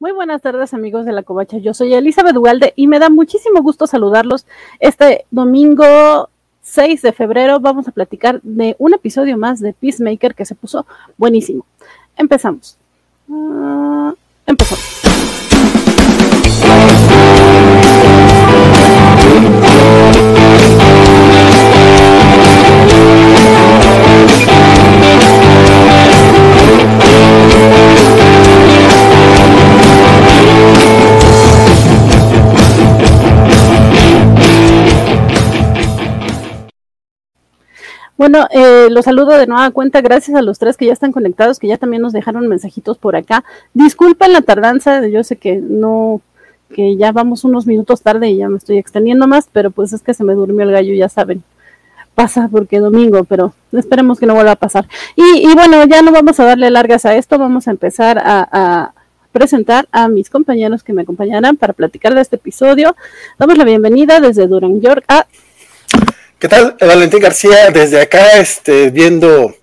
Muy 0.00 0.12
buenas 0.12 0.42
tardes 0.42 0.74
amigos 0.74 1.06
de 1.06 1.12
la 1.12 1.24
Covacha, 1.24 1.58
yo 1.58 1.74
soy 1.74 1.92
Elizabeth 1.92 2.32
Dualde 2.32 2.72
y 2.76 2.86
me 2.86 3.00
da 3.00 3.10
muchísimo 3.10 3.62
gusto 3.62 3.88
saludarlos 3.88 4.46
este 4.78 5.24
domingo 5.32 6.30
6 6.62 7.02
de 7.02 7.12
febrero. 7.12 7.58
Vamos 7.58 7.88
a 7.88 7.90
platicar 7.90 8.40
de 8.42 8.76
un 8.78 8.94
episodio 8.94 9.36
más 9.36 9.58
de 9.58 9.72
Peacemaker 9.72 10.36
que 10.36 10.44
se 10.44 10.54
puso 10.54 10.86
buenísimo. 11.16 11.66
Empezamos. 12.16 12.78
Uh, 13.26 14.12
empezamos. 14.46 14.97
Bueno, 38.18 38.48
eh, 38.50 38.88
los 38.90 39.04
saludo 39.04 39.38
de 39.38 39.46
nueva 39.46 39.70
cuenta, 39.70 40.00
gracias 40.00 40.36
a 40.36 40.42
los 40.42 40.58
tres 40.58 40.76
que 40.76 40.86
ya 40.86 40.92
están 40.92 41.12
conectados, 41.12 41.60
que 41.60 41.68
ya 41.68 41.78
también 41.78 42.02
nos 42.02 42.12
dejaron 42.12 42.48
mensajitos 42.48 42.98
por 42.98 43.14
acá. 43.14 43.44
Disculpen 43.74 44.32
la 44.32 44.42
tardanza, 44.42 45.06
yo 45.06 45.22
sé 45.22 45.36
que 45.36 45.54
no, 45.56 46.20
que 46.74 46.96
ya 46.96 47.12
vamos 47.12 47.44
unos 47.44 47.68
minutos 47.68 48.02
tarde 48.02 48.28
y 48.28 48.38
ya 48.38 48.48
me 48.48 48.58
estoy 48.58 48.76
extendiendo 48.76 49.28
más, 49.28 49.48
pero 49.52 49.70
pues 49.70 49.92
es 49.92 50.02
que 50.02 50.14
se 50.14 50.24
me 50.24 50.34
durmió 50.34 50.64
el 50.64 50.72
gallo, 50.72 50.94
ya 50.94 51.08
saben. 51.08 51.44
Pasa 52.16 52.48
porque 52.50 52.80
domingo, 52.80 53.22
pero 53.22 53.54
esperemos 53.70 54.18
que 54.18 54.26
no 54.26 54.34
vuelva 54.34 54.50
a 54.52 54.56
pasar. 54.56 54.88
Y, 55.14 55.54
bueno, 55.54 55.84
ya 55.84 56.02
no 56.02 56.10
vamos 56.10 56.40
a 56.40 56.44
darle 56.44 56.70
largas 56.72 57.06
a 57.06 57.14
esto, 57.14 57.38
vamos 57.38 57.68
a 57.68 57.70
empezar 57.70 58.18
a, 58.20 58.94
presentar 59.30 59.86
a 59.92 60.08
mis 60.08 60.28
compañeros 60.28 60.82
que 60.82 60.92
me 60.92 61.02
acompañarán 61.02 61.56
para 61.56 61.72
platicar 61.72 62.14
de 62.16 62.22
este 62.22 62.34
episodio. 62.34 62.96
Damos 63.38 63.56
la 63.56 63.62
bienvenida 63.62 64.18
desde 64.18 64.48
Durham, 64.48 64.80
York 64.80 65.04
a 65.06 65.26
¿Qué 66.38 66.46
tal? 66.46 66.76
Valentín 66.78 67.18
García, 67.18 67.72
desde 67.72 68.00
acá, 68.00 68.38
este, 68.38 68.90
viendo, 68.90 69.56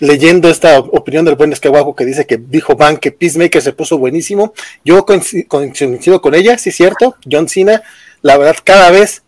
leyendo 0.00 0.48
esta 0.48 0.80
opinión 0.80 1.24
del 1.24 1.36
buen 1.36 1.52
Escaguajo 1.52 1.94
que 1.94 2.04
dice 2.04 2.26
que 2.26 2.38
dijo 2.38 2.74
Van 2.74 2.96
que 2.96 3.12
Peacemaker 3.12 3.62
se 3.62 3.72
puso 3.72 3.98
buenísimo. 3.98 4.52
Yo 4.84 5.06
coincido 5.06 6.20
con 6.20 6.34
ella, 6.34 6.58
sí 6.58 6.70
es 6.70 6.76
cierto. 6.76 7.14
John 7.30 7.48
Cena, 7.48 7.82
la 8.22 8.36
verdad, 8.36 8.56
cada 8.64 8.90
vez 8.90 9.22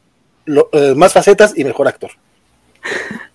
eh, 0.47 0.95
más 0.97 1.13
facetas 1.13 1.57
y 1.57 1.63
mejor 1.63 1.87
actor. 1.87 2.11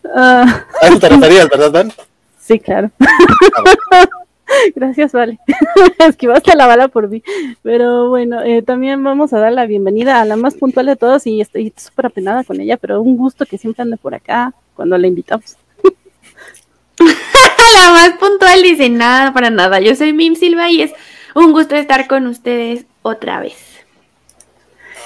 Uh, 0.03 0.17
¿A 0.17 0.65
eso 0.81 0.99
te 0.99 1.07
referías, 1.07 1.47
verdad, 1.47 1.71
Van? 1.71 1.93
Sí, 2.37 2.59
claro. 2.59 2.91
Ah, 2.99 4.05
Gracias, 4.75 5.11
Vale. 5.11 5.39
Esquivaste 5.99 6.55
la 6.55 6.67
bala 6.67 6.87
por 6.87 7.09
mí. 7.09 7.23
Pero 7.63 8.09
bueno, 8.09 8.41
eh, 8.43 8.61
también 8.61 9.03
vamos 9.03 9.33
a 9.33 9.39
dar 9.39 9.51
la 9.51 9.65
bienvenida 9.65 10.21
a 10.21 10.25
la 10.25 10.35
más 10.35 10.55
puntual 10.55 10.85
de 10.85 10.95
todos 10.95 11.25
y 11.27 11.41
estoy 11.41 11.73
súper 11.75 12.07
apenada 12.07 12.43
con 12.43 12.59
ella, 12.59 12.77
pero 12.77 13.01
un 13.01 13.17
gusto 13.17 13.45
que 13.45 13.57
siempre 13.57 13.83
ande 13.83 13.97
por 13.97 14.15
acá 14.15 14.53
cuando 14.75 14.97
la 14.97 15.07
invitamos. 15.07 15.57
la 16.99 17.91
más 17.91 18.11
puntual 18.19 18.61
dice 18.61 18.89
nada 18.89 19.33
para 19.33 19.49
nada. 19.49 19.79
Yo 19.79 19.95
soy 19.95 20.13
Mim 20.13 20.35
Silva 20.35 20.69
y 20.69 20.81
es 20.81 20.93
un 21.33 21.51
gusto 21.51 21.75
estar 21.75 22.07
con 22.07 22.27
ustedes 22.27 22.85
otra 23.01 23.39
vez. 23.39 23.57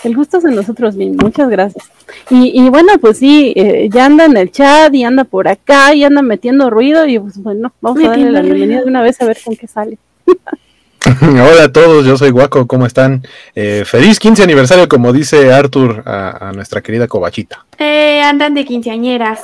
El 0.04 0.16
gusto 0.16 0.38
es 0.38 0.44
de 0.44 0.52
nosotros 0.52 0.96
mismos, 0.96 1.24
muchas 1.24 1.50
gracias. 1.50 1.90
Y, 2.30 2.70
bueno, 2.70 2.94
pues 3.00 3.18
sí, 3.20 3.54
eh, 3.56 3.90
ya 3.92 4.06
anda 4.06 4.26
en 4.26 4.38
el 4.38 4.52
chat 4.52 4.94
y 4.94 5.04
anda 5.04 5.24
por 5.24 5.48
acá 5.48 5.94
y 5.94 6.04
anda 6.04 6.22
metiendo 6.22 6.70
ruido 6.70 7.06
y 7.08 7.20
pues 7.20 7.38
bueno, 7.38 7.74
vamos 7.82 8.04
a 8.04 8.10
darle 8.10 8.32
la 8.32 8.42
bienvenida 8.42 8.82
de 8.82 8.88
una 8.88 9.02
vez 9.02 9.22
a 9.22 9.26
ver 9.26 9.38
con 9.44 9.56
qué 9.56 9.68
sale. 9.68 9.98
Hola 11.22 11.64
a 11.66 11.72
todos, 11.72 12.06
yo 12.06 12.18
soy 12.18 12.30
Guaco, 12.30 12.68
¿cómo 12.68 12.86
están? 12.86 13.24
Eh, 13.56 13.84
feliz 13.86 14.20
15 14.20 14.44
aniversario, 14.44 14.88
como 14.88 15.12
dice 15.14 15.52
Arthur, 15.52 16.04
a, 16.06 16.52
nuestra 16.54 16.82
querida 16.82 17.08
Cobachita. 17.08 17.66
Eh, 17.78 18.22
andan 18.22 18.54
de 18.54 18.66
quinceañeras. 18.66 19.42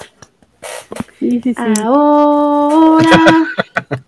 Sí, 1.20 1.42
sí, 1.44 1.54
sí. 1.54 1.82
Ahora. 1.84 3.08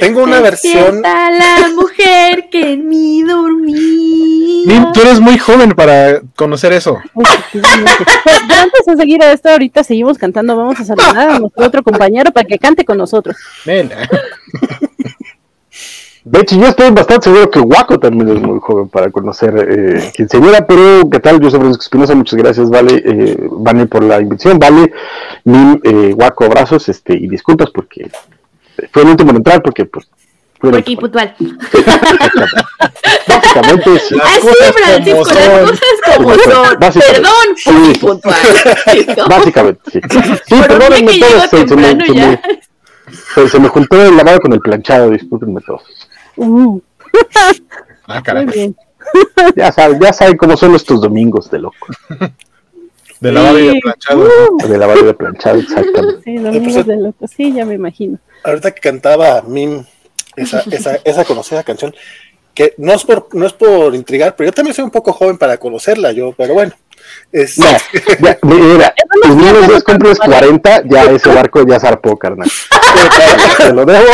Tengo 0.00 0.22
una 0.22 0.40
versión. 0.40 1.02
la 1.02 1.68
mujer 1.74 2.48
que 2.50 2.72
en 2.72 2.88
mí 2.88 3.22
dormía. 3.22 4.92
tú 4.92 5.00
eres 5.00 5.20
muy 5.20 5.38
joven 5.38 5.72
para 5.72 6.20
conocer 6.36 6.72
eso. 6.72 6.98
antes 7.14 8.86
de 8.86 8.96
seguir 8.96 9.22
a 9.22 9.32
esto, 9.32 9.50
ahorita 9.50 9.84
seguimos 9.84 10.18
cantando. 10.18 10.56
Vamos 10.56 10.80
a 10.80 10.84
saludar 10.84 11.30
a 11.30 11.38
nuestro 11.38 11.66
otro 11.66 11.82
compañero 11.82 12.32
para 12.32 12.46
que 12.46 12.58
cante 12.58 12.84
con 12.84 12.98
nosotros. 12.98 13.36
De 16.24 16.40
hecho, 16.40 16.56
yo 16.56 16.68
estoy 16.68 16.90
bastante 16.90 17.24
seguro 17.24 17.50
que 17.50 17.60
Waco 17.60 18.00
también 18.00 18.30
es 18.30 18.42
muy 18.42 18.58
joven 18.58 18.88
para 18.88 19.10
conocer 19.10 19.54
eh, 19.68 20.10
quien 20.16 20.26
señora, 20.26 20.66
pero 20.66 21.06
¿qué 21.10 21.20
tal? 21.20 21.38
Yo 21.38 21.50
soy 21.50 21.60
Francisco 21.60 21.82
Espinosa, 21.82 22.14
muchas 22.14 22.38
gracias, 22.38 22.70
Vale, 22.70 23.02
eh, 23.04 23.36
Vale 23.50 23.84
por 23.84 24.02
la 24.02 24.22
invitación, 24.22 24.58
Vale, 24.58 24.90
mi 25.44 25.78
eh, 25.84 26.14
Waco, 26.16 26.44
abrazos, 26.44 26.88
este, 26.88 27.12
y 27.12 27.28
disculpas 27.28 27.68
porque 27.70 28.10
fue 28.92 29.02
el 29.02 29.08
último 29.08 29.30
en 29.30 29.36
entrar 29.36 29.62
porque 29.62 29.84
pues 29.84 30.08
porque 30.70 30.96
puntual. 30.96 31.34
Básicamente 33.28 33.98
sí. 33.98 34.16
Así, 34.22 34.48
Francisco, 34.72 35.24
las 35.34 35.70
cosas 35.70 36.16
como 36.16 36.34
son. 36.34 36.78
Perdón, 36.78 37.48
sí, 37.56 37.98
puntual. 38.00 38.34
Básicamente, 39.28 39.90
sí. 39.90 40.00
Sí, 40.46 40.54
perdónenme 40.66 41.18
todos. 41.18 41.50
Se, 41.50 41.68
se, 41.68 41.76
me, 41.76 41.90
se, 41.90 42.12
me, 43.42 43.48
se, 43.48 43.58
me, 43.58 43.68
juntó 43.68 44.02
el 44.02 44.16
lavado 44.16 44.40
con 44.40 44.52
el 44.52 44.60
planchado, 44.60 45.10
discúlpenme 45.10 45.60
todos. 45.60 45.82
Uh. 46.36 46.80
ah, 48.08 48.22
Muy 48.34 48.46
bien. 48.46 48.76
Ya 49.54 49.70
saben, 49.70 50.00
ya 50.00 50.12
saben 50.12 50.36
cómo 50.36 50.56
son 50.56 50.74
estos 50.74 51.00
domingos 51.02 51.50
de 51.50 51.58
loco. 51.58 51.86
De 53.20 53.32
lavado 53.32 53.58
y 53.58 53.66
de 53.66 53.80
planchado. 53.80 54.28
Uh. 54.50 54.66
De 54.66 54.78
lavado 54.78 55.00
y 55.00 55.04
de 55.04 55.14
planchado, 55.14 55.58
exactamente. 55.58 56.22
Sí, 56.24 56.36
domingos 56.36 56.86
de 56.86 56.96
loco, 56.96 57.28
sí, 57.28 57.52
ya 57.52 57.66
me 57.66 57.74
imagino 57.74 58.18
ahorita 58.44 58.72
que 58.72 58.80
cantaba 58.80 59.42
Mim 59.42 59.84
esa, 60.36 60.62
esa, 60.70 60.96
esa 61.04 61.24
conocida 61.24 61.64
canción, 61.64 61.94
que 62.54 62.74
no 62.78 62.92
es 62.92 63.04
por 63.04 63.28
no 63.34 63.46
es 63.46 63.52
por 63.52 63.94
intrigar, 63.94 64.36
pero 64.36 64.50
yo 64.50 64.54
también 64.54 64.74
soy 64.74 64.84
un 64.84 64.90
poco 64.90 65.12
joven 65.12 65.38
para 65.38 65.58
conocerla, 65.58 66.12
yo, 66.12 66.32
pero 66.36 66.54
bueno. 66.54 66.72
Es... 67.32 67.58
No, 67.58 67.66
ya, 68.20 68.38
mira, 68.42 68.94
tus 69.22 69.36
niños 69.36 69.68
dos 69.68 69.84
cumples 69.84 70.18
40, 70.18 70.84
ya 70.86 71.04
ese 71.04 71.28
barco 71.34 71.66
ya 71.66 71.78
zarpó, 71.78 72.16
carnal. 72.16 72.50
te 73.58 73.72
lo 73.72 73.84
debo, 73.84 74.06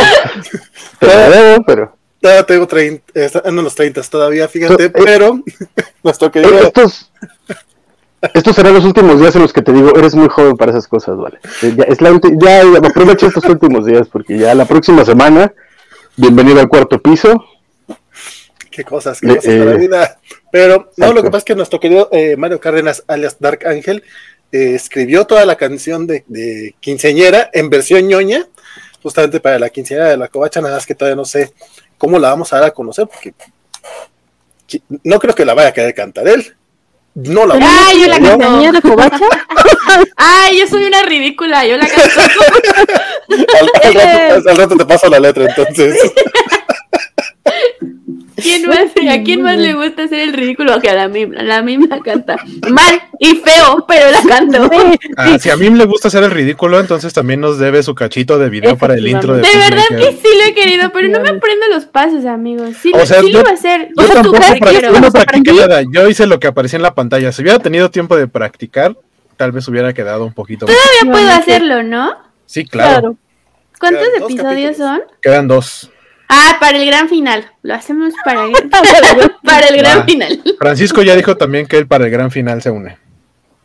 te 0.99 1.07
lo 1.07 1.31
debo, 1.31 1.65
pero... 1.65 1.97
Todavía 2.21 2.45
tengo 2.45 2.67
30, 2.67 3.13
en 3.45 3.57
los 3.57 3.75
30 3.75 4.03
todavía, 4.03 4.47
fíjate, 4.47 4.87
eh, 4.87 4.91
pero 4.91 5.41
nos 6.03 6.19
toca 6.19 6.41
eh, 6.41 6.47
Estos, 6.65 7.11
estos 8.35 8.55
serán 8.55 8.75
los 8.75 8.85
últimos 8.85 9.19
días 9.19 9.35
en 9.35 9.43
los 9.43 9.53
que 9.53 9.63
te 9.63 9.73
digo, 9.73 9.97
eres 9.97 10.15
muy 10.15 10.29
joven 10.29 10.57
para 10.57 10.73
esas 10.73 10.87
cosas, 10.87 11.17
¿vale? 11.17 11.39
Eh, 11.63 11.75
ya, 11.77 11.85
es 11.85 12.01
la 12.03 12.11
ya, 12.39 12.63
aprovecho 12.87 13.27
estos 13.27 13.45
últimos 13.45 13.87
días 13.87 14.09
porque 14.09 14.37
ya 14.37 14.55
la 14.55 14.67
próxima 14.67 15.05
semana, 15.05 15.53
bienvenido 16.17 16.61
al 16.61 16.69
cuarto 16.69 17.01
piso. 17.01 17.45
Qué 18.71 18.85
cosas, 18.85 19.21
qué 19.21 19.37
cosas 19.37 19.45
de 19.45 19.65
la 19.65 19.73
eh, 19.73 19.79
vida. 19.79 20.19
Pero 20.53 20.91
no, 20.97 21.13
lo 21.13 21.23
que 21.23 21.31
pasa 21.31 21.39
es 21.39 21.45
que 21.45 21.55
nuestro 21.55 21.81
querido 21.81 22.09
eh, 22.13 22.37
Mario 22.37 22.61
Cárdenas, 22.61 23.03
alias 23.07 23.37
Dark 23.41 23.67
Angel, 23.67 24.05
escribió 24.53 25.27
toda 25.27 25.45
la 25.47 25.57
canción 25.57 26.07
de, 26.07 26.25
de, 26.27 26.75
Quinceañera 26.81 27.51
en 27.53 27.71
versión 27.71 28.07
ñoña, 28.07 28.47
justamente 29.03 29.41
para 29.41 29.59
la 29.59 29.71
quinceañera 29.71 30.11
de 30.11 30.17
la 30.17 30.29
covacha, 30.29 30.61
nada 30.61 30.75
más 30.75 30.87
que 30.87 30.95
todavía 30.95 31.17
no 31.17 31.25
sé 31.25 31.53
cómo 31.97 32.19
la 32.19 32.31
vamos 32.31 32.53
a 32.53 32.57
dar 32.57 32.67
a 32.67 32.71
conocer, 32.73 33.07
porque 33.07 33.33
no 35.05 35.19
creo 35.19 35.35
que 35.35 35.45
la 35.45 35.55
vaya 35.55 35.69
a 35.69 35.73
querer 35.73 35.95
cantar 35.95 36.29
él. 36.29 36.55
No 37.23 37.47
la 37.47 37.55
Ay, 37.61 38.01
yo 38.01 38.09
la 38.09 38.19
canto. 38.19 38.73
de 38.73 38.83
covacha? 38.83 39.25
Ay, 40.17 40.59
yo 40.59 40.67
soy 40.67 40.85
una 40.85 41.03
ridícula, 41.03 41.67
yo 41.67 41.77
la 41.77 41.87
canto. 41.87 42.21
al, 43.29 43.95
rato, 43.95 44.49
al, 44.51 44.57
rato, 44.57 44.77
te 44.77 44.87
paso 44.87 45.09
la 45.09 45.21
letra, 45.21 45.45
entonces. 45.45 46.13
¿Quién 48.43 48.67
más, 48.67 48.79
¿A 49.09 49.23
quién 49.23 49.43
más 49.43 49.59
le 49.59 49.75
gusta 49.75 50.05
hacer 50.05 50.21
el 50.21 50.33
ridículo? 50.33 50.81
Que 50.81 50.91
a 50.91 50.95
la 50.95 51.09
Mim, 51.09 51.33
la 51.33 51.63
Mim 51.63 51.87
la 51.89 52.01
canta 52.01 52.37
mal 52.71 53.03
y 53.19 53.37
feo, 53.37 53.85
pero 53.87 54.11
la 54.11 54.23
canto. 54.23 54.71
Ah, 55.17 55.39
si 55.39 55.51
a 55.51 55.57
Mim 55.57 55.75
le 55.75 55.85
gusta 55.85 56.09
hacer 56.09 56.23
el 56.25 56.31
ridículo, 56.31 56.81
entonces 56.81 57.13
también 57.13 57.41
nos 57.41 57.59
debe 57.59 57.83
su 57.83 57.95
cachito 57.95 58.39
de 58.39 58.49
video 58.49 58.77
para 58.77 58.95
el 58.95 59.07
intro 59.07 59.35
de 59.35 59.43
De 59.43 59.57
verdad 59.57 59.85
que 59.89 60.13
sí 60.13 60.29
lo 60.39 60.45
he 60.45 60.55
querido, 60.55 60.91
pero 60.93 61.09
no 61.09 61.21
me 61.21 61.29
aprendo 61.29 61.67
los 61.71 61.87
pasos, 61.87 62.25
amigos. 62.25 62.77
Sí, 62.81 62.93
o 62.95 63.07
sea, 63.07 63.21
sí 63.21 63.33
lo 63.33 63.41
iba 63.41 63.51
a 63.51 63.55
hacer. 63.55 63.89
Yo, 63.97 64.09
tampoco 64.09 64.39
practiqué 65.13 65.53
nada. 65.53 65.83
Yo 65.91 66.09
hice 66.09 66.27
lo 66.27 66.41
que 66.41 66.47
aparecía 66.47 66.77
en 66.77 66.83
la 66.83 66.95
pantalla. 66.95 67.33
Si 67.33 67.43
hubiera 67.43 67.59
tenido 67.59 67.91
tiempo 67.91 68.17
de 68.17 68.29
practicar, 68.29 68.97
tal 69.37 69.53
vez 69.53 69.67
hubiera 69.69 69.93
quedado 69.93 70.25
un 70.25 70.33
poquito 70.33 70.67
Todavía 70.67 71.13
puedo 71.13 71.31
hacerlo, 71.31 71.83
¿no? 71.83 72.15
Sí, 72.47 72.65
claro. 72.65 73.17
¿Cuántos 73.79 74.09
episodios 74.19 74.77
son? 74.77 75.01
Quedan 75.23 75.49
dos. 75.49 75.91
Ah, 76.33 76.57
para 76.61 76.79
el 76.79 76.87
gran 76.87 77.09
final. 77.09 77.51
Lo 77.63 77.75
hacemos 77.75 78.15
para 78.25 78.45
el, 78.45 78.53
para 79.45 79.67
el 79.69 79.77
gran 79.79 80.05
final. 80.07 80.41
Francisco 80.59 81.03
ya 81.03 81.17
dijo 81.17 81.37
también 81.37 81.67
que 81.67 81.77
él 81.77 81.87
para 81.89 82.05
el 82.05 82.11
gran 82.11 82.31
final 82.31 82.63
se 82.63 82.71
une. 82.71 82.97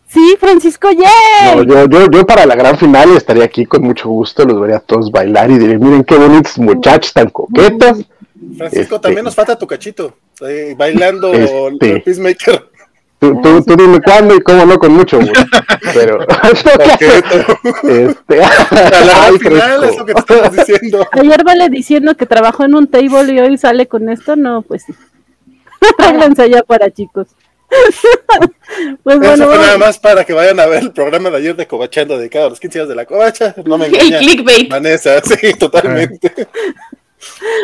Sí, 0.08 0.36
Francisco, 0.40 0.90
yeah. 0.92 1.56
No, 1.56 1.64
yo, 1.64 1.88
yo, 1.90 2.10
yo 2.10 2.26
para 2.26 2.46
la 2.46 2.56
gran 2.56 2.78
final 2.78 3.16
estaría 3.18 3.44
aquí 3.44 3.66
con 3.66 3.84
mucho 3.84 4.08
gusto, 4.10 4.46
los 4.46 4.60
vería 4.62 4.78
a 4.78 4.80
todos 4.80 5.12
bailar 5.12 5.52
y 5.52 5.58
diré, 5.58 5.78
miren 5.78 6.04
qué 6.04 6.16
bonitos 6.16 6.58
muchachos 6.58 7.12
tan 7.14 7.30
coquetos. 7.30 8.00
Francisco, 8.58 8.96
Este- 8.96 9.00
también 9.00 9.26
nos 9.26 9.36
falta 9.36 9.58
tu 9.58 9.68
cachito. 9.68 10.16
eh, 10.48 10.74
bailando 10.78 11.34
Este. 11.34 11.92
el 11.92 12.02
Peacemaker. 12.04 12.70
Tú, 13.20 13.42
tú, 13.42 13.64
tú 13.64 13.76
dime 13.76 14.00
cuándo 14.02 14.36
y 14.36 14.42
cómo 14.42 14.66
no, 14.66 14.78
con 14.78 14.92
mucho 14.94 15.18
gusto. 15.20 15.34
Pero, 15.96 16.20
este, 17.84 18.44
al 18.44 19.40
final 19.40 19.84
es 19.86 19.98
lo 19.98 20.06
que 20.06 20.14
te 20.14 20.20
estamos 20.20 20.52
diciendo. 20.52 21.08
Ayer 21.14 21.44
vale 21.44 21.70
diciendo 21.70 22.16
que 22.16 22.26
trabajó 22.26 22.66
en 22.66 22.76
un 22.76 22.88
table 22.88 23.32
y 23.34 23.40
hoy 23.40 23.58
sale 23.58 23.88
con 23.88 24.10
esto, 24.10 24.36
no, 24.36 24.62
pues 24.62 24.84
sí. 24.84 24.94
Arréglense 25.98 26.50
ya 26.50 26.64
para 26.64 26.92
chicos. 26.92 27.28
pues 29.04 29.16
Eso 29.16 29.38
bueno, 29.38 29.46
fue 29.48 29.58
nada 29.58 29.78
más 29.78 29.98
para 30.00 30.26
que 30.26 30.34
vayan 30.34 30.60
a 30.60 30.66
ver 30.66 30.84
el 30.84 30.92
programa 30.92 31.30
de 31.30 31.38
ayer 31.38 31.56
de 31.56 31.66
Cobachando 31.68 32.18
dedicado 32.18 32.48
a 32.48 32.50
los 32.50 32.60
15 32.60 32.80
años 32.80 32.90
de 32.90 32.96
la 32.96 33.06
Covacha. 33.06 33.56
No 33.66 33.78
me 33.78 33.86
El 33.86 33.96
engaña. 33.96 34.20
clickbait. 34.20 34.70
Vanessa, 34.70 35.22
sí, 35.22 35.54
totalmente. 35.54 36.32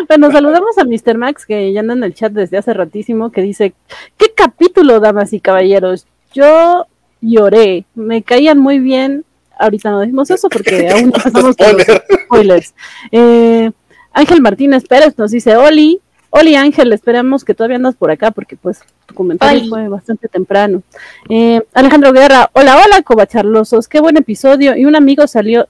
bueno, 0.08 0.32
saludamos 0.32 0.78
a 0.78 0.86
Mr. 0.86 1.18
Max 1.18 1.46
que 1.46 1.74
ya 1.74 1.82
anda 1.82 1.94
en 1.94 2.04
el 2.04 2.14
chat 2.14 2.32
desde 2.32 2.58
hace 2.58 2.74
ratísimo 2.74 3.32
que 3.32 3.42
dice, 3.42 3.74
¿qué 4.18 4.32
capítulo, 4.36 5.00
damas 5.00 5.34
y 5.34 5.40
caballeros? 5.42 6.06
Yo 6.34 6.88
lloré, 7.22 7.86
me 7.96 8.22
caían 8.24 8.58
muy 8.60 8.80
bien. 8.80 9.24
Ahorita 9.60 9.92
no 9.92 10.00
decimos 10.00 10.30
eso 10.32 10.50
porque 10.50 10.90
aún 10.92 11.10
no 11.10 11.16
empezamos 11.18 11.56
con 11.56 11.74
los 11.74 11.82
Spoiler. 11.84 12.04
spoilers. 12.26 12.74
Eh, 13.12 13.72
Ángel 14.14 14.42
Martínez 14.42 14.84
Pérez 14.88 15.18
nos 15.18 15.32
dice, 15.32 15.56
Oli, 15.56 16.00
Oli 16.32 16.56
Ángel, 16.56 16.92
esperamos 16.94 17.44
que 17.46 17.54
todavía 17.54 17.76
andas 17.78 17.96
por 17.96 18.10
acá 18.12 18.32
porque 18.32 18.56
pues 18.58 18.80
tu 19.06 19.14
comentario 19.14 19.68
fue 19.70 19.88
bastante 19.88 20.28
temprano. 20.28 20.82
Eh, 21.30 21.62
Alejandro 21.74 22.12
Guerra, 22.12 22.50
hola, 22.54 22.82
hola, 22.84 23.02
cobacharlosos, 23.04 23.88
qué 23.88 24.00
buen 24.00 24.18
episodio. 24.18 24.76
Y 24.76 24.86
un 24.86 24.96
amigo 24.96 25.28
salió, 25.28 25.68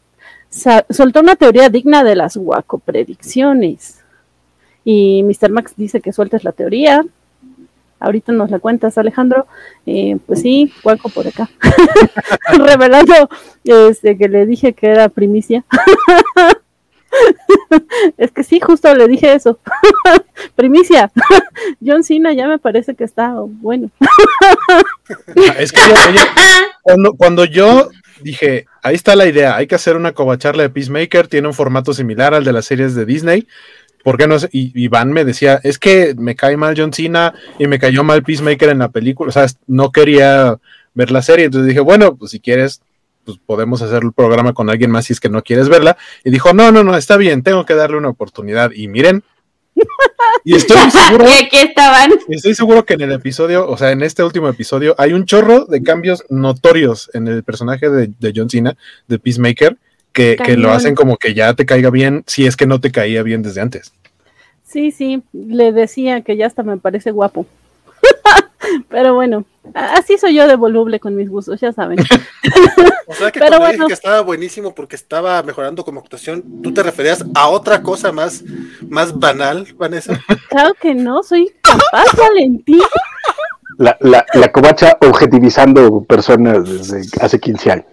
sa- 0.50 0.86
soltó 0.90 1.20
una 1.20 1.36
teoría 1.36 1.70
digna 1.70 2.04
de 2.04 2.16
las 2.16 2.38
guaco 2.38 2.78
predicciones. 2.80 3.98
Y 4.84 5.24
Mr. 5.24 5.52
Max 5.52 5.74
dice 5.76 6.00
que 6.02 6.14
sueltes 6.14 6.44
la 6.44 6.52
teoría. 6.54 7.04
Ahorita 8.02 8.32
nos 8.32 8.50
la 8.50 8.60
cuentas, 8.60 8.98
Alejandro. 8.98 9.48
Eh, 9.86 10.18
pues 10.26 10.42
sí, 10.42 10.74
guaco 10.84 11.10
por 11.10 11.28
acá. 11.28 11.50
Revelando 12.58 13.30
este, 13.64 14.18
que 14.18 14.28
le 14.28 14.46
dije 14.46 14.74
que 14.74 14.88
era 14.88 15.10
primicia. 15.10 15.64
es 18.18 18.32
que 18.32 18.44
sí, 18.44 18.60
justo 18.60 18.94
le 18.96 19.08
dije 19.08 19.34
eso. 19.34 19.60
primicia. 20.56 21.12
John 21.86 22.04
Cena 22.04 22.34
ya 22.34 22.48
me 22.48 22.60
parece 22.60 22.96
que 22.96 23.04
está 23.04 23.36
bueno. 23.38 23.92
Ah, 24.02 25.56
Es 25.60 25.72
que 25.72 25.82
cuando, 26.82 27.14
cuando 27.14 27.46
yo 27.46 27.90
dije, 28.22 28.66
ahí 28.82 28.96
está 28.96 29.16
la 29.16 29.28
idea, 29.28 29.56
hay 29.56 29.68
que 29.68 29.76
hacer 29.76 29.96
una 29.96 30.14
covacharla 30.14 30.64
de 30.64 30.70
Peacemaker, 30.70 31.28
tiene 31.28 31.48
un 31.48 31.54
formato 31.54 31.94
similar 31.94 32.34
al 32.34 32.44
de 32.44 32.54
las 32.54 32.66
series 32.66 32.96
de 32.96 33.06
Disney. 33.06 33.48
¿Por 34.04 34.18
qué 34.18 34.28
no? 34.28 34.38
Y 34.52 34.72
Iván 34.84 35.12
me 35.12 35.26
decía, 35.26 35.60
es 35.64 35.78
que 35.78 36.16
me 36.18 36.36
cae 36.36 36.58
mal 36.58 36.76
John 36.78 36.94
Cena 36.94 37.34
y 37.60 37.68
me 37.68 37.80
cayó 37.80 38.04
mal 38.04 38.24
Peacemaker 38.24 38.70
en 38.70 38.80
la 38.80 38.90
película. 38.90 39.30
O 39.30 39.32
sea, 39.32 39.46
no 39.68 39.92
quería 39.92 40.58
ver 40.94 41.12
la 41.12 41.22
serie. 41.22 41.46
Entonces 41.46 41.68
dije, 41.68 41.80
bueno, 41.80 42.16
pues 42.16 42.32
si 42.32 42.40
quieres, 42.40 42.82
pues 43.26 43.38
podemos 43.46 43.82
hacer 43.82 44.04
el 44.04 44.14
programa 44.14 44.54
con 44.54 44.70
alguien 44.70 44.92
más 44.92 45.06
si 45.06 45.14
es 45.14 45.20
que 45.20 45.30
no 45.30 45.44
quieres 45.44 45.70
verla. 45.70 45.98
Y 46.24 46.32
dijo, 46.32 46.54
no, 46.54 46.72
no, 46.72 46.84
no, 46.84 46.98
está 46.98 47.18
bien, 47.18 47.44
tengo 47.44 47.66
que 47.66 47.76
darle 47.76 47.98
una 47.98 48.10
oportunidad. 48.10 48.72
Y 48.72 48.88
miren, 48.88 49.24
y 50.44 50.56
estoy 50.56 50.90
seguro 50.92 51.26
y 51.30 51.46
aquí 51.46 51.58
estaban. 51.58 52.12
Estoy 52.28 52.56
seguro 52.56 52.86
que 52.86 52.96
en 52.96 53.02
el 53.02 53.12
episodio, 53.12 53.70
o 53.70 53.78
sea, 53.78 53.92
en 53.92 54.02
este 54.02 54.24
último 54.24 54.50
episodio, 54.50 54.96
hay 54.98 55.14
un 55.14 55.26
chorro 55.26 55.66
de 55.66 55.84
cambios 55.84 56.24
notorios 56.30 57.10
en 57.14 57.28
el 57.28 57.44
personaje 57.44 57.90
de, 57.90 58.12
de 58.20 58.34
John 58.36 58.50
Cena, 58.50 58.76
de 59.08 59.20
Peacemaker, 59.20 59.78
que, 60.14 60.36
que 60.36 60.58
lo 60.58 60.72
hacen 60.72 60.96
como 60.96 61.18
que 61.18 61.34
ya 61.34 61.54
te 61.54 61.66
caiga 61.66 61.90
bien, 61.90 62.24
si 62.28 62.46
es 62.46 62.56
que 62.56 62.68
no 62.68 62.80
te 62.80 62.92
caía 62.92 63.24
bien 63.24 63.44
desde 63.44 63.62
antes. 63.62 63.94
Sí, 64.64 64.92
sí, 64.92 65.22
le 65.34 65.72
decía 65.74 66.22
que 66.22 66.38
ya 66.38 66.48
hasta 66.48 66.64
me 66.64 66.78
parece 66.78 67.12
guapo. 67.12 67.46
Pero 68.90 69.14
bueno, 69.14 69.46
así 69.74 70.18
soy 70.18 70.36
yo 70.36 70.48
de 70.48 70.56
voluble 70.56 71.00
con 71.00 71.16
mis 71.16 71.30
gustos, 71.30 71.60
ya 71.60 71.74
saben. 71.74 72.00
O 73.08 73.14
sea 73.14 73.30
que 73.30 73.40
Pero 73.40 73.58
cuando 73.58 73.66
bueno. 73.66 73.84
dije 73.84 73.88
que 73.88 73.94
estaba 73.94 74.22
buenísimo 74.22 74.74
porque 74.74 74.96
estaba 74.96 75.44
mejorando 75.44 75.84
como 75.84 76.00
actuación, 76.00 76.62
¿tú 76.64 76.74
te 76.74 76.82
referías 76.82 77.26
a 77.36 77.50
otra 77.50 77.84
cosa 77.84 78.14
más, 78.14 78.42
más 78.88 79.20
banal, 79.20 79.68
Vanessa? 79.76 80.18
Claro 80.48 80.74
que 80.76 80.96
no, 80.96 81.22
soy 81.22 81.52
capaz, 81.62 82.06
Valentín. 82.18 82.80
La, 83.78 83.98
la, 84.00 84.26
la 84.34 84.52
covacha 84.54 84.98
objetivizando 85.02 86.06
personas 86.06 86.90
desde 86.90 87.02
hace 87.20 87.38
15 87.38 87.72
años. 87.72 87.86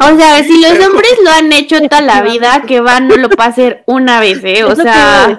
O 0.00 0.16
sea, 0.16 0.42
si 0.44 0.60
los 0.62 0.86
hombres 0.86 1.12
lo 1.24 1.30
han 1.30 1.52
hecho 1.52 1.80
toda 1.88 2.00
la 2.00 2.22
vida, 2.22 2.62
que 2.66 2.80
Van 2.80 3.08
no 3.08 3.16
lo 3.16 3.28
puede 3.28 3.48
hacer 3.48 3.82
una 3.86 4.20
vez, 4.20 4.40
¿eh? 4.44 4.64
O 4.64 4.74
sea, 4.74 5.24
a 5.24 5.36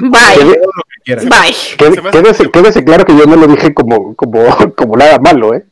Bye. 0.00 1.54
Quédese, 1.76 2.50
quédese 2.50 2.84
claro 2.84 3.04
que 3.04 3.16
yo 3.16 3.26
no 3.26 3.36
lo 3.36 3.46
dije 3.46 3.74
como, 3.74 4.14
como, 4.14 4.44
como 4.76 4.96
nada 4.96 5.18
malo, 5.18 5.54
¿eh? 5.54 5.64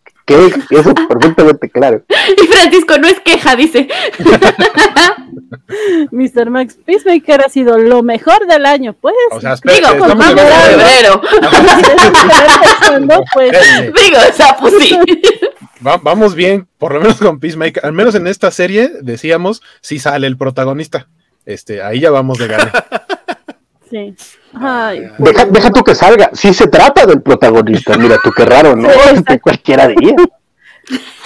Que 0.69 0.77
eso 0.79 0.91
es 0.91 1.07
perfectamente 1.09 1.71
claro. 1.71 2.03
Y 2.43 2.47
Francisco 2.47 2.99
no 2.99 3.09
es 3.09 3.19
queja, 3.21 3.57
dice. 3.57 3.89
Mr. 6.11 6.51
Max 6.51 6.79
Peacemaker 6.85 7.43
ha 7.45 7.49
sido 7.49 7.79
lo 7.79 8.03
mejor 8.03 8.47
del 8.47 8.67
año, 8.67 8.95
pues. 9.01 9.15
O 9.31 9.41
sea, 9.41 9.55
espérate, 9.55 9.95
Digo, 9.95 10.07
febrero. 10.07 11.21
pues. 13.35 13.53
Digo, 13.83 14.19
o 14.31 14.33
sea, 14.33 14.57
pues 14.61 14.75
sí. 14.81 14.99
Va- 15.87 15.99
vamos 15.99 16.35
bien, 16.35 16.67
por 16.79 16.95
lo 16.95 17.01
menos 17.01 17.19
con 17.19 17.41
Peacemaker. 17.41 17.85
Al 17.85 17.93
menos 17.93 18.15
en 18.15 18.27
esta 18.27 18.51
serie, 18.51 18.91
decíamos, 19.01 19.63
si 19.81 19.99
sale 19.99 20.27
el 20.27 20.37
protagonista. 20.37 21.09
Este, 21.45 21.83
ahí 21.83 22.01
ya 22.01 22.11
vamos 22.11 22.39
de 22.39 22.47
gana. 22.49 22.73
Sí. 23.93 24.15
Ay, 24.55 25.03
Deja, 25.19 25.45
deja 25.47 25.71
tú 25.71 25.85
que 25.85 25.95
salga. 25.95 26.31
Si 26.33 26.53
se 26.53 26.67
trata 26.67 27.07
del 27.07 27.23
protagonista, 27.23 27.97
mira 27.97 28.17
tú 28.25 28.31
qué 28.37 28.45
raro, 28.45 28.75
¿no? 28.75 28.89
Sí. 28.91 29.23
Que 29.25 29.39
cualquiera 29.39 29.87
diría. 29.87 30.17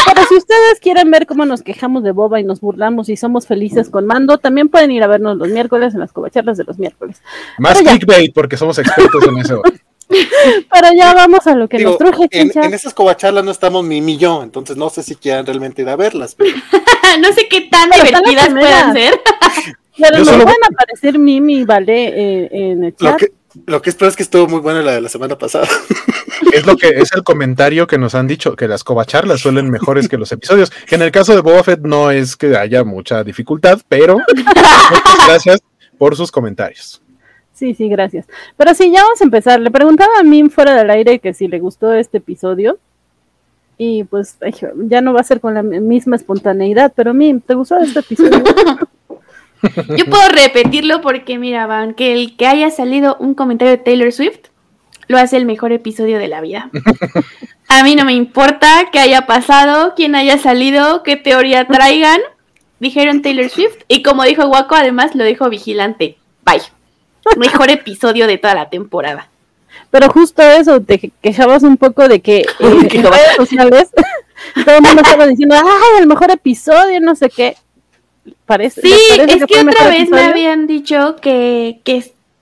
Pero 0.04 0.26
si 0.28 0.36
ustedes 0.36 0.78
quieren 0.80 1.10
ver 1.10 1.26
cómo 1.26 1.46
nos 1.46 1.62
quejamos 1.62 2.02
de 2.02 2.12
Boba 2.12 2.38
y 2.40 2.44
nos 2.44 2.60
burlamos 2.60 3.08
y 3.08 3.16
somos 3.16 3.46
felices 3.46 3.88
con 3.88 4.06
Mando, 4.06 4.38
también 4.38 4.68
pueden 4.68 4.90
ir 4.90 5.02
a 5.02 5.06
vernos 5.06 5.36
los 5.38 5.48
miércoles 5.48 5.94
en 5.94 6.00
las 6.00 6.12
covacharlas 6.12 6.58
de 6.58 6.64
los 6.64 6.78
miércoles. 6.78 7.22
Más 7.58 7.78
clickbait, 7.78 8.34
porque 8.34 8.56
somos 8.56 8.78
expertos 8.78 9.26
en 9.26 9.38
eso. 9.38 9.62
Pero 10.08 10.88
ya 10.96 11.14
vamos 11.14 11.46
a 11.48 11.56
lo 11.56 11.68
que 11.68 11.78
Digo, 11.78 11.90
nos 11.90 11.98
truje, 11.98 12.28
en, 12.30 12.74
esas 12.74 12.94
covacharlas 12.94 13.44
no 13.44 13.50
estamos 13.50 13.82
mi 13.82 14.00
ni 14.00 14.16
yo, 14.18 14.42
entonces 14.42 14.76
no 14.76 14.88
sé 14.88 15.02
si 15.02 15.16
quieran 15.16 15.44
realmente 15.46 15.82
ir 15.82 15.88
a 15.88 15.96
verlas. 15.96 16.34
pero- 16.36 16.50
No 17.20 17.32
sé 17.32 17.48
qué 17.48 17.62
tan 17.62 17.88
Pero 17.90 18.04
divertidas 18.04 18.48
puedan 18.50 18.92
ser. 18.92 19.20
Pero 19.98 20.18
nos 20.18 20.28
solo- 20.28 20.44
pueden 20.44 20.64
aparecer 20.72 21.18
Mimi 21.18 21.58
y 21.60 21.64
Vale 21.64 22.08
eh, 22.08 22.48
en 22.52 22.84
el 22.84 22.94
Lo 22.98 23.10
chat. 23.10 23.18
que, 23.18 23.32
lo 23.66 23.80
que 23.82 23.90
espero 23.90 24.08
es 24.08 24.16
que 24.16 24.22
estuvo 24.22 24.46
muy 24.46 24.60
buena 24.60 24.82
la 24.82 24.92
de 24.92 25.00
la 25.00 25.08
semana 25.08 25.36
pasada. 25.38 25.66
Es 26.52 26.66
lo 26.66 26.76
que 26.76 26.88
es 26.88 27.10
el 27.14 27.24
comentario 27.24 27.86
que 27.86 27.96
nos 27.98 28.14
han 28.14 28.26
dicho, 28.26 28.56
que 28.56 28.68
las 28.68 28.84
covacharlas 28.84 29.40
suelen 29.40 29.70
mejores 29.70 30.06
que 30.08 30.18
los 30.18 30.30
episodios. 30.32 30.70
Que 30.86 30.94
en 30.96 31.02
el 31.02 31.10
caso 31.10 31.34
de 31.34 31.40
Boba 31.40 31.62
Fett 31.64 31.80
no 31.80 32.10
es 32.10 32.36
que 32.36 32.54
haya 32.56 32.84
mucha 32.84 33.24
dificultad, 33.24 33.80
pero 33.88 34.18
muchas 34.36 35.26
gracias 35.26 35.60
por 35.96 36.14
sus 36.14 36.30
comentarios. 36.30 37.00
Sí, 37.54 37.74
sí, 37.74 37.88
gracias. 37.88 38.26
Pero 38.56 38.74
sí, 38.74 38.92
ya 38.92 39.02
vamos 39.02 39.20
a 39.22 39.24
empezar. 39.24 39.60
Le 39.60 39.70
preguntaba 39.70 40.18
a 40.20 40.22
Mim 40.22 40.50
fuera 40.50 40.74
del 40.76 40.90
aire 40.90 41.18
que 41.18 41.32
si 41.32 41.48
le 41.48 41.58
gustó 41.58 41.94
este 41.94 42.18
episodio. 42.18 42.78
Y 43.78 44.04
pues 44.04 44.36
ya 44.88 45.00
no 45.00 45.14
va 45.14 45.20
a 45.20 45.24
ser 45.24 45.40
con 45.40 45.54
la 45.54 45.62
misma 45.62 46.16
espontaneidad, 46.16 46.92
pero 46.94 47.14
Mim, 47.14 47.40
¿te 47.40 47.54
gustó 47.54 47.78
este 47.78 48.00
episodio? 48.00 48.42
Yo 49.96 50.04
puedo 50.06 50.28
repetirlo 50.28 51.00
porque, 51.00 51.38
mira, 51.38 51.66
Van, 51.66 51.94
que 51.94 52.12
el 52.12 52.36
que 52.36 52.46
haya 52.46 52.70
salido 52.70 53.16
un 53.18 53.34
comentario 53.34 53.76
de 53.76 53.82
Taylor 53.82 54.12
Swift 54.12 54.48
lo 55.08 55.18
hace 55.18 55.36
el 55.36 55.46
mejor 55.46 55.72
episodio 55.72 56.18
de 56.18 56.28
la 56.28 56.40
vida. 56.40 56.70
A 57.68 57.82
mí 57.82 57.94
no 57.94 58.04
me 58.04 58.12
importa 58.12 58.88
qué 58.92 58.98
haya 58.98 59.26
pasado, 59.26 59.94
quién 59.96 60.14
haya 60.14 60.38
salido, 60.38 61.02
qué 61.02 61.16
teoría 61.16 61.66
traigan. 61.66 62.20
Dijeron 62.78 63.22
Taylor 63.22 63.48
Swift 63.48 63.76
y 63.88 64.02
como 64.02 64.24
dijo 64.24 64.46
Waco, 64.46 64.74
además 64.74 65.14
lo 65.14 65.24
dijo 65.24 65.48
Vigilante. 65.48 66.18
Bye. 66.44 66.62
Mejor 67.36 67.70
episodio 67.70 68.26
de 68.26 68.38
toda 68.38 68.54
la 68.54 68.68
temporada. 68.68 69.28
Pero 69.90 70.10
justo 70.10 70.42
eso, 70.42 70.80
te 70.80 71.10
quejabas 71.22 71.62
un 71.62 71.76
poco 71.76 72.08
de 72.08 72.20
que 72.20 72.38
eh, 72.40 72.46
en 72.60 73.02
redes 73.02 73.36
sociales 73.36 73.90
todo 74.64 74.76
el 74.76 74.82
mundo 74.82 75.02
estaba 75.02 75.26
diciendo, 75.26 75.56
ay, 75.56 76.00
el 76.00 76.06
mejor 76.06 76.30
episodio, 76.30 77.00
no 77.00 77.14
sé 77.14 77.30
qué. 77.30 77.56
Parece, 78.46 78.80
Sí, 78.80 78.88
¿les 78.88 79.18
parece 79.18 79.38
es 79.38 79.46
que 79.46 79.60
otra 79.60 79.88
vez 79.88 80.08
me 80.08 80.22
habían 80.22 80.66
dicho 80.66 81.16
que, 81.20 81.80
que 81.84 81.96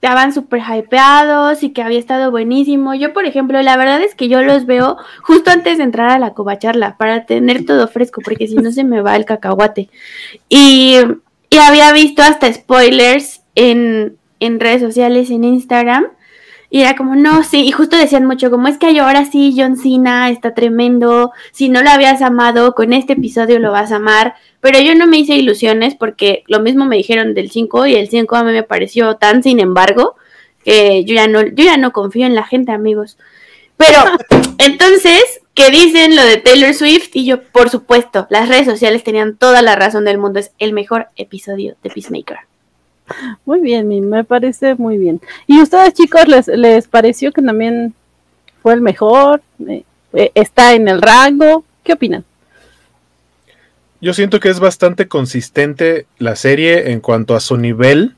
estaban 0.04 0.34
súper 0.34 0.60
hypeados 0.60 1.62
y 1.62 1.70
que 1.70 1.80
había 1.80 1.98
estado 1.98 2.30
buenísimo. 2.30 2.94
Yo, 2.94 3.14
por 3.14 3.24
ejemplo, 3.24 3.62
la 3.62 3.78
verdad 3.78 4.02
es 4.02 4.14
que 4.14 4.28
yo 4.28 4.42
los 4.42 4.66
veo 4.66 4.98
justo 5.22 5.50
antes 5.50 5.78
de 5.78 5.84
entrar 5.84 6.10
a 6.10 6.18
la 6.18 6.34
covacharla 6.34 6.98
para 6.98 7.24
tener 7.24 7.64
todo 7.64 7.88
fresco, 7.88 8.20
porque 8.22 8.46
si 8.46 8.56
no 8.56 8.70
se 8.70 8.84
me 8.84 9.00
va 9.00 9.16
el 9.16 9.24
cacahuate. 9.24 9.88
Y, 10.50 10.98
y 11.48 11.56
había 11.56 11.90
visto 11.94 12.22
hasta 12.22 12.52
spoilers 12.52 13.40
en, 13.54 14.18
en 14.40 14.60
redes 14.60 14.82
sociales, 14.82 15.30
en 15.30 15.42
Instagram. 15.42 16.08
Y 16.74 16.80
era 16.80 16.96
como, 16.96 17.14
no, 17.14 17.44
sí, 17.44 17.60
y 17.60 17.70
justo 17.70 17.96
decían 17.96 18.26
mucho, 18.26 18.50
como 18.50 18.66
es 18.66 18.78
que 18.78 18.98
ahora 18.98 19.24
sí, 19.26 19.54
John 19.56 19.76
Cena 19.76 20.28
está 20.30 20.54
tremendo, 20.54 21.30
si 21.52 21.68
no 21.68 21.82
lo 21.82 21.90
habías 21.90 22.20
amado, 22.20 22.74
con 22.74 22.92
este 22.92 23.12
episodio 23.12 23.60
lo 23.60 23.70
vas 23.70 23.92
a 23.92 23.96
amar, 23.96 24.34
pero 24.58 24.80
yo 24.80 24.96
no 24.96 25.06
me 25.06 25.18
hice 25.18 25.36
ilusiones 25.36 25.94
porque 25.94 26.42
lo 26.48 26.58
mismo 26.58 26.84
me 26.84 26.96
dijeron 26.96 27.32
del 27.32 27.52
5 27.52 27.86
y 27.86 27.94
el 27.94 28.08
5 28.08 28.34
a 28.34 28.42
mí 28.42 28.50
me 28.50 28.64
pareció 28.64 29.14
tan 29.14 29.44
sin 29.44 29.60
embargo 29.60 30.16
que 30.64 31.04
yo 31.04 31.14
ya 31.14 31.28
no, 31.28 31.42
yo 31.42 31.62
ya 31.64 31.76
no 31.76 31.92
confío 31.92 32.26
en 32.26 32.34
la 32.34 32.42
gente, 32.42 32.72
amigos. 32.72 33.18
Pero 33.76 33.98
entonces, 34.58 35.42
¿qué 35.54 35.70
dicen 35.70 36.16
lo 36.16 36.24
de 36.24 36.38
Taylor 36.38 36.74
Swift? 36.74 37.10
Y 37.12 37.24
yo, 37.24 37.40
por 37.40 37.70
supuesto, 37.70 38.26
las 38.30 38.48
redes 38.48 38.66
sociales 38.66 39.04
tenían 39.04 39.36
toda 39.36 39.62
la 39.62 39.76
razón 39.76 40.04
del 40.04 40.18
mundo. 40.18 40.40
Es 40.40 40.50
el 40.58 40.72
mejor 40.72 41.06
episodio 41.14 41.76
de 41.84 41.90
Peacemaker. 41.90 42.38
Muy 43.44 43.60
bien, 43.60 43.88
me 44.08 44.24
parece 44.24 44.74
muy 44.74 44.98
bien. 44.98 45.20
¿Y 45.46 45.60
ustedes, 45.60 45.94
chicos, 45.94 46.26
les, 46.26 46.48
les 46.48 46.88
pareció 46.88 47.32
que 47.32 47.42
también 47.42 47.94
fue 48.62 48.74
el 48.74 48.80
mejor? 48.80 49.42
Eh, 49.68 49.84
eh, 50.12 50.32
¿Está 50.34 50.74
en 50.74 50.88
el 50.88 51.02
rango? 51.02 51.64
¿Qué 51.82 51.92
opinan? 51.92 52.24
Yo 54.00 54.12
siento 54.12 54.40
que 54.40 54.48
es 54.48 54.60
bastante 54.60 55.08
consistente 55.08 56.06
la 56.18 56.36
serie 56.36 56.92
en 56.92 57.00
cuanto 57.00 57.34
a 57.34 57.40
su 57.40 57.56
nivel 57.56 58.14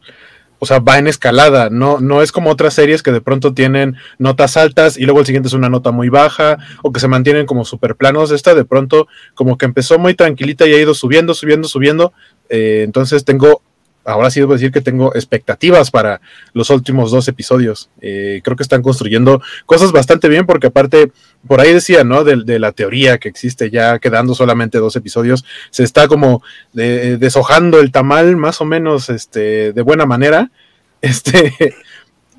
o 0.58 0.66
sea, 0.66 0.78
va 0.78 0.98
en 0.98 1.06
escalada, 1.06 1.68
no, 1.70 2.00
no 2.00 2.22
es 2.22 2.32
como 2.32 2.50
otras 2.50 2.74
series 2.74 3.02
que 3.02 3.12
de 3.12 3.20
pronto 3.20 3.52
tienen 3.52 3.96
notas 4.18 4.56
altas 4.56 4.96
y 4.96 5.04
luego 5.04 5.20
el 5.20 5.26
siguiente 5.26 5.48
es 5.48 5.52
una 5.52 5.68
nota 5.68 5.90
muy 5.90 6.08
baja 6.08 6.58
o 6.82 6.92
que 6.92 7.00
se 7.00 7.08
mantienen 7.08 7.46
como 7.46 7.64
super 7.64 7.94
planos. 7.94 8.30
Esta 8.30 8.54
de 8.54 8.64
pronto 8.64 9.06
como 9.34 9.58
que 9.58 9.66
empezó 9.66 9.98
muy 9.98 10.14
tranquilita 10.14 10.66
y 10.66 10.72
ha 10.72 10.80
ido 10.80 10.94
subiendo, 10.94 11.34
subiendo, 11.34 11.68
subiendo. 11.68 12.12
Eh, 12.48 12.82
entonces 12.84 13.24
tengo 13.24 13.60
ahora 14.06 14.30
sí 14.30 14.40
debo 14.40 14.54
decir 14.54 14.72
que 14.72 14.80
tengo 14.80 15.14
expectativas 15.14 15.90
para 15.90 16.20
los 16.52 16.70
últimos 16.70 17.10
dos 17.10 17.28
episodios. 17.28 17.90
Eh, 18.00 18.40
creo 18.44 18.56
que 18.56 18.62
están 18.62 18.82
construyendo 18.82 19.42
cosas 19.66 19.92
bastante 19.92 20.28
bien 20.28 20.46
porque 20.46 20.68
aparte, 20.68 21.12
por 21.46 21.60
ahí 21.60 21.72
decía, 21.72 22.04
¿no? 22.04 22.24
De, 22.24 22.58
la 22.58 22.72
teoría 22.72 23.18
que 23.18 23.28
existe 23.28 23.70
ya 23.70 23.98
quedando 23.98 24.34
solamente 24.34 24.78
dos 24.78 24.96
episodios, 24.96 25.44
se 25.70 25.82
está 25.82 26.08
como 26.08 26.42
deshojando 26.72 27.80
el 27.80 27.92
tamal 27.92 28.36
más 28.36 28.60
o 28.60 28.64
menos 28.64 29.10
este, 29.10 29.72
de 29.72 29.82
buena 29.82 30.06
manera. 30.06 30.50
Este, 31.02 31.52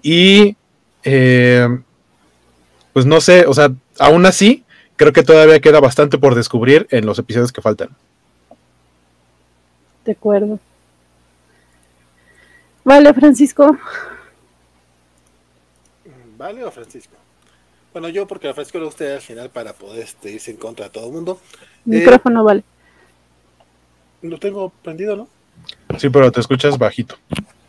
y 0.01 0.57
eh, 1.03 1.67
pues 2.91 3.05
no 3.05 3.21
sé, 3.21 3.45
o 3.45 3.53
sea, 3.53 3.71
aún 4.00 4.25
así, 4.25 4.65
creo 4.95 5.13
que 5.13 5.24
todavía 5.24 5.59
queda 5.59 5.79
bastante 5.79 6.17
por 6.17 6.33
descubrir 6.33 6.88
en 6.89 7.05
los 7.05 7.19
episodios 7.19 7.53
que 7.53 7.62
faltan. 7.62 7.89
De 10.03 10.13
acuerdo. 10.13 10.59
Vale, 12.88 13.13
Francisco. 13.13 13.77
¿Vale 16.38 16.63
o 16.63 16.72
Francisco? 16.72 17.17
Bueno, 17.91 18.08
yo 18.08 18.25
porque 18.25 18.48
a 18.48 18.53
Francisco 18.53 18.79
le 18.79 18.86
gusta 18.86 19.15
al 19.15 19.20
final 19.20 19.50
para 19.50 19.74
poder 19.74 20.06
este, 20.06 20.32
irse 20.32 20.51
en 20.51 20.58
contra 20.58 20.86
de 20.86 20.91
todo 20.91 21.08
el 21.08 21.12
mundo. 21.12 21.41
Micrófono, 21.84 22.46
vale. 22.46 22.63
Lo 24.22 24.39
tengo 24.39 24.70
prendido, 24.70 25.17
¿no? 25.17 25.27
Sí, 25.98 26.10
pero 26.10 26.32
te 26.32 26.39
escuchas 26.39 26.77
bajito. 26.77 27.17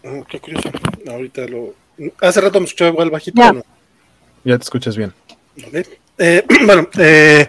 Mm, 0.04 0.20
qué 0.20 0.38
curioso. 0.38 0.70
Ahorita 1.08 1.48
lo. 1.48 1.74
Hace 2.20 2.40
rato 2.40 2.60
me 2.60 2.66
escuchaba 2.66 2.92
igual 2.92 3.10
bajito. 3.10 3.42
Ya, 3.42 3.52
no? 3.52 3.64
ya 4.44 4.56
te 4.56 4.62
escuchas 4.62 4.96
bien. 4.96 5.12
Eh, 6.16 6.44
bueno, 6.64 6.88
eh, 6.96 7.48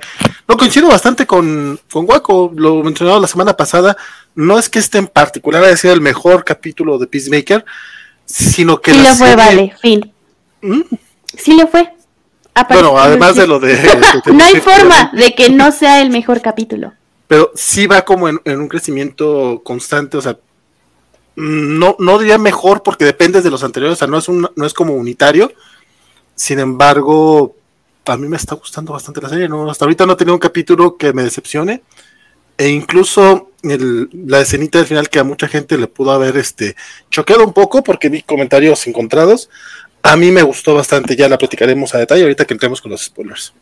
no 0.50 0.58
coincido 0.58 0.88
bastante 0.88 1.28
con, 1.28 1.80
con 1.92 2.10
Waco, 2.10 2.52
lo 2.56 2.84
mencionado 2.84 3.20
la 3.20 3.28
semana 3.28 3.56
pasada. 3.56 3.96
No 4.34 4.58
es 4.58 4.68
que 4.68 4.80
este 4.80 4.98
en 4.98 5.06
particular 5.06 5.64
haya 5.64 5.78
sido 5.78 5.94
el 5.94 6.02
mejor 6.02 6.44
capítulo 6.44 6.98
de 6.98 7.06
Peacemaker, 7.06 7.64
sino 8.26 8.82
que. 8.82 8.92
Sí 8.92 9.00
lo 9.00 9.16
fue, 9.16 9.36
vale, 9.36 9.76
fin. 9.80 10.12
¿Mm? 10.62 10.82
Sí 11.38 11.56
lo 11.56 11.68
fue. 11.68 11.94
Bueno, 12.68 12.98
además 12.98 13.36
de 13.36 13.46
lo 13.46 13.60
de. 13.60 13.78
no 14.26 14.44
hay 14.44 14.60
forma 14.60 15.12
de 15.14 15.36
que 15.36 15.52
no 15.52 15.72
sea 15.72 16.02
el 16.02 16.10
mejor 16.10 16.42
capítulo. 16.42 16.94
Pero 17.28 17.52
sí 17.54 17.86
va 17.86 18.02
como 18.02 18.28
en, 18.28 18.40
un 18.44 18.68
crecimiento 18.68 19.62
constante, 19.64 20.18
o 20.18 20.22
sea, 20.22 20.36
no, 21.36 21.96
no 22.00 22.18
diría 22.18 22.40
mejor 22.40 22.82
porque 22.82 23.06
depende 23.06 23.44
de 23.44 23.52
los 23.52 23.64
anteriores, 23.64 23.98
o 23.98 24.00
sea, 24.00 24.08
no 24.08 24.18
es, 24.18 24.28
un, 24.28 24.50
no 24.56 24.66
es 24.66 24.74
como 24.74 24.96
unitario. 24.96 25.54
Sin 26.34 26.58
embargo, 26.58 27.56
a 28.06 28.18
mí 28.18 28.28
me 28.28 28.38
está 28.38 28.56
gustando 28.56 28.94
bastante 28.94 29.22
la 29.22 29.30
serie, 29.30 29.48
¿no? 29.48 29.70
Hasta 29.70 29.86
ahorita 29.86 30.06
no 30.06 30.14
he 30.14 30.16
tenido 30.16 30.34
un 30.34 30.40
capítulo 30.40 30.98
que 30.98 31.14
me 31.14 31.24
decepcione. 31.24 31.84
E 32.58 32.68
incluso 32.68 33.52
la 33.62 34.42
escenita 34.42 34.80
del 34.80 34.88
final 34.88 35.10
que 35.10 35.20
a 35.20 35.24
mucha 35.24 35.48
gente 35.48 35.78
le 35.78 35.88
pudo 35.88 36.12
haber 36.12 36.36
este, 36.38 36.76
choqueado 37.10 37.46
un 37.46 37.54
poco 37.54 37.84
porque 37.84 38.10
vi 38.10 38.22
comentarios 38.22 38.86
encontrados. 38.88 39.50
A 40.04 40.18
mí 40.18 40.32
me 40.32 40.44
gustó 40.44 40.76
bastante, 40.76 41.16
ya 41.16 41.30
la 41.30 41.38
platicaremos 41.38 41.94
a 41.96 42.00
detalle 42.00 42.24
ahorita 42.24 42.46
que 42.46 42.54
entremos 42.54 42.82
con 42.82 42.92
los 42.92 43.06
spoilers. 43.06 43.54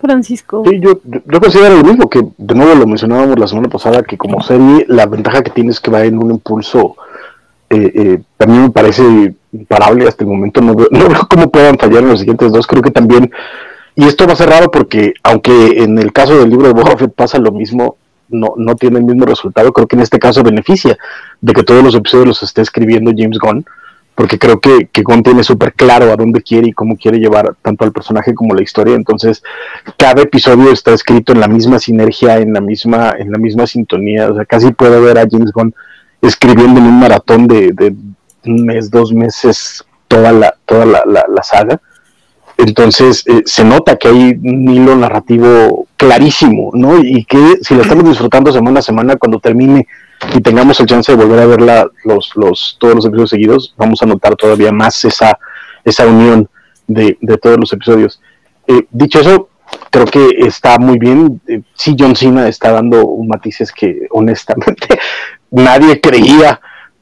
Francisco. 0.00 0.62
Sí, 0.68 0.80
yo, 0.80 1.00
yo 1.04 1.40
considero 1.40 1.76
lo 1.76 1.84
mismo, 1.84 2.10
que 2.10 2.22
de 2.36 2.54
nuevo 2.54 2.74
lo 2.74 2.86
mencionábamos 2.86 3.38
la 3.38 3.46
semana 3.46 3.68
pasada, 3.68 4.02
que 4.02 4.18
como 4.18 4.42
serie 4.42 4.84
la 4.88 5.06
ventaja 5.06 5.42
que 5.42 5.50
tiene 5.50 5.70
es 5.70 5.80
que 5.80 5.90
va 5.90 6.04
en 6.04 6.22
un 6.22 6.30
impulso, 6.30 6.96
eh, 7.70 7.92
eh, 7.94 8.22
también 8.36 8.64
me 8.64 8.70
parece 8.70 9.34
imparable 9.52 10.06
hasta 10.06 10.24
el 10.24 10.30
momento, 10.30 10.60
no 10.60 10.74
veo, 10.74 10.88
no 10.92 11.08
veo 11.08 11.26
cómo 11.28 11.50
puedan 11.50 11.78
fallar 11.78 12.02
en 12.02 12.10
los 12.10 12.20
siguientes 12.20 12.52
dos, 12.52 12.66
creo 12.66 12.82
que 12.82 12.90
también, 12.90 13.30
y 13.94 14.04
esto 14.04 14.26
va 14.26 14.32
a 14.32 14.36
ser 14.36 14.50
raro 14.50 14.70
porque 14.70 15.14
aunque 15.22 15.82
en 15.82 15.98
el 15.98 16.12
caso 16.12 16.38
del 16.38 16.50
libro 16.50 16.66
de 16.66 16.74
Boba 16.74 16.96
pasa 17.14 17.38
lo 17.38 17.52
mismo, 17.52 17.96
no, 18.28 18.54
no 18.56 18.74
tiene 18.74 18.98
el 18.98 19.04
mismo 19.04 19.26
resultado, 19.26 19.72
creo 19.72 19.86
que 19.86 19.96
en 19.96 20.02
este 20.02 20.18
caso 20.18 20.42
beneficia 20.42 20.96
de 21.40 21.52
que 21.52 21.62
todos 21.62 21.84
los 21.84 21.94
episodios 21.94 22.26
los 22.26 22.42
esté 22.42 22.62
escribiendo 22.62 23.12
James 23.16 23.38
Gunn, 23.38 23.64
porque 24.14 24.38
creo 24.38 24.60
que, 24.60 24.88
que 24.92 25.02
Gunn 25.02 25.22
tiene 25.22 25.42
súper 25.42 25.72
claro 25.72 26.12
a 26.12 26.16
dónde 26.16 26.40
quiere 26.40 26.68
y 26.68 26.72
cómo 26.72 26.96
quiere 26.96 27.18
llevar 27.18 27.54
tanto 27.62 27.84
al 27.84 27.92
personaje 27.92 28.34
como 28.34 28.54
la 28.54 28.62
historia, 28.62 28.94
entonces 28.94 29.42
cada 29.96 30.22
episodio 30.22 30.70
está 30.70 30.92
escrito 30.92 31.32
en 31.32 31.40
la 31.40 31.48
misma 31.48 31.78
sinergia, 31.78 32.38
en 32.38 32.52
la 32.52 32.60
misma, 32.60 33.14
en 33.18 33.30
la 33.32 33.38
misma 33.38 33.66
sintonía, 33.66 34.30
o 34.30 34.34
sea, 34.34 34.44
casi 34.44 34.72
puede 34.72 35.00
ver 35.00 35.18
a 35.18 35.26
James 35.30 35.52
Gunn 35.52 35.74
escribiendo 36.24 36.80
en 36.80 36.86
un 36.86 36.98
maratón 36.98 37.46
de, 37.46 37.72
de 37.72 37.94
un 38.46 38.66
mes, 38.66 38.90
dos 38.90 39.12
meses, 39.12 39.84
toda 40.08 40.32
la, 40.32 40.54
toda 40.66 40.84
la, 40.84 41.02
la, 41.06 41.42
saga. 41.42 41.80
Entonces 42.56 43.24
eh, 43.26 43.42
se 43.44 43.64
nota 43.64 43.96
que 43.96 44.08
hay 44.08 44.38
un 44.42 44.68
hilo 44.70 44.94
narrativo 44.96 45.86
clarísimo, 45.96 46.70
¿no? 46.74 46.98
Y 46.98 47.24
que 47.24 47.58
si 47.62 47.74
lo 47.74 47.82
estamos 47.82 48.04
disfrutando 48.04 48.52
semana 48.52 48.80
a 48.80 48.82
semana, 48.82 49.16
cuando 49.16 49.40
termine 49.40 49.86
y 50.34 50.40
tengamos 50.40 50.78
el 50.80 50.86
chance 50.86 51.10
de 51.14 51.22
volver 51.22 51.40
a 51.40 51.46
verla 51.46 51.90
los, 52.04 52.32
los, 52.36 52.76
todos 52.80 52.94
los 52.94 53.06
episodios 53.06 53.30
seguidos, 53.30 53.74
vamos 53.76 54.02
a 54.02 54.06
notar 54.06 54.36
todavía 54.36 54.72
más 54.72 55.04
esa, 55.04 55.38
esa 55.84 56.06
unión 56.06 56.48
de, 56.86 57.18
de 57.20 57.38
todos 57.38 57.58
los 57.58 57.72
episodios. 57.72 58.20
Eh, 58.66 58.86
dicho 58.90 59.20
eso, 59.20 59.48
creo 59.90 60.06
que 60.06 60.28
está 60.38 60.78
muy 60.78 60.98
bien. 60.98 61.40
Eh, 61.46 61.62
sí, 61.74 61.96
John 61.98 62.16
Cena 62.16 62.48
está 62.48 62.72
dando 62.72 63.06
matices 63.26 63.72
que 63.72 64.06
honestamente 64.10 64.88
nadie 65.54 66.00
creía 66.00 66.60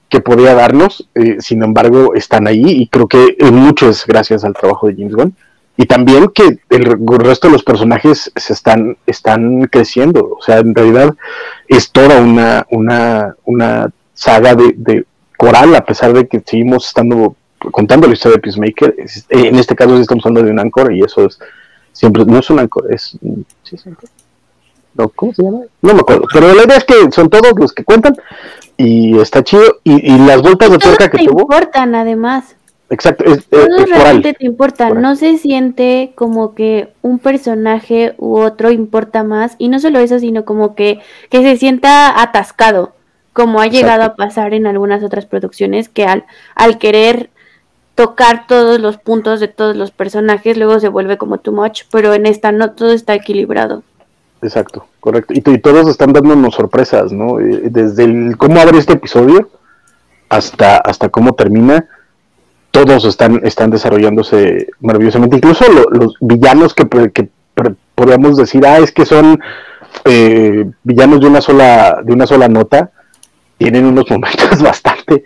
que 0.08 0.20
podía 0.20 0.54
darnos, 0.54 1.08
eh, 1.14 1.36
sin 1.40 1.62
embargo 1.62 2.14
están 2.14 2.46
ahí 2.46 2.62
y 2.66 2.86
creo 2.88 3.08
que 3.08 3.36
mucho 3.50 3.88
es 3.88 4.06
gracias 4.06 4.44
al 4.44 4.52
trabajo 4.52 4.86
de 4.86 4.94
James 4.94 5.14
Gunn. 5.14 5.34
Y 5.78 5.86
también 5.86 6.28
que 6.28 6.58
el, 6.68 6.84
resto 7.18 7.48
de 7.48 7.54
los 7.54 7.62
personajes 7.62 8.30
se 8.36 8.52
están, 8.52 8.98
están 9.06 9.64
creciendo, 9.68 10.36
o 10.38 10.42
sea, 10.42 10.58
en 10.58 10.74
realidad 10.74 11.14
es 11.66 11.90
toda 11.90 12.20
una, 12.20 12.66
una, 12.70 13.36
una 13.46 13.90
saga 14.12 14.54
de, 14.54 15.06
coral, 15.38 15.74
a 15.74 15.84
pesar 15.86 16.12
de 16.12 16.28
que 16.28 16.42
seguimos 16.44 16.86
estando 16.86 17.34
contando 17.70 18.06
la 18.06 18.12
historia 18.12 18.36
de 18.36 18.42
Peacemaker, 18.42 18.94
en 19.30 19.56
este 19.56 19.74
caso 19.74 19.96
estamos 19.96 20.26
hablando 20.26 20.46
de 20.46 20.52
un 20.52 20.60
Anchor 20.60 20.92
y 20.92 21.02
eso 21.02 21.24
es 21.24 21.38
siempre, 21.92 22.26
no 22.26 22.38
es 22.38 22.50
un 22.50 22.58
Anchor, 22.58 22.92
es... 22.92 23.16
¿sí 23.62 23.76
es 23.76 23.86
no, 23.86 23.96
¿Cómo 25.14 25.32
se 25.34 25.42
llama? 25.42 25.60
No 25.80 25.94
me 25.94 26.00
acuerdo. 26.00 26.26
Pero 26.32 26.52
la 26.54 26.64
idea 26.64 26.76
es 26.76 26.84
que 26.84 27.10
son 27.12 27.30
todos 27.30 27.52
los 27.56 27.72
que 27.72 27.84
cuentan 27.84 28.16
y 28.76 29.18
está 29.18 29.42
chido. 29.42 29.80
Y, 29.84 30.18
las 30.18 30.42
vueltas 30.42 30.70
de 30.70 30.78
tuerca 30.78 31.10
que 31.10 31.24
tuvo. 31.24 31.42
importan, 31.42 31.94
además. 31.94 32.56
Exacto. 32.90 33.24
Es, 33.24 33.46
Todos 33.46 33.88
realmente 33.88 34.34
te 34.34 34.44
importan. 34.44 35.00
No 35.00 35.16
se 35.16 35.38
siente 35.38 36.12
como 36.14 36.54
que 36.54 36.92
un 37.00 37.18
personaje 37.18 38.14
u 38.18 38.38
otro 38.38 38.70
importa 38.70 39.24
más. 39.24 39.54
Y 39.58 39.68
no 39.68 39.80
solo 39.80 39.98
eso, 39.98 40.18
sino 40.18 40.44
como 40.44 40.74
que, 40.74 41.00
que 41.30 41.42
se 41.42 41.56
sienta 41.56 42.20
atascado. 42.20 42.92
Como 43.32 43.60
ha 43.60 43.66
llegado 43.66 44.02
a 44.02 44.14
pasar 44.14 44.52
en 44.52 44.66
algunas 44.66 45.02
otras 45.02 45.24
producciones 45.24 45.88
que 45.88 46.04
al, 46.04 46.26
al 46.54 46.76
querer 46.76 47.30
tocar 47.94 48.46
todos 48.46 48.80
los 48.80 48.98
puntos 48.98 49.40
de 49.40 49.48
todos 49.48 49.76
los 49.76 49.90
personajes, 49.90 50.56
luego 50.56 50.80
se 50.80 50.88
vuelve 50.88 51.18
como 51.18 51.38
too 51.38 51.52
much, 51.52 51.82
pero 51.90 52.14
en 52.14 52.26
esta 52.26 52.52
no 52.52 52.72
todo 52.72 52.92
está 52.92 53.14
equilibrado. 53.14 53.82
Exacto, 54.42 54.86
correcto. 54.98 55.32
Y, 55.34 55.40
todos 55.40 55.88
están 55.88 56.12
dándonos 56.12 56.56
sorpresas, 56.56 57.12
¿no? 57.12 57.38
Eh, 57.38 57.68
desde 57.70 58.04
el 58.04 58.36
cómo 58.36 58.58
abre 58.60 58.78
este 58.78 58.94
episodio 58.94 59.50
hasta, 60.28 60.78
hasta 60.78 61.08
cómo 61.10 61.34
termina, 61.34 61.86
todos 62.72 63.04
están, 63.04 63.40
están 63.44 63.70
desarrollándose 63.70 64.68
maravillosamente. 64.80 65.36
Incluso 65.36 65.64
los 65.92 66.16
villanos 66.20 66.74
que, 66.74 66.88
que 67.12 67.28
podríamos 67.94 68.36
decir, 68.36 68.66
ah, 68.66 68.78
es 68.78 68.90
que 68.90 69.06
son 69.06 69.40
eh, 70.04 70.68
villanos 70.82 71.20
de 71.20 71.26
una 71.28 71.40
sola, 71.40 72.00
de 72.02 72.12
una 72.12 72.26
sola 72.26 72.48
nota, 72.48 72.90
tienen 73.58 73.86
unos 73.86 74.06
momentos 74.10 74.60
bastante, 74.60 75.22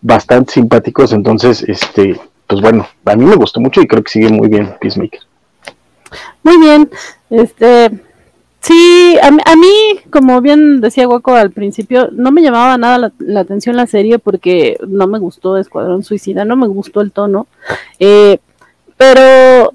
bastante 0.00 0.52
simpáticos. 0.52 1.12
Entonces, 1.12 1.64
este, 1.66 2.20
pues 2.46 2.60
bueno, 2.60 2.86
a 3.04 3.16
mí 3.16 3.24
me 3.24 3.34
gustó 3.34 3.58
mucho 3.58 3.80
y 3.80 3.88
creo 3.88 4.04
que 4.04 4.12
sigue 4.12 4.28
muy 4.28 4.48
bien 4.48 4.76
Peacemaker. 4.80 5.20
Muy 6.44 6.58
bien, 6.58 6.88
este 7.30 8.09
Sí, 8.60 9.16
a, 9.22 9.30
mí, 9.56 10.00
como 10.10 10.40
bien 10.42 10.80
decía 10.82 11.06
Guaco 11.06 11.34
al 11.34 11.50
principio, 11.50 12.10
no 12.12 12.30
me 12.30 12.42
llamaba 12.42 12.76
nada 12.76 13.12
la, 13.18 13.40
atención 13.40 13.74
la 13.74 13.86
serie 13.86 14.18
porque 14.18 14.76
no 14.86 15.06
me 15.06 15.18
gustó 15.18 15.56
Escuadrón 15.56 16.04
Suicida, 16.04 16.44
no 16.44 16.56
me 16.56 16.68
gustó 16.68 17.00
el 17.00 17.10
tono. 17.10 17.46
Eh, 17.98 18.38
pero 18.98 19.72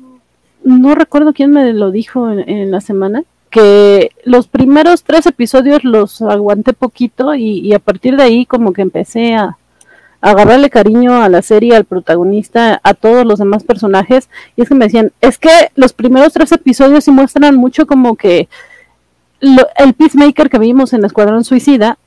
no 0.63 0.93
recuerdo 0.93 1.33
quién 1.33 1.51
me 1.51 1.73
lo 1.73 1.89
dijo 1.89 2.29
en, 2.29 2.69
la 2.69 2.79
semana, 2.79 3.23
que 3.49 4.11
los 4.23 4.47
primeros 4.47 5.03
tres 5.03 5.25
episodios 5.25 5.83
los 5.83 6.21
aguanté 6.21 6.73
poquito 6.73 7.33
y, 7.33 7.73
a 7.73 7.79
partir 7.79 8.15
de 8.17 8.23
ahí 8.23 8.45
como 8.45 8.71
que 8.71 8.83
empecé 8.83 9.33
a, 9.33 9.57
agarrarle 10.21 10.71
cariño 10.71 11.21
a 11.21 11.29
la 11.29 11.43
serie, 11.43 11.75
al 11.75 11.85
protagonista, 11.85 12.79
a 12.83 12.95
todos 12.95 13.25
los 13.25 13.37
demás 13.37 13.63
personajes. 13.63 14.29
Y 14.55 14.63
es 14.63 14.69
que 14.69 14.73
me 14.73 14.85
decían, 14.85 15.11
es 15.21 15.37
que 15.37 15.69
los 15.75 15.93
primeros 15.93 16.33
tres 16.33 16.51
episodios 16.51 17.03
sí 17.03 17.11
muestran 17.11 17.55
mucho 17.55 17.85
como 17.85 18.15
que 18.15 18.47
el 19.39 19.93
Peacemaker 19.93 20.49
que 20.49 20.59
vimos 20.59 20.93
en 20.93 21.05
Escuadrón 21.05 21.43
Suicida, 21.43 21.97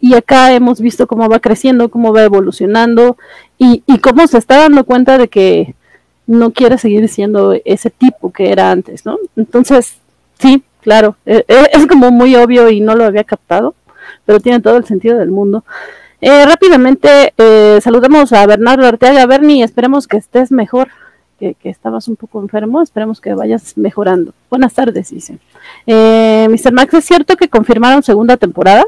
y 0.00 0.14
acá 0.14 0.52
hemos 0.52 0.80
visto 0.80 1.06
cómo 1.06 1.28
va 1.28 1.40
creciendo, 1.40 1.88
cómo 1.88 2.12
va 2.12 2.22
evolucionando, 2.22 3.16
y, 3.58 3.82
y 3.86 3.98
cómo 3.98 4.26
se 4.26 4.38
está 4.38 4.58
dando 4.58 4.84
cuenta 4.84 5.18
de 5.18 5.28
que 5.28 5.74
no 6.26 6.52
quiere 6.52 6.78
seguir 6.78 7.08
siendo 7.08 7.54
ese 7.64 7.90
tipo 7.90 8.30
que 8.32 8.52
era 8.52 8.70
antes, 8.70 9.06
¿no? 9.06 9.18
Entonces, 9.36 9.96
sí, 10.38 10.62
claro, 10.82 11.16
e, 11.24 11.44
e, 11.48 11.70
es 11.72 11.86
como 11.86 12.10
muy 12.10 12.36
obvio 12.36 12.68
y 12.68 12.80
no 12.80 12.94
lo 12.94 13.04
había 13.04 13.24
captado, 13.24 13.74
pero 14.24 14.38
tiene 14.38 14.60
todo 14.60 14.76
el 14.76 14.84
sentido 14.84 15.18
del 15.18 15.30
mundo. 15.30 15.64
Eh, 16.20 16.44
rápidamente 16.44 17.32
eh, 17.38 17.78
saludamos 17.80 18.32
a 18.32 18.46
Bernardo 18.46 18.86
Arteaga. 18.86 19.24
Bernie, 19.26 19.62
esperemos 19.62 20.06
que 20.06 20.16
estés 20.16 20.50
mejor, 20.50 20.88
que, 21.38 21.54
que, 21.54 21.70
estabas 21.70 22.08
un 22.08 22.16
poco 22.16 22.40
enfermo, 22.40 22.82
esperemos 22.82 23.20
que 23.20 23.34
vayas 23.34 23.72
mejorando. 23.76 24.34
Buenas 24.50 24.74
tardes, 24.74 25.10
dice. 25.10 25.38
Eh, 25.86 26.46
Mr. 26.50 26.72
Max, 26.72 26.94
¿es 26.94 27.04
cierto 27.04 27.36
que 27.36 27.48
confirmaron 27.48 28.02
segunda 28.02 28.36
temporada? 28.36 28.84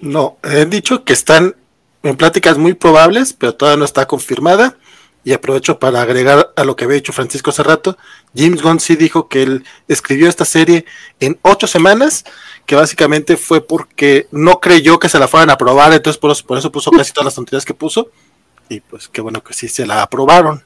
No, 0.00 0.36
he 0.42 0.66
dicho 0.66 1.04
que 1.04 1.12
están 1.12 1.54
en 2.02 2.16
pláticas 2.16 2.58
muy 2.58 2.74
probables, 2.74 3.32
pero 3.32 3.54
todavía 3.54 3.78
no 3.78 3.84
está 3.84 4.06
confirmada. 4.06 4.76
Y 5.24 5.32
aprovecho 5.32 5.80
para 5.80 6.02
agregar 6.02 6.52
a 6.54 6.62
lo 6.62 6.76
que 6.76 6.84
había 6.84 6.94
dicho 6.94 7.12
Francisco 7.12 7.50
hace 7.50 7.64
rato. 7.64 7.98
James 8.32 8.62
Gunn 8.62 8.78
sí 8.78 8.94
dijo 8.94 9.26
que 9.26 9.42
él 9.42 9.64
escribió 9.88 10.28
esta 10.28 10.44
serie 10.44 10.84
en 11.18 11.36
ocho 11.42 11.66
semanas, 11.66 12.24
que 12.64 12.76
básicamente 12.76 13.36
fue 13.36 13.60
porque 13.60 14.28
no 14.30 14.60
creyó 14.60 15.00
que 15.00 15.08
se 15.08 15.18
la 15.18 15.26
fueran 15.26 15.50
a 15.50 15.54
aprobar, 15.54 15.92
entonces 15.92 16.18
por 16.20 16.30
eso, 16.30 16.46
por 16.46 16.58
eso 16.58 16.70
puso 16.70 16.92
casi 16.92 17.12
todas 17.12 17.24
las 17.24 17.34
tonterías 17.34 17.64
que 17.64 17.74
puso. 17.74 18.10
Y 18.68 18.78
pues 18.78 19.08
qué 19.08 19.20
bueno 19.20 19.42
que 19.42 19.52
sí 19.52 19.66
se 19.66 19.84
la 19.84 20.02
aprobaron. 20.02 20.62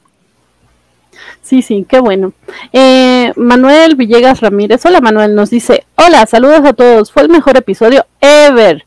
Sí, 1.41 1.61
sí, 1.61 1.85
qué 1.87 1.99
bueno. 1.99 2.33
Eh, 2.73 3.33
Manuel 3.35 3.95
Villegas 3.95 4.41
Ramírez, 4.41 4.85
hola 4.85 5.01
Manuel, 5.01 5.35
nos 5.35 5.49
dice, 5.49 5.85
hola, 5.95 6.25
saludos 6.25 6.65
a 6.65 6.73
todos, 6.73 7.11
fue 7.11 7.23
el 7.23 7.29
mejor 7.29 7.57
episodio 7.57 8.05
ever. 8.19 8.85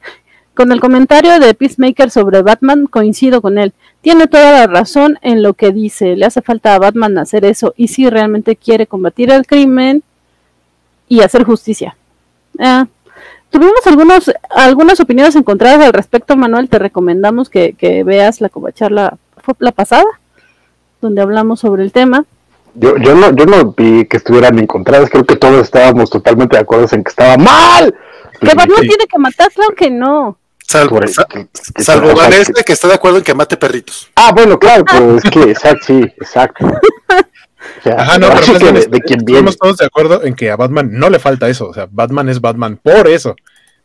Con 0.55 0.71
el 0.71 0.81
comentario 0.81 1.41
de 1.41 1.53
Peacemaker 1.55 2.11
sobre 2.13 2.43
Batman, 2.43 2.87
coincido 2.87 3.43
con 3.43 3.59
él. 3.59 3.73
Tiene 4.03 4.29
toda 4.29 4.53
la 4.53 4.67
razón 4.69 5.19
en 5.21 5.43
lo 5.43 5.55
que 5.55 5.73
dice. 5.73 6.15
Le 6.15 6.27
hace 6.27 6.43
falta 6.43 6.75
a 6.75 6.79
Batman 6.79 7.19
hacer 7.19 7.45
eso. 7.45 7.75
Y 7.77 7.89
si 7.89 8.09
realmente 8.09 8.55
quiere 8.55 8.87
combatir 8.87 9.33
el 9.33 9.47
crimen 9.47 10.05
y 11.09 11.23
hacer 11.23 11.43
justicia. 11.43 11.97
Ah, 12.61 12.87
tuvimos 13.51 13.85
algunos, 13.87 14.31
algunas 14.51 15.01
opiniones 15.01 15.35
encontradas 15.35 15.85
al 15.85 15.93
respecto, 15.93 16.37
Manuel. 16.37 16.69
Te 16.69 16.79
recomendamos 16.79 17.51
que, 17.51 18.03
veas 18.07 18.41
la 18.41 18.49
covacharla 18.49 19.19
la 19.59 19.73
pasada, 19.73 20.05
donde 21.05 21.23
hablamos 21.23 21.61
sobre 21.61 21.83
el 21.83 21.93
tema. 21.93 22.25
Yo, 22.75 22.97
yo, 22.97 23.15
no, 23.15 23.31
yo 23.35 23.47
no 23.47 23.73
vi 23.73 24.07
que 24.07 24.17
estuvieran 24.17 24.59
encontradas. 24.59 25.11
Creo 25.11 25.25
que 25.25 25.37
todos 25.37 25.63
estábamos 25.63 26.11
totalmente 26.11 26.57
de 26.57 26.63
acuerdo 26.63 26.89
en 26.91 27.05
que 27.05 27.11
estaba 27.11 27.37
mal. 27.37 27.95
Que 28.41 28.55
Batman 28.55 28.81
tiene 28.81 29.07
que 29.07 29.19
matar, 29.19 29.53
claro 29.53 29.75
que 29.77 29.91
no. 29.91 30.39
Salvo, 30.67 30.99
salvo 31.77 32.15
que, 32.65 32.73
está 32.73 32.89
de 32.89 32.95
acuerdo 32.95 33.19
en 33.19 33.25
que 33.25 33.35
mate 33.35 33.57
perritos. 33.57 34.11
Ah, 34.17 34.33
bueno, 34.35 34.59
claro, 34.59 34.85
pero 34.91 35.17
es 35.17 35.23
que, 35.25 35.43
exacto, 35.43 35.85
sí, 35.87 36.01
exacto. 36.01 36.67
Ajá, 37.97 38.19
no, 38.19 38.29
pero 38.59 38.73
de, 38.73 38.87
de 38.87 39.01
quien 39.01 39.21
estamos 39.21 39.57
todos 39.59 39.77
de 39.77 39.87
acuerdo 39.87 40.25
en 40.25 40.35
que 40.35 40.51
a 40.51 40.57
Batman 40.57 40.89
no 40.91 41.11
le 41.11 41.19
falta 41.19 41.49
eso. 41.49 41.69
O 41.69 41.75
sea, 41.75 41.87
Batman 41.91 42.29
es 42.29 42.41
Batman 42.41 42.79
por 42.83 43.07
eso. 43.09 43.37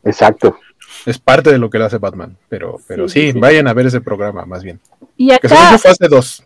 Exacto. 0.04 0.58
Es 1.06 1.20
parte 1.20 1.52
de 1.52 1.58
lo 1.58 1.70
que 1.70 1.80
le 1.80 1.86
hace 1.86 1.98
Batman. 1.98 2.38
Pero, 2.48 2.80
pero 2.88 3.08
sí, 3.08 3.34
vayan 3.34 3.68
a 3.68 3.74
ver 3.74 3.88
ese 3.88 4.02
programa, 4.02 4.46
más 4.46 4.64
bien. 4.64 4.80
Y 5.18 5.32
acá, 5.32 5.42
que 5.42 5.50
fue 5.50 5.92
hace 5.92 6.08
dos. 6.08 6.44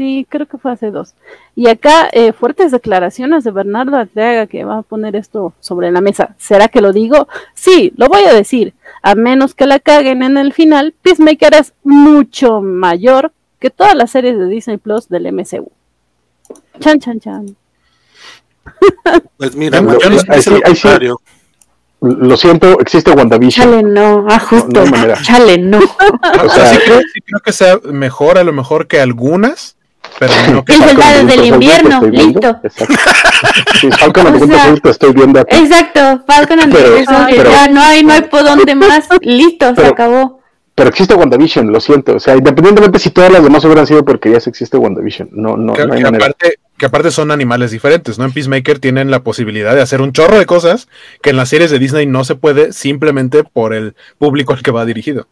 Sí, 0.00 0.26
creo 0.30 0.46
que 0.46 0.56
fue 0.56 0.72
hace 0.72 0.90
dos. 0.90 1.12
Y 1.54 1.68
acá, 1.68 2.08
eh, 2.12 2.32
fuertes 2.32 2.72
declaraciones 2.72 3.44
de 3.44 3.50
Bernardo 3.50 3.98
Arteaga 3.98 4.46
que 4.46 4.64
va 4.64 4.78
a 4.78 4.82
poner 4.82 5.14
esto 5.14 5.52
sobre 5.60 5.92
la 5.92 6.00
mesa. 6.00 6.34
¿Será 6.38 6.68
que 6.68 6.80
lo 6.80 6.94
digo? 6.94 7.28
Sí, 7.52 7.92
lo 7.98 8.08
voy 8.08 8.22
a 8.22 8.32
decir. 8.32 8.72
A 9.02 9.14
menos 9.14 9.54
que 9.54 9.66
la 9.66 9.78
caguen 9.78 10.22
en 10.22 10.38
el 10.38 10.54
final, 10.54 10.94
Peacemaker 11.02 11.52
es 11.52 11.74
mucho 11.84 12.62
mayor 12.62 13.30
que 13.58 13.68
todas 13.68 13.94
las 13.94 14.10
series 14.10 14.38
de 14.38 14.46
Disney 14.46 14.78
Plus 14.78 15.06
del 15.10 15.30
MCU. 15.30 15.70
Chan, 16.78 16.98
chan, 16.98 17.20
chan. 17.20 17.56
Pues 19.36 19.54
mira, 19.54 19.82
yo 19.82 21.18
lo 22.00 22.36
siento, 22.38 22.80
existe 22.80 23.10
WandaVision. 23.10 23.68
Chale, 23.70 23.82
no, 23.82 24.24
ah, 24.30 24.40
justo. 24.40 24.82
Chale, 25.24 25.58
no. 25.58 25.78
o 26.44 26.48
sea, 26.48 26.72
sí 26.72 26.78
creo, 26.86 27.00
sí 27.00 27.20
creo 27.20 27.40
que 27.40 27.52
sea 27.52 27.78
mejor, 27.92 28.38
a 28.38 28.44
lo 28.44 28.54
mejor 28.54 28.86
que 28.86 28.98
algunas, 28.98 29.76
pero 30.18 30.32
no 30.52 30.64
que 30.64 30.74
el 30.74 30.82
soldado 30.82 31.26
del 31.26 31.46
invierno, 31.46 32.02
listo. 32.02 32.60
Exacto. 32.62 32.94
Sí, 33.80 33.90
Falcon 33.90 34.26
o 34.42 34.46
sea, 34.46 34.74
estoy 34.84 35.12
viendo 35.12 35.40
aquí. 35.40 35.56
Exacto, 35.56 36.22
Falcon 36.26 36.60
and 36.62 36.72
pero, 36.72 36.96
ya 37.50 37.68
no 37.68 37.80
hay, 37.80 38.02
no 38.02 38.12
hay 38.12 38.22
por 38.22 38.44
dónde 38.44 38.74
más, 38.74 39.08
listo, 39.20 39.74
se 39.74 39.86
acabó. 39.86 40.40
Pero 40.74 40.88
existe 40.88 41.14
WandaVision, 41.14 41.70
lo 41.70 41.78
siento. 41.78 42.16
O 42.16 42.20
sea, 42.20 42.36
independientemente 42.36 42.98
si 42.98 43.10
todas 43.10 43.30
las 43.30 43.42
demás 43.42 43.62
hubieran 43.64 43.86
sido 43.86 44.02
porque 44.02 44.30
ya 44.30 44.40
se 44.40 44.48
existe 44.48 44.78
WandaVision. 44.78 45.28
No, 45.32 45.56
no, 45.56 45.74
que, 45.74 45.86
no 45.86 45.92
hay 45.92 46.00
que 46.00 46.08
aparte, 46.08 46.58
que 46.78 46.86
aparte 46.86 47.10
son 47.10 47.30
animales 47.30 47.70
diferentes, 47.70 48.18
¿no? 48.18 48.24
En 48.24 48.32
Peacemaker 48.32 48.78
tienen 48.78 49.10
la 49.10 49.22
posibilidad 49.22 49.74
de 49.74 49.82
hacer 49.82 50.00
un 50.00 50.12
chorro 50.12 50.38
de 50.38 50.46
cosas 50.46 50.88
que 51.20 51.30
en 51.30 51.36
las 51.36 51.50
series 51.50 51.70
de 51.70 51.78
Disney 51.78 52.06
no 52.06 52.24
se 52.24 52.34
puede 52.34 52.72
simplemente 52.72 53.44
por 53.44 53.74
el 53.74 53.94
público 54.16 54.54
al 54.54 54.62
que 54.62 54.70
va 54.70 54.86
dirigido. 54.86 55.26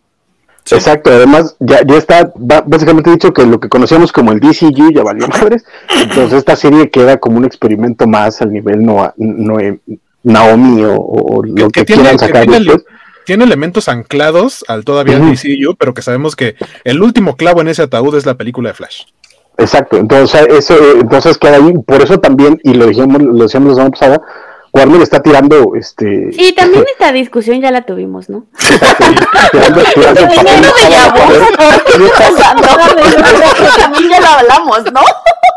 Exacto, 0.70 1.10
además 1.10 1.56
ya, 1.60 1.82
ya 1.86 1.96
está 1.96 2.32
básicamente 2.36 3.10
dicho 3.10 3.32
que 3.32 3.46
lo 3.46 3.60
que 3.60 3.68
conocíamos 3.68 4.12
como 4.12 4.32
el 4.32 4.40
DCG 4.40 4.94
ya 4.94 5.02
valió 5.02 5.28
madres, 5.28 5.64
entonces 6.02 6.38
esta 6.38 6.56
serie 6.56 6.90
queda 6.90 7.18
como 7.18 7.38
un 7.38 7.44
experimento 7.44 8.06
más 8.06 8.42
al 8.42 8.52
nivel 8.52 8.84
no, 8.84 9.12
no 9.16 9.60
eh, 9.60 9.78
Naomi 10.22 10.82
o, 10.84 11.42
lo 11.44 11.70
que, 11.70 11.84
quieran 11.84 12.18
sacar 12.18 12.46
tiene, 13.24 13.44
elementos 13.44 13.88
anclados 13.88 14.64
al 14.68 14.84
todavía 14.84 15.18
DCU, 15.18 15.76
pero 15.78 15.92
que 15.92 16.02
sabemos 16.02 16.34
que 16.34 16.56
el 16.84 17.02
último 17.02 17.36
clavo 17.36 17.60
en 17.60 17.68
ese 17.68 17.82
ataúd 17.82 18.16
es 18.16 18.24
la 18.24 18.36
película 18.36 18.70
de 18.70 18.74
Flash. 18.74 19.02
Exacto, 19.58 19.96
entonces 19.96 20.46
eso 20.48 20.74
entonces 21.00 21.36
queda 21.36 21.56
ahí, 21.56 21.74
por 21.86 22.00
eso 22.00 22.18
también, 22.20 22.60
y 22.62 22.74
lo 22.74 22.86
dijimos, 22.86 23.20
lo 23.20 23.42
decíamos 23.42 23.70
la 23.70 23.74
semana 23.74 23.90
pasada, 23.90 24.22
Warner 24.72 25.02
está 25.02 25.22
tirando 25.22 25.74
este. 25.74 26.30
Y 26.32 26.54
también 26.54 26.84
esta 26.92 27.12
discusión 27.12 27.60
ya 27.60 27.70
la 27.70 27.82
tuvimos, 27.82 28.28
¿no? 28.28 28.46
También 33.76 34.10
ya 34.10 34.20
la 34.20 34.34
hablamos, 34.34 34.92
¿no? 34.92 35.00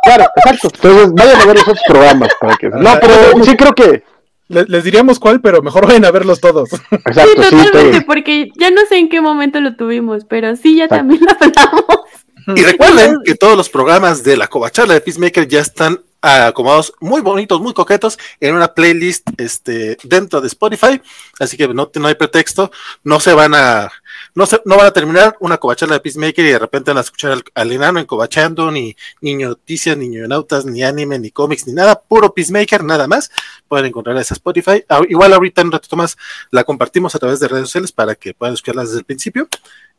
Claro, 0.04 0.26
exacto. 0.36 0.70
Entonces 0.74 1.14
vayan 1.14 1.42
a 1.42 1.46
ver 1.46 1.58
esos 1.58 1.80
programas 1.88 2.32
para 2.40 2.58
que. 2.58 2.70
No, 2.70 3.00
pero 3.00 3.14
sí 3.44 3.56
creo 3.56 3.74
que. 3.74 4.04
Les, 4.48 4.84
diríamos 4.84 5.20
cuál, 5.20 5.40
pero 5.40 5.62
mejor 5.62 5.86
vayan 5.86 6.04
a 6.04 6.12
verlos 6.12 6.42
todos. 6.42 6.70
Exacto, 6.92 7.44
sí, 7.44 7.56
totalmente, 7.56 8.02
porque 8.02 8.50
ya 8.60 8.70
no 8.70 8.82
sé 8.90 8.98
en 8.98 9.08
qué 9.08 9.22
momento 9.22 9.62
lo 9.62 9.78
tuvimos, 9.78 10.26
pero 10.26 10.58
sí, 10.58 10.76
ya 10.76 10.90
también 10.90 11.22
lo 11.22 11.32
hablamos. 11.32 12.02
Y 12.48 12.64
recuerden 12.64 13.20
que 13.24 13.36
todos 13.36 13.56
los 13.56 13.70
programas 13.70 14.24
de 14.24 14.36
la 14.36 14.48
Covacharla 14.48 14.96
de 14.96 15.02
Peacemaker 15.02 15.48
ya 15.48 15.62
están 15.62 16.02
acomodados 16.22 16.94
muy 17.00 17.22
bonitos, 17.22 17.60
muy 17.60 17.74
coquetos 17.74 18.20
en 18.40 18.56
una 18.56 18.74
playlist 18.74 19.28
este, 19.38 19.98
dentro 20.04 20.40
de 20.42 20.48
Spotify. 20.48 21.02
Así 21.40 21.58
que 21.58 21.68
no, 21.68 21.90
no 21.94 22.08
hay 22.08 22.16
pretexto, 22.16 22.72
no 23.04 23.20
se 23.20 23.34
van 23.34 23.56
a, 23.56 23.92
no 24.36 24.46
se, 24.46 24.62
no 24.66 24.78
van 24.78 24.88
a 24.88 24.92
terminar 24.92 25.36
una 25.40 25.58
covacharla 25.58 25.96
de 25.96 26.02
Peacemaker 26.02 26.46
y 26.46 26.50
de 26.50 26.60
repente 26.60 26.92
van 26.92 27.00
a 27.00 27.02
escuchar 27.02 27.44
al, 27.56 27.72
enano 27.72 28.00
en 28.00 28.06
covachando, 28.06 28.72
ni 28.72 28.96
niño 29.22 29.50
noticias, 29.50 29.98
ni 29.98 30.10
nautas, 30.10 30.66
ni 30.66 30.84
anime, 30.84 31.18
ni 31.20 31.32
cómics, 31.32 31.66
ni 31.68 31.74
nada, 31.74 32.00
puro 32.00 32.34
Peacemaker, 32.34 32.84
nada 32.84 33.08
más. 33.08 33.32
Pueden 33.68 33.88
encontrar 33.88 34.18
esa 34.18 34.36
Spotify. 34.36 34.84
Ah, 34.90 35.02
igual 35.10 35.34
ahorita 35.34 35.62
en 35.62 35.68
un 35.68 35.74
ratito 35.74 35.96
más 35.96 36.18
la 36.52 36.64
compartimos 36.64 37.16
a 37.16 37.20
través 37.20 37.40
de 37.40 37.48
redes 37.48 37.66
sociales 37.66 37.92
para 37.92 38.16
que 38.16 38.34
puedan 38.34 38.54
escucharla 38.54 38.84
desde 38.84 39.00
el 39.00 39.06
principio 39.06 39.48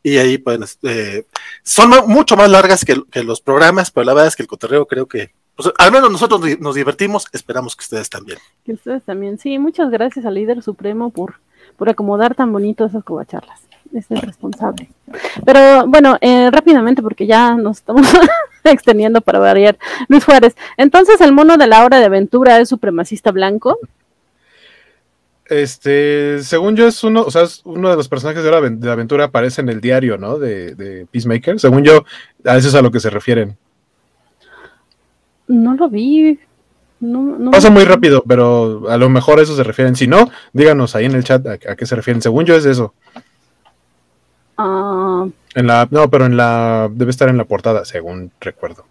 y 0.03 0.19
ahí 0.19 0.39
pueden, 0.39 0.65
eh, 0.83 1.25
son 1.63 1.91
mucho 2.09 2.37
más 2.37 2.51
largas 2.51 2.85
que, 2.85 3.01
que, 3.11 3.23
los 3.23 3.41
programas, 3.41 3.91
pero 3.91 4.05
la 4.05 4.15
verdad 4.15 4.29
es 4.29 4.37
que 4.37 4.43
el 4.43 4.49
cotorreo 4.49 4.87
creo 4.87 5.07
que 5.07 5.31
pues, 5.57 5.71
al 5.79 5.93
menos 5.93 6.11
nosotros 6.11 6.41
nos 6.61 6.75
divertimos, 6.75 7.27
esperamos 7.33 7.77
que 7.77 7.83
ustedes 7.83 8.09
también. 8.09 8.39
Que 8.65 8.73
ustedes 8.73 9.03
también, 9.03 9.39
sí, 9.39 9.59
muchas 9.59 9.91
gracias 9.91 10.25
al 10.25 10.35
líder 10.35 10.63
supremo 10.63 11.11
por, 11.11 11.35
por 11.77 11.91
acomodar 11.91 12.35
tan 12.35 12.53
bonito 12.53 12.85
esas 12.85 13.05
covacharlas. 13.05 13.61
Es 13.93 14.11
el 14.11 14.23
responsable. 14.23 14.91
Pero 15.45 15.87
bueno, 15.87 16.17
eh, 16.23 16.51
rápidamente, 16.51 17.03
porque 17.03 17.27
ya 17.27 17.55
nos 17.55 17.79
estamos 17.79 18.07
extendiendo 18.65 19.21
para 19.21 19.39
variar. 19.39 19.79
Luis 20.09 20.25
Juárez, 20.25 20.57
entonces 20.79 21.21
el 21.21 21.33
mono 21.33 21.59
de 21.59 21.67
la 21.67 21.85
hora 21.85 21.99
de 21.99 22.07
aventura 22.07 22.59
es 22.59 22.71
supremacista 22.71 23.33
blanco. 23.33 23.79
este, 25.51 26.43
según 26.43 26.77
yo 26.77 26.87
es 26.87 27.05
uno, 27.05 27.21
o 27.21 27.31
sea, 27.31 27.43
es 27.43 27.61
uno 27.65 27.91
de 27.91 27.97
los 27.97 28.09
personajes 28.09 28.43
de 28.43 28.51
la, 28.51 28.63
de 28.63 28.91
aventura 28.91 29.25
aparece 29.25 29.61
en 29.61 29.69
el 29.69 29.83
diario, 29.83 30.17
¿no? 30.17 30.39
De, 30.39 30.75
de, 30.75 31.07
Peacemaker. 31.11 31.61
Según 31.61 31.85
yo, 31.85 32.07
a 32.47 32.57
eso 32.57 32.69
es 32.69 32.75
a 32.75 32.81
lo 32.81 32.91
que 32.91 33.01
se 33.01 33.11
refieren. 33.11 33.59
No 35.53 35.75
lo 35.75 35.91
vi. 35.91 36.39
No, 37.01 37.51
Pasa 37.51 37.69
muy 37.69 37.85
rápido, 37.85 38.23
pero 38.27 38.89
a 38.89 38.97
lo 38.97 39.11
mejor 39.11 39.39
a 39.39 39.43
eso 39.43 39.57
se 39.57 39.65
refieren. 39.65 39.97
Si 39.97 40.07
no, 40.07 40.31
díganos 40.53 40.95
ahí 40.95 41.05
en 41.05 41.15
el 41.15 41.25
chat 41.25 41.45
a, 41.47 41.59
qué 41.59 41.85
se 41.85 41.97
refieren. 41.97 42.23
Según 42.23 42.45
yo 42.45 42.55
es 42.55 42.65
eso. 42.65 42.95
Ah. 44.57 45.27
En 45.55 45.67
la, 45.67 45.89
no, 45.91 46.09
pero 46.09 46.27
en 46.27 46.37
la, 46.37 46.89
debe 46.93 47.11
estar 47.11 47.29
en 47.29 47.37
la 47.37 47.45
portada, 47.45 47.85
según 47.85 48.31
recuerdo. 48.41 48.87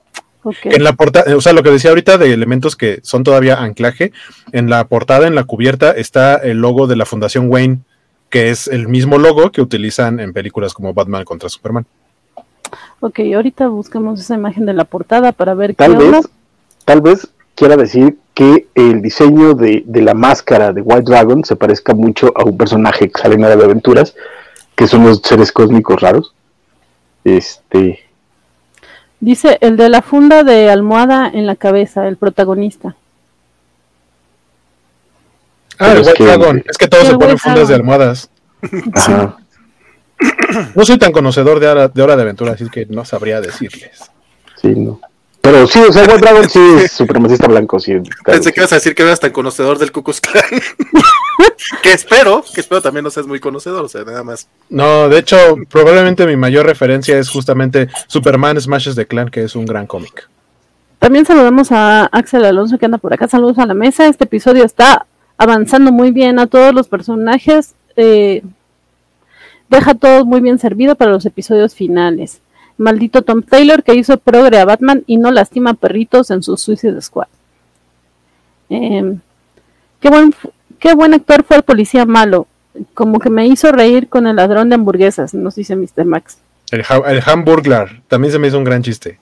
En 0.64 0.84
la 0.84 0.94
portada, 0.94 1.36
o 1.36 1.42
sea, 1.42 1.54
lo 1.54 1.64
que 1.64 1.72
decía 1.72 1.92
ahorita 1.92 2.18
de 2.18 2.34
elementos 2.34 2.76
que 2.76 3.00
son 3.02 3.24
todavía 3.24 3.62
anclaje, 3.62 4.12
en 4.52 4.70
la 4.70 4.88
portada, 4.88 5.28
en 5.28 5.36
la 5.36 5.46
cubierta, 5.46 5.92
está 5.92 6.36
el 6.36 6.60
logo 6.60 6.88
de 6.88 6.98
la 6.98 7.06
Fundación 7.06 7.50
Wayne, 7.50 7.80
que 8.30 8.50
es 8.50 8.68
el 8.68 8.88
mismo 8.88 9.18
logo 9.18 9.52
que 9.52 9.62
utilizan 9.62 10.20
en 10.20 10.34
películas 10.34 10.74
como 10.74 10.94
Batman 10.94 11.24
contra 11.24 11.48
Superman. 11.48 11.86
Ok, 13.00 13.20
ahorita 13.34 13.68
buscamos 13.68 14.20
esa 14.20 14.36
imagen 14.36 14.66
de 14.66 14.74
la 14.74 14.86
portada 14.86 15.32
para 15.32 15.54
ver 15.54 15.76
tal 15.76 15.98
qué 15.98 16.10
vez, 16.10 16.30
Tal 16.86 17.02
vez 17.02 17.28
quiera 17.56 17.78
decir 17.78 18.18
que 18.34 18.68
el 18.76 19.02
diseño 19.02 19.54
de, 19.54 19.84
la 19.88 20.14
máscara 20.14 20.74
de 20.74 20.82
White 20.82 21.12
Dragon 21.12 21.44
se 21.46 21.56
parezca 21.56 21.94
mucho 21.94 22.34
a 22.36 22.44
un 22.44 22.58
personaje 22.58 23.10
que 23.10 23.22
sale 23.22 23.36
en 23.36 23.42
de 23.42 23.52
aventuras, 23.52 24.16
que 24.76 24.88
son 24.88 25.06
los 25.06 25.22
seres 25.24 25.52
cósmicos 25.52 26.02
raros. 26.02 26.34
Este, 27.24 28.00
Dice 29.20 29.60
el 29.62 29.78
de 29.78 29.90
la 29.90 30.02
funda 30.02 30.44
de 30.44 30.72
almohada 30.72 31.30
en 31.32 31.46
la 31.46 31.56
cabeza, 31.56 32.08
el 32.08 32.18
protagonista. 32.18 32.96
Ah, 35.78 35.94
el 35.94 36.00
White 36.00 36.24
Dragon. 36.24 36.64
Es 36.68 36.78
que 36.78 36.88
todos 36.88 37.08
se 37.08 37.18
ponen 37.18 37.38
fundas 37.38 37.68
de 37.68 37.76
almohadas. 37.76 38.30
No 40.76 40.86
soy 40.86 40.98
tan 40.98 41.12
conocedor 41.12 41.60
de 41.60 41.68
hora, 41.68 41.88
de 41.88 42.02
hora 42.02 42.16
de 42.16 42.22
aventura, 42.24 42.52
así 42.52 42.70
que 42.70 42.86
no 42.86 43.06
sabría 43.06 43.42
decirles. 43.42 44.12
Sí, 44.62 44.68
no. 44.76 45.00
Pero 45.42 45.66
sí, 45.66 45.80
o 45.80 45.92
sea, 45.92 46.04
White 46.04 46.20
Dragon 46.20 46.50
sí 46.50 46.60
es 46.84 46.92
supremacista 46.92 47.48
blanco, 47.48 47.80
sí. 47.80 47.94
Pensé 48.24 48.54
que 48.54 48.60
ibas 48.60 48.72
a 48.74 48.76
decir 48.76 48.94
que 48.94 49.04
eras 49.04 49.20
tan 49.20 49.32
conocedor 49.32 49.80
del 49.80 49.92
Ku 49.92 50.04
Clan. 50.04 50.44
que 51.84 51.94
espero, 51.94 52.44
que 52.54 52.62
espero 52.62 52.82
también 52.82 53.04
no 53.04 53.10
seas 53.10 53.26
muy 53.26 53.40
conocedor, 53.40 53.84
o 53.84 53.90
sea, 53.90 54.04
nada 54.04 54.24
más. 54.24 54.48
No, 54.70 55.10
de 55.10 55.18
hecho, 55.18 55.38
probablemente 55.70 56.28
mi 56.28 56.36
mayor 56.36 56.66
referencia 56.66 57.18
es 57.18 57.30
justamente 57.30 57.90
Superman 58.08 58.62
Smashes 58.62 58.96
the 58.96 59.08
Clan, 59.08 59.30
que 59.30 59.44
es 59.44 59.56
un 59.56 59.66
gran 59.66 59.88
cómic. 59.88 60.30
También 61.00 61.26
saludamos 61.26 61.72
a 61.72 62.06
Axel 62.06 62.46
Alonso 62.46 62.78
que 62.78 62.86
anda 62.86 63.00
por 63.00 63.12
acá. 63.12 63.28
Saludos 63.28 63.58
a 63.58 63.66
la 63.66 63.74
mesa. 63.74 64.06
Este 64.06 64.26
episodio 64.26 64.64
está 64.64 65.08
avanzando 65.36 65.92
muy 65.92 66.12
bien 66.12 66.38
a 66.38 66.46
todos 66.46 66.76
los 66.76 66.88
personajes. 66.88 67.74
Eh, 67.96 68.44
deja 69.68 69.96
todo 69.96 70.26
muy 70.26 70.42
bien 70.42 70.60
servido 70.60 70.94
para 70.94 71.10
los 71.10 71.26
episodios 71.26 71.74
finales. 71.74 72.42
Maldito 72.82 73.22
Tom 73.22 73.44
Taylor 73.44 73.84
que 73.84 73.96
hizo 73.96 74.18
progre 74.18 74.60
a 74.60 74.66
Batman 74.66 75.04
y 75.08 75.18
no 75.18 75.32
lastima 75.32 75.74
perritos 75.76 76.32
en 76.32 76.44
su 76.44 76.58
Suicide 76.58 77.02
Squad. 77.02 77.28
Em, 78.70 79.20
qué, 80.00 80.10
buen, 80.10 80.34
qué 80.80 80.94
buen 80.94 81.14
actor 81.14 81.44
fue 81.44 81.58
el 81.58 81.64
policía 81.64 82.06
malo. 82.06 82.48
Como 82.94 83.20
que 83.20 83.30
me 83.30 83.48
hizo 83.48 83.72
reír 83.72 84.08
con 84.10 84.28
el 84.28 84.38
ladrón 84.38 84.70
de 84.70 84.76
hamburguesas, 84.76 85.34
nos 85.34 85.56
dice 85.56 85.76
Mr. 85.76 86.06
Max. 86.06 86.40
El, 86.72 86.84
el 87.08 87.22
Hamburglar 87.26 88.02
también 88.08 88.32
se 88.32 88.40
me 88.40 88.48
hizo 88.48 88.58
un 88.58 88.64
gran 88.64 88.82
chiste. 88.82 89.20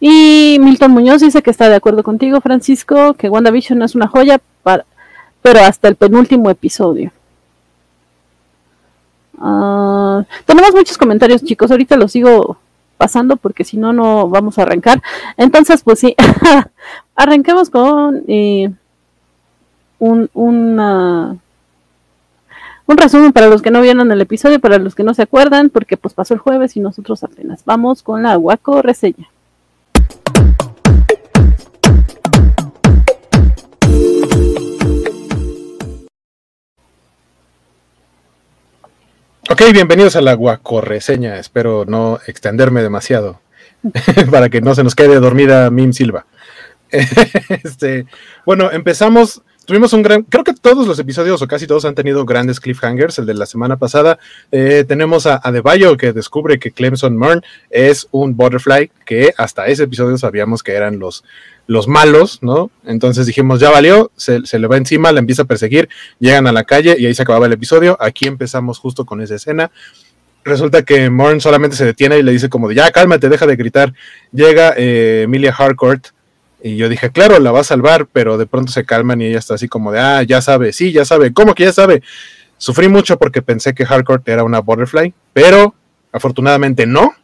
Y 0.00 0.58
Milton 0.60 0.90
Muñoz 0.90 1.20
dice 1.20 1.42
que 1.42 1.50
está 1.50 1.68
de 1.68 1.76
acuerdo 1.76 2.02
contigo, 2.02 2.40
Francisco, 2.40 3.14
que 3.14 3.28
WandaVision 3.28 3.82
es 3.82 3.94
una 3.94 4.08
joya, 4.08 4.40
pero 4.64 5.60
hasta 5.60 5.86
el 5.86 5.94
penúltimo 5.94 6.50
episodio. 6.50 7.12
Ah, 9.44 10.24
tenemos 10.46 10.72
muchos 10.72 10.96
comentarios, 10.96 11.42
chicos. 11.42 11.70
Ahorita 11.70 11.96
los 11.96 12.12
sigo 12.12 12.58
pasando 12.96 13.36
porque 13.36 13.64
si 13.64 13.76
no, 13.76 13.92
no 13.92 14.28
vamos 14.28 14.58
a 14.58 14.62
arrancar. 14.62 15.02
Entonces, 15.36 15.82
pues 15.82 15.98
sí, 15.98 16.14
arranquemos 17.16 17.68
con 17.68 18.22
eh, 18.28 18.70
un, 19.98 20.30
un 20.32 21.40
resumen 22.86 23.32
para 23.32 23.48
los 23.48 23.62
que 23.62 23.72
no 23.72 23.80
vieron 23.80 24.12
el 24.12 24.20
episodio, 24.20 24.60
para 24.60 24.78
los 24.78 24.94
que 24.94 25.02
no 25.02 25.12
se 25.12 25.22
acuerdan, 25.22 25.70
porque 25.70 25.96
pues 25.96 26.14
pasó 26.14 26.34
el 26.34 26.40
jueves 26.40 26.76
y 26.76 26.80
nosotros 26.80 27.24
apenas 27.24 27.64
vamos 27.64 28.04
con 28.04 28.22
la 28.22 28.38
Waco 28.38 28.80
reseña. 28.80 29.31
Ok, 39.52 39.64
bienvenidos 39.70 40.16
a 40.16 40.22
la 40.22 40.32
guacorreseña. 40.32 41.36
Espero 41.36 41.84
no 41.84 42.18
extenderme 42.26 42.80
demasiado 42.80 43.42
para 44.30 44.48
que 44.48 44.62
no 44.62 44.74
se 44.74 44.82
nos 44.82 44.94
quede 44.94 45.20
dormida 45.20 45.68
Mim 45.70 45.92
Silva. 45.92 46.24
este, 47.62 48.06
bueno, 48.46 48.70
empezamos. 48.70 49.42
Tuvimos 49.64 49.92
un 49.92 50.02
gran. 50.02 50.22
Creo 50.22 50.44
que 50.44 50.54
todos 50.54 50.86
los 50.86 50.98
episodios, 50.98 51.40
o 51.40 51.46
casi 51.46 51.66
todos, 51.66 51.84
han 51.84 51.94
tenido 51.94 52.24
grandes 52.24 52.58
cliffhangers. 52.58 53.18
El 53.18 53.26
de 53.26 53.34
la 53.34 53.46
semana 53.46 53.76
pasada 53.76 54.18
eh, 54.50 54.84
tenemos 54.86 55.26
a 55.26 55.36
Adebayo 55.36 55.96
que 55.96 56.12
descubre 56.12 56.58
que 56.58 56.72
Clemson 56.72 57.16
Mern 57.16 57.42
es 57.70 58.08
un 58.10 58.36
butterfly, 58.36 58.90
que 59.06 59.32
hasta 59.36 59.66
ese 59.66 59.84
episodio 59.84 60.18
sabíamos 60.18 60.62
que 60.62 60.72
eran 60.72 60.98
los 60.98 61.24
los 61.66 61.86
malos, 61.86 62.40
¿no? 62.42 62.70
Entonces 62.84 63.26
dijimos, 63.26 63.60
ya 63.60 63.70
valió, 63.70 64.10
se, 64.16 64.40
le 64.40 64.66
va 64.66 64.76
encima, 64.76 65.12
la 65.12 65.20
empieza 65.20 65.42
a 65.42 65.46
perseguir, 65.46 65.88
llegan 66.18 66.46
a 66.46 66.52
la 66.52 66.64
calle 66.64 66.96
y 66.98 67.06
ahí 67.06 67.14
se 67.14 67.22
acababa 67.22 67.46
el 67.46 67.52
episodio. 67.52 67.96
Aquí 68.00 68.26
empezamos 68.26 68.78
justo 68.78 69.04
con 69.04 69.20
esa 69.20 69.36
escena. 69.36 69.70
Resulta 70.44 70.82
que 70.82 71.08
Morn 71.08 71.40
solamente 71.40 71.76
se 71.76 71.84
detiene 71.84 72.18
y 72.18 72.22
le 72.22 72.32
dice 72.32 72.48
como 72.48 72.68
de, 72.68 72.74
ya 72.74 72.90
cálmate, 72.90 73.28
deja 73.28 73.46
de 73.46 73.56
gritar. 73.56 73.94
Llega 74.32 74.74
eh, 74.76 75.22
Emilia 75.22 75.54
Harcourt 75.56 76.08
y 76.62 76.76
yo 76.76 76.88
dije, 76.88 77.10
claro, 77.10 77.38
la 77.38 77.52
va 77.52 77.60
a 77.60 77.64
salvar, 77.64 78.06
pero 78.06 78.38
de 78.38 78.46
pronto 78.46 78.72
se 78.72 78.84
calman 78.84 79.20
y 79.20 79.26
ella 79.26 79.38
está 79.38 79.54
así 79.54 79.68
como 79.68 79.92
de, 79.92 80.00
ah, 80.00 80.22
ya 80.22 80.40
sabe, 80.40 80.72
sí, 80.72 80.92
ya 80.92 81.04
sabe, 81.04 81.32
¿cómo 81.32 81.54
que 81.54 81.64
ya 81.64 81.72
sabe? 81.72 82.02
Sufrí 82.56 82.88
mucho 82.88 83.18
porque 83.18 83.42
pensé 83.42 83.74
que 83.74 83.84
Harcourt 83.84 84.28
era 84.28 84.44
una 84.44 84.60
butterfly, 84.60 85.12
pero 85.32 85.74
afortunadamente 86.12 86.86
no, 86.86 87.14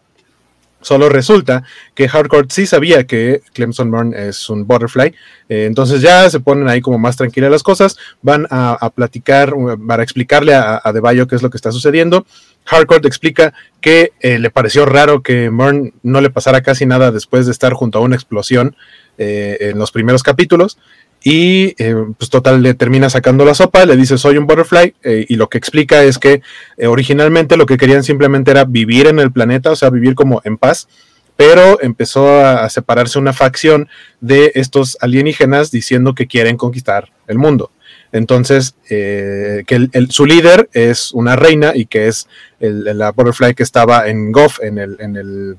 Solo 0.81 1.09
resulta 1.09 1.65
que 1.95 2.09
Hardcore 2.09 2.47
sí 2.51 2.67
sabía 2.67 3.05
que 3.05 3.43
Clemson 3.53 3.91
Burn 3.91 4.15
es 4.15 4.49
un 4.49 4.67
butterfly, 4.67 5.13
eh, 5.49 5.65
entonces 5.67 6.01
ya 6.01 6.31
se 6.31 6.39
ponen 6.39 6.69
ahí 6.69 6.81
como 6.81 6.99
más 6.99 7.17
tranquilas 7.17 7.51
las 7.51 7.65
cosas, 7.65 7.97
van 8.23 8.47
a, 8.51 8.91
platicar, 8.95 9.55
para 9.87 10.03
explicarle 10.03 10.55
a, 10.55 10.77
a 10.77 10.93
qué 11.29 11.35
es 11.35 11.43
lo 11.43 11.51
que 11.51 11.57
está 11.57 11.73
sucediendo. 11.73 12.27
Hardcore 12.65 13.09
explica 13.09 13.55
que 13.81 14.13
eh, 14.21 14.39
le 14.39 14.51
pareció 14.51 14.85
raro 14.85 15.23
que 15.23 15.51
Mern 15.51 15.95
no 16.03 16.21
le 16.21 16.31
pasara 16.31 16.63
casi 16.63 16.87
nada 16.87 17.11
después 17.11 17.47
de 17.47 17.53
estar 17.53 17.73
junto 17.73 17.99
a 17.99 18.03
una 18.03 18.15
explosión 18.15 18.77
eh, 19.17 19.57
en 19.61 19.79
los 19.79 19.91
primeros 19.91 20.23
capítulos 20.23 20.79
y 21.23 21.75
eh, 21.79 21.95
pues 22.17 22.31
total 22.31 22.63
le 22.63 22.75
termina 22.75 23.11
sacando 23.11 23.45
la 23.45 23.55
sopa, 23.55 23.85
le 23.85 23.97
dice 23.97 24.19
soy 24.19 24.37
un 24.37 24.47
butterfly 24.47 24.95
eh, 25.03 25.27
y 25.29 25.37
lo 25.37 25.49
que 25.49 25.59
explica 25.59 26.03
es 26.05 26.19
que 26.19 26.43
eh, 26.77 26.87
originalmente 26.87 27.57
lo 27.57 27.67
que 27.67 27.77
querían 27.77 28.05
simplemente 28.05 28.51
era 28.51 28.65
vivir 28.65 29.07
en 29.09 29.19
el 29.19 29.33
planeta, 29.33 29.73
o 29.73 29.77
sea, 29.77 29.91
vivir 29.91 30.15
como 30.15 30.41
en 30.45 30.57
paz, 30.57 30.89
pero 31.37 31.81
empezó 31.83 32.45
a, 32.45 32.69
separarse 32.69 33.19
una 33.19 33.33
facción 33.33 33.89
de 34.21 34.53
estos 34.55 34.97
alienígenas 35.01 35.71
diciendo 35.71 36.15
que 36.15 36.27
quieren 36.27 36.57
conquistar 36.57 37.11
el 37.27 37.39
mundo. 37.39 37.71
Entonces, 38.11 38.75
que 38.89 39.67
su 40.09 40.25
líder 40.25 40.69
es 40.73 41.13
una 41.13 41.37
reina 41.37 41.73
y 41.75 41.85
que 41.85 42.09
es 42.09 42.27
la 42.59 43.13
butterfly 43.13 43.55
que 43.55 43.63
estaba 43.63 44.09
en 44.09 44.33
Goff, 44.33 44.61
en 44.63 44.79
el, 44.79 44.97
en 44.99 45.17
el 45.17 45.59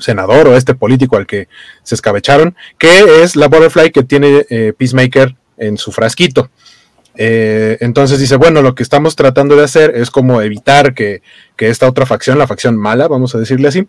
senador 0.00 0.48
o 0.48 0.56
este 0.56 0.74
político 0.74 1.16
al 1.16 1.26
que 1.26 1.48
se 1.82 1.94
escabecharon, 1.94 2.56
que 2.78 3.22
es 3.22 3.36
la 3.36 3.48
butterfly 3.48 3.90
que 3.90 4.02
tiene 4.02 4.46
eh, 4.50 4.72
Peacemaker 4.76 5.34
en 5.56 5.78
su 5.78 5.92
frasquito. 5.92 6.50
Eh, 7.16 7.78
entonces 7.80 8.18
dice, 8.18 8.36
bueno, 8.36 8.60
lo 8.60 8.74
que 8.74 8.82
estamos 8.82 9.14
tratando 9.14 9.56
de 9.56 9.64
hacer 9.64 9.92
es 9.94 10.10
como 10.10 10.42
evitar 10.42 10.94
que, 10.94 11.22
esta 11.58 11.88
otra 11.88 12.06
facción, 12.06 12.38
la 12.38 12.46
facción 12.46 12.76
mala, 12.76 13.08
vamos 13.08 13.34
a 13.34 13.38
decirle 13.38 13.68
así, 13.68 13.86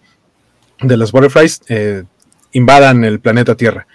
de 0.82 0.98
las 0.98 1.12
butterflies, 1.12 1.62
eh, 1.70 2.04
invadan 2.52 3.04
el 3.04 3.20
planeta 3.20 3.56
Tierra. 3.56 3.88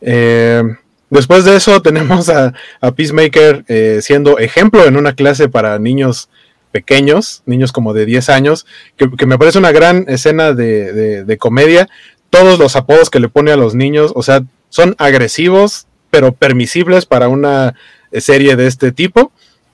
después 0.00 1.44
de 1.44 1.56
eso 1.56 1.82
tenemos 1.82 2.28
a 2.30 2.54
Peacemaker 2.94 3.64
siendo 4.00 4.38
ejemplo 4.38 4.86
en 4.86 4.96
una 4.96 5.14
clase 5.14 5.48
para 5.48 5.78
niños 5.78 6.30
pequeños, 6.72 7.42
niños 7.46 7.72
como 7.72 7.92
de 7.92 8.06
10 8.06 8.28
años, 8.28 8.66
que, 8.96 9.26
me 9.26 9.38
parece 9.38 9.58
una 9.58 9.72
gran 9.72 10.04
escena 10.08 10.52
de, 10.52 11.36
comedia. 11.38 11.88
Todos 12.30 12.58
los 12.58 12.76
apodos 12.76 13.10
que 13.10 13.20
le 13.20 13.28
pone 13.28 13.50
a 13.50 13.56
los 13.56 13.74
niños, 13.74 14.12
o 14.14 14.22
sea, 14.22 14.42
son 14.68 14.94
agresivos, 14.98 15.86
pero 16.10 16.32
permisibles 16.32 17.06
para 17.06 17.28
una 17.28 17.74
serie 18.12 18.56
de 18.56 18.66
este 18.66 18.92
tipo. 18.92 19.32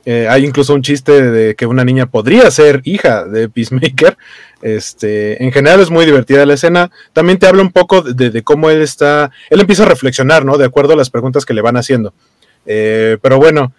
Eh, 0.09 0.29
hay 0.31 0.45
incluso 0.45 0.73
un 0.73 0.83
chiste 0.83 1.21
de 1.21 1.57
que 1.57 1.67
una 1.67 1.85
niña 1.85 2.07
podría 2.07 2.49
ser 2.51 2.81
hija 2.85 3.25
de 3.25 3.49
Peacemaker. 3.49 4.17
Este, 4.63 5.43
en 5.43 5.51
general 5.51 5.81
es 5.81 5.91
muy 5.91 6.07
divertida 6.07 6.47
la 6.47 6.55
escena. 6.55 6.91
También 7.13 7.39
te 7.39 7.47
habla 7.47 7.63
un 7.63 7.73
poco 7.73 8.03
de, 8.03 8.43
cómo 8.43 8.71
él 8.71 8.83
está. 8.83 9.33
Él 9.51 9.61
empieza 9.61 9.83
a 9.83 9.87
reflexionar, 9.87 10.45
¿no? 10.45 10.59
De 10.59 10.65
acuerdo 10.65 10.93
a 10.93 10.97
las 10.97 11.11
preguntas 11.11 11.45
que 11.45 11.55
le 11.55 11.61
van 11.61 11.77
haciendo. 11.77 12.15
Eh, 12.67 13.19
pero 13.21 13.39
bueno, 13.39 13.73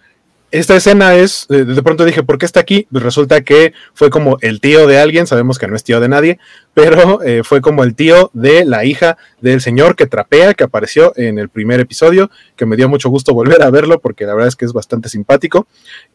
esta 0.50 0.76
escena 0.76 1.14
es, 1.14 1.46
de, 1.48 1.82
pronto 1.82 2.04
dije, 2.04 2.22
¿por 2.22 2.38
qué 2.38 2.46
está 2.46 2.60
aquí? 2.60 2.86
Pues 2.90 3.04
resulta 3.04 3.42
que 3.42 3.74
fue 3.92 4.08
como 4.08 4.38
el 4.40 4.60
tío 4.60 4.86
de 4.86 4.98
alguien, 4.98 5.26
sabemos 5.26 5.58
que 5.58 5.66
no 5.66 5.76
es 5.76 5.84
tío 5.84 6.00
de 6.00 6.08
nadie, 6.08 6.38
pero 6.72 7.22
eh, 7.22 7.42
fue 7.44 7.60
como 7.60 7.84
el 7.84 7.94
tío 7.94 8.30
de 8.32 8.64
la 8.64 8.84
hija 8.84 9.18
del 9.40 9.60
señor 9.60 9.94
que 9.94 10.06
trapea, 10.06 10.54
que 10.54 10.64
apareció 10.64 11.12
en 11.16 11.38
el 11.38 11.50
primer 11.50 11.80
episodio, 11.80 12.30
que 12.56 12.66
me 12.66 12.76
dio 12.76 12.88
mucho 12.88 13.10
gusto 13.10 13.34
volver 13.34 13.62
a 13.62 13.70
verlo 13.70 14.00
porque 14.00 14.24
la 14.24 14.34
verdad 14.34 14.48
es 14.48 14.56
que 14.56 14.64
es 14.64 14.72
bastante 14.72 15.10
simpático. 15.10 15.66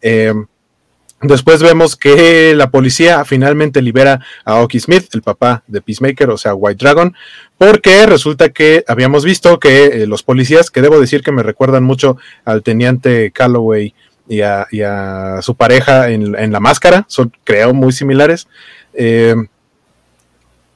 Eh, 0.01 0.33
después 1.21 1.61
vemos 1.61 1.95
que 1.95 2.55
la 2.55 2.71
policía 2.71 3.23
finalmente 3.25 3.83
libera 3.83 4.25
a 4.45 4.61
Oki 4.61 4.79
Smith, 4.79 5.13
el 5.13 5.21
papá 5.21 5.63
de 5.67 5.81
Peacemaker, 5.81 6.31
o 6.31 6.37
sea, 6.37 6.55
White 6.55 6.83
Dragon, 6.83 7.15
porque 7.57 8.05
resulta 8.07 8.49
que 8.49 8.83
habíamos 8.87 9.25
visto 9.25 9.59
que 9.59 9.85
eh, 9.85 10.07
los 10.07 10.23
policías, 10.23 10.71
que 10.71 10.81
debo 10.81 10.99
decir 10.99 11.21
que 11.21 11.31
me 11.31 11.43
recuerdan 11.43 11.83
mucho 11.83 12.17
al 12.45 12.63
teniente 12.63 13.31
Calloway, 13.31 13.93
y 14.27 14.41
a, 14.41 15.39
su 15.41 15.55
pareja 15.55 16.09
en, 16.09 16.51
la 16.51 16.59
máscara, 16.59 17.05
son 17.07 17.31
creo 17.43 17.73
muy 17.73 17.91
similares. 17.91 18.47
Eh, 18.93 19.35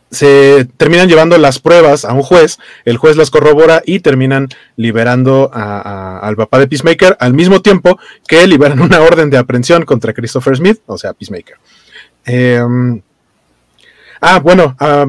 se 0.10 0.66
terminan 0.78 1.10
llevando 1.10 1.38
las 1.38 1.60
pruebas 1.60 2.06
a 2.06 2.14
un 2.14 2.24
juez, 2.24 2.60
el 2.86 2.98
juez 2.98 3.18
las 3.18 3.30
corrobora 3.30 3.82
y 3.86 4.00
terminan 4.00 4.48
liberando 4.78 5.52
al 5.54 6.36
papá 6.38 6.60
de 6.60 6.68
Peacemaker 6.68 7.18
al 7.20 7.34
mismo 7.34 7.62
tiempo 7.62 8.00
que 8.28 8.48
liberan 8.48 8.80
una 8.80 9.02
orden 9.02 9.30
de 9.30 9.38
aprehensión 9.38 9.84
contra 9.86 10.14
Christopher 10.14 10.56
Smith, 10.56 10.80
o 10.86 10.98
sea, 10.98 11.14
Peacemaker. 11.14 11.58
Eh, 12.26 12.64
ah, 14.22 14.40
bueno, 14.40 14.76
ah, 14.80 15.08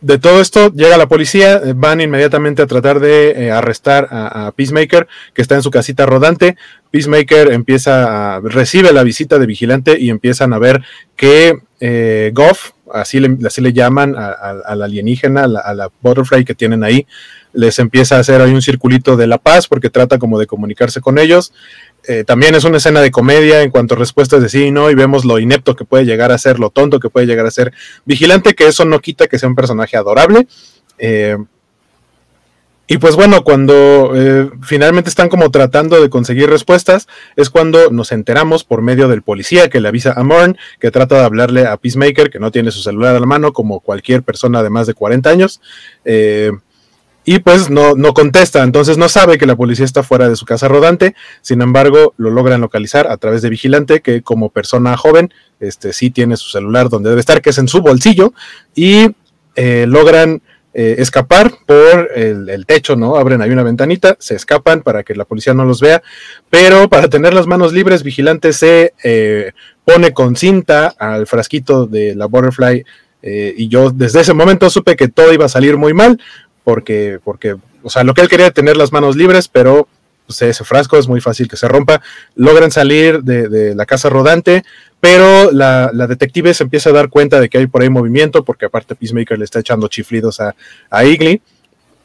de 0.00 0.18
todo 0.18 0.40
esto 0.40 0.72
llega 0.72 0.96
la 0.96 1.08
policía, 1.08 1.56
eh, 1.56 1.74
van 1.76 2.00
inmediatamente 2.00 2.62
a 2.62 2.66
tratar 2.66 3.00
de 3.00 3.30
eh, 3.32 3.50
arrestar 3.50 4.08
a, 4.10 4.52
Peacemaker, 4.56 5.06
que 5.34 5.42
está 5.42 5.54
en 5.54 5.62
su 5.62 5.70
casita 5.70 6.06
rodante. 6.06 6.56
Peacemaker 6.90 7.52
empieza 7.52 8.36
a, 8.36 8.40
recibe 8.40 8.92
la 8.92 9.02
visita 9.02 9.38
de 9.38 9.46
vigilante 9.46 9.98
y 9.98 10.10
empiezan 10.10 10.52
a 10.52 10.58
ver 10.58 10.82
que 11.16 11.58
eh, 11.80 12.30
Goff, 12.34 12.72
así 12.92 13.20
le, 13.20 13.36
así 13.46 13.60
le 13.60 13.72
llaman 13.72 14.14
al 14.16 14.82
alienígena, 14.82 15.44
a 15.44 15.48
la, 15.48 15.60
a 15.60 15.74
la, 15.74 15.90
butterfly 16.00 16.44
que 16.44 16.54
tienen 16.54 16.82
ahí, 16.82 17.06
les 17.52 17.78
empieza 17.78 18.16
a 18.16 18.20
hacer 18.20 18.40
ahí 18.40 18.52
un 18.52 18.62
circulito 18.62 19.16
de 19.16 19.26
la 19.26 19.38
paz 19.38 19.66
porque 19.66 19.90
trata 19.90 20.18
como 20.18 20.38
de 20.38 20.46
comunicarse 20.46 21.00
con 21.00 21.18
ellos. 21.18 21.52
Eh, 22.06 22.24
también 22.24 22.54
es 22.54 22.64
una 22.64 22.78
escena 22.78 23.00
de 23.00 23.10
comedia 23.10 23.62
en 23.62 23.70
cuanto 23.70 23.94
a 23.94 23.98
respuestas 23.98 24.42
de 24.42 24.48
sí 24.48 24.66
y 24.66 24.70
no, 24.70 24.90
y 24.90 24.94
vemos 24.94 25.24
lo 25.24 25.38
inepto 25.38 25.76
que 25.76 25.84
puede 25.84 26.04
llegar 26.04 26.32
a 26.32 26.38
ser, 26.38 26.58
lo 26.58 26.70
tonto 26.70 26.98
que 26.98 27.10
puede 27.10 27.26
llegar 27.26 27.46
a 27.46 27.50
ser 27.50 27.72
Vigilante, 28.04 28.54
que 28.54 28.66
eso 28.66 28.84
no 28.84 29.00
quita 29.00 29.26
que 29.26 29.38
sea 29.38 29.48
un 29.48 29.54
personaje 29.54 29.96
adorable. 29.96 30.46
Eh, 30.98 31.36
y 32.86 32.98
pues 32.98 33.14
bueno, 33.14 33.44
cuando 33.44 34.12
eh, 34.16 34.50
finalmente 34.62 35.10
están 35.10 35.28
como 35.28 35.50
tratando 35.52 36.02
de 36.02 36.10
conseguir 36.10 36.50
respuestas, 36.50 37.06
es 37.36 37.48
cuando 37.48 37.90
nos 37.90 38.10
enteramos 38.10 38.64
por 38.64 38.82
medio 38.82 39.06
del 39.06 39.22
policía 39.22 39.68
que 39.68 39.80
le 39.80 39.86
avisa 39.86 40.12
a 40.16 40.24
Morn, 40.24 40.56
que 40.80 40.90
trata 40.90 41.18
de 41.18 41.24
hablarle 41.24 41.66
a 41.66 41.76
Peacemaker, 41.76 42.30
que 42.30 42.40
no 42.40 42.50
tiene 42.50 42.72
su 42.72 42.82
celular 42.82 43.14
a 43.14 43.20
la 43.20 43.26
mano, 43.26 43.52
como 43.52 43.78
cualquier 43.78 44.24
persona 44.24 44.64
de 44.64 44.70
más 44.70 44.88
de 44.88 44.94
40 44.94 45.30
años 45.30 45.60
y 47.30 47.38
pues 47.38 47.70
no, 47.70 47.94
no 47.94 48.12
contesta, 48.12 48.64
entonces 48.64 48.98
no 48.98 49.08
sabe 49.08 49.38
que 49.38 49.46
la 49.46 49.54
policía 49.54 49.84
está 49.84 50.02
fuera 50.02 50.28
de 50.28 50.34
su 50.34 50.44
casa 50.44 50.66
rodante, 50.66 51.14
sin 51.42 51.62
embargo 51.62 52.12
lo 52.16 52.28
logran 52.30 52.60
localizar 52.60 53.06
a 53.06 53.18
través 53.18 53.40
de 53.40 53.50
Vigilante, 53.50 54.00
que 54.00 54.20
como 54.22 54.48
persona 54.48 54.96
joven, 54.96 55.32
este 55.60 55.92
sí 55.92 56.10
tiene 56.10 56.36
su 56.36 56.48
celular 56.48 56.88
donde 56.88 57.10
debe 57.10 57.20
estar, 57.20 57.40
que 57.40 57.50
es 57.50 57.58
en 57.58 57.68
su 57.68 57.82
bolsillo, 57.82 58.34
y 58.74 59.14
eh, 59.54 59.86
logran 59.86 60.42
eh, 60.74 60.96
escapar 60.98 61.52
por 61.66 62.10
el, 62.16 62.66
techo, 62.66 62.96
¿no? 62.96 63.14
Abren 63.14 63.42
ahí 63.42 63.50
una 63.50 63.62
ventanita, 63.62 64.16
se 64.18 64.34
escapan 64.34 64.82
para 64.82 65.04
que 65.04 65.14
la 65.14 65.24
policía 65.24 65.54
no 65.54 65.64
los 65.64 65.80
vea, 65.80 66.02
pero 66.50 66.88
para 66.88 67.08
tener 67.08 67.32
las 67.32 67.46
manos 67.46 67.72
libres, 67.72 68.02
Vigilante 68.02 68.52
se 68.52 68.92
eh, 69.04 69.52
pone 69.84 70.12
con 70.12 70.34
cinta 70.34 70.88
al 70.98 71.28
frasquito 71.28 71.86
de 71.86 72.16
la 72.16 72.26
Butterfly. 72.26 72.84
y 73.22 73.68
yo 73.68 73.90
desde 73.90 74.22
ese 74.22 74.32
momento 74.32 74.68
supe 74.68 74.96
que 74.96 75.08
todo 75.08 75.32
iba 75.32 75.44
a 75.44 75.48
salir 75.48 75.76
muy 75.76 75.92
mal, 75.92 76.18
porque, 76.64 77.18
porque, 77.22 77.56
o 77.82 77.90
sea, 77.90 78.04
lo 78.04 78.14
que 78.14 78.22
él 78.22 78.28
quería 78.28 78.50
tener 78.50 78.76
las 78.76 78.92
manos 78.92 79.16
libres, 79.16 79.48
pero 79.48 79.88
pues, 80.30 80.42
ese 80.42 80.62
frasco 80.62 80.96
es 80.96 81.08
muy 81.08 81.20
fácil 81.20 81.48
que 81.48 81.56
se 81.56 81.66
rompa. 81.66 82.00
Logran 82.36 82.70
salir 82.70 83.24
de, 83.24 83.74
la 83.74 83.84
casa 83.84 84.08
rodante, 84.08 84.62
pero 85.00 85.50
la, 85.50 85.90
detective 86.06 86.54
se 86.54 86.62
empieza 86.62 86.90
a 86.90 86.92
dar 86.92 87.08
cuenta 87.08 87.40
de 87.40 87.48
que 87.48 87.58
hay 87.58 87.66
por 87.66 87.82
ahí 87.82 87.90
movimiento, 87.90 88.44
porque 88.44 88.66
aparte 88.66 88.94
Peacemaker 88.94 89.36
le 89.38 89.44
está 89.44 89.58
echando 89.58 89.88
chiflidos 89.88 90.38
a, 90.38 90.54
a. 90.88 91.02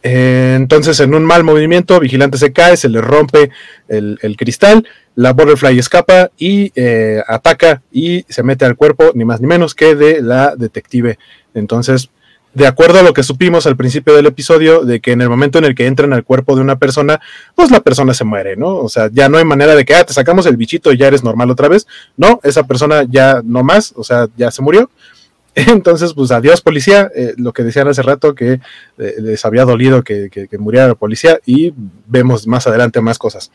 Eh, 0.07 0.53
entonces, 0.55 0.99
en 1.01 1.13
un 1.13 1.23
mal 1.23 1.43
movimiento, 1.43 1.99
Vigilante 1.99 2.39
se 2.39 2.51
cae, 2.51 2.77
se 2.77 2.89
le 2.89 2.99
rompe 2.99 3.51
el, 3.87 4.35
cristal, 4.37 4.87
la 5.13 5.33
Butterfly 5.33 5.77
escapa 5.77 6.31
y 6.35 6.71
eh, 6.75 7.21
ataca 7.27 7.83
y 7.91 8.25
se 8.27 8.41
mete 8.41 8.65
al 8.65 8.75
cuerpo, 8.75 9.11
ni 9.13 9.23
más 9.23 9.39
ni 9.39 9.45
menos 9.45 9.75
que 9.75 9.93
de 9.93 10.23
la 10.23 10.55
detective. 10.55 11.19
Entonces, 11.53 12.09
de 12.55 12.67
acuerdo 12.67 12.99
a 12.99 13.03
lo 13.03 13.13
que 13.13 13.21
supimos 13.21 13.67
al 13.67 13.75
principio 13.75 14.15
del 14.15 14.25
episodio, 14.25 14.85
de 14.85 15.01
que 15.01 15.11
en 15.11 15.21
el 15.21 15.29
momento 15.29 15.59
en 15.59 15.65
el 15.65 15.75
que 15.75 15.87
entran 15.87 16.13
al 16.13 16.23
cuerpo 16.23 16.55
de 16.55 16.61
una 16.61 16.77
persona, 16.77 17.19
pues 17.53 17.69
la 17.69 17.81
persona 17.81 18.13
se 18.13 18.23
muere, 18.23 18.55
¿no? 18.55 18.77
O 18.77 18.87
sea, 18.87 19.09
ya 19.11 19.27
no 19.27 19.37
hay 19.37 19.43
manera 19.43 19.75
de 19.75 19.83
que, 19.83 19.93
ah, 19.93 20.05
te 20.05 20.13
sacamos 20.13 20.45
el 20.45 20.55
bichito 20.55 20.91
y 20.93 20.97
ya 20.97 21.07
eres 21.07 21.23
normal 21.23 21.51
otra 21.51 21.67
vez. 21.67 21.85
No, 22.15 22.39
esa 22.43 22.63
persona 22.63 23.03
ya 23.07 23.41
no 23.43 23.61
más, 23.63 23.93
o 23.97 24.05
sea, 24.05 24.29
ya 24.37 24.51
se 24.51 24.61
murió. 24.61 24.89
Entonces, 25.55 26.13
pues 26.13 26.31
adiós 26.31 26.61
policía, 26.61 27.11
eh, 27.13 27.33
lo 27.37 27.51
que 27.51 27.63
decían 27.63 27.89
hace 27.89 28.01
rato, 28.01 28.35
que 28.35 28.61
eh, 28.97 29.15
les 29.19 29.43
había 29.43 29.65
dolido 29.65 30.03
que, 30.03 30.29
que, 30.29 30.57
muriera 30.57 30.87
la 30.87 30.95
policía 30.95 31.39
y 31.45 31.73
vemos 32.07 32.47
más 32.47 32.67
adelante 32.67 33.01
más 33.01 33.17
cosas. 33.17 33.51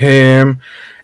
Eh, 0.00 0.44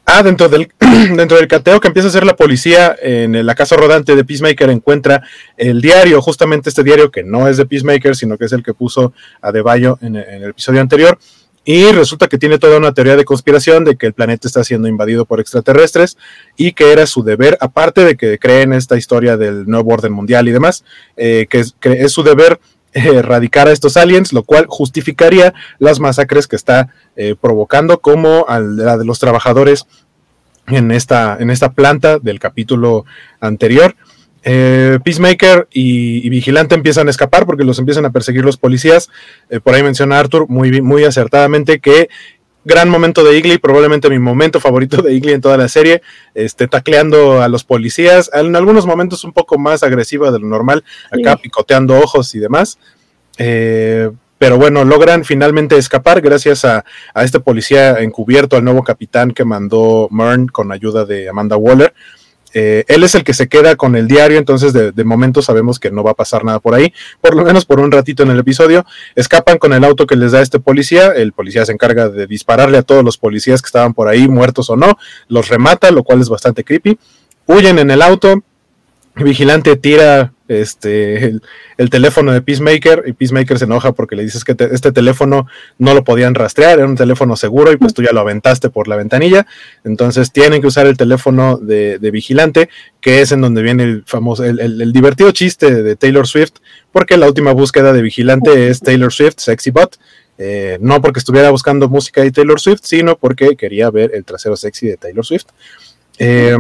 Ah, 0.09 0.23
dentro 0.23 0.49
del, 0.49 0.73
dentro 1.16 1.37
del 1.37 1.49
cateo 1.49 1.81
que 1.81 1.88
empieza 1.88 2.07
a 2.07 2.11
hacer 2.11 2.25
la 2.25 2.37
policía 2.37 2.95
en 3.03 3.45
la 3.45 3.55
casa 3.57 3.77
rodante 3.77 4.14
de 4.14 4.25
Peacemaker 4.25 4.71
encuentra 4.71 5.23
el 5.57 5.83
diario, 5.83 6.23
justamente 6.23 6.69
este 6.69 6.85
diario 6.85 7.11
que 7.11 7.25
no 7.25 7.49
es 7.49 7.57
de 7.57 7.66
Peacemaker, 7.66 8.14
sino 8.14 8.38
que 8.38 8.45
es 8.45 8.53
el 8.53 8.62
que 8.62 8.73
puso 8.73 9.12
a 9.42 9.51
De 9.51 9.62
Bayo 9.62 9.99
en, 10.01 10.14
el 10.14 10.45
episodio 10.45 10.81
anterior. 10.81 11.19
Y 11.64 11.90
resulta 11.90 12.29
que 12.29 12.38
tiene 12.38 12.59
toda 12.59 12.79
una 12.79 12.95
teoría 12.95 13.16
de 13.16 13.25
conspiración 13.25 13.85
de 13.85 13.97
que 13.97 14.07
el 14.07 14.12
planeta 14.12 14.47
está 14.47 14.62
siendo 14.62 14.87
invadido 14.87 15.25
por 15.25 15.40
extraterrestres 15.40 16.16
y 16.57 16.71
que 16.71 16.92
era 16.92 17.07
su 17.07 17.25
deber, 17.25 17.59
aparte 17.61 18.05
de 18.05 18.16
que 18.16 18.38
creen 18.38 18.73
esta 18.73 18.97
historia 18.97 19.37
del 19.37 19.66
nuevo 19.66 19.92
orden 19.92 20.12
mundial 20.12 20.47
y 20.47 20.53
demás, 20.53 20.85
eh, 21.16 21.49
que, 21.51 21.64
es, 21.83 22.12
su 22.12 22.23
deber 22.23 22.61
erradicar 22.96 23.68
a 23.68 23.72
estos 23.72 23.96
aliens, 23.96 24.32
lo 24.32 24.42
cual 24.42 24.66
justificaría 24.68 25.54
las 25.78 26.00
masacres 26.00 26.46
que 26.46 26.56
está 26.56 26.88
eh, 27.16 27.35
provocando, 27.40 28.00
como 28.00 28.46
la 28.48 28.96
de 28.96 29.04
los 29.04 29.18
trabajadores 29.18 29.87
en 30.68 30.90
esta, 30.90 31.37
en 31.38 31.50
esta 31.50 31.72
planta 31.72 32.18
del 32.18 32.40
capítulo 32.40 33.04
anterior. 33.40 33.94
Eh, 34.48 35.00
Peacemaker 35.02 35.66
y, 35.72 36.28
Vigilante 36.30 36.76
empiezan 36.76 37.09
a 37.09 37.11
escapar 37.11 37.46
porque 37.46 37.64
los 37.64 37.80
empiezan 37.80 38.04
a 38.04 38.11
perseguir 38.11 38.44
los 38.44 38.56
policías. 38.56 39.11
Eh, 39.50 39.61
por 39.61 39.74
ahí 39.74 39.82
menciona 39.82 40.18
Arthur 40.18 40.46
muy, 40.48 40.80
muy 40.80 41.04
acertadamente 41.04 41.80
que 41.80 42.09
gran 42.66 42.88
momento 42.88 43.22
de 43.22 43.38
Igly, 43.38 43.59
probablemente 43.59 44.11
mi 44.11 44.18
momento 44.18 44.59
favorito 44.59 45.00
de 45.00 45.14
Igly 45.14 45.35
en 45.35 45.40
toda 45.40 45.57
la 45.57 45.68
serie, 45.68 46.02
este, 46.35 46.66
tacleando 46.66 47.40
a 47.40 47.48
los 47.48 47.62
policías, 47.62 48.29
en 48.35 48.57
algunos 48.57 48.87
momentos 48.87 49.22
un 49.22 49.33
poco 49.33 49.57
más 49.57 49.85
agresiva 49.85 50.33
de 50.33 50.40
lo 50.40 50.48
normal, 50.48 50.83
acá 51.12 51.37
picoteando 51.37 51.96
ojos 51.96 52.35
y 52.35 52.40
demás. 52.40 52.79
Eh, 53.38 54.11
pero 54.38 54.59
bueno, 54.59 54.85
logran 54.85 55.24
finalmente 55.24 55.79
escapar 55.79 56.20
gracias 56.20 56.64
a, 56.64 56.85
este 57.14 57.38
policía 57.38 58.00
encubierto, 58.00 58.57
al 58.57 58.64
nuevo 58.64 58.83
capitán 58.83 59.31
que 59.31 59.44
mandó 59.44 60.09
Mern 60.11 60.48
con 60.48 60.72
ayuda 60.72 61.05
de 61.05 61.29
Amanda 61.29 61.57
Waller. 61.57 61.94
Eh, 62.54 62.85
él 62.88 63.02
es 63.02 63.14
el 63.14 63.24
que 63.24 63.35
se 63.35 63.48
queda 63.48 63.76
con 63.76 63.96
el 63.96 64.09
diario, 64.09 64.38
entonces 64.38 64.72
de, 64.72 65.04
momento 65.04 65.42
sabemos 65.42 65.78
que 65.78 65.90
no 65.90 66.02
va 66.02 66.12
a 66.12 66.14
pasar 66.14 66.44
nada 66.44 66.59
por 66.59 66.74
ahí, 66.74 66.92
por 67.20 67.35
lo 67.37 67.44
menos 67.44 67.64
por 67.64 67.80
un 67.80 67.92
ratito 67.92 68.22
en 68.22 68.30
el 68.30 68.38
episodio. 68.38 68.85
Escapan 69.14 69.59
con 69.59 69.72
el 69.72 69.85
auto 69.85 70.06
que 70.06 70.16
les 70.16 70.32
da 70.32 70.40
este 70.40 70.59
policía, 70.59 71.09
el 71.09 71.32
policía 71.32 71.66
se 71.66 71.72
encarga 71.72 72.09
de 72.09 72.26
dispararle 72.26 72.78
a 72.78 72.82
todos 72.82 73.04
los 73.04 73.18
policías 73.18 73.61
que 73.62 73.66
estaban 73.66 73.94
por 73.94 74.09
ahí, 74.09 74.28
muertos 74.28 74.70
o 74.70 74.76
no, 74.76 74.98
los 75.28 75.48
remata, 75.48 75.90
lo 75.90 76.02
cual 76.02 76.20
es 76.20 76.28
bastante 76.28 76.64
creepy. 76.64 76.98
Huyen 77.46 77.78
en 77.78 77.90
el 77.90 78.02
auto, 78.02 78.42
Vigilante 79.24 79.76
tira 79.76 80.33
este, 80.46 81.38
el, 81.79 81.90
teléfono 81.90 82.33
de 82.33 82.42
Peacemaker 82.42 83.05
y 83.07 83.12
Peacemaker 83.14 83.59
se 83.59 83.64
enoja 83.64 83.92
porque 83.92 84.14
le 84.14 84.22
dices 84.22 84.44
que 84.44 84.55
este 84.72 84.92
teléfono 84.92 85.46
no 85.79 85.94
lo 85.94 86.05
podían 86.05 86.35
rastrear, 86.35 86.79
era 86.79 86.87
un 86.87 86.96
teléfono 86.96 87.35
seguro 87.35 87.72
y 87.72 87.79
pues 87.79 87.94
tú 87.94 88.02
ya 88.02 88.12
lo 88.12 88.20
aventaste 88.20 88.68
por 88.68 88.88
la 88.88 88.96
ventanilla, 88.96 89.46
entonces 89.85 90.33
tienen 90.33 90.61
que 90.61 90.66
usar 90.66 90.87
el 90.87 90.96
teléfono 90.96 91.57
de, 91.57 91.98
Vigilante, 92.11 92.68
que 93.00 93.22
es 93.22 93.33
en 93.33 93.40
donde 93.40 93.62
viene 93.62 93.85
el 93.85 94.05
famoso, 94.07 94.44
el, 94.44 94.92
divertido 94.92 95.31
chiste 95.33 95.83
de 95.83 95.96
Taylor 95.96 96.26
Swift, 96.26 96.55
porque 96.92 97.16
la 97.16 97.26
última 97.26 97.52
búsqueda 97.52 97.92
de 97.92 98.02
Vigilante 98.02 98.68
es 98.68 98.81
Taylor 98.81 99.12
Swift, 99.12 99.38
Sexy 99.38 99.70
Bot, 99.70 99.98
eh, 100.38 100.76
no 100.81 101.00
porque 101.00 101.20
estuviera 101.20 101.50
buscando 101.50 101.88
música 101.88 102.22
de 102.22 102.31
Taylor 102.31 102.61
Swift, 102.61 102.81
sino 102.83 103.16
porque 103.16 103.57
quería 103.57 103.90
ver 103.90 104.11
el 104.14 104.24
trasero 104.24 104.57
sexy 104.57 104.88
de 104.88 104.98
Taylor 104.98 105.24
Swift. 105.24 105.46
Eh, 106.18 106.57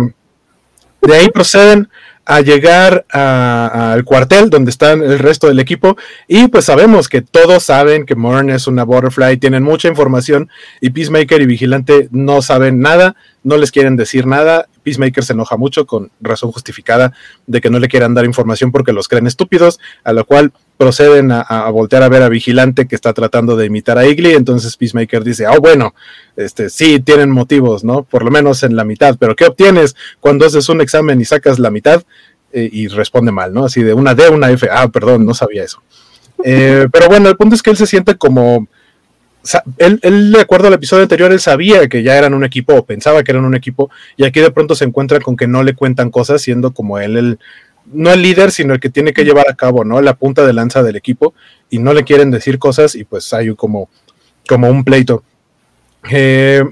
de 1.02 1.14
ahí 1.14 1.28
proceden 1.28 1.88
a 2.26 2.40
llegar 2.40 3.06
al 3.10 4.04
cuartel 4.04 4.50
donde 4.50 4.70
están 4.70 5.00
el 5.00 5.18
resto 5.18 5.46
del 5.46 5.60
equipo 5.60 5.96
y 6.26 6.48
pues 6.48 6.64
sabemos 6.64 7.08
que 7.08 7.22
todos 7.22 7.62
saben 7.62 8.04
que 8.04 8.16
Morn 8.16 8.50
es 8.50 8.66
una 8.66 8.84
butterfly, 8.84 9.36
tienen 9.36 9.62
mucha 9.62 9.88
información 9.88 10.50
y 10.80 10.90
Peacemaker 10.90 11.40
y 11.40 11.46
Vigilante 11.46 12.08
no 12.10 12.42
saben 12.42 12.80
nada, 12.80 13.14
no 13.44 13.56
les 13.56 13.70
quieren 13.70 13.96
decir 13.96 14.26
nada. 14.26 14.66
Peacemaker 14.82 15.24
se 15.24 15.32
enoja 15.32 15.56
mucho 15.56 15.86
con 15.86 16.10
razón 16.20 16.50
justificada 16.52 17.12
de 17.46 17.60
que 17.60 17.70
no 17.70 17.78
le 17.78 17.88
quieran 17.88 18.14
dar 18.14 18.24
información 18.24 18.72
porque 18.72 18.92
los 18.92 19.08
creen 19.08 19.26
estúpidos, 19.26 19.78
a 20.02 20.12
lo 20.12 20.24
cual 20.24 20.52
proceden 20.76 21.32
a, 21.32 21.70
voltear 21.70 22.02
a 22.02 22.08
ver 22.08 22.22
a 22.22 22.28
Vigilante 22.28 22.86
que 22.86 22.94
está 22.94 23.12
tratando 23.12 23.56
de 23.56 23.66
imitar 23.66 23.98
a 23.98 24.06
Igly, 24.06 24.32
entonces 24.32 24.76
Peacemaker 24.76 25.24
dice, 25.24 25.46
oh 25.46 25.60
bueno, 25.60 25.94
este 26.36 26.68
sí 26.68 27.00
tienen 27.00 27.30
motivos, 27.30 27.82
¿no? 27.82 28.02
Por 28.02 28.24
lo 28.24 28.30
menos 28.30 28.62
en 28.62 28.76
la 28.76 28.84
mitad, 28.84 29.16
pero 29.18 29.34
¿qué 29.34 29.46
obtienes 29.46 29.96
cuando 30.20 30.46
haces 30.46 30.68
un 30.68 30.80
examen 30.80 31.20
y 31.20 31.24
sacas 31.24 31.58
la 31.58 31.70
mitad? 31.70 32.02
Eh, 32.52 32.68
y 32.70 32.88
responde 32.88 33.32
mal, 33.32 33.52
¿no? 33.52 33.64
Así 33.64 33.82
de 33.82 33.92
una 33.92 34.14
D, 34.14 34.28
una 34.28 34.50
F, 34.50 34.68
ah, 34.70 34.88
perdón, 34.88 35.26
no 35.26 35.34
sabía 35.34 35.64
eso. 35.64 35.82
Eh, 36.44 36.88
pero 36.92 37.08
bueno, 37.08 37.28
el 37.28 37.36
punto 37.36 37.54
es 37.54 37.62
que 37.62 37.70
él 37.70 37.76
se 37.76 37.86
siente 37.86 38.16
como... 38.16 38.68
Él, 39.78 40.00
él, 40.02 40.32
de 40.32 40.40
acuerdo 40.40 40.66
al 40.66 40.74
episodio 40.74 41.04
anterior, 41.04 41.30
él 41.30 41.38
sabía 41.38 41.88
que 41.88 42.02
ya 42.02 42.18
eran 42.18 42.34
un 42.34 42.42
equipo 42.42 42.74
o 42.74 42.84
pensaba 42.84 43.22
que 43.22 43.30
eran 43.30 43.44
un 43.44 43.54
equipo 43.54 43.90
y 44.16 44.24
aquí 44.24 44.40
de 44.40 44.50
pronto 44.50 44.74
se 44.74 44.84
encuentra 44.84 45.20
con 45.20 45.36
que 45.36 45.46
no 45.46 45.62
le 45.62 45.74
cuentan 45.74 46.10
cosas 46.10 46.42
siendo 46.42 46.72
como 46.72 46.98
él 46.98 47.16
el, 47.16 47.38
no 47.92 48.12
el 48.12 48.22
líder, 48.22 48.50
sino 48.50 48.74
el 48.74 48.80
que 48.80 48.90
tiene 48.90 49.12
que 49.12 49.24
llevar 49.24 49.48
a 49.48 49.54
cabo, 49.54 49.84
¿no? 49.84 50.00
La 50.00 50.14
punta 50.14 50.46
de 50.46 50.52
lanza 50.52 50.82
del 50.82 50.96
equipo 50.96 51.34
y 51.70 51.78
no 51.78 51.94
le 51.94 52.04
quieren 52.04 52.30
decir 52.30 52.58
cosas 52.58 52.94
y 52.94 53.04
pues 53.04 53.32
hay 53.32 53.54
como, 53.54 53.88
como 54.48 54.68
un 54.68 54.84
pleito. 54.84 55.22
Eh, 56.10 56.62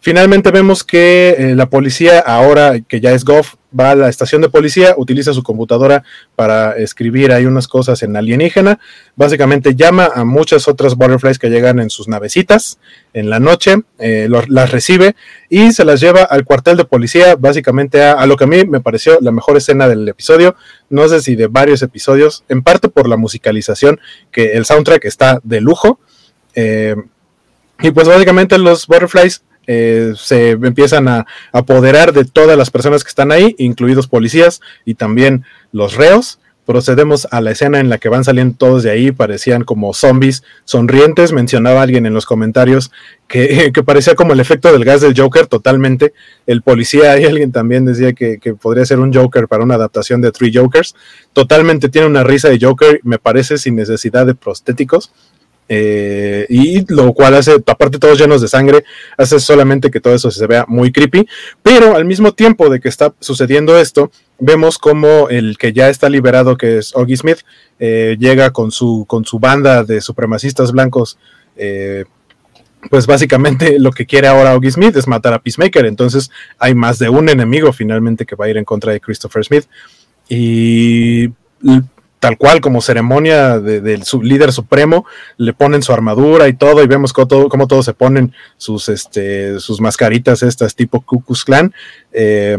finalmente 0.00 0.50
vemos 0.50 0.84
que 0.84 1.36
eh, 1.38 1.54
la 1.54 1.70
policía, 1.70 2.20
ahora 2.20 2.80
que 2.80 3.00
ya 3.00 3.12
es 3.12 3.24
Goff, 3.24 3.54
va 3.78 3.92
a 3.92 3.94
la 3.94 4.08
estación 4.08 4.42
de 4.42 4.48
policía, 4.48 4.94
utiliza 4.96 5.32
su 5.32 5.42
computadora 5.42 6.02
para 6.34 6.72
escribir 6.76 7.32
ahí 7.32 7.46
unas 7.46 7.68
cosas 7.68 8.02
en 8.02 8.16
alienígena. 8.16 8.80
Básicamente 9.16 9.74
llama 9.74 10.10
a 10.12 10.24
muchas 10.24 10.68
otras 10.68 10.96
butterflies 10.96 11.38
que 11.38 11.50
llegan 11.50 11.78
en 11.78 11.90
sus 11.90 12.08
navecitas 12.08 12.78
en 13.12 13.30
la 13.30 13.38
noche, 13.38 13.76
eh, 13.98 14.28
las 14.48 14.70
recibe 14.70 15.14
y 15.48 15.72
se 15.72 15.84
las 15.84 16.00
lleva 16.00 16.22
al 16.22 16.44
cuartel 16.44 16.76
de 16.76 16.84
policía, 16.84 17.36
básicamente 17.36 18.02
a, 18.02 18.26
lo 18.26 18.36
que 18.36 18.44
a 18.44 18.48
mí 18.48 18.64
me 18.64 18.80
pareció 18.80 19.18
la 19.20 19.30
mejor 19.30 19.56
escena 19.56 19.88
del 19.88 20.08
episodio, 20.08 20.56
no 20.88 21.08
sé 21.08 21.20
si 21.20 21.36
de 21.36 21.46
varios 21.46 21.82
episodios, 21.82 22.44
en 22.48 22.62
parte 22.62 22.88
por 22.88 23.08
la 23.08 23.16
musicalización, 23.16 24.00
que 24.32 24.52
el 24.52 24.64
soundtrack 24.64 25.04
está 25.04 25.40
de 25.42 25.60
lujo. 25.60 26.00
Eh, 26.54 26.96
y 27.82 27.92
pues 27.92 28.08
básicamente 28.08 28.58
los 28.58 28.86
butterflies 28.86 29.42
eh, 29.72 30.14
se 30.16 30.50
empiezan 30.50 31.06
a 31.06 31.26
apoderar 31.52 32.12
de 32.12 32.24
todas 32.24 32.58
las 32.58 32.70
personas 32.72 33.04
que 33.04 33.08
están 33.08 33.30
ahí, 33.30 33.54
incluidos 33.56 34.08
policías 34.08 34.60
y 34.84 34.94
también 34.94 35.44
los 35.70 35.94
reos. 35.94 36.40
Procedemos 36.66 37.28
a 37.30 37.40
la 37.40 37.52
escena 37.52 37.78
en 37.78 37.88
la 37.88 37.98
que 37.98 38.08
van 38.08 38.24
saliendo 38.24 38.56
todos 38.58 38.82
de 38.82 38.90
ahí, 38.90 39.12
parecían 39.12 39.62
como 39.62 39.94
zombies 39.94 40.42
sonrientes. 40.64 41.30
Mencionaba 41.32 41.82
alguien 41.82 42.04
en 42.04 42.14
los 42.14 42.26
comentarios 42.26 42.90
que, 43.28 43.70
parecía 43.86 44.16
como 44.16 44.32
el 44.32 44.40
efecto 44.40 44.72
del 44.72 44.84
gas 44.84 45.02
del 45.02 45.14
Joker 45.16 45.46
totalmente. 45.46 46.14
El 46.48 46.62
policía 46.62 47.16
y 47.20 47.24
alguien 47.24 47.52
también 47.52 47.84
decía 47.84 48.12
que, 48.12 48.38
que, 48.38 48.54
podría 48.54 48.84
ser 48.84 48.98
un 48.98 49.14
Joker 49.14 49.46
para 49.46 49.62
una 49.62 49.76
adaptación 49.76 50.20
de 50.20 50.32
Three 50.32 50.52
Jokers. 50.52 50.96
Totalmente 51.32 51.88
tiene 51.90 52.08
una 52.08 52.24
risa 52.24 52.48
de 52.48 52.58
Joker, 52.60 52.98
me 53.04 53.20
parece 53.20 53.56
sin 53.56 53.76
necesidad 53.76 54.26
de 54.26 54.34
prostéticos. 54.34 55.12
Eh, 55.72 56.46
y 56.48 56.84
lo 56.92 57.12
cual 57.12 57.34
hace, 57.34 57.52
aparte 57.52 58.00
todos 58.00 58.18
llenos 58.18 58.42
de 58.42 58.48
sangre, 58.48 58.82
hace 59.16 59.38
solamente 59.38 59.88
que 59.88 60.00
todo 60.00 60.12
eso 60.12 60.28
se 60.32 60.44
vea 60.48 60.64
muy 60.66 60.90
creepy, 60.90 61.28
pero 61.62 61.94
al 61.94 62.04
mismo 62.04 62.32
tiempo 62.32 62.68
de 62.68 62.80
que 62.80 62.88
está 62.88 63.14
sucediendo 63.20 63.78
esto, 63.78 64.10
vemos 64.40 64.78
como 64.78 65.28
el 65.28 65.58
que 65.58 65.72
ya 65.72 65.88
está 65.88 66.08
liberado, 66.08 66.56
que 66.56 66.78
es 66.78 66.96
Oggy 66.96 67.16
Smith, 67.16 67.38
eh, 67.78 68.16
llega 68.18 68.50
con 68.50 68.72
su, 68.72 69.04
con 69.06 69.24
su 69.24 69.38
banda 69.38 69.84
de 69.84 70.00
supremacistas 70.00 70.72
blancos. 70.72 71.18
Eh, 71.54 72.04
pues 72.90 73.06
básicamente 73.06 73.78
lo 73.78 73.92
que 73.92 74.06
quiere 74.06 74.26
ahora 74.26 74.56
Oggy 74.56 74.72
Smith 74.72 74.96
es 74.96 75.06
matar 75.06 75.34
a 75.34 75.38
Peacemaker. 75.38 75.86
Entonces 75.86 76.32
hay 76.58 76.74
más 76.74 76.98
de 76.98 77.10
un 77.10 77.28
enemigo 77.28 77.72
finalmente 77.72 78.26
que 78.26 78.34
va 78.34 78.46
a 78.46 78.48
ir 78.48 78.56
en 78.56 78.64
contra 78.64 78.92
de 78.92 79.00
Christopher 79.00 79.44
Smith. 79.44 79.66
Y 80.28 81.28
tal 82.20 82.36
cual 82.36 82.60
como 82.60 82.82
ceremonia 82.82 83.58
del 83.58 84.02
líder 84.22 84.52
supremo, 84.52 85.06
le 85.38 85.54
ponen 85.54 85.82
su 85.82 85.92
armadura 85.92 86.46
y 86.48 86.52
todo, 86.52 86.84
y 86.84 86.86
vemos 86.86 87.12
cómo, 87.12 87.26
todo, 87.26 87.48
todos 87.66 87.86
se 87.86 87.94
ponen 87.94 88.32
sus, 88.58 88.88
este, 88.90 89.58
sus 89.58 89.80
mascaritas 89.80 90.42
estas 90.42 90.76
tipo 90.76 91.00
Ku 91.00 91.22
Klux 91.22 91.44
Klan. 91.44 91.74
Eh, 92.12 92.58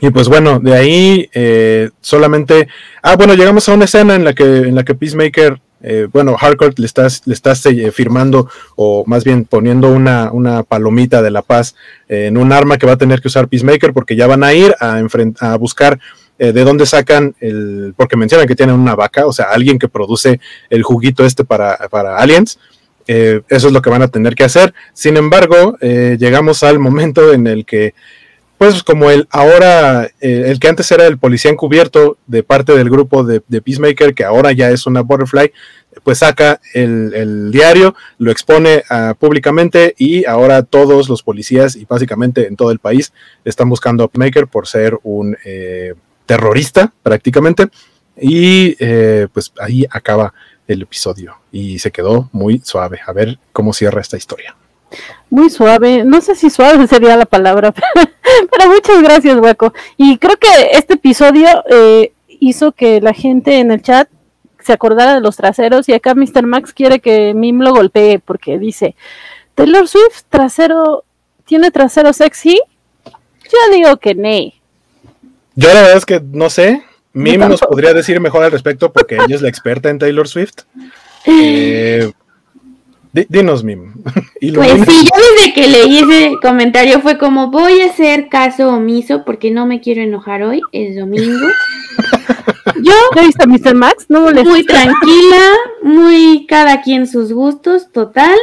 y 0.00 0.10
pues 0.10 0.28
bueno, 0.28 0.58
de 0.58 0.74
ahí 0.74 1.30
eh, 1.32 1.90
solamente... 2.00 2.68
Ah, 3.02 3.16
bueno, 3.16 3.34
llegamos 3.34 3.68
a 3.68 3.74
una 3.74 3.86
escena 3.86 4.16
en 4.16 4.24
la 4.24 4.34
que, 4.34 4.44
en 4.44 4.74
la 4.74 4.84
que 4.84 4.94
Peacemaker 4.94 5.60
eh, 5.82 6.08
bueno, 6.10 6.36
Harcourt 6.40 6.78
le 6.78 6.86
estás, 6.86 7.22
le 7.26 7.92
firmando 7.92 8.48
o 8.76 9.04
más 9.06 9.24
bien 9.24 9.44
poniendo 9.44 9.92
una, 9.92 10.32
una 10.32 10.62
palomita 10.62 11.22
de 11.22 11.30
la 11.30 11.42
paz 11.42 11.76
en 12.08 12.38
un 12.38 12.50
arma 12.52 12.78
que 12.78 12.86
va 12.86 12.94
a 12.94 12.98
tener 12.98 13.20
que 13.20 13.28
usar 13.28 13.46
Peacemaker 13.46 13.92
porque 13.92 14.16
ya 14.16 14.26
van 14.26 14.42
a 14.42 14.52
ir 14.54 14.74
a, 14.80 15.00
a 15.40 15.56
buscar 15.56 16.00
eh, 16.38 16.52
de 16.52 16.64
dónde 16.64 16.84
sacan 16.84 17.34
el, 17.40 17.94
porque 17.96 18.16
mencionan 18.16 18.46
que 18.46 18.54
tienen 18.54 18.74
una 18.74 18.94
vaca, 18.94 19.24
o 19.26 19.32
sea, 19.32 19.46
alguien 19.46 19.78
que 19.78 19.88
produce 19.88 20.38
el 20.68 20.82
juguito 20.82 21.24
este 21.24 21.44
para, 21.44 21.78
para 21.88 22.18
aliens. 22.18 22.58
Eh, 23.08 23.40
eso 23.48 23.68
es 23.68 23.72
lo 23.72 23.80
que 23.80 23.88
van 23.88 24.02
a 24.02 24.08
tener 24.08 24.34
que 24.34 24.44
hacer. 24.44 24.74
Sin 24.92 25.16
embargo, 25.16 25.78
eh, 25.80 26.16
llegamos 26.20 26.62
al 26.62 26.78
momento 26.78 27.32
en 27.32 27.46
el 27.46 27.64
que, 27.64 27.94
pues 28.58 28.82
como 28.82 29.10
el 29.10 29.26
ahora, 29.30 30.10
el 30.20 30.58
que 30.60 30.68
antes 30.68 30.90
era 30.90 31.06
el 31.06 31.18
policía 31.18 31.50
encubierto 31.50 32.18
de 32.26 32.42
parte 32.42 32.76
del 32.76 32.90
grupo 32.90 33.24
de, 33.24 33.40
Peacemaker, 33.40 34.14
que 34.14 34.24
ahora 34.24 34.52
ya 34.52 34.70
es 34.70 34.86
una 34.86 35.00
butterfly, 35.00 35.52
pues 36.02 36.18
saca 36.18 36.60
el, 36.74 37.50
diario, 37.50 37.94
lo 38.18 38.30
expone 38.30 38.82
ah, 38.90 39.14
públicamente 39.18 39.94
y 39.96 40.26
ahora 40.26 40.62
todos 40.62 41.08
los 41.08 41.22
policías 41.22 41.76
y 41.76 41.86
básicamente 41.86 42.46
en 42.46 42.56
todo 42.56 42.70
el 42.72 42.78
país 42.78 43.12
están 43.44 43.70
buscando 43.70 44.04
a 44.04 44.08
Peacemaker 44.08 44.46
por 44.48 44.66
ser 44.66 44.98
un 45.02 45.36
terrorista 46.26 46.92
prácticamente. 47.02 47.68
Y 48.20 48.76
eh, 48.78 49.28
pues 49.32 49.52
ahí 49.60 49.86
acaba 49.90 50.32
el 50.66 50.82
episodio 50.82 51.36
y 51.52 51.78
se 51.78 51.90
quedó 51.90 52.28
muy 52.32 52.60
suave. 52.64 53.00
A 53.06 53.12
ver 53.12 53.38
cómo 53.52 53.72
cierra 53.72 54.00
esta 54.00 54.16
historia. 54.16 54.56
Muy 55.30 55.50
suave, 55.50 56.04
no 56.04 56.20
sé 56.20 56.34
si 56.34 56.50
suave 56.50 56.86
sería 56.88 57.16
la 57.16 57.26
palabra, 57.26 57.72
pero 58.50 58.70
muchas 58.70 59.02
gracias, 59.02 59.38
Hueco. 59.38 59.72
Y 59.96 60.18
creo 60.18 60.36
que 60.36 60.70
este 60.72 60.94
episodio 60.94 61.48
eh, 61.70 62.12
hizo 62.28 62.72
que 62.72 63.00
la 63.00 63.12
gente 63.12 63.58
en 63.58 63.70
el 63.70 63.82
chat 63.82 64.08
se 64.60 64.72
acordara 64.72 65.14
de 65.14 65.20
los 65.20 65.36
traseros 65.36 65.88
y 65.88 65.92
acá 65.92 66.14
Mr. 66.14 66.44
Max 66.44 66.72
quiere 66.72 67.00
que 67.00 67.34
Mim 67.34 67.60
lo 67.60 67.72
golpee 67.72 68.18
porque 68.18 68.58
dice, 68.58 68.96
Taylor 69.54 69.86
Swift 69.86 70.24
trasero, 70.28 71.04
¿tiene 71.44 71.70
trasero 71.70 72.12
sexy? 72.12 72.60
Yo 73.04 73.74
digo 73.76 73.96
que 73.98 74.14
no. 74.14 74.55
Yo 75.56 75.68
la 75.68 75.80
verdad 75.80 75.96
es 75.96 76.06
que 76.06 76.20
no 76.20 76.50
sé. 76.50 76.82
Mim 77.12 77.40
nos 77.40 77.60
podría 77.60 77.94
decir 77.94 78.20
mejor 78.20 78.44
al 78.44 78.52
respecto 78.52 78.92
porque 78.92 79.16
ella 79.16 79.34
es 79.34 79.40
la 79.40 79.48
experta 79.48 79.88
en 79.88 79.98
Taylor 79.98 80.28
Swift. 80.28 80.64
Eh, 81.26 82.12
dinos, 83.28 83.64
Mim. 83.64 83.94
pues 84.04 84.86
sí, 84.86 85.04
yo 85.04 85.22
desde 85.34 85.54
que 85.54 85.66
leí 85.66 85.98
ese 85.98 86.32
comentario 86.42 87.00
fue 87.00 87.16
como 87.16 87.50
voy 87.50 87.80
a 87.80 87.86
hacer 87.86 88.28
caso 88.28 88.68
omiso 88.68 89.24
porque 89.24 89.50
no 89.50 89.64
me 89.66 89.80
quiero 89.80 90.02
enojar 90.02 90.42
hoy, 90.42 90.60
es 90.72 90.96
domingo. 90.96 91.46
Yo, 92.82 92.92
¿ya 93.14 93.46
Mr. 93.46 93.74
Max? 93.74 94.06
No 94.08 94.20
Muy 94.20 94.64
tranquila, 94.64 95.50
muy 95.82 96.46
cada 96.46 96.82
quien 96.82 97.06
sus 97.06 97.32
gustos, 97.32 97.90
total. 97.90 98.36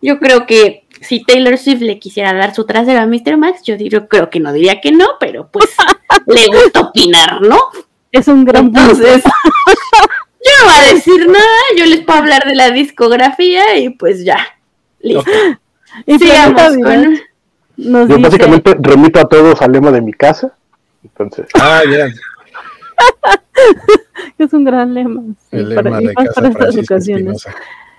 Yo 0.00 0.18
creo 0.18 0.46
que 0.46 0.83
si 1.04 1.22
Taylor 1.22 1.58
Swift 1.58 1.80
le 1.80 1.98
quisiera 1.98 2.32
dar 2.32 2.54
su 2.54 2.64
trasero 2.64 3.00
a 3.00 3.06
Mr. 3.06 3.36
Max, 3.36 3.62
yo, 3.64 3.76
diría, 3.76 4.06
creo 4.06 4.30
que 4.30 4.40
no 4.40 4.52
diría 4.52 4.80
que 4.80 4.92
no, 4.92 5.06
pero 5.20 5.48
pues 5.48 5.70
le 6.26 6.46
gusta 6.46 6.80
opinar, 6.80 7.42
¿no? 7.42 7.58
Es 8.10 8.28
un 8.28 8.44
gran 8.44 8.66
Entonces, 8.66 9.22
yo 9.24 10.50
no 10.58 10.64
voy 10.64 10.74
a 10.74 10.94
decir 10.94 11.26
nada, 11.26 11.60
yo 11.76 11.86
les 11.86 12.00
puedo 12.00 12.18
hablar 12.18 12.44
de 12.44 12.54
la 12.54 12.70
discografía 12.70 13.76
y 13.78 13.90
pues 13.90 14.24
ya, 14.24 14.38
listo. 15.00 15.30
Y 16.06 16.18
Sigamos 16.18 16.76
con... 16.76 18.08
yo 18.08 18.18
básicamente 18.18 18.76
remito 18.80 19.20
a 19.20 19.28
todos 19.28 19.60
al 19.62 19.72
lema 19.72 19.90
de 19.90 20.00
mi 20.00 20.12
casa, 20.12 20.52
entonces... 21.02 21.46
Ah, 21.54 21.82
ya. 21.90 22.08
es 24.38 24.52
un 24.52 24.64
gran 24.64 24.94
lema. 24.94 25.22
El 25.50 25.68
lema 25.68 26.00
de 26.00 26.14
casa 26.14 26.32
para 26.34 26.68
estas 26.68 26.76
ocasiones. 26.76 27.46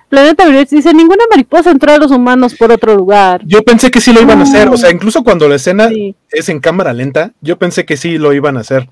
Planeta 0.10 0.48
dice, 0.48 0.94
ninguna 0.94 1.24
mariposa 1.30 1.72
entró 1.72 1.92
a 1.92 1.98
los 1.98 2.12
humanos 2.12 2.56
por 2.56 2.72
otro 2.72 2.96
lugar. 2.96 3.42
Yo 3.46 3.64
pensé 3.64 3.90
que 3.90 4.00
sí 4.00 4.14
lo 4.14 4.22
iban 4.22 4.40
a 4.40 4.44
hacer, 4.44 4.70
o 4.70 4.78
sea, 4.78 4.92
incluso 4.92 5.24
cuando 5.24 5.48
la 5.50 5.56
escena 5.56 5.90
es 6.32 6.50
en 6.50 6.60
cámara 6.60 6.94
lenta, 6.94 7.34
yo 7.42 7.58
pensé 7.58 7.86
que 7.86 7.98
sí 7.98 8.18
lo 8.18 8.34
iban 8.34 8.58
a 8.58 8.62
hacer. 8.62 8.90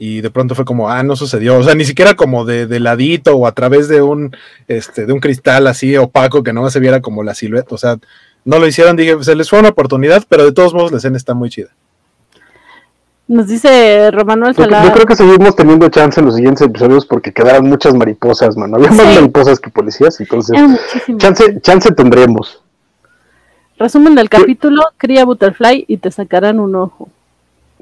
Y 0.00 0.20
de 0.20 0.30
pronto 0.30 0.54
fue 0.54 0.64
como, 0.64 0.88
ah, 0.88 1.02
no 1.02 1.16
sucedió. 1.16 1.58
O 1.58 1.64
sea, 1.64 1.74
ni 1.74 1.84
siquiera 1.84 2.14
como 2.14 2.44
de, 2.44 2.78
ladito 2.78 3.36
o 3.36 3.48
a 3.48 3.52
través 3.52 3.88
de 3.88 4.00
un, 4.00 4.34
este, 4.68 5.06
de 5.06 5.12
un 5.12 5.18
cristal 5.18 5.66
así 5.66 5.96
opaco 5.96 6.44
que 6.44 6.52
no 6.52 6.70
se 6.70 6.78
viera 6.78 7.00
como 7.02 7.24
la 7.24 7.34
silueta. 7.34 7.74
O 7.74 7.78
sea, 7.78 7.98
no 8.44 8.58
lo 8.60 8.66
hicieron, 8.68 8.96
dije, 8.96 9.16
se 9.22 9.34
les 9.34 9.50
fue 9.50 9.58
una 9.58 9.70
oportunidad, 9.70 10.24
pero 10.28 10.44
de 10.44 10.52
todos 10.52 10.72
modos 10.72 10.92
la 10.92 10.98
escena 10.98 11.16
está 11.16 11.34
muy 11.34 11.50
chida. 11.50 11.70
Nos 13.28 13.46
dice 13.46 14.10
Romano 14.10 14.50
yo, 14.52 14.64
yo 14.64 14.92
creo 14.92 15.06
que 15.06 15.14
seguimos 15.14 15.54
teniendo 15.54 15.90
chance 15.90 16.18
en 16.18 16.26
los 16.26 16.36
siguientes 16.36 16.66
episodios 16.66 17.04
porque 17.04 17.30
quedaron 17.30 17.68
muchas 17.68 17.94
mariposas, 17.94 18.56
mano. 18.56 18.76
Había 18.76 18.90
más 18.90 19.14
mariposas 19.14 19.60
que 19.60 19.68
policías, 19.68 20.18
entonces 20.18 20.58
chance, 21.18 21.60
chance 21.60 21.92
tendremos. 21.92 22.62
Resumen 23.78 24.14
del 24.14 24.30
capítulo, 24.30 24.82
cría 24.96 25.26
Butterfly 25.26 25.84
y 25.86 25.98
te 25.98 26.10
sacarán 26.10 26.58
un 26.58 26.74
ojo. 26.74 27.10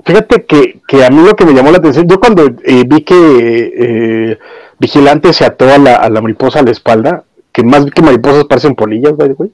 Fíjate 0.04 0.44
que, 0.44 0.80
que 0.86 1.04
a 1.04 1.10
mí 1.10 1.24
lo 1.24 1.34
que 1.36 1.46
me 1.46 1.54
llamó 1.54 1.70
la 1.70 1.78
atención, 1.78 2.06
yo 2.06 2.20
cuando 2.20 2.44
eh, 2.64 2.84
vi 2.86 3.02
que 3.02 3.72
eh, 3.76 4.38
Vigilante 4.78 5.32
se 5.32 5.44
ató 5.44 5.72
a 5.72 5.78
la, 5.78 5.94
a 5.94 6.10
la, 6.10 6.20
mariposa 6.20 6.60
a 6.60 6.62
la 6.62 6.70
espalda, 6.70 7.24
que 7.52 7.62
más 7.62 7.86
que 7.86 8.02
mariposas 8.02 8.44
parecen 8.44 8.74
polillas, 8.74 9.14
güey, 9.14 9.52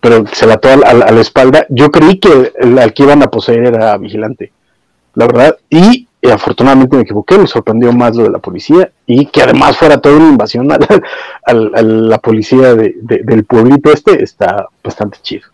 pero 0.00 0.26
se 0.26 0.46
la 0.46 0.54
ató 0.54 0.68
a, 0.68 0.74
a, 0.74 1.10
la 1.10 1.20
espalda, 1.20 1.64
yo 1.70 1.90
creí 1.90 2.18
que 2.18 2.52
el, 2.58 2.78
al 2.78 2.92
que 2.92 3.04
iban 3.04 3.22
a 3.22 3.30
poseer 3.30 3.66
era 3.66 3.96
Vigilante, 3.96 4.52
la 5.14 5.26
verdad, 5.26 5.56
y 5.68 6.06
eh, 6.22 6.32
afortunadamente 6.32 6.96
me 6.96 7.02
equivoqué, 7.02 7.38
me 7.38 7.46
sorprendió 7.46 7.92
más 7.92 8.16
lo 8.16 8.24
de 8.24 8.30
la 8.30 8.38
policía, 8.38 8.90
y 9.06 9.26
que 9.26 9.42
además 9.42 9.76
fuera 9.76 10.00
toda 10.00 10.16
una 10.16 10.28
invasión 10.28 10.70
a 10.70 10.78
la, 10.78 11.02
a 11.76 11.82
la 11.82 12.18
policía 12.18 12.74
de, 12.74 12.94
de, 13.00 13.18
del 13.24 13.44
pueblito 13.44 13.92
este, 13.92 14.22
está 14.22 14.66
bastante 14.82 15.18
chido. 15.22 15.48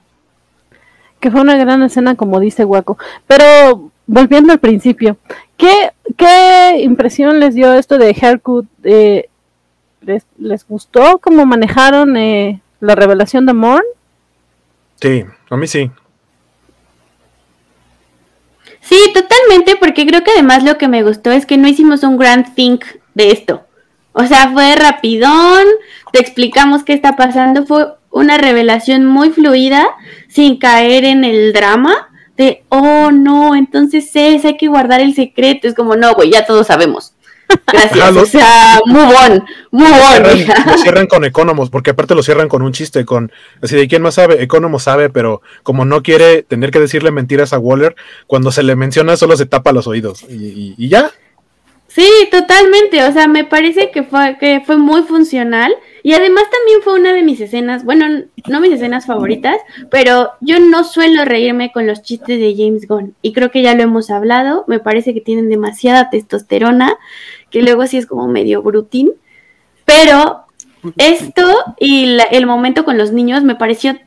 Que 1.21 1.31
fue 1.31 1.41
una 1.41 1.57
gran 1.57 1.83
escena, 1.83 2.15
como 2.15 2.39
dice 2.39 2.65
Guaco. 2.65 2.97
Pero 3.27 3.91
volviendo 4.07 4.53
al 4.53 4.61
principio, 4.61 5.17
¿qué, 5.57 5.91
qué 6.17 6.81
impresión 6.81 7.41
les 7.41 7.55
dio 7.55 7.73
esto 7.75 7.99
de 7.99 8.17
Haircut? 8.21 8.67
Eh, 8.85 9.29
¿les, 10.03 10.27
¿Les 10.39 10.67
gustó 10.67 11.19
cómo 11.19 11.47
manejaron 11.47 12.17
eh, 12.17 12.61
la 12.81 12.95
revelación 12.95 13.47
de 13.47 13.53
Morn? 13.53 13.85
Sí, 15.01 15.25
a 15.51 15.57
mí 15.57 15.67
sí. 15.67 15.91
Sí, 18.89 18.97
totalmente, 19.13 19.77
porque 19.77 20.07
creo 20.07 20.25
que 20.25 20.31
además 20.31 20.65
lo 20.65 20.79
que 20.79 20.89
me 20.89 21.03
gustó 21.03 21.31
es 21.31 21.45
que 21.45 21.59
no 21.59 21.69
hicimos 21.69 22.03
un 22.05 22.17
grand 22.17 22.55
think 22.55 22.85
de 23.15 23.33
esto. 23.33 23.65
O 24.13 24.25
sea, 24.25 24.51
fue 24.51 24.75
rapidón, 24.77 25.65
te 26.11 26.21
explicamos 26.21 26.85
qué 26.85 26.95
está 26.95 27.15
pasando, 27.15 27.67
fue 27.67 27.87
una 28.11 28.39
revelación 28.39 29.05
muy 29.05 29.31
fluida, 29.31 29.87
sin 30.29 30.59
caer 30.59 31.05
en 31.05 31.25
el 31.25 31.53
drama 31.53 32.09
de, 32.39 32.65
oh 32.71 33.11
no, 33.11 33.55
entonces 33.55 34.11
es, 34.15 34.45
hay 34.45 34.57
que 34.57 34.69
guardar 34.69 35.01
el 35.01 35.15
secreto. 35.15 35.69
Es 35.69 35.75
como, 35.75 35.95
no, 35.95 36.15
güey, 36.15 36.31
ya 36.31 36.47
todos 36.47 36.69
sabemos. 36.69 37.13
Gracias. 37.73 38.01
Ajá, 38.01 38.11
lo, 38.11 38.23
o 38.23 38.27
sea, 38.27 38.79
move 38.87 39.15
on, 39.15 39.45
move 39.71 39.91
on. 39.91 40.23
Lo 40.23 40.31
cierran, 40.31 40.67
lo 40.67 40.79
cierran 40.79 41.07
con 41.07 41.25
Economos, 41.25 41.71
porque 41.71 41.91
aparte 41.91 42.15
lo 42.15 42.23
cierran 42.23 42.49
con 42.49 42.63
un 42.63 42.73
chiste, 42.73 43.05
con 43.05 43.33
así 43.63 43.77
de 43.77 43.89
quién 43.89 44.03
más 44.03 44.15
sabe, 44.15 44.43
Economos 44.43 44.83
sabe, 44.83 45.11
pero 45.11 45.43
como 45.63 45.85
no 45.85 46.03
quiere 46.03 46.43
tener 46.43 46.71
que 46.71 46.81
decirle 46.81 47.11
mentiras 47.11 47.53
a 47.53 47.59
Waller, 47.59 47.97
cuando 48.27 48.53
se 48.53 48.63
le 48.63 48.77
menciona 48.77 49.17
solo 49.17 49.37
se 49.37 49.47
tapa 49.47 49.73
los 49.73 49.87
oídos. 49.87 50.25
Y, 50.29 50.35
y, 50.35 50.75
y 50.77 50.89
ya. 50.89 51.11
Sí, 51.89 52.07
totalmente. 52.31 53.03
O 53.05 53.13
sea, 53.13 53.27
me 53.29 53.45
parece 53.45 53.91
que 53.91 54.03
fue, 54.03 54.37
que 54.39 54.63
fue 54.65 54.77
muy 54.77 55.03
funcional. 55.03 55.75
Y 56.03 56.13
además 56.13 56.45
también 56.45 56.81
fue 56.83 56.95
una 56.95 57.13
de 57.13 57.23
mis 57.23 57.41
escenas, 57.41 57.85
bueno, 57.85 58.25
no 58.47 58.61
mis 58.61 58.73
escenas 58.73 59.05
favoritas, 59.07 59.57
pero 59.91 60.31
yo 60.41 60.61
no 60.61 60.85
suelo 60.85 61.25
reírme 61.25 61.73
con 61.73 61.87
los 61.87 62.03
chistes 62.03 62.39
de 62.39 62.55
James 62.57 62.87
Gunn. 62.87 63.15
Y 63.21 63.33
creo 63.33 63.51
que 63.51 63.63
ya 63.63 63.75
lo 63.75 63.83
hemos 63.83 64.11
hablado. 64.11 64.65
Me 64.69 64.79
parece 64.79 65.13
que 65.13 65.21
tienen 65.21 65.49
demasiada 65.49 66.09
testosterona, 66.09 66.97
que 67.51 67.63
luego 67.63 67.87
sí 67.87 67.97
es 67.97 68.07
como 68.07 68.29
medio 68.29 68.63
brutín. 68.63 69.13
Pero 69.85 70.45
esto 70.97 71.75
y 71.79 72.07
la, 72.07 72.25
el 72.25 72.47
momento 72.47 72.85
con 72.85 72.99
los 72.99 73.13
niños 73.13 73.43
me 73.43 73.55
pareció 73.55 73.99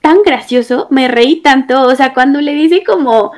tan 0.00 0.22
gracioso, 0.22 0.86
me 0.90 1.08
reí 1.08 1.36
tanto, 1.42 1.82
o 1.82 1.94
sea, 1.94 2.14
cuando 2.14 2.40
le 2.40 2.52
dice 2.54 2.82
como, 2.84 3.32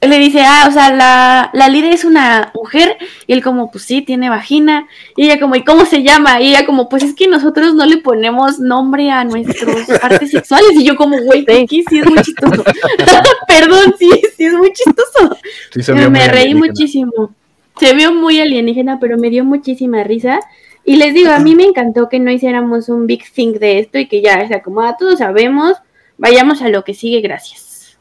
le 0.00 0.18
dice, 0.18 0.42
ah, 0.42 0.66
o 0.68 0.72
sea, 0.72 0.94
la, 0.94 1.50
la 1.52 1.68
líder 1.68 1.92
es 1.92 2.04
una 2.04 2.50
mujer, 2.54 2.96
y 3.26 3.32
él 3.32 3.42
como, 3.42 3.70
pues 3.70 3.84
sí, 3.84 4.02
tiene 4.02 4.30
vagina, 4.30 4.86
y 5.16 5.26
ella 5.26 5.40
como, 5.40 5.56
¿y 5.56 5.64
cómo 5.64 5.84
se 5.84 6.02
llama? 6.02 6.40
Y 6.40 6.48
ella 6.48 6.66
como, 6.66 6.88
pues 6.88 7.02
es 7.02 7.14
que 7.14 7.28
nosotros 7.28 7.74
no 7.74 7.84
le 7.86 7.98
ponemos 7.98 8.58
nombre 8.58 9.10
a 9.10 9.24
nuestros 9.24 9.86
partes 10.00 10.30
sexuales, 10.30 10.72
y 10.72 10.84
yo 10.84 10.96
como, 10.96 11.18
güey, 11.18 11.44
sí. 11.68 11.84
sí 11.88 11.98
es 11.98 12.06
muy 12.06 12.22
chistoso. 12.22 12.64
Perdón, 13.48 13.94
sí, 13.98 14.10
sí 14.36 14.44
es 14.44 14.54
muy 14.54 14.72
chistoso. 14.72 15.36
Sí, 15.70 15.92
me 15.92 16.28
reí 16.28 16.54
muchísimo. 16.54 17.34
Se 17.78 17.94
vio 17.94 18.12
muy 18.12 18.40
alienígena, 18.40 18.98
pero 19.00 19.18
me 19.18 19.30
dio 19.30 19.44
muchísima 19.44 20.04
risa. 20.04 20.40
Y 20.84 20.96
les 20.96 21.14
digo, 21.14 21.30
a 21.30 21.38
mí 21.38 21.54
me 21.54 21.64
encantó 21.64 22.08
que 22.08 22.20
no 22.20 22.30
hiciéramos 22.30 22.88
un 22.88 23.06
big 23.06 23.24
thing 23.32 23.54
de 23.54 23.78
esto 23.78 23.98
y 23.98 24.06
que 24.06 24.20
ya, 24.20 24.42
o 24.44 24.48
sea, 24.48 24.62
como 24.62 24.82
ah, 24.82 24.96
todos 24.98 25.18
sabemos, 25.18 25.76
vayamos 26.18 26.60
a 26.62 26.68
lo 26.68 26.84
que 26.84 26.94
sigue, 26.94 27.20
gracias. 27.20 27.96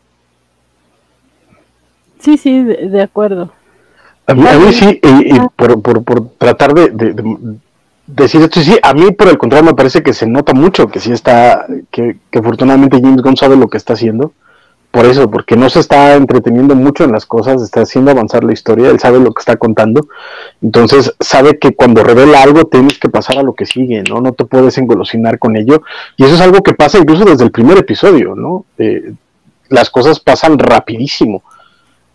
Sí, 2.19 2.37
sí, 2.37 2.63
de, 2.63 2.89
de 2.89 3.01
acuerdo. 3.01 3.51
A 4.27 4.33
mí, 4.33 4.45
a 4.47 4.57
mí 4.57 4.73
sí, 4.73 4.99
y, 5.01 5.35
y 5.35 5.39
por, 5.55 5.81
por, 5.81 6.03
por, 6.03 6.29
tratar 6.37 6.73
de, 6.73 6.89
de, 6.89 7.13
de, 7.13 7.57
decir 8.07 8.41
esto, 8.41 8.61
sí, 8.61 8.77
a 8.81 8.93
mí 8.93 9.11
por 9.11 9.27
el 9.27 9.37
contrario 9.37 9.65
me 9.65 9.73
parece 9.73 10.01
que 10.01 10.13
se 10.13 10.25
nota 10.27 10.53
mucho 10.53 10.87
que 10.87 10.99
sí 10.99 11.11
está, 11.11 11.65
que, 11.91 12.17
que 12.29 12.39
afortunadamente 12.39 13.01
James 13.01 13.21
Gunn 13.21 13.35
sabe 13.35 13.55
lo 13.55 13.67
que 13.67 13.77
está 13.77 13.93
haciendo. 13.93 14.33
Por 14.93 15.07
eso, 15.07 15.27
porque 15.31 15.57
no 15.57 15.71
se 15.71 15.79
está 15.79 16.13
entreteniendo 16.13 16.75
mucho 16.75 17.03
en 17.03 17.11
las 17.11 17.25
cosas, 17.25 17.63
está 17.63 17.81
haciendo 17.81 18.11
avanzar 18.11 18.43
la 18.43 18.53
historia, 18.53 18.91
él 18.91 18.99
sabe 18.99 19.19
lo 19.19 19.33
que 19.33 19.39
está 19.39 19.55
contando, 19.55 20.07
entonces 20.61 21.15
sabe 21.19 21.57
que 21.57 21.73
cuando 21.73 22.03
revela 22.03 22.43
algo 22.43 22.65
tienes 22.65 22.99
que 22.99 23.09
pasar 23.09 23.39
a 23.39 23.41
lo 23.41 23.53
que 23.53 23.65
sigue, 23.65 24.03
¿no? 24.03 24.21
No 24.21 24.33
te 24.33 24.45
puedes 24.45 24.77
engolosinar 24.77 25.39
con 25.39 25.57
ello, 25.57 25.81
y 26.15 26.25
eso 26.25 26.35
es 26.35 26.41
algo 26.41 26.61
que 26.61 26.75
pasa 26.75 26.99
incluso 26.99 27.25
desde 27.25 27.43
el 27.43 27.49
primer 27.49 27.79
episodio, 27.79 28.35
¿no? 28.35 28.65
Eh, 28.77 29.15
las 29.69 29.89
cosas 29.89 30.19
pasan 30.19 30.59
rapidísimo, 30.59 31.41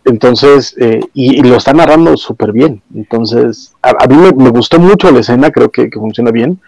entonces, 0.04 0.76
eh, 0.78 1.00
y, 1.14 1.42
lo 1.42 1.56
está 1.56 1.72
narrando 1.72 2.16
súper 2.16 2.52
bien, 2.52 2.80
entonces, 2.94 3.74
a, 3.82 4.06
mí 4.06 4.14
me, 4.14 4.30
me, 4.30 4.50
gustó 4.50 4.78
mucho 4.78 5.10
la 5.10 5.18
escena, 5.18 5.50
creo 5.50 5.72
que, 5.72 5.90
que 5.90 5.98
funciona 5.98 6.30
bien, 6.30 6.60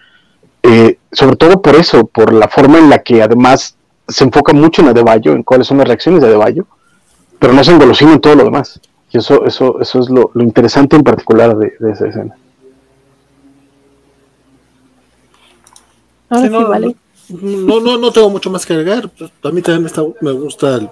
eh, 0.61 0.97
sobre 1.13 1.37
todo 1.37 1.61
por 1.61 1.75
eso, 1.75 2.05
por 2.05 2.33
la 2.33 2.49
forma 2.49 2.79
en 2.79 2.89
la 2.89 2.99
que 2.99 3.23
además 3.23 3.77
se 4.07 4.23
enfoca 4.23 4.53
mucho 4.53 4.81
en 4.81 4.89
Adebayo, 4.89 5.33
en 5.33 5.43
cuáles 5.43 5.67
son 5.67 5.77
las 5.77 5.87
reacciones 5.87 6.21
de 6.21 6.27
Adebayo, 6.27 6.65
pero 7.39 7.53
no 7.53 7.63
se 7.63 7.71
engolosina 7.71 8.13
en 8.13 8.21
todo 8.21 8.35
lo 8.35 8.43
demás. 8.43 8.79
Y 9.11 9.17
eso, 9.17 9.45
eso, 9.45 9.79
eso 9.81 9.99
es 9.99 10.09
lo, 10.09 10.31
lo 10.33 10.43
interesante 10.43 10.95
en 10.95 11.03
particular 11.03 11.57
de, 11.57 11.73
de 11.79 11.91
esa 11.91 12.07
escena. 12.07 12.35
Sí, 16.31 16.49
no, 16.49 16.67
vale. 16.67 16.95
no, 17.29 17.81
no, 17.81 17.97
no, 17.97 18.11
tengo 18.11 18.29
mucho 18.29 18.49
más 18.49 18.65
que 18.65 18.73
agregar. 18.73 19.11
A 19.43 19.49
mí 19.49 19.61
también 19.61 19.81
me, 19.81 19.87
está, 19.87 20.01
me 20.21 20.31
gusta 20.31 20.75
el, 20.75 20.89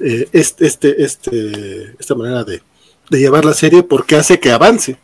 eh, 0.00 0.28
este, 0.32 0.66
este, 0.66 1.04
este, 1.04 1.94
esta 1.98 2.14
manera 2.14 2.44
de, 2.44 2.62
de, 3.10 3.18
llevar 3.18 3.44
la 3.44 3.52
serie 3.52 3.82
porque 3.82 4.16
hace 4.16 4.40
que 4.40 4.50
avance. 4.50 4.98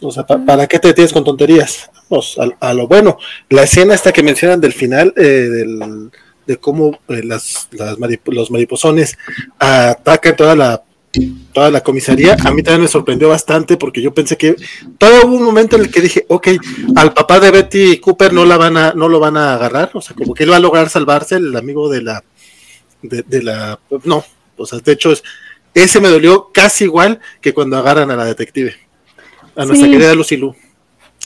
O 0.00 0.10
sea, 0.12 0.26
¿pa, 0.26 0.44
¿para 0.44 0.66
qué 0.66 0.78
te 0.78 0.94
tienes 0.94 1.12
con 1.12 1.24
tonterías? 1.24 1.90
Vamos, 2.08 2.38
a, 2.38 2.68
a, 2.68 2.74
lo 2.74 2.86
bueno. 2.86 3.18
La 3.48 3.64
escena 3.64 3.94
esta 3.94 4.12
que 4.12 4.22
mencionan 4.22 4.60
del 4.60 4.72
final, 4.72 5.12
eh, 5.16 5.22
del, 5.22 6.10
de 6.48 6.56
cómo 6.56 6.98
eh, 7.08 7.22
las, 7.22 7.68
las 7.72 7.98
marip 7.98 8.26
los 8.28 8.50
mariposones 8.50 9.18
atacan 9.58 10.34
toda 10.34 10.56
la 10.56 10.82
toda 11.52 11.70
la 11.70 11.80
comisaría, 11.82 12.36
a 12.44 12.52
mí 12.52 12.62
también 12.62 12.82
me 12.82 12.88
sorprendió 12.88 13.28
bastante 13.28 13.76
porque 13.76 14.00
yo 14.02 14.12
pensé 14.12 14.36
que 14.36 14.54
todo 14.98 15.26
hubo 15.26 15.36
un 15.36 15.42
momento 15.42 15.76
en 15.76 15.82
el 15.82 15.90
que 15.90 16.02
dije, 16.02 16.26
ok, 16.28 16.48
al 16.96 17.12
papá 17.12 17.40
de 17.40 17.50
Betty 17.50 17.98
Cooper 17.98 18.32
no 18.32 18.44
la 18.44 18.56
van 18.56 18.76
a, 18.76 18.92
no 18.92 19.08
lo 19.08 19.18
van 19.18 19.36
a 19.36 19.54
agarrar, 19.54 19.90
o 19.94 20.00
sea, 20.00 20.14
como 20.14 20.34
que 20.34 20.44
él 20.44 20.52
va 20.52 20.56
a 20.56 20.60
lograr 20.60 20.90
salvarse, 20.90 21.36
el 21.36 21.56
amigo 21.56 21.88
de 21.88 22.02
la, 22.02 22.22
de 23.02 23.42
la, 23.42 23.80
no, 24.04 24.24
o 24.56 24.66
sea, 24.66 24.78
de 24.78 24.92
hecho 24.92 25.10
es, 25.10 25.24
ese 25.74 26.00
me 26.00 26.08
dolió 26.08 26.50
casi 26.52 26.84
igual 26.84 27.20
que 27.40 27.54
cuando 27.54 27.78
agarran 27.78 28.10
a 28.10 28.16
la 28.16 28.26
detective, 28.26 28.76
a 29.58 29.66
nuestra 29.66 29.86
sí. 29.86 29.92
querida 29.92 30.14
Lucy 30.14 30.36
Lu. 30.36 30.54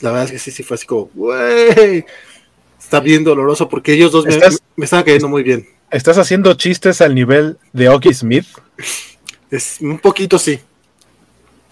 La 0.00 0.10
verdad 0.10 0.24
es 0.26 0.32
que 0.32 0.38
sí, 0.38 0.50
sí 0.50 0.62
fue 0.64 0.74
así 0.74 0.86
como, 0.86 1.10
güey, 1.14 2.04
está 2.78 2.98
bien 2.98 3.22
doloroso 3.22 3.68
porque 3.68 3.92
ellos 3.92 4.10
dos 4.10 4.26
me, 4.26 4.36
me 4.74 4.84
estaban 4.84 5.04
cayendo 5.04 5.28
muy 5.28 5.44
bien. 5.44 5.68
¿Estás 5.90 6.18
haciendo 6.18 6.54
chistes 6.54 7.00
al 7.00 7.14
nivel 7.14 7.58
de 7.72 7.88
Oki 7.88 8.12
Smith? 8.12 8.46
Es 9.50 9.78
un 9.82 9.98
poquito 9.98 10.38
sí. 10.38 10.58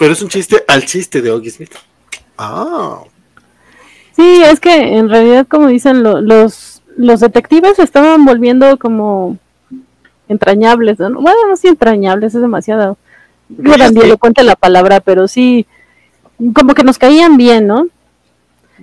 Pero 0.01 0.15
es 0.15 0.23
un 0.23 0.29
chiste 0.29 0.65
al 0.67 0.87
chiste 0.87 1.21
de 1.21 1.31
Oggy 1.31 1.51
Smith. 1.51 1.75
Ah. 2.39 3.03
Sí, 4.17 4.43
es 4.45 4.59
que 4.59 4.97
en 4.97 5.11
realidad, 5.11 5.47
como 5.47 5.67
dicen, 5.67 6.03
lo, 6.03 6.23
los, 6.23 6.83
los 6.97 7.21
detectives 7.21 7.77
se 7.77 7.83
estaban 7.83 8.25
volviendo 8.25 8.79
como 8.79 9.37
entrañables. 10.27 10.99
¿no? 10.99 11.21
Bueno, 11.21 11.39
no 11.47 11.55
sí 11.55 11.69
entrañables, 11.69 12.35
es 12.35 12.41
demasiado. 12.41 12.97
Grandilocuente 13.51 14.43
la 14.43 14.57
palabra, 14.57 15.01
pero 15.01 15.29
sí, 15.29 15.67
como 16.55 16.75
que 16.75 16.85
nos 16.85 16.99
caían 16.99 17.37
bien, 17.37 17.67
¿no? 17.67 17.87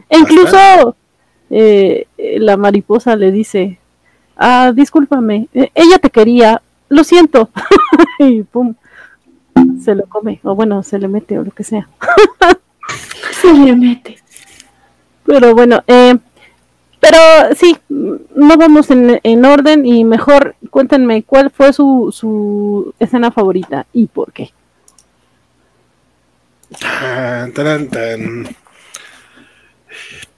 E 0.10 0.18
incluso 0.18 0.96
eh, 1.50 2.08
la 2.40 2.58
mariposa 2.58 3.16
le 3.16 3.32
dice, 3.32 3.80
ah, 4.38 4.72
discúlpame, 4.74 5.48
ella 5.54 6.00
te 6.00 6.10
quería, 6.10 6.62
lo 6.90 7.04
siento. 7.04 7.50
y 8.20 8.44
pum, 8.44 8.76
se 9.84 9.96
lo 9.96 10.06
come, 10.08 10.40
o 10.44 10.56
bueno, 10.56 10.84
se 10.84 11.00
le 11.00 11.08
mete 11.08 11.40
o 11.40 11.44
lo 11.44 11.52
que 11.52 11.64
sea. 11.64 11.88
se 13.42 13.54
le 13.54 13.76
mete. 13.76 14.18
Pero 15.26 15.54
bueno, 15.54 15.84
eh, 15.88 16.18
Pero 17.00 17.18
sí, 17.56 17.78
no 17.90 18.58
vamos 18.58 18.90
en, 18.92 19.20
en, 19.24 19.46
orden 19.46 19.86
y 19.86 20.04
mejor 20.04 20.56
cuéntenme 20.70 21.24
cuál 21.24 21.52
fue 21.52 21.74
su, 21.74 22.10
su 22.12 22.94
escena 23.00 23.32
favorita 23.32 23.86
y 23.94 24.08
por 24.08 24.32
qué. 24.32 24.52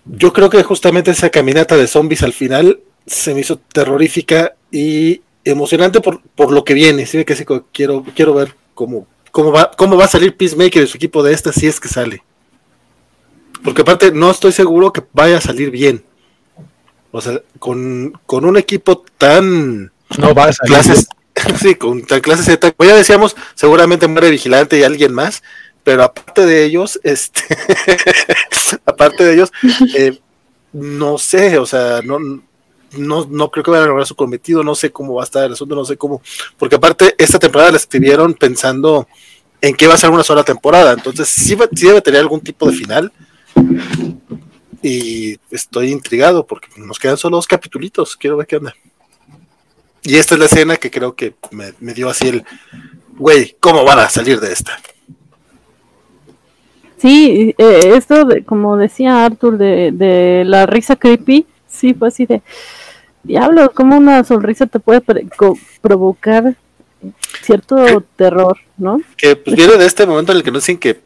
Yo 0.06 0.34
creo 0.34 0.50
que 0.50 0.64
justamente 0.64 1.12
esa 1.12 1.30
caminata 1.30 1.78
de 1.78 1.88
zombies 1.88 2.24
al 2.24 2.34
final 2.34 2.80
se 3.06 3.34
me 3.34 3.42
hizo 3.42 3.58
terrorífica 3.58 4.54
y 4.72 5.22
emocionante 5.44 6.02
por, 6.02 6.22
por 6.22 6.52
lo 6.52 6.64
que 6.64 6.74
viene. 6.74 7.06
Sí, 7.06 7.24
que 7.26 7.46
quiero, 7.72 8.06
quiero 8.16 8.34
ver 8.34 8.56
cómo, 8.74 9.08
cómo, 9.32 9.52
va, 9.52 9.72
cómo 9.72 9.98
va 9.98 10.06
a 10.06 10.10
salir 10.10 10.36
Peacemaker 10.36 10.82
de 10.82 10.88
su 10.88 10.98
equipo 10.98 11.24
de 11.24 11.34
esta 11.34 11.52
si 11.52 11.68
es 11.68 11.80
que 11.80 11.88
sale. 11.88 12.24
Porque 13.64 13.82
aparte 13.82 14.12
no 14.12 14.32
estoy 14.32 14.52
seguro 14.52 14.94
que 14.94 15.04
vaya 15.14 15.38
a 15.38 15.42
salir 15.42 15.72
bien. 15.72 16.04
O 17.12 17.22
sea, 17.22 17.42
con, 17.58 18.14
un 18.28 18.58
equipo 18.58 19.04
tan... 19.18 19.92
No 20.18 20.34
va 20.34 20.46
a 20.46 20.54
salir 20.54 20.74
clases, 20.74 21.08
Sí, 21.60 21.76
con 21.76 22.04
tan 22.04 22.22
clase 22.22 22.44
Z. 22.44 22.72
Pues 22.72 22.90
ya 22.90 22.96
decíamos, 22.96 23.36
seguramente 23.56 24.08
muere 24.08 24.30
Vigilante 24.30 24.78
y 24.78 24.84
alguien 24.84 25.14
más, 25.14 25.44
pero 25.90 26.04
aparte 26.04 26.46
de 26.46 26.66
ellos, 26.66 27.00
este, 27.02 27.42
aparte 28.86 29.24
de 29.24 29.34
ellos, 29.34 29.52
eh, 29.98 30.20
no 30.72 31.18
sé, 31.18 31.58
o 31.58 31.66
sea, 31.66 32.02
no, 32.04 32.20
no, 32.20 33.26
no 33.28 33.50
creo 33.50 33.64
que 33.64 33.72
vayan 33.72 33.86
a 33.86 33.88
lograr 33.88 34.06
su 34.06 34.14
cometido, 34.16 34.64
no 34.64 34.76
sé 34.76 34.92
cómo 34.92 35.16
va 35.16 35.24
a 35.24 35.26
estar 35.26 35.44
el 35.44 35.54
asunto, 35.54 35.74
no 35.74 35.84
sé 35.84 35.98
cómo, 35.98 36.22
porque 36.60 36.76
aparte 36.76 37.16
esta 37.18 37.40
temporada 37.40 37.72
la 37.72 37.78
escribieron 37.78 38.36
pensando 38.36 39.08
en 39.62 39.74
que 39.74 39.88
va 39.88 39.96
a 39.96 39.98
ser 39.98 40.12
una 40.12 40.24
sola 40.24 40.44
temporada, 40.44 40.94
entonces 40.94 41.28
sí, 41.28 41.58
sí 41.74 41.88
debe 41.88 42.02
tener 42.02 42.20
algún 42.20 42.42
tipo 42.42 42.70
de 42.70 42.78
final 42.78 43.12
y 44.84 45.40
estoy 45.50 45.92
intrigado 45.92 46.46
porque 46.46 46.68
nos 46.78 47.00
quedan 47.00 47.18
solo 47.18 47.38
dos 47.38 47.48
capitulitos, 47.48 48.16
quiero 48.16 48.38
ver 48.38 48.46
qué 48.46 48.58
onda. 48.58 48.76
Y 50.04 50.18
esta 50.18 50.36
es 50.36 50.40
la 50.40 50.46
escena 50.46 50.78
que 50.78 50.92
creo 50.92 51.16
que 51.16 51.34
me, 51.50 51.74
me 51.80 51.96
dio 51.96 52.12
así 52.12 52.28
el, 52.28 52.46
güey, 53.18 53.58
¿cómo 53.60 53.84
van 53.84 53.98
a 53.98 54.08
salir 54.08 54.40
de 54.40 54.54
esta? 54.54 54.80
Sí, 57.00 57.56
eh, 57.58 57.94
esto, 57.96 58.26
de, 58.26 58.44
como 58.44 58.78
decía 58.78 59.26
Arthur, 59.26 59.58
de, 59.58 59.92
de 59.94 60.44
la 60.46 60.66
risa 60.66 60.96
creepy, 60.96 61.46
sí, 61.68 61.94
fue 61.94 62.10
así 62.10 62.26
de, 62.26 62.42
diablo, 63.24 63.72
como 63.72 63.98
una 63.98 64.24
sonrisa 64.24 64.66
te 64.66 64.80
puede 64.80 65.02
provocar 65.82 66.56
cierto 67.42 68.04
terror, 68.16 68.58
¿no? 68.78 69.02
Que 69.18 69.36
pues 69.36 69.56
viene 69.56 69.78
de 69.78 69.86
este 69.86 70.06
momento 70.06 70.32
en 70.32 70.40
el 70.40 70.44
que 70.44 70.52
nos 70.52 70.64
dicen 70.64 70.78
que 70.78 71.00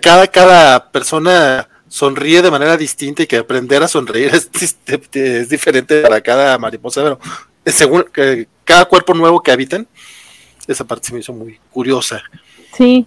cada, 0.00 0.26
cada 0.28 0.90
persona 0.90 1.68
sonríe 1.88 2.42
de 2.42 2.50
manera 2.50 2.76
distinta 2.76 3.22
y 3.22 3.26
que 3.26 3.36
aprender 3.36 3.82
a 3.82 3.88
sonreír 3.88 4.32
es, 4.34 4.76
es 5.12 5.48
diferente 5.48 6.02
para 6.02 6.20
cada 6.20 6.56
mariposa, 6.58 7.02
pero 7.02 7.18
según 7.66 8.04
que 8.12 8.46
cada 8.64 8.84
cuerpo 8.84 9.14
nuevo 9.14 9.42
que 9.42 9.50
habitan, 9.50 9.86
esa 10.66 10.84
parte 10.84 11.08
se 11.08 11.14
me 11.14 11.20
hizo 11.20 11.32
muy 11.32 11.58
curiosa. 11.72 12.22
Sí, 12.76 13.06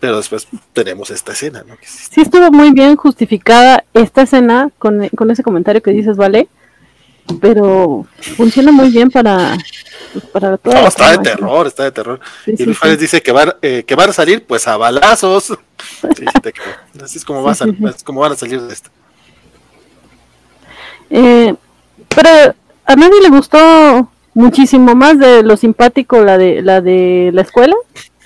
pero 0.00 0.16
después 0.16 0.46
tenemos 0.72 1.10
esta 1.10 1.32
escena, 1.32 1.64
¿no? 1.66 1.76
Sí 1.82 2.20
estuvo 2.20 2.50
muy 2.50 2.72
bien 2.72 2.96
justificada 2.96 3.84
esta 3.94 4.22
escena 4.22 4.70
con, 4.78 5.02
ese 5.30 5.42
comentario 5.42 5.82
que 5.82 5.90
dices, 5.90 6.16
¿vale? 6.16 6.48
Pero 7.40 8.06
funciona 8.36 8.72
muy 8.72 8.90
bien 8.90 9.10
para, 9.10 9.56
pues, 10.12 10.24
para 10.26 10.56
todo. 10.56 10.74
No, 10.74 10.88
está 10.88 11.10
de 11.10 11.18
terror, 11.18 11.66
está 11.66 11.84
de 11.84 11.92
terror. 11.92 12.20
y 12.46 12.64
Luis 12.64 12.78
dice 12.98 13.22
que 13.22 13.32
van, 13.32 13.54
eh, 13.60 13.84
que 13.86 13.94
van 13.94 14.10
a 14.10 14.12
salir, 14.14 14.44
pues 14.46 14.66
a 14.66 14.76
balazos. 14.76 15.52
Así 17.02 17.18
es 17.18 17.24
como, 17.24 17.42
va 17.42 17.52
a 17.52 17.54
salir, 17.54 17.76
como 18.04 18.20
van 18.20 18.32
a 18.32 18.36
salir 18.36 18.60
de 18.62 18.72
esto. 18.72 18.90
Eh, 21.10 21.54
pero 22.08 22.54
a 22.84 22.96
nadie 22.96 23.20
le 23.20 23.28
gustó 23.28 24.10
muchísimo 24.34 24.94
más 24.94 25.18
de 25.18 25.42
lo 25.42 25.56
simpático 25.56 26.22
la 26.22 26.38
de 26.38 26.62
la 26.62 26.80
de 26.80 27.30
la 27.32 27.42
escuela. 27.42 27.74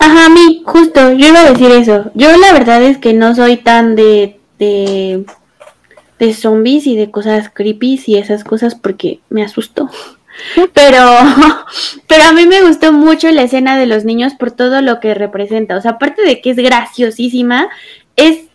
Ajá, 0.03 0.26
a 0.26 0.28
mí, 0.30 0.62
justo, 0.66 1.12
yo 1.12 1.28
iba 1.28 1.38
a 1.38 1.53
decir 1.53 1.70
eso. 1.70 2.11
Yo 2.14 2.36
la 2.36 2.53
verdad 2.53 2.82
es 2.82 2.98
que 2.98 3.12
no 3.12 3.36
soy 3.36 3.57
tan 3.57 3.94
de, 3.94 4.40
de, 4.59 5.24
de 6.18 6.34
zombies 6.34 6.88
y 6.88 6.96
de 6.96 7.12
cosas 7.12 7.50
creepy 7.55 8.03
y 8.07 8.16
esas 8.16 8.42
cosas 8.42 8.74
porque 8.74 9.20
me 9.28 9.44
asustó. 9.44 9.88
Pero, 10.72 10.98
pero 12.07 12.24
a 12.24 12.32
mí 12.32 12.46
me 12.46 12.62
gustó 12.62 12.90
mucho 12.90 13.30
la 13.30 13.42
escena 13.42 13.78
de 13.78 13.84
los 13.84 14.07
niños 14.07 14.32
por 14.32 14.50
todo 14.50 14.80
lo 14.80 14.98
que 14.98 15.12
representa. 15.12 15.76
O 15.76 15.80
sea, 15.82 15.92
aparte 15.92 16.22
de 16.22 16.40
que 16.40 16.50
es 16.50 16.57
graciosísima, 16.57 17.68
es 18.16 18.46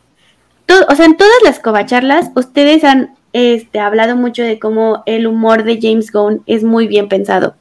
todo, 0.66 0.86
o 0.90 0.96
sea, 0.96 1.06
en 1.06 1.16
todas 1.16 1.38
las 1.46 1.60
covacharlas, 1.60 2.32
ustedes 2.36 2.84
han 2.84 3.16
este, 3.32 3.80
hablado 3.80 4.16
mucho 4.16 4.42
de 4.42 4.58
cómo 4.58 5.04
el 5.06 5.28
humor 5.28 5.64
de 5.64 5.80
James 5.80 6.12
Gunn 6.12 6.42
es 6.48 6.64
muy 6.64 6.88
bien 6.88 7.08
pensado. 7.10 7.56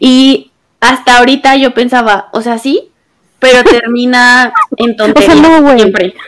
Y 0.00 0.50
hasta 0.84 1.18
ahorita 1.18 1.56
yo 1.56 1.72
pensaba, 1.74 2.28
o 2.32 2.42
sea, 2.42 2.58
sí, 2.58 2.92
pero 3.38 3.64
termina 3.70 4.52
en 4.76 4.96
tontería 4.96 5.76
siempre. 5.76 6.14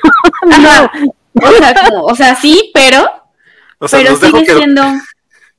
O 1.38 1.52
sea, 1.52 1.74
o 2.00 2.16
sea, 2.16 2.34
sí, 2.34 2.70
pero, 2.72 3.06
pero 3.90 4.16
sigue 4.16 4.46
siendo... 4.46 4.82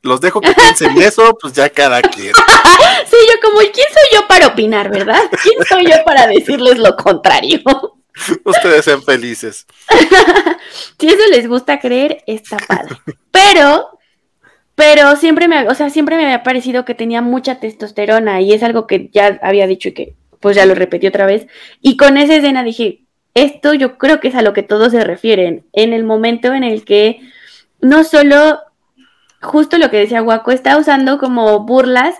Los 0.01 0.19
dejo 0.21 0.41
que 0.41 0.51
piensen 0.51 0.97
eso, 1.03 1.37
pues 1.39 1.53
ya 1.53 1.69
cada 1.69 2.01
quien. 2.01 2.33
sí, 2.33 3.15
yo 3.29 3.39
como, 3.43 3.59
¿quién 3.59 3.87
soy 3.93 4.15
yo 4.15 4.27
para 4.27 4.47
opinar, 4.47 4.89
verdad? 4.89 5.21
¿Quién 5.43 5.63
soy 5.69 5.85
yo 5.85 6.03
para 6.03 6.25
decirles 6.25 6.79
lo 6.79 6.95
contrario? 6.95 7.61
Ustedes 8.43 8.85
sean 8.85 9.03
felices. 9.03 9.67
si 10.99 11.07
eso 11.07 11.27
les 11.29 11.47
gusta 11.47 11.79
creer, 11.79 12.23
está 12.25 12.57
padre. 12.57 12.97
Pero 13.29 13.96
pero 14.77 15.15
siempre 15.15 15.47
me, 15.47 15.67
o 15.67 15.73
sea, 15.73 15.89
siempre 15.89 16.17
me 16.17 16.25
había 16.25 16.43
parecido 16.43 16.85
que 16.85 16.93
tenía 16.93 17.23
mucha 17.23 17.59
testosterona 17.59 18.41
y 18.41 18.53
es 18.53 18.61
algo 18.61 18.85
que 18.85 19.09
ya 19.11 19.39
había 19.41 19.65
dicho 19.65 19.89
y 19.89 19.93
que 19.93 20.13
pues 20.39 20.55
ya 20.55 20.67
lo 20.67 20.75
repetí 20.75 21.07
otra 21.07 21.25
vez. 21.25 21.47
Y 21.81 21.97
con 21.97 22.15
esa 22.15 22.35
escena 22.35 22.61
dije, 22.63 23.01
esto 23.33 23.73
yo 23.73 23.97
creo 23.97 24.19
que 24.19 24.27
es 24.27 24.35
a 24.35 24.43
lo 24.43 24.53
que 24.53 24.61
todos 24.61 24.91
se 24.91 25.03
refieren, 25.03 25.65
en 25.73 25.93
el 25.93 26.03
momento 26.03 26.53
en 26.53 26.63
el 26.63 26.85
que 26.85 27.21
no 27.81 28.03
solo, 28.03 28.59
justo 29.41 29.79
lo 29.79 29.89
que 29.89 29.97
decía 29.97 30.21
Guaco, 30.21 30.51
está 30.51 30.77
usando 30.77 31.17
como 31.17 31.61
burlas 31.61 32.13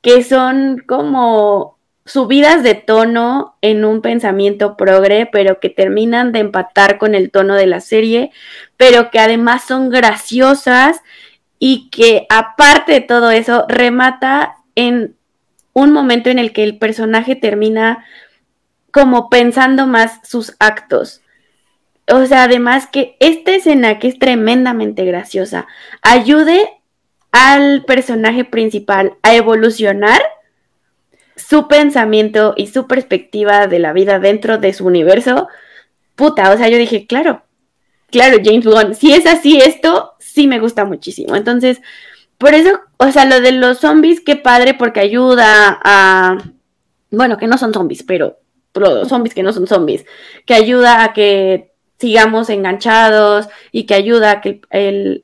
que 0.00 0.22
son 0.22 0.84
como 0.86 1.78
subidas 2.04 2.62
de 2.62 2.74
tono 2.74 3.56
en 3.60 3.84
un 3.84 4.02
pensamiento 4.02 4.76
progre, 4.76 5.28
pero 5.32 5.58
que 5.58 5.68
terminan 5.68 6.30
de 6.30 6.38
empatar 6.38 6.96
con 6.98 7.16
el 7.16 7.32
tono 7.32 7.56
de 7.56 7.66
la 7.66 7.80
serie, 7.80 8.30
pero 8.76 9.10
que 9.10 9.18
además 9.18 9.64
son 9.66 9.90
graciosas 9.90 11.02
y 11.58 11.90
que 11.90 12.26
aparte 12.28 12.92
de 12.92 13.00
todo 13.00 13.30
eso 13.30 13.64
remata 13.68 14.56
en 14.74 15.16
un 15.72 15.92
momento 15.92 16.30
en 16.30 16.38
el 16.38 16.52
que 16.52 16.64
el 16.64 16.78
personaje 16.78 17.36
termina 17.36 18.04
como 18.90 19.28
pensando 19.28 19.86
más 19.86 20.20
sus 20.24 20.54
actos. 20.58 21.22
O 22.10 22.24
sea, 22.26 22.44
además 22.44 22.86
que 22.90 23.16
esta 23.20 23.54
escena 23.54 23.98
que 23.98 24.08
es 24.08 24.18
tremendamente 24.18 25.04
graciosa 25.04 25.66
ayude 26.02 26.68
al 27.32 27.84
personaje 27.84 28.44
principal 28.44 29.14
a 29.22 29.34
evolucionar 29.34 30.22
su 31.36 31.68
pensamiento 31.68 32.54
y 32.56 32.68
su 32.68 32.86
perspectiva 32.86 33.66
de 33.66 33.78
la 33.78 33.92
vida 33.92 34.18
dentro 34.18 34.58
de 34.58 34.72
su 34.72 34.86
universo. 34.86 35.48
Puta, 36.16 36.50
o 36.52 36.56
sea, 36.56 36.68
yo 36.68 36.78
dije, 36.78 37.06
claro, 37.06 37.42
claro, 38.10 38.38
James 38.42 38.64
Bond, 38.64 38.94
si 38.94 39.12
es 39.12 39.26
así 39.26 39.58
esto, 39.58 40.14
sí 40.32 40.46
me 40.46 40.60
gusta 40.60 40.84
muchísimo. 40.84 41.36
Entonces, 41.36 41.80
por 42.38 42.54
eso, 42.54 42.80
o 42.98 43.10
sea, 43.10 43.24
lo 43.24 43.40
de 43.40 43.52
los 43.52 43.78
zombies, 43.78 44.20
qué 44.20 44.36
padre, 44.36 44.74
porque 44.74 45.00
ayuda 45.00 45.80
a, 45.82 46.38
bueno, 47.10 47.36
que 47.36 47.46
no 47.46 47.58
son 47.58 47.72
zombies, 47.72 48.02
pero, 48.02 48.38
los 48.74 49.08
zombies 49.08 49.34
que 49.34 49.42
no 49.42 49.52
son 49.52 49.66
zombies, 49.66 50.06
que 50.46 50.54
ayuda 50.54 51.02
a 51.02 51.12
que 51.12 51.72
sigamos 51.98 52.48
enganchados 52.48 53.48
y 53.72 53.86
que 53.86 53.94
ayuda 53.94 54.30
a 54.30 54.40
que 54.40 54.60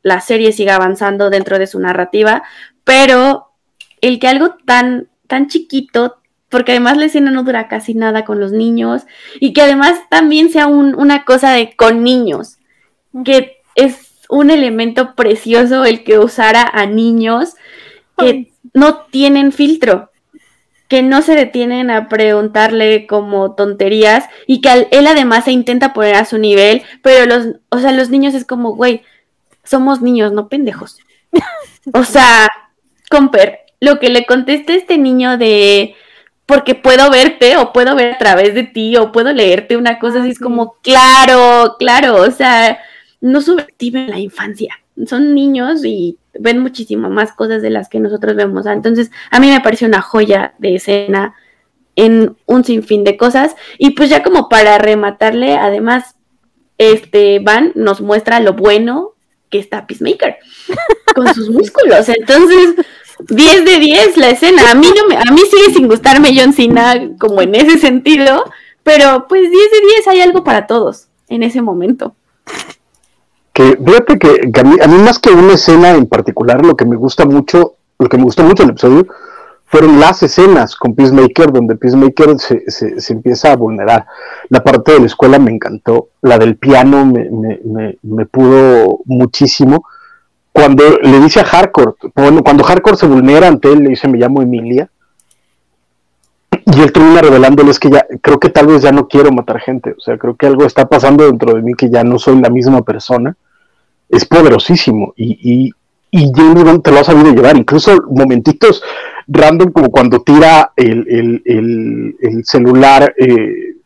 la 0.03 0.21
serie 0.21 0.51
siga 0.51 0.75
avanzando 0.75 1.31
dentro 1.31 1.61
de 1.61 1.69
su 1.69 1.79
narrativa, 1.79 2.43
pero 2.83 3.53
el 4.01 4.19
que 4.19 4.27
algo 4.27 4.57
tan, 4.65 5.09
tan 5.29 5.47
chiquito, 5.47 6.17
porque 6.49 6.73
además 6.73 6.97
la 6.97 7.05
escena 7.05 7.31
no 7.31 7.45
dura 7.45 7.69
casi 7.69 7.95
nada 7.95 8.25
con 8.25 8.41
los 8.41 8.51
niños 8.51 9.03
y 9.39 9.53
que 9.53 9.63
además 9.63 10.01
también 10.11 10.51
sea 10.51 10.67
una 10.67 11.25
cosa 11.25 11.53
de 11.53 11.77
con 11.77 12.03
niños, 12.03 12.57
que 13.25 13.59
es 13.77 14.04
un 14.29 14.51
elemento 14.51 15.15
precioso 15.15 15.85
el 15.85 16.05
que 16.05 16.19
usara 16.19 16.69
a 16.73 16.87
niños 16.87 17.55
que 18.17 18.53
no 18.73 19.03
tienen 19.11 19.53
filtro, 19.53 20.11
que 20.89 21.03
no 21.03 21.23
se 21.23 21.35
detienen 21.35 21.91
a 21.91 22.09
preguntarle 22.09 23.07
como 23.07 23.55
tonterías 23.55 24.27
y 24.47 24.61
que 24.61 24.89
él 24.91 25.07
además 25.07 25.45
se 25.45 25.53
intenta 25.53 25.93
poner 25.93 26.15
a 26.15 26.25
su 26.25 26.39
nivel, 26.39 26.83
pero 27.03 27.27
los, 27.27 27.57
o 27.71 27.79
sea, 27.79 27.93
los 27.93 28.11
niños 28.11 28.35
es 28.35 28.45
como, 28.45 28.75
güey, 28.75 29.03
somos 29.65 30.03
niños, 30.03 30.33
no 30.33 30.49
pendejos. 30.49 30.99
o 31.93 32.05
sea, 32.05 32.49
Comper, 33.11 33.61
lo 33.81 33.99
que 33.99 34.09
le 34.09 34.27
contesta 34.27 34.75
este 34.75 34.99
niño 34.99 35.37
de 35.39 35.95
porque 36.47 36.75
puedo 36.75 37.11
verte 37.11 37.57
o 37.57 37.73
puedo 37.73 37.95
ver 37.95 38.15
a 38.15 38.19
través 38.19 38.55
de 38.55 38.65
ti 38.65 38.97
o 38.97 39.13
puedo 39.13 39.33
leerte 39.33 39.77
una 39.77 39.99
cosa 39.99 40.21
así 40.21 40.31
es 40.31 40.39
como, 40.39 40.75
claro, 40.83 41.77
claro, 41.79 42.17
o 42.17 42.31
sea, 42.31 42.79
no 43.25 43.41
subestimen 43.41 44.11
la 44.11 44.19
infancia. 44.19 44.75
son 45.07 45.35
niños 45.35 45.83
y 45.83 46.19
ven 46.39 46.59
muchísimo 46.59 47.09
más 47.09 47.33
cosas 47.33 47.63
de 47.63 47.71
las 47.71 47.89
que 47.89 47.99
nosotros 47.99 48.37
vemos. 48.37 48.67
Entonces, 48.67 49.11
a 49.31 49.41
mí 49.41 49.49
me 49.49 49.63
parece 49.63 49.87
una 49.87 50.03
joya 50.03 50.55
de 50.59 50.75
escena 50.75 51.35
en 51.97 52.37
un 52.45 52.65
sinfín 52.65 53.03
de 53.03 53.17
cosas. 53.17 53.57
Y 53.79 53.91
pues 53.91 54.11
ya 54.11 54.23
como 54.23 54.51
para 54.51 54.77
rematarle, 54.77 55.55
además, 55.55 56.17
este 56.77 57.39
Van 57.39 57.73
nos 57.75 58.03
muestra 58.03 58.41
lo 58.41 58.53
bueno 58.53 59.15
que 59.49 59.59
está 59.59 59.87
Peacemaker 59.87 60.37
con 61.15 61.33
sus 61.33 61.49
músculos. 61.49 62.11
Entonces, 62.11 62.75
10 63.21 63.65
de 63.65 63.79
10 63.79 64.17
la 64.19 64.31
escena. 64.31 64.71
A 64.71 64.75
mí 64.75 64.87
no 64.95 65.09
me, 65.09 65.17
a 65.17 65.33
mí 65.33 65.41
sigue 65.51 65.73
sin 65.73 65.89
gustarme 65.89 66.39
John 66.39 66.53
Cena 66.53 67.11
como 67.19 67.41
en 67.41 67.55
ese 67.55 67.79
sentido, 67.79 68.45
pero 68.83 69.27
pues 69.29 69.51
10 69.51 69.53
de 69.53 69.81
10 69.95 70.09
hay 70.09 70.21
algo 70.21 70.45
para 70.45 70.67
todos 70.67 71.09
en 71.29 71.43
ese 71.43 71.63
momento. 71.63 72.15
Que 73.55 73.79
fíjate 73.83 74.19
que, 74.19 74.61
a, 74.61 74.65
mí, 74.65 74.77
a, 74.83 74.89
mí, 74.89 74.99
más 74.99 75.19
que 75.21 75.31
una 75.31 75.55
escena 75.55 75.93
en 75.93 76.07
particular, 76.07 76.67
lo 76.67 76.77
que 76.77 76.85
me 76.85 76.97
gusta 76.97 77.25
mucho, 77.25 77.77
lo 77.99 78.09
que 78.09 78.19
me 78.19 78.25
gustó 78.25 78.43
mucho 78.43 78.65
el 78.65 78.71
episodio 78.71 79.07
fueron 79.67 79.99
las 79.99 80.23
escenas 80.23 80.77
con 80.77 80.95
Peacemaker, 80.95 81.53
donde 81.53 81.77
Peacemaker 81.77 82.39
se, 82.39 82.69
se, 82.71 83.01
se, 83.01 83.13
empieza 83.13 83.53
a 83.53 83.57
vulnerar. 83.57 84.07
La 84.49 84.63
parte 84.63 84.93
de 84.93 85.01
la 85.01 85.07
escuela 85.07 85.39
me 85.39 85.53
encantó, 85.53 86.09
la 86.21 86.37
del 86.37 86.57
piano 86.57 87.07
me, 87.07 87.31
me, 87.31 87.61
me, 87.65 87.99
me 88.03 88.27
pudo 88.27 89.01
muchísimo. 89.05 89.85
Cuando 90.53 90.85
le 91.03 91.21
dice 91.21 91.41
a 91.41 91.45
Hardcore, 91.45 91.95
bueno, 92.15 92.43
cuando 92.43 92.65
Hardcore 92.65 92.97
se 92.97 93.07
vulnera 93.07 93.49
ante 93.49 93.73
él, 93.73 93.85
le 93.85 93.91
dice, 93.91 94.09
me 94.09 94.19
llamo 94.19 94.43
Emilia, 94.43 94.91
y 96.67 96.81
él 96.81 96.93
termina 96.93 97.21
revelándole 97.21 97.73
que 97.81 97.91
ya, 97.91 98.07
creo 98.21 98.39
que 98.39 98.49
tal 98.49 98.67
vez 98.67 98.83
ya 98.83 98.93
no 98.93 99.09
quiero 99.09 99.31
matar 99.33 99.61
gente, 99.61 99.95
o 99.97 100.01
sea, 100.01 100.17
creo 100.19 100.37
que 100.37 100.47
algo 100.47 100.65
está 100.65 100.89
pasando 100.89 101.25
dentro 101.25 101.55
de 101.55 101.63
mí 101.63 101.75
que 101.75 101.91
ya 101.91 102.05
no 102.05 102.19
soy 102.19 102.41
la 102.41 102.51
misma 102.51 102.83
persona, 102.83 103.37
es 104.15 104.25
poderosísimo, 104.25 105.13
y, 105.17 105.39
y, 105.43 105.73
y 106.11 106.33
James 106.35 106.83
te 106.83 106.91
lo 106.93 107.01
ha 107.01 107.05
sabido 107.05 107.33
llevar, 107.33 107.57
incluso 107.57 107.91
momentitos 108.11 108.83
random 109.27 109.73
como 109.73 109.91
cuando 109.91 110.23
tira 110.23 110.73
el, 110.77 111.07
el, 111.09 111.43
el, 111.45 112.17
el 112.21 112.45
celular 112.45 113.15
eh, 113.19 113.77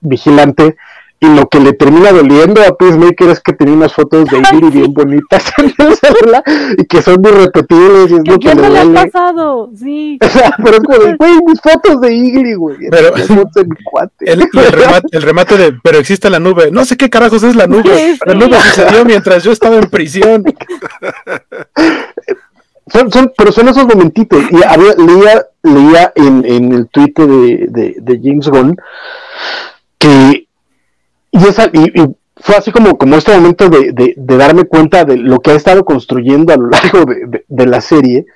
vigilante 0.00 0.76
y 1.22 1.26
lo 1.36 1.48
que 1.48 1.60
le 1.60 1.72
termina 1.72 2.10
doliendo 2.10 2.60
a 2.62 2.76
Peacemaker 2.76 3.28
es 3.28 3.38
que 3.38 3.52
tenía 3.52 3.74
unas 3.74 3.94
fotos 3.94 4.28
de 4.28 4.38
Iggy 4.52 4.70
bien 4.70 4.92
bonitas 4.92 5.52
en 5.58 5.72
el 5.78 5.94
celular 5.94 6.42
y 6.76 6.84
que 6.84 7.00
son 7.00 7.24
irrepetibles 7.24 8.10
y 8.10 8.14
es 8.14 8.26
lo 8.26 8.38
que 8.40 8.54
le 8.56 8.68
le 8.70 8.98
ha 8.98 9.04
pasado? 9.04 9.70
Sí. 9.78 10.18
pero 10.64 10.78
es 10.78 10.82
como 10.82 10.98
de, 10.98 11.14
güey, 11.16 11.32
mis 11.46 11.60
fotos 11.60 12.00
de 12.00 12.12
Iggy, 12.12 12.54
güey. 12.54 12.76
Pero- 12.90 13.12
de 13.12 13.64
mi 13.64 13.76
cuate. 13.84 14.32
El, 14.32 14.40
remate, 14.50 15.08
el 15.12 15.22
remate 15.22 15.56
de, 15.56 15.72
pero 15.80 15.98
existe 15.98 16.28
la 16.28 16.40
nube. 16.40 16.72
No 16.72 16.84
sé 16.84 16.96
qué 16.96 17.08
carajos 17.08 17.44
es 17.44 17.54
la 17.54 17.68
nube. 17.68 17.94
Sí, 17.94 18.18
La 18.26 18.32
sí. 18.32 18.38
nube 18.38 18.56
sucedió 18.60 19.04
mientras 19.04 19.44
yo 19.44 19.52
estaba 19.52 19.76
en 19.76 19.88
prisión. 19.88 20.42
Son, 22.88 23.12
son, 23.12 23.32
pero 23.38 23.52
son 23.52 23.68
esos 23.68 23.86
momentitos. 23.86 24.42
Y 24.50 24.56
había, 24.64 24.94
leía, 24.94 25.46
leía 25.62 26.12
en, 26.16 26.44
en 26.44 26.72
el 26.72 26.88
tweet 26.88 27.12
de, 27.16 27.66
de, 27.68 27.94
de 28.00 28.20
James 28.22 28.48
Gunn 28.48 28.76
que 29.98 30.48
y, 31.32 31.38
esa, 31.46 31.66
y, 31.72 32.00
y 32.00 32.16
fue 32.36 32.56
así 32.56 32.70
como, 32.70 32.96
como 32.98 33.16
este 33.16 33.34
momento 33.34 33.68
de, 33.68 33.92
de, 33.92 34.14
de 34.16 34.36
darme 34.36 34.64
cuenta 34.64 35.04
de 35.04 35.16
lo 35.16 35.40
que 35.40 35.50
ha 35.50 35.54
estado 35.54 35.84
construyendo 35.84 36.52
a 36.52 36.56
lo 36.56 36.68
largo 36.70 37.04
de, 37.48 37.66
la 37.66 37.80
serie, 37.80 38.26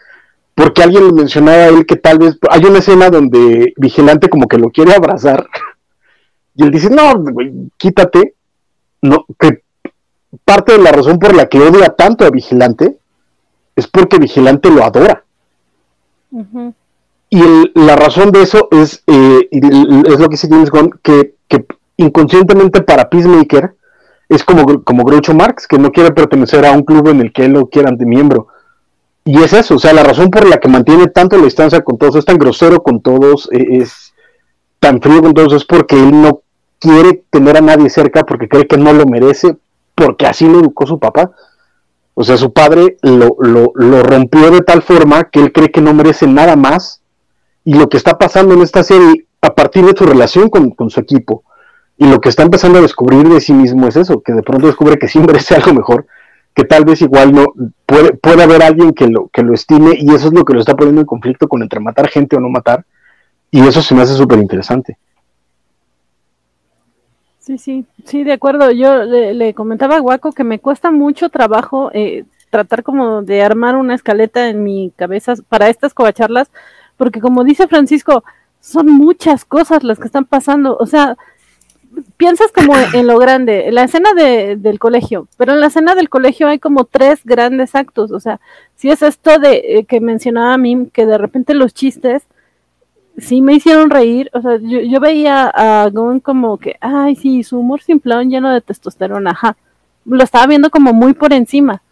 porque 0.54 0.82
alguien 0.82 1.06
le 1.06 1.12
mencionaba 1.12 1.58
a 1.58 1.68
él 1.68 1.86
que 1.86 1.96
tal 1.96 2.18
vez 2.18 2.38
hay 2.50 2.64
una 2.64 2.78
escena 2.78 3.10
donde 3.10 3.72
Vigilante 3.76 4.28
como 4.28 4.48
que 4.48 4.58
lo 4.58 4.70
quiere 4.70 4.94
abrazar 4.94 5.46
y 6.54 6.64
él 6.64 6.70
dice, 6.70 6.88
no, 6.90 7.12
güey, 7.18 7.52
quítate, 7.76 8.34
no, 9.02 9.26
que 9.38 9.62
parte 10.44 10.72
de 10.72 10.78
la 10.78 10.92
razón 10.92 11.18
por 11.18 11.34
la 11.34 11.46
que 11.46 11.60
odia 11.60 11.88
tanto 11.90 12.24
a 12.24 12.30
Vigilante 12.30 12.96
es 13.74 13.86
porque 13.86 14.18
Vigilante 14.18 14.70
lo 14.70 14.82
adora. 14.84 15.22
Y 17.28 17.40
el- 17.42 17.72
la 17.74 17.96
razón 17.96 18.30
de 18.30 18.42
eso 18.42 18.68
es, 18.70 19.02
eh, 19.06 19.48
es 19.50 20.18
lo 20.20 20.28
que 20.28 20.34
dice 20.34 20.48
James 20.48 20.70
Gunn, 20.70 20.98
que, 21.02 21.34
que 21.48 21.66
inconscientemente 21.96 22.82
para 22.82 23.08
Peacemaker 23.08 23.74
es 24.28 24.44
como, 24.44 24.82
como 24.82 25.04
Groucho 25.04 25.34
Marx, 25.34 25.66
que 25.66 25.78
no 25.78 25.92
quiere 25.92 26.12
pertenecer 26.12 26.66
a 26.66 26.72
un 26.72 26.82
club 26.82 27.08
en 27.08 27.20
el 27.20 27.32
que 27.32 27.44
él 27.44 27.52
lo 27.52 27.66
quieran 27.66 27.96
de 27.96 28.06
miembro. 28.06 28.48
Y 29.24 29.42
es 29.42 29.52
eso, 29.52 29.74
o 29.74 29.78
sea, 29.78 29.92
la 29.92 30.02
razón 30.02 30.30
por 30.30 30.46
la 30.46 30.58
que 30.58 30.68
mantiene 30.68 31.08
tanto 31.08 31.36
la 31.36 31.44
distancia 31.44 31.82
con 31.82 31.98
todos, 31.98 32.16
es 32.16 32.24
tan 32.24 32.38
grosero 32.38 32.82
con 32.82 33.00
todos, 33.00 33.48
eh, 33.52 33.78
es 33.80 34.14
tan 34.78 35.00
frío 35.00 35.20
con 35.20 35.34
todos, 35.34 35.52
es 35.52 35.64
porque 35.64 35.96
él 35.96 36.22
no 36.22 36.42
quiere 36.78 37.24
tener 37.30 37.56
a 37.56 37.60
nadie 37.60 37.90
cerca, 37.90 38.24
porque 38.24 38.48
cree 38.48 38.66
que 38.66 38.76
no 38.76 38.92
lo 38.92 39.06
merece, 39.06 39.56
porque 39.94 40.26
así 40.26 40.46
lo 40.46 40.60
educó 40.60 40.86
su 40.86 40.98
papá. 40.98 41.32
O 42.14 42.24
sea, 42.24 42.36
su 42.36 42.52
padre 42.52 42.96
lo, 43.02 43.36
lo, 43.40 43.72
lo 43.74 44.02
rompió 44.02 44.50
de 44.50 44.60
tal 44.60 44.82
forma 44.82 45.24
que 45.24 45.40
él 45.40 45.52
cree 45.52 45.70
que 45.70 45.80
no 45.80 45.92
merece 45.92 46.26
nada 46.26 46.56
más. 46.56 47.02
Y 47.64 47.74
lo 47.74 47.88
que 47.88 47.96
está 47.96 48.16
pasando 48.16 48.54
en 48.54 48.62
esta 48.62 48.84
serie, 48.84 49.26
a 49.42 49.54
partir 49.54 49.84
de 49.84 49.96
su 49.96 50.04
relación 50.04 50.48
con, 50.48 50.70
con 50.70 50.88
su 50.88 51.00
equipo, 51.00 51.42
y 51.98 52.06
lo 52.06 52.20
que 52.20 52.28
está 52.28 52.42
empezando 52.42 52.78
a 52.78 52.82
descubrir 52.82 53.28
de 53.28 53.40
sí 53.40 53.52
mismo 53.52 53.86
es 53.86 53.96
eso, 53.96 54.20
que 54.20 54.32
de 54.32 54.42
pronto 54.42 54.66
descubre 54.66 54.98
que 54.98 55.08
sí 55.08 55.18
merece 55.18 55.54
algo 55.54 55.72
mejor, 55.72 56.06
que 56.54 56.64
tal 56.64 56.84
vez 56.84 57.02
igual 57.02 57.32
no 57.32 57.46
puede, 57.84 58.14
puede 58.14 58.42
haber 58.42 58.62
alguien 58.62 58.92
que 58.92 59.08
lo, 59.08 59.28
que 59.28 59.42
lo 59.42 59.54
estime, 59.54 59.94
y 59.98 60.14
eso 60.14 60.28
es 60.28 60.34
lo 60.34 60.44
que 60.44 60.54
lo 60.54 60.60
está 60.60 60.74
poniendo 60.74 61.00
en 61.00 61.06
conflicto 61.06 61.48
con 61.48 61.62
entre 61.62 61.80
matar 61.80 62.08
gente 62.08 62.36
o 62.36 62.40
no 62.40 62.48
matar. 62.48 62.84
Y 63.50 63.60
eso 63.60 63.80
se 63.80 63.94
me 63.94 64.02
hace 64.02 64.14
súper 64.14 64.38
interesante. 64.38 64.98
Sí, 67.38 67.58
sí, 67.58 67.86
sí, 68.04 68.24
de 68.24 68.32
acuerdo. 68.32 68.72
Yo 68.72 69.04
le, 69.04 69.32
le 69.32 69.54
comentaba 69.54 69.96
a 69.96 70.00
Guaco 70.00 70.32
que 70.32 70.44
me 70.44 70.58
cuesta 70.58 70.90
mucho 70.90 71.28
trabajo 71.28 71.90
eh, 71.94 72.24
tratar 72.50 72.82
como 72.82 73.22
de 73.22 73.42
armar 73.42 73.76
una 73.76 73.94
escaleta 73.94 74.48
en 74.48 74.64
mi 74.64 74.92
cabeza 74.96 75.34
para 75.48 75.68
estas 75.68 75.94
covacharlas, 75.94 76.50
porque 76.96 77.20
como 77.20 77.44
dice 77.44 77.68
Francisco, 77.68 78.24
son 78.60 78.88
muchas 78.88 79.44
cosas 79.44 79.84
las 79.84 79.98
que 79.98 80.06
están 80.06 80.24
pasando. 80.24 80.76
O 80.80 80.86
sea, 80.86 81.16
piensas 82.16 82.52
como 82.52 82.74
en 82.76 83.06
lo 83.06 83.18
grande, 83.18 83.70
la 83.72 83.84
escena 83.84 84.12
de, 84.14 84.56
del 84.56 84.78
colegio, 84.78 85.28
pero 85.36 85.54
en 85.54 85.60
la 85.60 85.66
escena 85.66 85.94
del 85.94 86.08
colegio 86.08 86.48
hay 86.48 86.58
como 86.58 86.84
tres 86.84 87.20
grandes 87.24 87.74
actos. 87.74 88.12
O 88.12 88.20
sea, 88.20 88.40
si 88.74 88.90
es 88.90 89.02
esto 89.02 89.38
de 89.38 89.62
eh, 89.64 89.84
que 89.84 90.00
mencionaba 90.00 90.56
Mim, 90.58 90.90
que 90.90 91.06
de 91.06 91.18
repente 91.18 91.54
los 91.54 91.74
chistes 91.74 92.24
sí 93.18 93.42
me 93.42 93.54
hicieron 93.54 93.90
reír. 93.90 94.30
O 94.32 94.40
sea, 94.40 94.58
yo, 94.60 94.80
yo 94.80 95.00
veía 95.00 95.46
a 95.48 95.88
Gon 95.90 96.20
como 96.20 96.58
que, 96.58 96.76
ay, 96.80 97.16
sí, 97.16 97.42
su 97.42 97.58
humor 97.58 97.82
simplón 97.82 98.30
lleno 98.30 98.52
de 98.52 98.60
testosterona, 98.60 99.30
ajá. 99.32 99.56
Lo 100.04 100.22
estaba 100.22 100.46
viendo 100.46 100.70
como 100.70 100.92
muy 100.92 101.14
por 101.14 101.32
encima. 101.32 101.82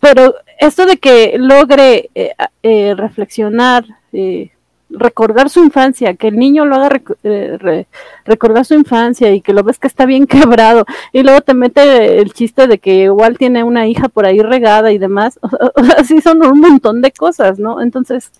Pero 0.00 0.34
esto 0.58 0.86
de 0.86 0.98
que 0.98 1.36
logre 1.38 2.10
eh, 2.14 2.32
eh, 2.62 2.94
reflexionar, 2.96 3.84
eh, 4.12 4.50
recordar 4.88 5.50
su 5.50 5.62
infancia, 5.64 6.14
que 6.14 6.28
el 6.28 6.36
niño 6.36 6.64
lo 6.64 6.76
haga 6.76 7.00
eh, 7.24 7.56
re- 7.58 7.86
recordar 8.24 8.64
su 8.64 8.74
infancia 8.74 9.32
y 9.32 9.40
que 9.40 9.52
lo 9.52 9.62
ves 9.64 9.78
que 9.78 9.88
está 9.88 10.06
bien 10.06 10.26
quebrado, 10.28 10.84
y 11.12 11.22
luego 11.22 11.40
te 11.40 11.54
mete 11.54 12.20
el 12.20 12.32
chiste 12.32 12.66
de 12.66 12.78
que 12.78 12.94
igual 13.04 13.36
tiene 13.38 13.64
una 13.64 13.86
hija 13.88 14.08
por 14.08 14.26
ahí 14.26 14.40
regada 14.40 14.92
y 14.92 14.98
demás, 14.98 15.38
o 15.42 15.84
sea, 15.84 16.04
sí 16.04 16.20
son 16.20 16.44
un 16.46 16.60
montón 16.60 17.02
de 17.02 17.10
cosas, 17.12 17.58
¿no? 17.58 17.80
Entonces, 17.80 18.30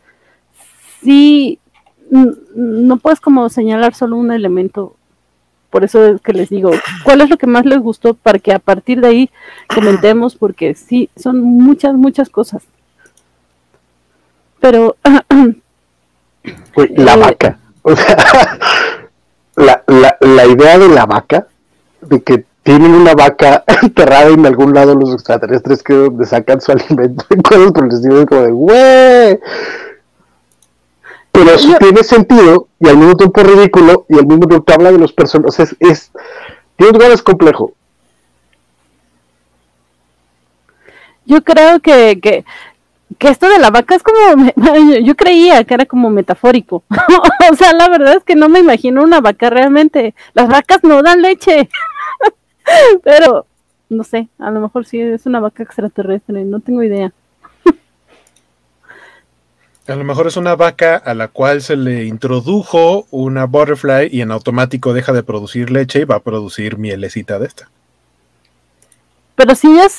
sí, 1.03 1.59
no 2.11 2.97
puedes 2.99 3.20
como 3.20 3.49
señalar 3.49 3.94
solo 3.94 4.16
un 4.16 4.30
elemento. 4.30 4.94
Por 5.70 5.82
eso 5.84 6.07
es 6.07 6.20
que 6.22 6.32
les 6.32 6.49
digo, 6.49 6.70
¿cuál 7.05 7.20
es 7.20 7.28
lo 7.28 7.36
que 7.36 7.49
más 7.49 7.66
les 7.66 7.80
gustó 7.80 8.14
para 8.14 8.38
que 8.38 8.53
a 8.53 8.61
partir 8.61 9.01
de 9.01 9.09
ahí 9.09 9.30
comentemos? 9.74 10.36
Porque 10.36 10.74
sí, 10.74 11.11
son 11.16 11.40
muchas, 11.40 11.94
muchas 11.94 12.30
cosas. 12.30 12.62
Pero, 14.61 14.97
la 16.97 17.14
Eh, 17.14 17.16
vaca. 17.16 17.59
O 17.82 17.94
sea, 17.97 18.16
la, 19.57 19.82
la, 19.86 20.16
la 20.20 20.47
idea 20.47 20.78
de 20.78 20.88
la 20.88 21.07
vaca, 21.07 21.47
de 22.01 22.22
que 22.22 22.44
tienen 22.62 22.94
una 22.94 23.14
vaca 23.14 23.64
enterrada 23.82 24.28
en 24.28 24.44
algún 24.47 24.74
lado 24.74 24.94
los 24.94 25.12
extraterrestres 25.12 25.82
que 25.82 25.92
es 25.92 25.99
donde 26.11 26.26
sacan 26.26 26.61
su 26.61 26.72
alimento 26.72 27.24
y 27.30 27.42
cosas 27.42 27.72
por 27.72 27.84
el 27.84 28.26
como 28.26 28.42
de. 28.42 29.40
Pero 31.32 31.51
eso 31.51 31.68
Yo- 31.72 31.78
tiene 31.78 32.03
sentido 32.03 32.68
y 32.80 32.88
al 32.88 32.97
mismo 32.97 33.16
tiempo 33.16 33.40
es 33.40 33.47
ridículo 33.47 34.07
y 34.09 34.18
al 34.18 34.26
mismo 34.26 34.47
tiempo 34.49 34.72
habla 34.72 34.90
de 34.92 34.99
los 34.99 35.12
personajes. 35.12 35.59
Es, 35.59 35.76
es, 35.80 36.11
tiene 36.76 36.92
un 36.92 36.99
lugar 36.99 37.12
es 37.12 37.22
complejo. 37.22 37.72
yo 41.24 41.42
creo 41.42 41.80
que, 41.80 42.20
que, 42.22 42.44
que 43.19 43.29
esto 43.29 43.49
de 43.49 43.59
la 43.59 43.71
vaca 43.71 43.95
es 43.95 44.03
como, 44.03 44.17
yo 45.03 45.14
creía 45.17 45.64
que 45.64 45.75
era 45.75 45.87
como 45.87 46.11
metafórico. 46.11 46.85
o 47.53 47.55
sea, 47.57 47.73
la 47.73 47.89
verdad 47.89 48.17
es 48.17 48.25
que 48.25 48.37
no 48.37 48.49
me 48.49 48.61
imagino 48.61 49.03
una 49.03 49.21
vaca 49.21 49.51
realmente. 49.51 50.14
Las 50.35 50.49
vacas 50.49 50.81
no 50.83 51.03
dan 51.03 51.23
leche. 51.23 51.69
Pero, 53.05 53.47
no 53.89 54.05
sé, 54.05 54.29
a 54.39 54.51
lo 54.51 54.61
mejor 54.61 54.87
sí 54.87 55.01
es 55.01 55.27
una 55.27 55.41
vaca 55.41 55.62
extraterrestre, 55.62 56.45
no 56.45 56.61
tengo 56.61 56.83
idea. 56.83 57.12
A 59.89 59.95
lo 59.95 60.03
mejor 60.03 60.27
es 60.27 60.37
una 60.37 60.57
vaca 60.57 60.97
a 60.97 61.14
la 61.14 61.29
cual 61.29 61.62
se 61.62 61.77
le 61.77 62.07
introdujo 62.07 63.07
una 63.12 63.45
butterfly 63.45 64.09
y 64.11 64.21
en 64.21 64.33
automático 64.33 64.93
deja 64.93 65.12
de 65.12 65.23
producir 65.23 65.71
leche 65.71 66.01
y 66.01 66.05
va 66.05 66.17
a 66.17 66.21
producir 66.21 66.77
mielecita 66.77 67.39
de 67.39 67.47
esta. 67.47 67.71
Pero 69.37 69.55
si 69.55 69.68
ellas 69.68 69.99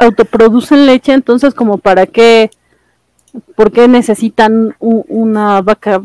autoproducen 0.00 0.84
leche, 0.84 1.12
entonces 1.12 1.54
como 1.54 1.78
para 1.78 2.06
qué, 2.06 2.50
¿por 3.54 3.70
qué 3.72 3.86
necesitan 3.86 4.76
una 4.80 5.62
vaca 5.62 6.02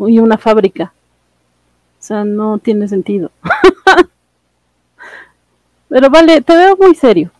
y 0.00 0.18
una 0.18 0.36
fábrica? 0.36 0.92
O 2.00 2.02
sea, 2.06 2.24
no 2.24 2.58
tiene 2.58 2.88
sentido. 2.88 3.30
Pero 5.88 6.10
vale, 6.10 6.42
te 6.42 6.56
veo 6.56 6.76
muy 6.76 6.94
serio. 6.96 7.30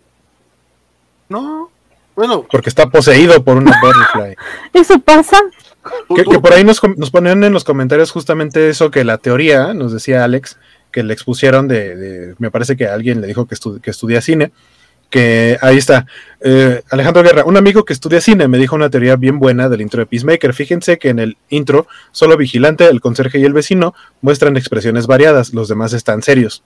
No, 1.28 1.68
bueno. 2.14 2.46
Porque 2.48 2.68
está 2.68 2.86
poseído 2.88 3.42
por 3.42 3.56
una 3.56 3.72
butterfly. 3.80 4.36
¿Eso 4.72 5.00
pasa? 5.00 5.38
Que, 6.14 6.24
por 6.24 6.52
ahí 6.52 6.64
nos, 6.64 6.80
nos, 6.96 7.10
ponían 7.10 7.42
en 7.44 7.52
los 7.52 7.64
comentarios 7.64 8.10
justamente 8.10 8.70
eso 8.70 8.90
que 8.90 9.04
la 9.04 9.18
teoría, 9.18 9.74
nos 9.74 9.92
decía 9.92 10.24
Alex, 10.24 10.56
que 10.94 11.02
le 11.02 11.12
expusieron 11.12 11.66
de, 11.66 12.36
me 12.38 12.52
parece 12.52 12.76
que 12.76 12.86
alguien 12.86 13.20
le 13.20 13.26
dijo 13.26 13.46
que, 13.46 13.56
que 13.82 13.90
estudia 13.90 14.20
cine, 14.20 14.52
que 15.10 15.58
ahí 15.60 15.76
está. 15.76 16.06
Eh, 16.40 16.82
Alejandro 16.88 17.24
Guerra, 17.24 17.44
un 17.44 17.56
amigo 17.56 17.84
que 17.84 17.92
estudia 17.92 18.20
cine, 18.20 18.46
me 18.46 18.58
dijo 18.58 18.76
una 18.76 18.90
teoría 18.90 19.16
bien 19.16 19.40
buena 19.40 19.68
del 19.68 19.80
intro 19.80 19.98
de 19.98 20.06
Peacemaker. 20.06 20.54
Fíjense 20.54 20.98
que 20.98 21.08
en 21.08 21.18
el 21.18 21.36
intro, 21.48 21.88
solo 22.12 22.36
Vigilante, 22.36 22.88
el 22.88 23.00
conserje 23.00 23.40
y 23.40 23.44
el 23.44 23.52
vecino 23.52 23.92
muestran 24.20 24.56
expresiones 24.56 25.08
variadas, 25.08 25.52
los 25.52 25.66
demás 25.66 25.94
están 25.94 26.22
serios. 26.22 26.62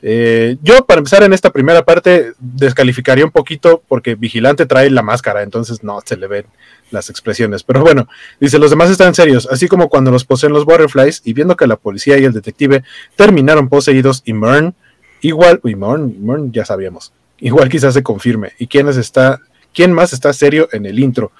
Eh, 0.00 0.56
yo, 0.62 0.84
para 0.86 0.98
empezar 0.98 1.22
en 1.24 1.32
esta 1.32 1.50
primera 1.50 1.84
parte, 1.84 2.32
descalificaría 2.38 3.24
un 3.24 3.32
poquito 3.32 3.82
porque 3.88 4.14
Vigilante 4.14 4.66
trae 4.66 4.90
la 4.90 5.02
máscara, 5.02 5.42
entonces 5.42 5.82
no 5.82 6.00
se 6.04 6.16
le 6.16 6.28
ven 6.28 6.46
las 6.90 7.10
expresiones. 7.10 7.62
Pero 7.64 7.80
bueno, 7.82 8.08
dice, 8.40 8.58
los 8.58 8.70
demás 8.70 8.90
están 8.90 9.14
serios, 9.14 9.48
así 9.50 9.66
como 9.66 9.88
cuando 9.88 10.10
los 10.10 10.24
poseen 10.24 10.52
los 10.52 10.64
Butterflies 10.64 11.22
y 11.24 11.32
viendo 11.32 11.56
que 11.56 11.66
la 11.66 11.76
policía 11.76 12.18
y 12.18 12.24
el 12.24 12.32
detective 12.32 12.84
terminaron 13.16 13.68
poseídos 13.68 14.22
y 14.24 14.32
Mern, 14.32 14.74
igual, 15.20 15.60
uy, 15.64 15.74
Mern, 15.74 16.52
ya 16.52 16.64
sabíamos, 16.64 17.12
igual 17.38 17.68
quizás 17.68 17.94
se 17.94 18.02
confirme. 18.02 18.52
¿Y 18.58 18.68
quién, 18.68 18.88
está, 18.88 19.40
quién 19.74 19.92
más 19.92 20.12
está 20.12 20.32
serio 20.32 20.68
en 20.72 20.86
el 20.86 20.98
intro? 21.00 21.32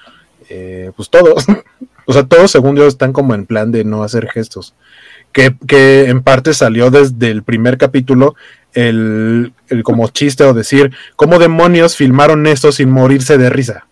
Eh, 0.48 0.90
pues 0.96 1.10
todos, 1.10 1.46
o 2.06 2.12
sea, 2.12 2.24
todos 2.24 2.50
según 2.50 2.76
yo 2.76 2.86
están 2.86 3.12
como 3.12 3.34
en 3.34 3.46
plan 3.46 3.70
de 3.70 3.84
no 3.84 4.02
hacer 4.02 4.28
gestos. 4.28 4.74
Que, 5.32 5.54
que 5.66 6.08
en 6.08 6.22
parte 6.22 6.54
salió 6.54 6.90
desde 6.90 7.30
el 7.30 7.42
primer 7.42 7.78
capítulo 7.78 8.34
el, 8.72 9.52
el 9.68 9.82
como 9.82 10.08
chiste 10.08 10.44
o 10.44 10.54
decir, 10.54 10.92
¿cómo 11.16 11.38
demonios 11.38 11.96
filmaron 11.96 12.46
esto 12.46 12.72
sin 12.72 12.90
morirse 12.90 13.38
de 13.38 13.50
risa? 13.50 13.86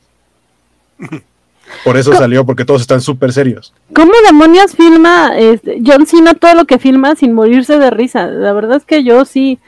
Por 1.84 1.96
eso 1.96 2.12
salió, 2.14 2.44
porque 2.44 2.64
todos 2.64 2.80
están 2.80 3.00
súper 3.00 3.32
serios. 3.32 3.72
¿Cómo 3.92 4.12
demonios 4.24 4.74
filma 4.74 5.36
este, 5.36 5.80
John 5.84 6.06
Cena 6.06 6.34
todo 6.34 6.54
lo 6.54 6.64
que 6.64 6.78
filma 6.78 7.14
sin 7.16 7.32
morirse 7.32 7.78
de 7.78 7.90
risa? 7.90 8.26
La 8.26 8.52
verdad 8.52 8.78
es 8.78 8.84
que 8.84 9.04
yo 9.04 9.24
sí, 9.24 9.58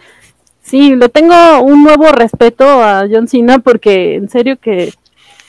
sí, 0.63 0.97
le 0.97 1.09
tengo 1.09 1.61
un 1.61 1.85
nuevo 1.85 2.11
respeto 2.13 2.65
a 2.65 3.07
John 3.11 3.29
Cena 3.29 3.59
porque 3.59 4.15
en 4.15 4.29
serio 4.29 4.57
que... 4.61 4.93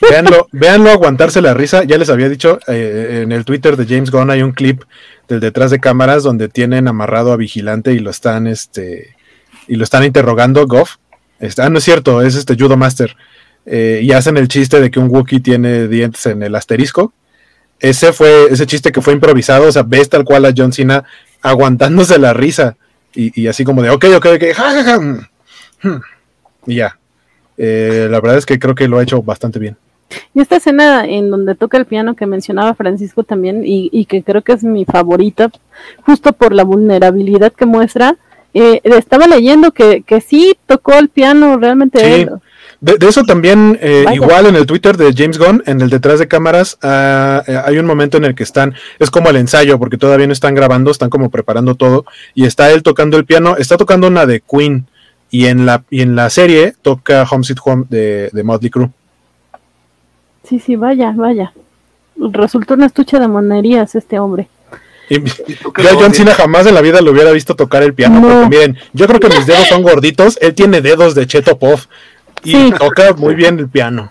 Véanlo, 0.00 0.48
véanlo 0.52 0.90
aguantarse 0.90 1.42
la 1.42 1.52
risa. 1.52 1.84
Ya 1.84 1.98
les 1.98 2.08
había 2.08 2.30
dicho, 2.30 2.58
eh, 2.68 3.20
en 3.22 3.32
el 3.32 3.44
Twitter 3.44 3.76
de 3.76 3.84
James 3.84 4.10
Gunn 4.10 4.30
hay 4.30 4.42
un 4.42 4.52
clip 4.52 4.82
del 5.30 5.40
detrás 5.40 5.70
de 5.70 5.78
cámaras 5.78 6.24
donde 6.24 6.48
tienen 6.48 6.88
amarrado 6.88 7.32
a 7.32 7.36
Vigilante 7.36 7.92
y 7.92 8.00
lo 8.00 8.10
están, 8.10 8.46
este, 8.48 9.14
y 9.68 9.76
lo 9.76 9.84
están 9.84 10.04
interrogando, 10.04 10.66
Goff. 10.66 10.96
Está, 11.38 11.66
ah, 11.66 11.70
no 11.70 11.78
es 11.78 11.84
cierto, 11.84 12.20
es 12.20 12.34
este 12.34 12.56
Judo 12.58 12.76
Master. 12.76 13.16
Eh, 13.64 14.00
y 14.02 14.12
hacen 14.12 14.36
el 14.36 14.48
chiste 14.48 14.80
de 14.80 14.90
que 14.90 14.98
un 14.98 15.08
Wookiee 15.08 15.40
tiene 15.40 15.86
dientes 15.86 16.26
en 16.26 16.42
el 16.42 16.54
asterisco. 16.54 17.14
Ese 17.78 18.12
fue 18.12 18.48
ese 18.50 18.66
chiste 18.66 18.92
que 18.92 19.00
fue 19.00 19.14
improvisado, 19.14 19.68
o 19.68 19.72
sea, 19.72 19.84
ves 19.84 20.08
tal 20.08 20.24
cual 20.24 20.44
a 20.44 20.52
John 20.54 20.72
Cena 20.72 21.04
aguantándose 21.40 22.18
la 22.18 22.34
risa 22.34 22.76
y, 23.14 23.46
así 23.46 23.64
como 23.64 23.82
de, 23.82 23.90
ok, 23.90 24.04
ok, 24.16 24.26
ok, 24.34 24.44
ja, 24.54 24.98
mm, 24.98 25.26
mm". 25.82 26.00
y 26.66 26.74
ya. 26.76 26.98
Eh, 27.56 28.08
la 28.10 28.20
verdad 28.20 28.38
es 28.38 28.46
que 28.46 28.58
creo 28.58 28.74
que 28.74 28.88
lo 28.88 28.98
ha 28.98 29.02
hecho 29.02 29.22
bastante 29.22 29.58
bien. 29.58 29.76
Y 30.34 30.40
esta 30.40 30.56
escena 30.56 31.04
en 31.04 31.30
donde 31.30 31.54
toca 31.54 31.76
el 31.76 31.86
piano 31.86 32.14
que 32.14 32.26
mencionaba 32.26 32.74
Francisco 32.74 33.22
también 33.22 33.62
y, 33.64 34.04
que 34.06 34.22
creo 34.22 34.42
que 34.42 34.52
es 34.52 34.64
mi 34.64 34.84
favorita, 34.84 35.50
justo 36.04 36.32
por 36.32 36.52
la 36.52 36.64
vulnerabilidad 36.64 37.52
que 37.52 37.66
muestra, 37.66 38.16
eh, 38.52 38.80
estaba 38.84 39.26
leyendo 39.26 39.70
que, 39.72 40.02
que 40.02 40.20
sí 40.20 40.56
tocó 40.66 40.94
el 40.94 41.08
piano 41.08 41.56
realmente. 41.58 42.28
De, 42.80 42.96
eso 43.06 43.24
también, 43.24 43.78
eh, 43.82 44.06
igual 44.14 44.46
en 44.46 44.56
el 44.56 44.64
Twitter 44.64 44.96
de 44.96 45.12
James 45.14 45.38
Gunn, 45.38 45.62
en 45.66 45.82
el 45.82 45.90
detrás 45.90 46.18
de 46.18 46.28
cámaras, 46.28 46.78
ah, 46.82 47.42
eh, 47.46 47.60
hay 47.62 47.78
un 47.78 47.84
momento 47.84 48.16
en 48.16 48.24
el 48.24 48.34
que 48.34 48.42
están, 48.42 48.74
es 48.98 49.10
como 49.10 49.28
el 49.28 49.36
ensayo, 49.36 49.78
porque 49.78 49.98
todavía 49.98 50.26
no 50.26 50.32
están 50.32 50.54
grabando, 50.54 50.90
están 50.90 51.10
como 51.10 51.28
preparando 51.28 51.74
todo, 51.74 52.06
y 52.34 52.46
está 52.46 52.70
él 52.72 52.82
tocando 52.82 53.18
el 53.18 53.26
piano, 53.26 53.56
está 53.58 53.76
tocando 53.76 54.08
una 54.08 54.24
de 54.24 54.40
Queen, 54.40 54.86
y 55.30 55.46
en 55.46 55.66
la, 55.66 55.84
y 55.90 56.00
en 56.00 56.16
la 56.16 56.30
serie 56.30 56.74
toca 56.80 57.24
Home 57.30 57.44
Sweet 57.44 57.58
Home 57.64 57.84
de, 57.88 58.30
de 58.32 58.42
Motley 58.42 58.70
Crue. 58.70 58.90
Sí, 60.50 60.58
sí, 60.58 60.74
vaya, 60.74 61.14
vaya. 61.16 61.52
Resultó 62.16 62.74
una 62.74 62.86
estucha 62.86 63.20
de 63.20 63.28
monerías 63.28 63.94
este 63.94 64.18
hombre. 64.18 64.48
Y, 65.08 65.22
yo 65.22 65.90
a 65.90 65.94
John 65.94 66.12
Cena 66.12 66.34
jamás 66.34 66.66
en 66.66 66.74
la 66.74 66.80
vida 66.80 67.00
lo 67.00 67.12
hubiera 67.12 67.30
visto 67.30 67.54
tocar 67.54 67.84
el 67.84 67.94
piano, 67.94 68.20
porque 68.20 68.48
miren, 68.48 68.76
yo 68.92 69.06
creo 69.06 69.20
que 69.20 69.28
mis 69.28 69.46
dedos 69.46 69.68
son 69.68 69.82
gorditos, 69.82 70.38
él 70.40 70.54
tiene 70.54 70.80
dedos 70.80 71.14
de 71.14 71.28
Cheto 71.28 71.56
Puff 71.56 71.86
y 72.42 72.72
toca 72.72 73.12
muy 73.12 73.36
bien 73.36 73.60
el 73.60 73.68
piano. 73.68 74.10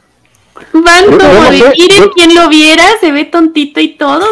Van 0.72 1.06
como 1.06 1.52
de, 1.52 1.74
miren 1.78 2.10
quien 2.16 2.36
lo 2.36 2.48
viera, 2.48 2.86
se 3.02 3.12
ve 3.12 3.26
tontito 3.26 3.82
y 3.82 3.98
todo, 3.98 4.26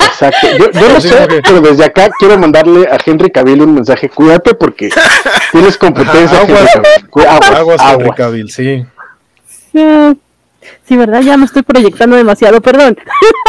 Exacto. 0.00 0.48
Yo, 0.58 0.70
yo 0.70 0.88
no 0.94 1.00
sé, 1.00 1.42
pero 1.42 1.60
desde 1.60 1.84
acá 1.84 2.08
quiero 2.18 2.38
mandarle 2.38 2.88
a 2.88 2.96
Henry 3.04 3.30
Cavill 3.30 3.60
un 3.60 3.74
mensaje. 3.74 4.08
Cuídate 4.08 4.54
porque 4.54 4.90
tienes 5.52 5.76
competencia. 5.76 6.40
aguas, 6.40 7.82
Henry 7.92 8.10
Cavill, 8.16 8.50
sí. 8.50 8.86
Sí, 10.84 10.96
¿verdad? 10.96 11.22
Ya 11.22 11.36
me 11.36 11.44
estoy 11.44 11.62
proyectando 11.62 12.16
demasiado, 12.16 12.60
perdón. 12.60 12.96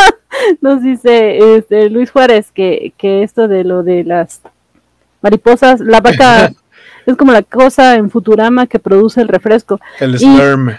Nos 0.62 0.82
dice 0.82 1.56
este, 1.56 1.90
Luis 1.90 2.12
Juárez 2.12 2.52
que, 2.52 2.94
que 2.98 3.24
esto 3.24 3.48
de 3.48 3.64
lo 3.64 3.84
de 3.84 4.04
las 4.04 4.42
mariposas, 5.22 5.80
la 5.80 6.02
vaca 6.02 6.52
es 7.06 7.16
como 7.16 7.32
la 7.32 7.44
cosa 7.44 7.96
en 7.96 8.10
Futurama 8.10 8.68
que 8.68 8.80
produce 8.80 9.22
el 9.22 9.28
refresco. 9.28 9.80
El 10.00 10.20
sperm. 10.20 10.76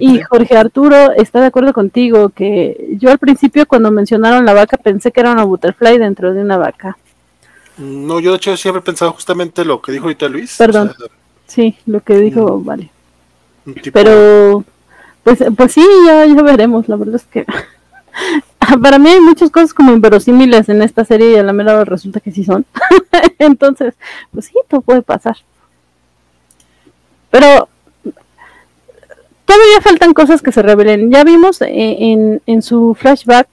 Y 0.00 0.20
Jorge 0.28 0.56
Arturo 0.56 1.12
está 1.12 1.40
de 1.40 1.46
acuerdo 1.46 1.72
contigo 1.72 2.30
que 2.30 2.96
yo 2.98 3.10
al 3.10 3.18
principio 3.18 3.66
cuando 3.66 3.90
mencionaron 3.90 4.44
la 4.44 4.54
vaca 4.54 4.76
pensé 4.76 5.12
que 5.12 5.20
era 5.20 5.32
una 5.32 5.44
butterfly 5.44 5.98
dentro 5.98 6.32
de 6.32 6.42
una 6.42 6.56
vaca. 6.56 6.96
No, 7.76 8.18
yo 8.18 8.32
de 8.32 8.38
hecho 8.38 8.56
siempre 8.56 8.80
he 8.80 8.84
pensado 8.84 9.12
justamente 9.12 9.64
lo 9.64 9.80
que 9.80 9.92
dijo 9.92 10.04
ahorita 10.04 10.28
Luis. 10.28 10.56
Perdón. 10.56 10.92
sí, 11.46 11.76
lo 11.86 12.00
que 12.00 12.16
dijo, 12.16 12.58
mm. 12.58 12.64
vale. 12.64 12.90
Pero, 13.92 14.64
pues, 15.28 15.44
pues 15.54 15.72
sí, 15.72 15.86
ya, 16.06 16.24
ya 16.24 16.42
veremos. 16.42 16.88
La 16.88 16.96
verdad 16.96 17.16
es 17.16 17.24
que 17.24 17.44
para 18.82 18.98
mí 18.98 19.10
hay 19.10 19.20
muchas 19.20 19.50
cosas 19.50 19.74
como 19.74 19.92
inverosímiles 19.92 20.70
en 20.70 20.80
esta 20.80 21.04
serie 21.04 21.32
y 21.32 21.36
a 21.36 21.42
la 21.42 21.52
mera 21.52 21.84
resulta 21.84 22.20
que 22.20 22.32
sí 22.32 22.44
son. 22.44 22.64
Entonces, 23.38 23.94
pues 24.32 24.46
sí, 24.46 24.54
todo 24.68 24.80
puede 24.80 25.02
pasar. 25.02 25.36
Pero 27.30 27.68
todavía 29.44 29.82
faltan 29.82 30.14
cosas 30.14 30.40
que 30.40 30.50
se 30.50 30.62
revelen. 30.62 31.10
Ya 31.10 31.24
vimos 31.24 31.60
en, 31.60 32.40
en 32.46 32.62
su 32.62 32.96
flashback 32.98 33.48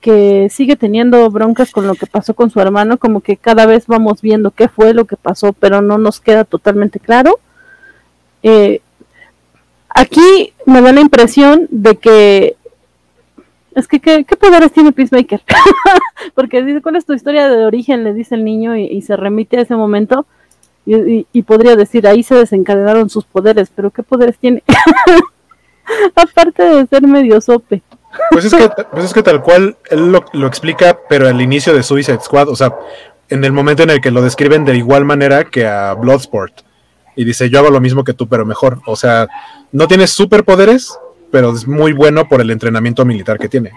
que 0.00 0.48
sigue 0.48 0.76
teniendo 0.76 1.28
broncas 1.30 1.72
con 1.72 1.88
lo 1.88 1.96
que 1.96 2.06
pasó 2.06 2.34
con 2.34 2.50
su 2.50 2.60
hermano, 2.60 2.98
como 2.98 3.20
que 3.20 3.36
cada 3.36 3.66
vez 3.66 3.88
vamos 3.88 4.22
viendo 4.22 4.52
qué 4.52 4.68
fue 4.68 4.94
lo 4.94 5.06
que 5.06 5.16
pasó, 5.16 5.52
pero 5.52 5.82
no 5.82 5.98
nos 5.98 6.20
queda 6.20 6.44
totalmente 6.44 7.00
claro. 7.00 7.40
Eh, 8.44 8.80
aquí 9.96 10.52
me 10.64 10.80
da 10.80 10.92
la 10.92 11.00
impresión 11.00 11.66
de 11.70 11.96
que 11.96 12.56
es 13.74 13.88
que 13.88 14.00
¿qué, 14.00 14.24
poderes 14.24 14.72
tiene 14.72 14.92
Peacemaker? 14.92 15.42
Porque 16.34 16.62
dice, 16.62 16.80
¿cuál 16.80 16.96
es 16.96 17.04
tu 17.04 17.12
historia 17.12 17.48
de 17.48 17.66
origen? 17.66 18.04
Le 18.04 18.14
dice 18.14 18.34
el 18.34 18.44
niño 18.44 18.76
y 18.76 19.02
se 19.02 19.16
remite 19.16 19.58
a 19.58 19.62
ese 19.62 19.76
momento 19.76 20.26
y, 20.86 21.42
podría 21.42 21.74
decir, 21.74 22.06
ahí 22.06 22.22
se 22.22 22.36
desencadenaron 22.36 23.10
sus 23.10 23.24
poderes, 23.24 23.70
pero 23.74 23.90
¿qué 23.90 24.04
poderes 24.04 24.38
tiene? 24.38 24.62
Aparte 26.14 26.62
de 26.62 26.86
ser 26.86 27.02
medio 27.02 27.40
sope. 27.40 27.82
Pues 28.30 28.44
es 28.44 28.54
que, 28.54 28.68
pues 28.92 29.04
es 29.04 29.12
que 29.12 29.22
tal 29.22 29.42
cual 29.42 29.76
él 29.90 30.12
lo, 30.12 30.24
lo, 30.32 30.46
explica, 30.46 30.96
pero 31.08 31.28
al 31.28 31.40
inicio 31.40 31.74
de 31.74 31.82
Suicide 31.82 32.20
Squad, 32.20 32.48
o 32.48 32.56
sea, 32.56 32.74
en 33.28 33.44
el 33.44 33.52
momento 33.52 33.82
en 33.82 33.90
el 33.90 34.00
que 34.00 34.12
lo 34.12 34.22
describen 34.22 34.64
de 34.64 34.76
igual 34.76 35.04
manera 35.04 35.44
que 35.44 35.66
a 35.66 35.92
Bloodsport. 35.94 36.62
Y 37.16 37.24
dice, 37.24 37.50
yo 37.50 37.58
hago 37.58 37.70
lo 37.70 37.80
mismo 37.80 38.04
que 38.04 38.12
tú, 38.12 38.28
pero 38.28 38.44
mejor. 38.44 38.80
O 38.86 38.94
sea, 38.94 39.26
no 39.72 39.88
tiene 39.88 40.06
superpoderes, 40.06 40.96
pero 41.32 41.52
es 41.52 41.66
muy 41.66 41.92
bueno 41.92 42.28
por 42.28 42.40
el 42.40 42.50
entrenamiento 42.50 43.04
militar 43.04 43.38
que 43.38 43.48
tiene. 43.48 43.72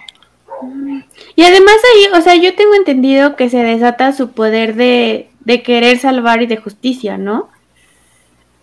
Y 1.35 1.43
además 1.43 1.75
ahí, 1.95 2.19
o 2.19 2.21
sea, 2.21 2.35
yo 2.35 2.53
tengo 2.55 2.75
entendido 2.75 3.35
que 3.35 3.49
se 3.49 3.63
desata 3.63 4.11
su 4.11 4.31
poder 4.31 4.75
de 4.75 5.29
de 5.49 5.63
querer 5.63 5.97
salvar 5.97 6.41
y 6.41 6.45
de 6.45 6.57
justicia, 6.57 7.17
¿no? 7.17 7.49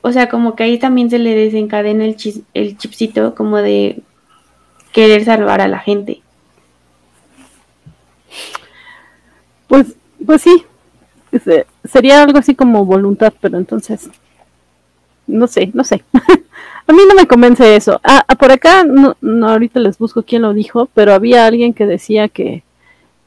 O 0.03 0.13
sea, 0.13 0.29
como 0.29 0.55
que 0.55 0.63
ahí 0.63 0.79
también 0.79 1.11
se 1.11 1.19
le 1.19 1.35
desencadena 1.35 2.05
el, 2.05 2.17
el 2.55 2.79
chipcito 2.79 3.35
como 3.35 3.57
de 3.57 4.03
querer 4.93 5.25
salvar 5.25 5.61
a 5.61 5.67
la 5.67 5.81
gente. 5.81 6.23
Pues, 9.67 9.97
pues 10.25 10.43
sí, 10.43 10.65
sería 11.85 12.23
algo 12.23 12.39
así 12.39 12.55
como 12.55 12.85
voluntad, 12.85 13.33
pero 13.41 13.59
entonces 13.59 14.09
no 15.27 15.47
sé, 15.47 15.71
no 15.75 15.85
sé. 15.85 16.05
a 16.87 16.93
mí 16.93 16.99
no 17.09 17.15
me 17.15 17.27
convence 17.27 17.77
eso. 17.77 18.01
Ah, 18.05 18.25
ah, 18.27 18.35
por 18.37 18.53
acá, 18.53 18.85
no, 18.85 19.17
no, 19.21 19.49
ahorita 19.49 19.81
les 19.81 19.99
busco 19.99 20.23
quién 20.23 20.43
lo 20.43 20.55
dijo, 20.55 20.89
pero 20.95 21.15
había 21.15 21.47
alguien 21.47 21.75
que 21.75 21.87
decía 21.87 22.29
que... 22.29 22.63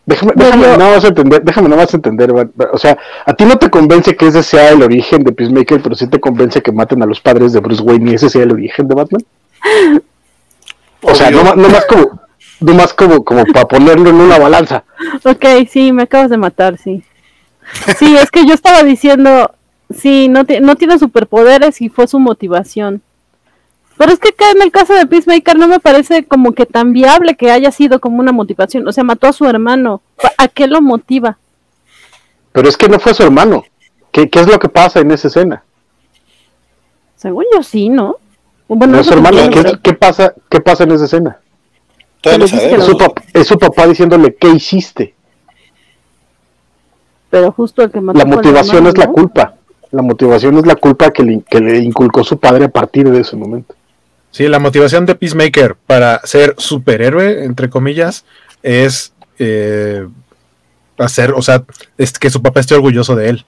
Déjame, 0.05 0.31
déjame 0.35 0.67
nada 0.77 0.95
más 0.95 1.03
entender, 1.03 1.43
déjame 1.43 1.69
nada 1.69 1.83
más 1.83 1.93
entender, 1.93 2.31
o 2.73 2.77
sea, 2.79 2.97
a 3.27 3.33
ti 3.33 3.45
no 3.45 3.59
te 3.59 3.69
convence 3.69 4.15
que 4.15 4.25
ese 4.25 4.41
sea 4.41 4.71
el 4.71 4.81
origen 4.81 5.23
de 5.23 5.31
Peacemaker, 5.31 5.83
pero 5.83 5.93
sí 5.93 6.07
te 6.07 6.19
convence 6.19 6.63
que 6.63 6.71
maten 6.71 7.03
a 7.03 7.05
los 7.05 7.21
padres 7.21 7.53
de 7.53 7.59
Bruce 7.59 7.83
Wayne 7.83 8.11
y 8.11 8.15
ese 8.15 8.27
sea 8.27 8.41
el 8.41 8.53
origen 8.53 8.87
de 8.87 8.95
Batman. 8.95 9.23
O 11.01 11.13
sea, 11.13 11.29
no, 11.29 11.43
no 11.55 11.69
más 11.69 11.85
como, 11.85 12.19
no 12.59 12.73
más 12.73 12.93
como, 12.93 13.23
como 13.23 13.45
para 13.45 13.67
ponerlo 13.67 14.09
en 14.09 14.15
una 14.15 14.39
balanza. 14.39 14.83
Ok, 15.23 15.45
sí, 15.69 15.91
me 15.91 16.03
acabas 16.03 16.31
de 16.31 16.37
matar, 16.37 16.77
sí. 16.77 17.03
Sí, 17.97 18.15
es 18.17 18.31
que 18.31 18.45
yo 18.45 18.53
estaba 18.53 18.83
diciendo, 18.83 19.53
sí, 19.89 20.29
no, 20.29 20.43
no 20.61 20.75
tiene 20.75 20.99
superpoderes 20.99 21.81
y 21.81 21.89
fue 21.89 22.07
su 22.07 22.19
motivación. 22.19 23.01
Pero 23.97 24.13
es 24.13 24.19
que 24.19 24.29
acá 24.29 24.51
en 24.51 24.61
el 24.61 24.71
caso 24.71 24.93
de 24.93 25.05
Peacemaker 25.05 25.57
no 25.57 25.67
me 25.67 25.81
parece 25.81 26.23
como 26.25 26.53
que 26.53 26.65
tan 26.65 26.93
viable 26.93 27.35
que 27.35 27.51
haya 27.51 27.69
sido 27.69 27.99
como 27.99 28.19
una 28.19 28.31
motivación. 28.31 28.87
O 28.87 28.93
sea, 28.93 29.03
mató 29.03 29.27
a 29.27 29.33
su 29.33 29.45
hermano. 29.45 30.01
¿A 30.37 30.47
qué 30.47 30.67
lo 30.67 30.81
motiva? 30.81 31.37
Pero 32.53 32.69
es 32.69 32.77
que 32.77 32.87
no 32.87 32.97
fue 32.99 33.13
su 33.13 33.23
hermano. 33.23 33.65
¿Qué, 34.11 34.29
qué 34.29 34.39
es 34.39 34.47
lo 34.47 34.57
que 34.57 34.69
pasa 34.69 35.01
en 35.01 35.11
esa 35.11 35.27
escena? 35.27 35.63
Según 37.17 37.43
yo 37.53 37.61
sí, 37.61 37.89
¿no? 37.89 38.15
Bueno, 38.69 38.93
no 38.93 39.01
es 39.01 39.07
su 39.07 39.13
hermano. 39.13 39.37
¿Qué, 39.83 39.93
pasa, 39.93 40.33
¿Qué 40.49 40.61
pasa 40.61 40.85
en 40.85 40.91
esa 40.91 41.03
escena? 41.03 41.39
Es 42.23 42.49
su, 42.85 42.97
papá, 42.97 43.21
es 43.33 43.47
su 43.47 43.57
papá 43.57 43.85
diciéndole, 43.85 44.35
¿qué 44.35 44.47
hiciste? 44.47 45.13
Pero 47.29 47.51
justo 47.51 47.81
el 47.81 47.91
que 47.91 47.99
mató 47.99 48.17
La 48.17 48.25
motivación 48.25 48.87
es 48.87 48.97
la 48.97 49.07
culpa. 49.07 49.55
La 49.91 50.01
motivación 50.01 50.57
es 50.57 50.65
la 50.65 50.75
culpa 50.75 51.11
que 51.11 51.23
le, 51.23 51.41
que 51.49 51.59
le 51.59 51.77
inculcó 51.79 52.23
su 52.23 52.39
padre 52.39 52.65
a 52.65 52.69
partir 52.69 53.09
de 53.09 53.21
ese 53.21 53.35
momento. 53.35 53.75
Sí, 54.31 54.47
la 54.47 54.59
motivación 54.59 55.05
de 55.05 55.15
Peacemaker 55.15 55.75
para 55.75 56.21
ser 56.23 56.53
superhéroe, 56.57 57.43
entre 57.45 57.69
comillas, 57.69 58.25
es 58.61 59.13
eh, 59.39 60.07
hacer, 60.97 61.31
o 61.31 61.41
sea, 61.41 61.63
es 61.97 62.13
que 62.19 62.29
su 62.29 62.41
papá 62.41 62.59
esté 62.59 62.75
orgulloso 62.75 63.15
de 63.15 63.29
él. 63.29 63.45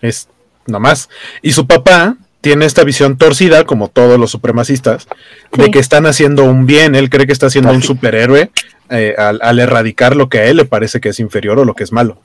Es 0.00 0.28
nada 0.66 0.80
más. 0.80 1.08
Y 1.40 1.52
su 1.52 1.66
papá 1.66 2.16
tiene 2.40 2.66
esta 2.66 2.82
visión 2.82 3.16
torcida, 3.16 3.64
como 3.64 3.88
todos 3.88 4.18
los 4.18 4.32
supremacistas, 4.32 5.06
de 5.52 5.70
que 5.70 5.78
están 5.78 6.06
haciendo 6.06 6.44
un 6.44 6.66
bien. 6.66 6.96
Él 6.96 7.08
cree 7.08 7.26
que 7.26 7.32
está 7.32 7.46
haciendo 7.46 7.72
un 7.72 7.82
superhéroe 7.82 8.50
eh, 8.90 9.14
al, 9.16 9.58
erradicar 9.60 10.16
lo 10.16 10.28
que 10.28 10.38
a 10.40 10.44
él 10.46 10.56
le 10.56 10.64
parece 10.64 11.00
que 11.00 11.10
es 11.10 11.20
inferior 11.20 11.58
o 11.60 11.64
lo 11.64 11.74
que 11.74 11.84
es 11.84 11.92
malo. 11.92 12.18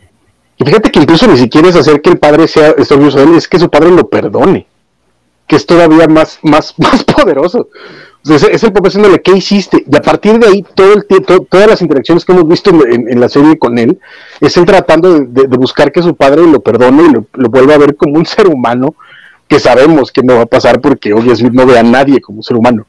Y 0.57 0.65
fíjate 0.65 0.91
que 0.91 0.99
incluso 0.99 1.27
ni 1.27 1.37
siquiera 1.37 1.69
es 1.69 1.75
hacer 1.75 2.01
que 2.01 2.09
el 2.09 2.17
padre 2.17 2.47
sea 2.47 2.71
esté 2.77 2.95
orgulloso 2.95 3.19
de 3.19 3.25
él, 3.25 3.35
es 3.35 3.47
que 3.47 3.59
su 3.59 3.69
padre 3.69 3.91
lo 3.91 4.09
perdone 4.09 4.67
que 5.47 5.55
es 5.55 5.65
todavía 5.65 6.07
más, 6.07 6.39
más, 6.43 6.75
más 6.77 7.03
poderoso. 7.03 7.69
es, 8.29 8.63
el 8.63 8.73
papá 8.73 8.89
diciéndole, 8.89 9.21
¿qué 9.21 9.31
hiciste? 9.31 9.83
Y 9.89 9.95
a 9.95 10.01
partir 10.01 10.37
de 10.37 10.47
ahí, 10.47 10.65
todo 10.75 10.93
el 10.93 11.05
tiempo, 11.05 11.39
todas 11.49 11.67
las 11.67 11.81
interacciones 11.81 12.25
que 12.25 12.33
hemos 12.33 12.47
visto 12.47 12.69
en, 12.85 13.19
la 13.19 13.29
serie 13.29 13.57
con 13.57 13.79
él, 13.79 13.99
es 14.41 14.57
él 14.57 14.65
tratando 14.65 15.19
de, 15.19 15.47
buscar 15.57 15.91
que 15.91 16.03
su 16.03 16.15
padre 16.15 16.45
lo 16.45 16.59
perdone 16.59 17.03
y 17.03 17.11
lo, 17.11 17.49
vuelva 17.49 17.75
a 17.75 17.77
ver 17.77 17.95
como 17.95 18.17
un 18.17 18.25
ser 18.25 18.47
humano, 18.47 18.93
que 19.47 19.59
sabemos 19.61 20.11
que 20.11 20.21
no 20.21 20.35
va 20.35 20.41
a 20.41 20.45
pasar 20.47 20.81
porque 20.81 21.13
obviamente 21.13 21.49
no 21.51 21.65
ve 21.65 21.79
a 21.79 21.83
nadie 21.83 22.19
como 22.19 22.39
un 22.39 22.43
ser 22.43 22.57
humano. 22.57 22.85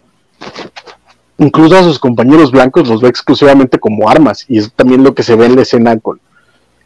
Incluso 1.41 1.77
a 1.77 1.85
sus 1.85 2.01
compañeros 2.01 2.51
blancos 2.51 2.89
los 2.89 3.01
ve 3.01 3.09
exclusivamente 3.09 3.79
como 3.79 4.09
armas, 4.09 4.45
y 4.49 4.59
es 4.59 4.73
también 4.73 5.05
lo 5.05 5.15
que 5.15 5.23
se 5.23 5.37
ve 5.37 5.47
en 5.47 5.55
la 5.55 5.63
escena 5.63 5.97
con, 6.01 6.21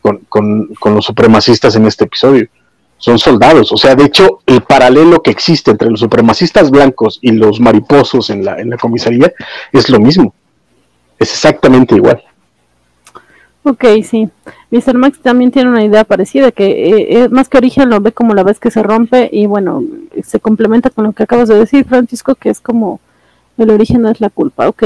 con 0.03 0.95
los 0.95 1.05
supremacistas 1.05 1.77
en 1.77 1.87
este 1.87 2.05
episodio 2.05 2.49
son 3.03 3.19
soldados. 3.19 3.73
O 3.73 3.77
sea, 3.77 3.97
de 3.97 4.05
hecho, 4.05 4.41
el 4.47 4.63
paralelo 4.63 5.23
que 5.23 5.33
existe 5.33 5.73
entre 5.73 5.91
los 5.91 5.99
supremacistas 5.99 6.71
blancos 6.71 7.19
y 7.21 7.33
los 7.33 7.59
mariposos 7.59 8.31
en 8.31 8.45
la, 8.45 8.61
en 8.61 8.71
la 8.71 8.77
comisaría 8.77 9.33
es 9.73 9.91
lo 9.91 9.99
mismo. 9.99 10.33
Es 11.19 11.33
exactamente 11.33 11.97
igual. 11.97 12.23
Ok, 13.65 13.85
sí. 14.05 14.29
Mr. 14.71 14.95
Max 14.95 15.19
también 15.21 15.51
tiene 15.51 15.69
una 15.69 15.85
idea 15.85 16.05
parecida, 16.05 16.53
que 16.53 16.65
eh, 16.65 17.25
eh, 17.25 17.29
más 17.29 17.49
que 17.49 17.59
origen 17.59 17.91
lo 17.91 18.01
ve 18.01 18.13
como 18.13 18.35
la 18.35 18.45
vez 18.45 18.61
que 18.61 18.71
se 18.71 18.85
rompe 18.85 19.29
y 19.33 19.47
bueno, 19.47 19.83
se 20.23 20.39
complementa 20.39 20.91
con 20.91 21.05
lo 21.05 21.13
que 21.13 21.25
acabas 21.25 21.49
de 21.49 21.59
decir, 21.59 21.85
Francisco, 21.85 22.37
que 22.37 22.51
es 22.51 22.61
como 22.61 23.01
el 23.59 23.71
origen 23.71 24.03
no 24.03 24.11
es 24.11 24.21
la 24.21 24.31
culpa. 24.31 24.69
Ok. 24.69 24.85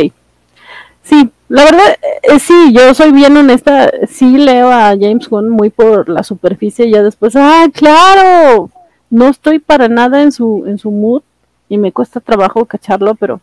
Sí, 1.02 1.30
la 1.48 1.64
verdad, 1.64 1.96
eh, 2.22 2.38
sí, 2.40 2.72
yo 2.72 2.92
soy 2.94 3.12
bien 3.12 3.36
honesta, 3.36 3.90
sí 4.08 4.36
leo 4.36 4.70
a 4.70 4.96
James 4.98 5.28
Gunn 5.28 5.48
muy 5.48 5.70
por 5.70 6.08
la 6.08 6.22
superficie 6.24 6.86
y 6.86 6.92
ya 6.92 7.02
después, 7.02 7.34
ah, 7.36 7.66
claro, 7.72 8.70
no 9.10 9.28
estoy 9.28 9.60
para 9.60 9.88
nada 9.88 10.22
en 10.22 10.32
su, 10.32 10.64
en 10.66 10.78
su 10.78 10.90
mood 10.90 11.22
y 11.68 11.78
me 11.78 11.92
cuesta 11.92 12.20
trabajo 12.20 12.64
cacharlo, 12.64 13.14
pero 13.14 13.40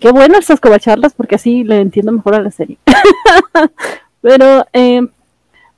qué 0.00 0.10
bueno 0.10 0.36
estas 0.38 0.60
cobacharlas 0.60 1.14
porque 1.14 1.36
así 1.36 1.62
le 1.62 1.80
entiendo 1.80 2.10
mejor 2.10 2.34
a 2.34 2.42
la 2.42 2.50
serie. 2.50 2.78
pero, 4.20 4.66
eh, 4.72 5.06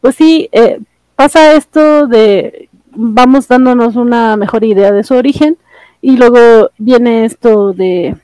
pues 0.00 0.14
sí, 0.14 0.48
eh, 0.52 0.80
pasa 1.14 1.52
esto 1.52 2.06
de, 2.06 2.70
vamos 2.92 3.48
dándonos 3.48 3.96
una 3.96 4.36
mejor 4.36 4.64
idea 4.64 4.92
de 4.92 5.04
su 5.04 5.14
origen 5.14 5.58
y 6.00 6.16
luego 6.16 6.70
viene 6.78 7.26
esto 7.26 7.74
de 7.74 8.16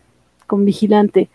con 0.47 0.64
vigilante 0.64 1.28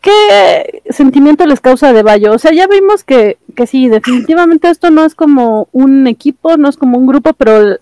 ¿Qué, 0.00 0.82
sentimiento 0.90 1.44
les 1.46 1.60
causa 1.60 1.92
de 1.92 2.02
Bayo? 2.02 2.32
O 2.32 2.38
sea, 2.38 2.52
ya 2.52 2.66
vimos 2.66 3.04
que, 3.04 3.38
que 3.56 3.66
sí, 3.66 3.88
definitivamente 3.88 4.68
esto 4.70 4.90
no 4.90 5.04
es 5.04 5.14
como 5.14 5.68
un 5.72 6.06
equipo, 6.06 6.56
no 6.56 6.68
es 6.68 6.76
como 6.76 6.98
un 6.98 7.06
grupo, 7.06 7.32
pero 7.32 7.78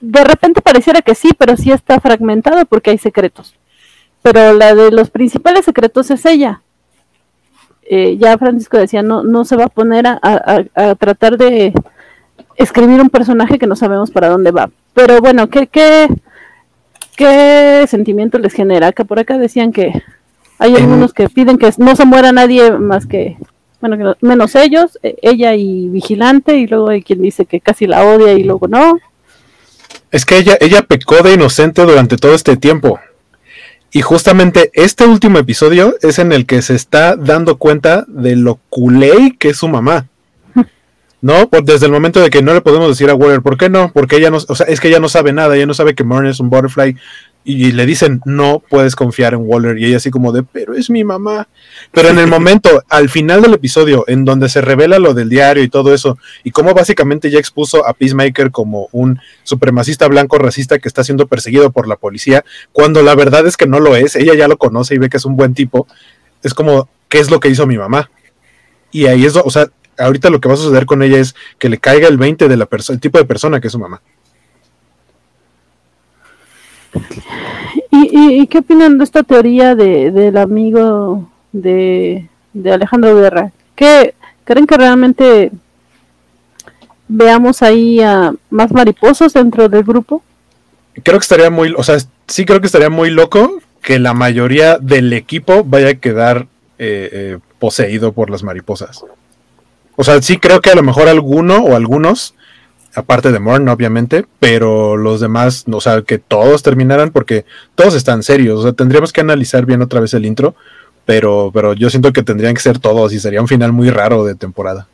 de 0.00 0.24
repente 0.24 0.60
pareciera 0.60 1.00
que 1.02 1.14
sí, 1.14 1.30
pero 1.38 1.56
sí 1.56 1.70
está 1.70 2.00
fragmentado 2.00 2.64
porque 2.66 2.90
hay 2.90 2.98
secretos. 2.98 3.54
Pero 4.22 4.52
la 4.52 4.74
de 4.74 4.90
los 4.90 5.10
principales 5.10 5.64
secretos 5.64 6.10
es 6.10 6.26
ella. 6.26 6.62
Eh, 7.84 8.16
ya 8.18 8.38
Francisco 8.38 8.78
decía, 8.78 9.02
no, 9.02 9.22
no 9.22 9.44
se 9.44 9.56
va 9.56 9.64
a 9.64 9.68
poner 9.68 10.06
a, 10.06 10.18
a, 10.22 10.94
tratar 10.94 11.36
de 11.36 11.72
escribir 12.56 13.00
un 13.00 13.10
personaje 13.10 13.58
que 13.58 13.66
no 13.66 13.76
sabemos 13.76 14.10
para 14.10 14.28
dónde 14.28 14.50
va. 14.50 14.70
Pero 14.94 15.20
bueno, 15.20 15.48
¿qué, 15.48 15.66
qué, 15.66 16.08
qué 17.16 17.84
sentimiento 17.88 18.38
les 18.38 18.52
genera? 18.52 18.92
Que 18.92 19.04
por 19.04 19.18
acá 19.18 19.38
decían 19.38 19.72
que 19.72 20.02
hay 20.62 20.76
algunos 20.76 21.12
que 21.12 21.28
piden 21.28 21.58
que 21.58 21.72
no 21.78 21.96
se 21.96 22.04
muera 22.04 22.30
nadie 22.30 22.70
más 22.70 23.06
que, 23.06 23.36
bueno, 23.80 24.14
menos 24.20 24.54
ellos, 24.54 24.96
e, 25.02 25.16
ella 25.20 25.54
y 25.56 25.88
Vigilante, 25.88 26.56
y 26.56 26.68
luego 26.68 26.88
hay 26.88 27.02
quien 27.02 27.20
dice 27.20 27.46
que 27.46 27.60
casi 27.60 27.88
la 27.88 28.04
odia 28.04 28.32
y 28.32 28.44
luego 28.44 28.68
no. 28.68 29.00
Es 30.12 30.24
que 30.24 30.38
ella, 30.38 30.56
ella 30.60 30.82
pecó 30.82 31.20
de 31.22 31.34
inocente 31.34 31.82
durante 31.82 32.16
todo 32.16 32.34
este 32.34 32.56
tiempo. 32.56 33.00
Y 33.90 34.02
justamente 34.02 34.70
este 34.72 35.04
último 35.04 35.38
episodio 35.38 35.96
es 36.00 36.20
en 36.20 36.32
el 36.32 36.46
que 36.46 36.62
se 36.62 36.76
está 36.76 37.16
dando 37.16 37.58
cuenta 37.58 38.04
de 38.06 38.36
lo 38.36 38.60
culé 38.70 39.36
que 39.38 39.48
es 39.48 39.56
su 39.56 39.68
mamá. 39.68 40.06
¿No? 41.20 41.48
desde 41.64 41.86
el 41.86 41.92
momento 41.92 42.20
de 42.20 42.30
que 42.30 42.40
no 42.40 42.54
le 42.54 42.60
podemos 42.60 42.88
decir 42.88 43.10
a 43.10 43.14
Waller, 43.14 43.42
¿por 43.42 43.58
qué 43.58 43.68
no? 43.68 43.90
Porque 43.92 44.16
ella 44.16 44.30
no, 44.30 44.36
o 44.36 44.54
sea, 44.54 44.66
es 44.66 44.80
que 44.80 44.88
ella 44.88 45.00
no 45.00 45.08
sabe 45.08 45.32
nada, 45.32 45.56
ella 45.56 45.66
no 45.66 45.74
sabe 45.74 45.96
que 45.96 46.04
Murray 46.04 46.30
es 46.30 46.40
un 46.40 46.50
butterfly, 46.50 46.96
y 47.44 47.72
le 47.72 47.86
dicen, 47.86 48.20
no 48.24 48.62
puedes 48.68 48.94
confiar 48.94 49.34
en 49.34 49.40
Waller. 49.42 49.78
Y 49.78 49.86
ella 49.86 49.96
así 49.96 50.10
como 50.10 50.32
de, 50.32 50.42
pero 50.42 50.74
es 50.74 50.90
mi 50.90 51.02
mamá. 51.02 51.48
Pero 51.90 52.08
en 52.08 52.18
el 52.18 52.26
momento, 52.28 52.82
al 52.88 53.08
final 53.08 53.42
del 53.42 53.54
episodio, 53.54 54.04
en 54.06 54.24
donde 54.24 54.48
se 54.48 54.60
revela 54.60 54.98
lo 54.98 55.14
del 55.14 55.28
diario 55.28 55.62
y 55.62 55.68
todo 55.68 55.92
eso, 55.92 56.18
y 56.44 56.50
cómo 56.50 56.74
básicamente 56.74 57.30
ya 57.30 57.38
expuso 57.38 57.86
a 57.86 57.94
Peacemaker 57.94 58.50
como 58.50 58.88
un 58.92 59.18
supremacista 59.42 60.06
blanco 60.08 60.38
racista 60.38 60.78
que 60.78 60.88
está 60.88 61.02
siendo 61.02 61.26
perseguido 61.26 61.72
por 61.72 61.88
la 61.88 61.96
policía, 61.96 62.44
cuando 62.72 63.02
la 63.02 63.14
verdad 63.14 63.46
es 63.46 63.56
que 63.56 63.66
no 63.66 63.80
lo 63.80 63.96
es, 63.96 64.14
ella 64.16 64.34
ya 64.34 64.48
lo 64.48 64.56
conoce 64.56 64.94
y 64.94 64.98
ve 64.98 65.08
que 65.08 65.16
es 65.16 65.24
un 65.24 65.36
buen 65.36 65.54
tipo, 65.54 65.86
es 66.42 66.54
como, 66.54 66.88
¿qué 67.08 67.18
es 67.18 67.30
lo 67.30 67.40
que 67.40 67.48
hizo 67.48 67.66
mi 67.66 67.76
mamá? 67.76 68.10
Y 68.92 69.06
ahí 69.06 69.24
es, 69.24 69.36
o 69.36 69.50
sea, 69.50 69.68
ahorita 69.98 70.30
lo 70.30 70.40
que 70.40 70.48
va 70.48 70.54
a 70.54 70.58
suceder 70.58 70.86
con 70.86 71.02
ella 71.02 71.18
es 71.18 71.34
que 71.58 71.68
le 71.68 71.78
caiga 71.78 72.08
el 72.08 72.18
20 72.18 72.48
de 72.48 72.56
la 72.56 72.66
persona, 72.66 72.94
el 72.94 73.00
tipo 73.00 73.18
de 73.18 73.24
persona 73.24 73.60
que 73.60 73.68
es 73.68 73.72
su 73.72 73.78
mamá. 73.78 74.00
¿Y, 77.90 78.46
qué 78.46 78.58
opinan 78.58 78.98
de 78.98 79.04
esta 79.04 79.22
teoría 79.22 79.74
de, 79.74 80.10
del 80.10 80.36
amigo 80.36 81.28
de, 81.52 82.28
Alejandro 82.64 83.16
Guerra? 83.16 83.52
¿Qué, 83.74 84.14
¿Creen 84.44 84.66
que 84.66 84.76
realmente 84.76 85.52
veamos 87.08 87.62
ahí 87.62 88.00
a 88.00 88.32
más 88.50 88.72
mariposos 88.72 89.32
dentro 89.32 89.68
del 89.68 89.84
grupo? 89.84 90.22
Creo 91.02 91.18
que 91.18 91.22
estaría 91.22 91.50
muy, 91.50 91.74
o 91.76 91.82
sea, 91.82 91.98
sí 92.26 92.44
creo 92.44 92.60
que 92.60 92.66
estaría 92.66 92.90
muy 92.90 93.10
loco 93.10 93.58
que 93.82 93.98
la 93.98 94.14
mayoría 94.14 94.78
del 94.78 95.12
equipo 95.12 95.64
vaya 95.64 95.90
a 95.90 95.94
quedar 95.94 96.46
eh, 96.78 97.08
eh, 97.12 97.38
poseído 97.58 98.12
por 98.12 98.30
las 98.30 98.42
mariposas. 98.42 99.04
O 99.96 100.04
sea, 100.04 100.20
sí 100.22 100.38
creo 100.38 100.60
que 100.60 100.70
a 100.70 100.74
lo 100.74 100.82
mejor 100.82 101.08
alguno 101.08 101.58
o 101.58 101.76
algunos 101.76 102.34
aparte 102.94 103.32
de 103.32 103.38
Morn, 103.38 103.68
obviamente, 103.68 104.26
pero 104.38 104.96
los 104.96 105.20
demás, 105.20 105.64
o 105.70 105.80
sea, 105.80 106.02
que 106.02 106.18
todos 106.18 106.62
terminaran 106.62 107.10
porque 107.10 107.44
todos 107.74 107.94
están 107.94 108.22
serios, 108.22 108.60
o 108.60 108.62
sea, 108.62 108.72
tendríamos 108.72 109.12
que 109.12 109.20
analizar 109.20 109.66
bien 109.66 109.82
otra 109.82 110.00
vez 110.00 110.14
el 110.14 110.26
intro, 110.26 110.54
pero, 111.04 111.50
pero 111.52 111.72
yo 111.72 111.90
siento 111.90 112.12
que 112.12 112.22
tendrían 112.22 112.54
que 112.54 112.60
ser 112.60 112.78
todos 112.78 113.12
y 113.12 113.20
sería 113.20 113.40
un 113.40 113.48
final 113.48 113.72
muy 113.72 113.90
raro 113.90 114.24
de 114.24 114.34
temporada. 114.34 114.86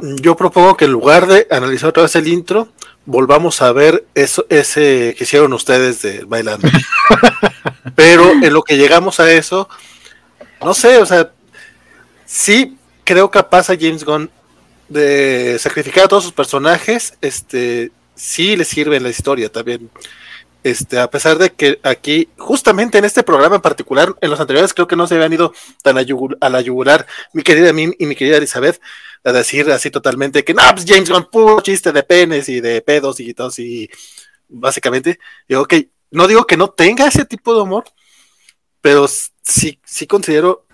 Yo 0.00 0.34
propongo 0.34 0.76
que 0.76 0.86
en 0.86 0.92
lugar 0.92 1.26
de 1.26 1.46
analizar 1.50 1.90
otra 1.90 2.04
vez 2.04 2.16
el 2.16 2.28
intro, 2.28 2.68
volvamos 3.04 3.60
a 3.60 3.72
ver 3.72 4.06
eso, 4.14 4.46
ese 4.48 5.14
que 5.16 5.24
hicieron 5.24 5.52
ustedes 5.52 6.00
de 6.02 6.24
bailando. 6.24 6.68
Pero 7.94 8.30
en 8.30 8.52
lo 8.52 8.62
que 8.62 8.78
llegamos 8.78 9.20
a 9.20 9.30
eso, 9.30 9.68
no 10.64 10.72
sé, 10.72 10.98
o 10.98 11.06
sea, 11.06 11.30
sí 12.24 12.78
creo 13.04 13.30
capaz 13.30 13.68
a 13.68 13.76
James 13.78 14.04
Gunn 14.04 14.30
de 14.90 15.56
sacrificar 15.58 16.04
a 16.04 16.08
todos 16.08 16.24
sus 16.24 16.32
personajes, 16.32 17.14
este, 17.22 17.92
sí 18.14 18.56
le 18.56 18.64
sirve 18.64 18.96
en 18.96 19.04
la 19.04 19.08
historia 19.08 19.50
también. 19.50 19.88
Este, 20.62 20.98
a 20.98 21.08
pesar 21.08 21.38
de 21.38 21.50
que 21.50 21.80
aquí, 21.82 22.28
justamente 22.36 22.98
en 22.98 23.06
este 23.06 23.22
programa 23.22 23.56
en 23.56 23.62
particular, 23.62 24.14
en 24.20 24.28
los 24.28 24.40
anteriores 24.40 24.74
creo 24.74 24.86
que 24.86 24.96
no 24.96 25.06
se 25.06 25.14
habían 25.14 25.32
ido 25.32 25.54
tan 25.82 25.96
a, 25.96 26.48
la 26.50 26.60
yugular, 26.60 27.06
mi 27.32 27.42
querida 27.42 27.72
Min 27.72 27.94
y 27.98 28.04
mi 28.04 28.14
querida 28.14 28.36
Elizabeth, 28.36 28.78
a 29.24 29.32
decir 29.32 29.70
así 29.70 29.90
totalmente 29.90 30.44
que 30.44 30.52
no, 30.52 30.62
pues 30.74 30.84
James 30.86 31.08
Gunn, 31.08 31.28
puro 31.30 31.60
chiste 31.62 31.92
de 31.92 32.02
penes 32.02 32.48
y 32.50 32.60
de 32.60 32.82
pedos 32.82 33.20
y 33.20 33.32
todo, 33.32 33.50
y 33.56 33.88
básicamente, 34.48 35.18
yo, 35.48 35.62
ok, 35.62 35.74
no 36.10 36.26
digo 36.26 36.46
que 36.46 36.58
no 36.58 36.68
tenga 36.68 37.06
ese 37.06 37.24
tipo 37.24 37.54
de 37.54 37.62
humor, 37.62 37.84
pero 38.82 39.08
sí, 39.08 39.78
sí 39.84 40.06
considero, 40.06 40.66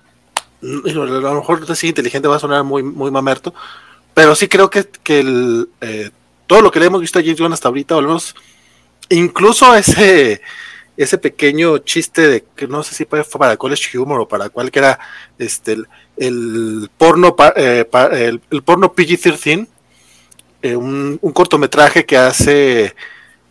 a 0.62 0.90
lo 0.90 1.34
mejor 1.34 1.64
así 1.68 1.88
inteligente 1.88 2.26
va 2.26 2.36
a 2.36 2.40
sonar 2.40 2.64
muy, 2.64 2.82
muy 2.82 3.12
mamerto, 3.12 3.54
pero 4.16 4.34
sí 4.34 4.48
creo 4.48 4.70
que, 4.70 4.88
que 5.02 5.20
el, 5.20 5.68
eh, 5.82 6.10
todo 6.46 6.62
lo 6.62 6.70
que 6.70 6.80
le 6.80 6.86
hemos 6.86 7.02
visto 7.02 7.18
a 7.18 7.22
James 7.22 7.38
Gunn 7.38 7.52
hasta 7.52 7.68
ahorita, 7.68 7.96
o 7.96 7.98
al 7.98 8.06
menos 8.06 8.34
incluso 9.10 9.74
ese, 9.74 10.40
ese 10.96 11.18
pequeño 11.18 11.76
chiste 11.80 12.26
de 12.26 12.44
que 12.56 12.66
no 12.66 12.82
sé 12.82 12.94
si 12.94 13.04
fue 13.04 13.22
para 13.24 13.58
College 13.58 13.98
Humor 13.98 14.22
o 14.22 14.26
para 14.26 14.48
cuál 14.48 14.70
que 14.70 14.78
era 14.78 14.98
este, 15.38 15.76
el, 16.16 16.90
porno, 16.96 17.36
eh, 17.56 17.86
el, 18.50 18.62
porno 18.62 18.94
PG-13, 18.94 19.68
eh, 20.62 20.76
un, 20.76 21.18
cortometraje 21.34 22.06
que 22.06 22.16
hace 22.16 22.94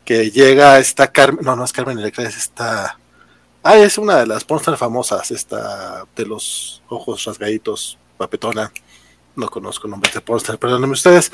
que 0.04 0.32
llega 0.32 0.80
esta 0.80 1.12
Carmen, 1.12 1.46
no, 1.46 1.56
no 1.56 1.64
es 1.64 1.74
Carmen 1.74 2.00
Electra, 2.00 2.28
es 2.28 2.38
esta, 2.38 2.98
ah, 3.62 3.78
es 3.78 4.00
una 4.00 4.18
de 4.18 4.26
las 4.26 4.44
pornos 4.44 4.80
famosas, 4.80 5.30
esta 5.30 6.06
de 6.16 6.26
los 6.26 6.82
ojos 6.90 7.24
rasgaditos, 7.24 8.00
papetona, 8.18 8.72
no 9.36 9.50
conozco 9.50 9.88
nombres 9.88 10.14
de 10.14 10.22
pornstar, 10.22 10.58
perdónenme 10.58 10.94
ustedes, 10.94 11.32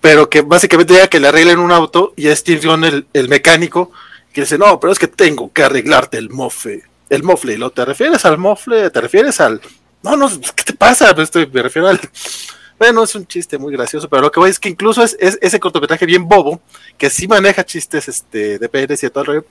pero 0.00 0.28
que 0.28 0.42
básicamente 0.42 0.94
ya 0.94 1.08
que 1.08 1.20
le 1.20 1.28
arreglen 1.28 1.58
un 1.58 1.72
auto 1.72 2.12
y 2.16 2.28
es 2.28 2.44
James 2.46 2.64
el, 2.64 3.06
el 3.12 3.28
mecánico, 3.28 3.90
que 4.32 4.42
dice, 4.42 4.58
no, 4.58 4.78
pero 4.78 4.92
es 4.92 4.98
que 4.98 5.08
tengo 5.08 5.52
que 5.52 5.62
arreglarte 5.62 6.18
el 6.18 6.30
mofle, 6.30 6.82
el 7.08 7.22
mofle, 7.22 7.54
y 7.54 7.56
lo 7.56 7.70
te 7.70 7.84
refieres 7.84 8.24
al 8.24 8.38
mofle, 8.38 8.90
te 8.90 9.00
refieres 9.00 9.40
al, 9.40 9.60
no, 10.02 10.16
no, 10.16 10.28
¿qué 10.54 10.62
te 10.62 10.74
pasa? 10.74 11.14
Pues 11.14 11.30
me 11.34 11.62
refiero 11.62 11.88
al, 11.88 11.98
bueno, 12.78 13.02
es 13.02 13.14
un 13.14 13.26
chiste 13.26 13.58
muy 13.58 13.72
gracioso, 13.72 14.08
pero 14.08 14.22
lo 14.22 14.30
que 14.30 14.40
voy 14.40 14.50
es 14.50 14.60
que 14.60 14.68
incluso 14.68 15.02
es, 15.02 15.16
ese 15.18 15.58
cortometraje 15.58 16.06
bien 16.06 16.28
bobo, 16.28 16.60
que 16.98 17.10
sí 17.10 17.26
maneja 17.26 17.64
chistes 17.64 18.08
este, 18.08 18.58
de 18.58 18.68
Pérez 18.68 19.02
y 19.02 19.06
de 19.06 19.10
todo 19.10 19.22
el 19.22 19.26
rollo, 19.26 19.46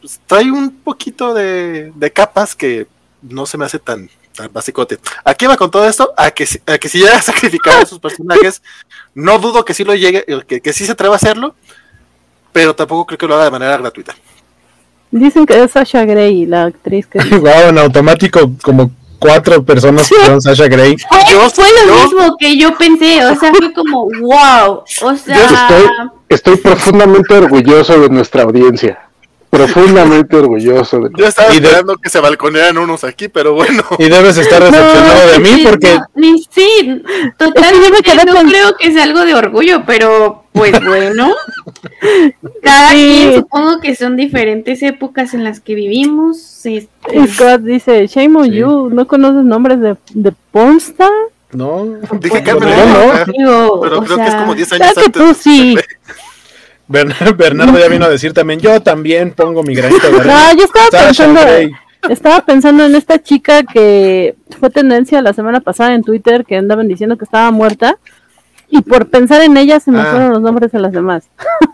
pues, 0.00 0.20
trae 0.26 0.50
un 0.50 0.80
poquito 0.80 1.32
de, 1.32 1.92
de 1.94 2.12
capas 2.12 2.54
que 2.54 2.86
no 3.22 3.46
se 3.46 3.58
me 3.58 3.66
hace 3.66 3.78
tan, 3.78 4.10
tan 4.40 4.52
basicote. 4.52 4.98
¿A 5.24 5.34
qué 5.34 5.46
va 5.46 5.56
con 5.56 5.70
todo 5.70 5.88
esto? 5.88 6.12
A 6.16 6.30
que, 6.30 6.46
a 6.66 6.78
que 6.78 6.88
si 6.88 6.98
llega 6.98 7.16
a 7.16 7.22
sacrificar 7.30 7.82
a 7.82 7.86
sus 7.86 7.98
personajes, 7.98 8.62
no 9.14 9.38
dudo 9.38 9.64
que 9.64 9.74
sí 9.74 9.84
lo 9.84 9.94
llegue, 9.94 10.24
que, 10.46 10.60
que 10.60 10.72
sí 10.72 10.86
se 10.86 10.92
atreva 10.92 11.14
a 11.14 11.16
hacerlo, 11.16 11.54
pero 12.52 12.74
tampoco 12.74 13.06
creo 13.06 13.18
que 13.18 13.26
lo 13.26 13.34
haga 13.34 13.44
de 13.44 13.50
manera 13.50 13.76
gratuita. 13.76 14.14
Dicen 15.10 15.44
que 15.44 15.62
es 15.62 15.72
Sasha 15.72 16.04
Grey, 16.04 16.46
la 16.46 16.64
actriz 16.64 17.06
que. 17.06 17.18
wow, 17.38 17.68
en 17.68 17.78
automático, 17.78 18.52
como 18.62 18.92
cuatro 19.18 19.62
personas 19.64 20.08
que 20.08 20.24
son 20.24 20.40
Sasha 20.40 20.68
Grey. 20.68 20.96
Fue, 21.08 21.64
lo 21.86 21.94
mismo 21.94 22.36
que 22.38 22.56
yo 22.56 22.76
pensé, 22.78 23.24
o 23.26 23.34
sea, 23.36 23.52
fue 23.52 23.72
como, 23.72 24.08
wow. 24.20 24.84
O 25.02 25.16
sea. 25.16 26.10
estoy 26.28 26.56
profundamente 26.56 27.34
orgulloso 27.34 28.00
de 28.00 28.08
nuestra 28.08 28.44
audiencia 28.44 29.09
profundamente 29.50 30.36
orgulloso. 30.38 31.00
De... 31.00 31.10
Yo 31.16 31.26
estaba 31.26 31.52
esperando 31.52 31.96
que 31.96 32.08
se 32.08 32.20
balconearan 32.20 32.78
unos 32.78 33.04
aquí, 33.04 33.28
pero 33.28 33.54
bueno. 33.54 33.82
Y 33.98 34.08
debes 34.08 34.38
estar 34.38 34.62
decepcionado 34.62 35.32
de 35.32 35.38
mí 35.40 35.62
porque... 35.64 35.98
sí, 36.50 37.02
totalmente, 37.36 38.14
no 38.24 38.48
creo 38.48 38.76
que 38.76 38.92
sea 38.92 39.02
algo 39.02 39.24
de 39.24 39.34
orgullo, 39.34 39.82
pero 39.84 40.44
pues 40.52 40.72
bueno. 40.84 41.34
Cada 42.62 42.92
quien 42.92 43.34
supongo 43.34 43.80
que 43.80 43.94
son 43.94 44.16
diferentes 44.16 44.82
épocas 44.82 45.34
en 45.34 45.44
las 45.44 45.60
que 45.60 45.74
vivimos. 45.74 46.64
Este... 46.64 47.26
Scott 47.28 47.62
dice, 47.62 48.06
shame 48.06 48.38
on 48.38 48.50
you, 48.50 48.90
¿no 48.90 49.06
conoces 49.06 49.44
nombres 49.44 49.80
de, 49.80 49.96
de 50.14 50.32
pornstar? 50.52 51.10
No. 51.52 51.84
Dije 52.20 52.44
Carmen, 52.44 52.70
no, 53.38 53.80
pero 53.80 54.02
creo 54.04 54.16
que 54.18 54.26
es 54.26 54.34
como 54.36 54.54
10 54.54 54.72
años 54.74 54.86
antes. 54.96 55.12
Tú 55.12 55.34
sí. 55.34 55.76
Bernardo 57.36 57.78
ya 57.78 57.88
vino 57.88 58.04
a 58.04 58.08
decir 58.08 58.32
también, 58.32 58.58
yo 58.58 58.82
también 58.82 59.30
pongo 59.30 59.62
mi 59.62 59.74
granito 59.74 60.10
de 60.10 60.12
No, 60.24 60.56
yo 60.56 60.64
estaba 60.64 60.88
pensando, 60.90 61.40
estaba 62.08 62.44
pensando 62.44 62.84
en 62.84 62.96
esta 62.96 63.22
chica 63.22 63.62
que 63.62 64.34
fue 64.58 64.70
tendencia 64.70 65.22
la 65.22 65.32
semana 65.32 65.60
pasada 65.60 65.94
en 65.94 66.02
Twitter, 66.02 66.44
que 66.44 66.56
andaban 66.56 66.88
diciendo 66.88 67.16
que 67.16 67.24
estaba 67.24 67.52
muerta, 67.52 67.96
y 68.68 68.82
por 68.82 69.08
pensar 69.08 69.40
en 69.42 69.56
ella 69.56 69.78
se 69.78 69.92
me 69.92 70.00
ah. 70.00 70.06
fueron 70.10 70.30
los 70.30 70.42
nombres 70.42 70.72
de 70.72 70.80
las 70.80 70.92
demás. 70.92 71.24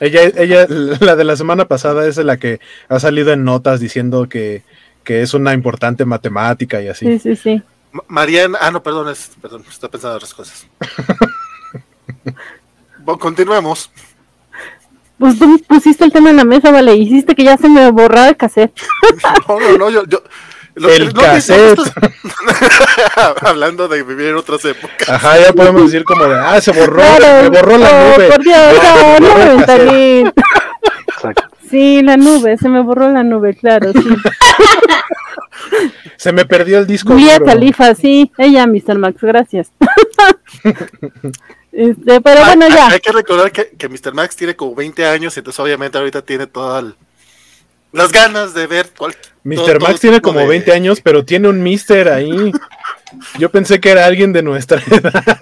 Ella, 0.00 0.22
ella, 0.24 0.66
la 0.68 1.14
de 1.14 1.22
la 1.22 1.36
semana 1.36 1.66
pasada 1.66 2.06
es 2.08 2.16
la 2.16 2.36
que 2.36 2.58
ha 2.88 2.98
salido 2.98 3.32
en 3.32 3.44
notas 3.44 3.78
diciendo 3.78 4.28
que, 4.28 4.64
que 5.04 5.22
es 5.22 5.34
una 5.34 5.54
importante 5.54 6.04
matemática 6.04 6.82
y 6.82 6.88
así. 6.88 7.06
Sí, 7.06 7.18
sí, 7.20 7.36
sí. 7.36 7.62
Mariana, 8.08 8.58
ah, 8.60 8.72
no, 8.72 8.82
perdón, 8.82 9.10
es, 9.10 9.30
perdón, 9.40 9.64
estoy 9.70 9.88
pensando 9.88 10.14
en 10.14 10.16
otras 10.16 10.34
cosas. 10.34 10.66
bueno, 12.98 13.20
continuemos. 13.20 13.88
Pues 15.18 15.38
tú 15.38 15.60
pusiste 15.68 16.04
el 16.04 16.12
tema 16.12 16.30
en 16.30 16.36
la 16.36 16.44
mesa, 16.44 16.70
vale, 16.70 16.96
hiciste 16.96 17.34
que 17.34 17.44
ya 17.44 17.56
se 17.56 17.68
me 17.68 17.90
borrara 17.90 18.28
el 18.30 18.36
cassette. 18.36 18.72
no, 19.48 19.60
no, 19.60 19.78
no, 19.78 19.90
yo... 19.90 20.04
yo 20.06 20.22
el 20.76 21.12
cassette. 21.12 21.78
hablando 23.42 23.86
de 23.86 24.02
vivir 24.02 24.28
en 24.28 24.36
otras 24.36 24.64
épocas. 24.64 25.08
Ajá, 25.08 25.38
ya 25.40 25.52
podemos 25.52 25.84
decir 25.84 26.04
como 26.04 26.24
de, 26.24 26.34
ah, 26.38 26.60
se 26.60 26.72
borró, 26.72 27.02
se 27.02 27.48
borró 27.48 27.78
la 27.78 28.16
nube. 28.16 28.28
Por 28.28 28.42
Dios, 28.42 28.74
no, 29.20 30.32
Exacto. 31.08 31.44
Sí, 31.70 32.02
la 32.02 32.16
nube, 32.16 32.56
se 32.58 32.68
me 32.68 32.82
borró 32.82 33.10
la 33.10 33.22
nube, 33.22 33.54
claro, 33.54 33.92
sí. 33.92 34.16
se 36.16 36.32
me 36.32 36.44
perdió 36.44 36.78
el 36.78 36.86
disco. 36.86 37.14
Mía 37.14 37.38
Califa, 37.44 37.94
sí, 37.94 38.30
ella, 38.38 38.66
Mr. 38.66 38.98
Max, 38.98 39.18
gracias. 39.22 39.72
Este, 41.74 42.20
pero 42.20 42.44
bueno, 42.44 42.68
ya. 42.68 42.88
Hay 42.88 43.00
que 43.00 43.10
recordar 43.10 43.50
que, 43.50 43.70
que, 43.76 43.88
Mr. 43.88 44.14
Max 44.14 44.36
tiene 44.36 44.54
como 44.54 44.74
20 44.74 45.06
años, 45.06 45.36
entonces 45.36 45.58
obviamente 45.58 45.98
ahorita 45.98 46.22
tiene 46.22 46.46
todas 46.46 46.84
las 47.92 48.12
ganas 48.12 48.54
de 48.54 48.66
ver 48.66 48.90
cuál. 48.96 49.16
Mr. 49.42 49.80
Max 49.80 50.00
tiene 50.00 50.20
como 50.20 50.46
20 50.46 50.72
años, 50.72 51.00
pero 51.00 51.24
tiene 51.24 51.48
un 51.48 51.62
Mister 51.62 52.08
ahí. 52.08 52.52
Yo 53.38 53.50
pensé 53.50 53.80
que 53.80 53.90
era 53.90 54.06
alguien 54.06 54.32
de 54.32 54.42
nuestra 54.42 54.82
edad. 54.90 55.38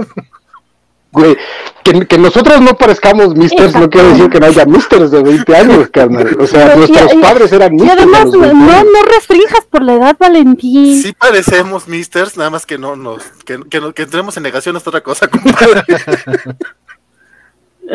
Güey, 1.13 1.37
que, 1.85 2.17
nosotros 2.17 2.61
no 2.63 2.75
parezcamos 2.75 3.35
misters 3.37 3.75
no 3.75 3.91
quiere 3.91 4.09
decir 4.09 4.31
que 4.31 4.41
no 4.41 4.47
haya 4.47 4.65
misters 4.65 5.11
de 5.11 5.23
20 5.23 5.57
años, 5.57 5.89
carnal. 5.91 6.37
O 6.41 6.47
sea, 6.47 6.75
nuestros 6.75 7.15
padres 7.17 7.53
eran 7.53 7.75
misters. 7.75 7.93
Y 7.93 7.99
además, 7.99 8.25
no, 8.33 8.55
no 8.55 9.03
restringas 9.15 9.67
por 9.69 9.83
la 9.83 9.95
edad, 9.95 10.17
Valentín. 10.19 11.03
Sí 11.03 11.13
parecemos 11.13 11.87
misters, 11.87 12.39
nada 12.39 12.49
más 12.49 12.65
que 12.65 12.79
no 12.79 12.97
nos, 12.97 13.25
que, 13.45 13.61
que, 13.69 13.93
que 13.93 14.03
entremos 14.03 14.37
en 14.39 14.43
negación 14.43 14.75
es 14.77 14.87
otra 14.87 15.03
cosa, 15.03 15.29
compadre. 15.29 15.83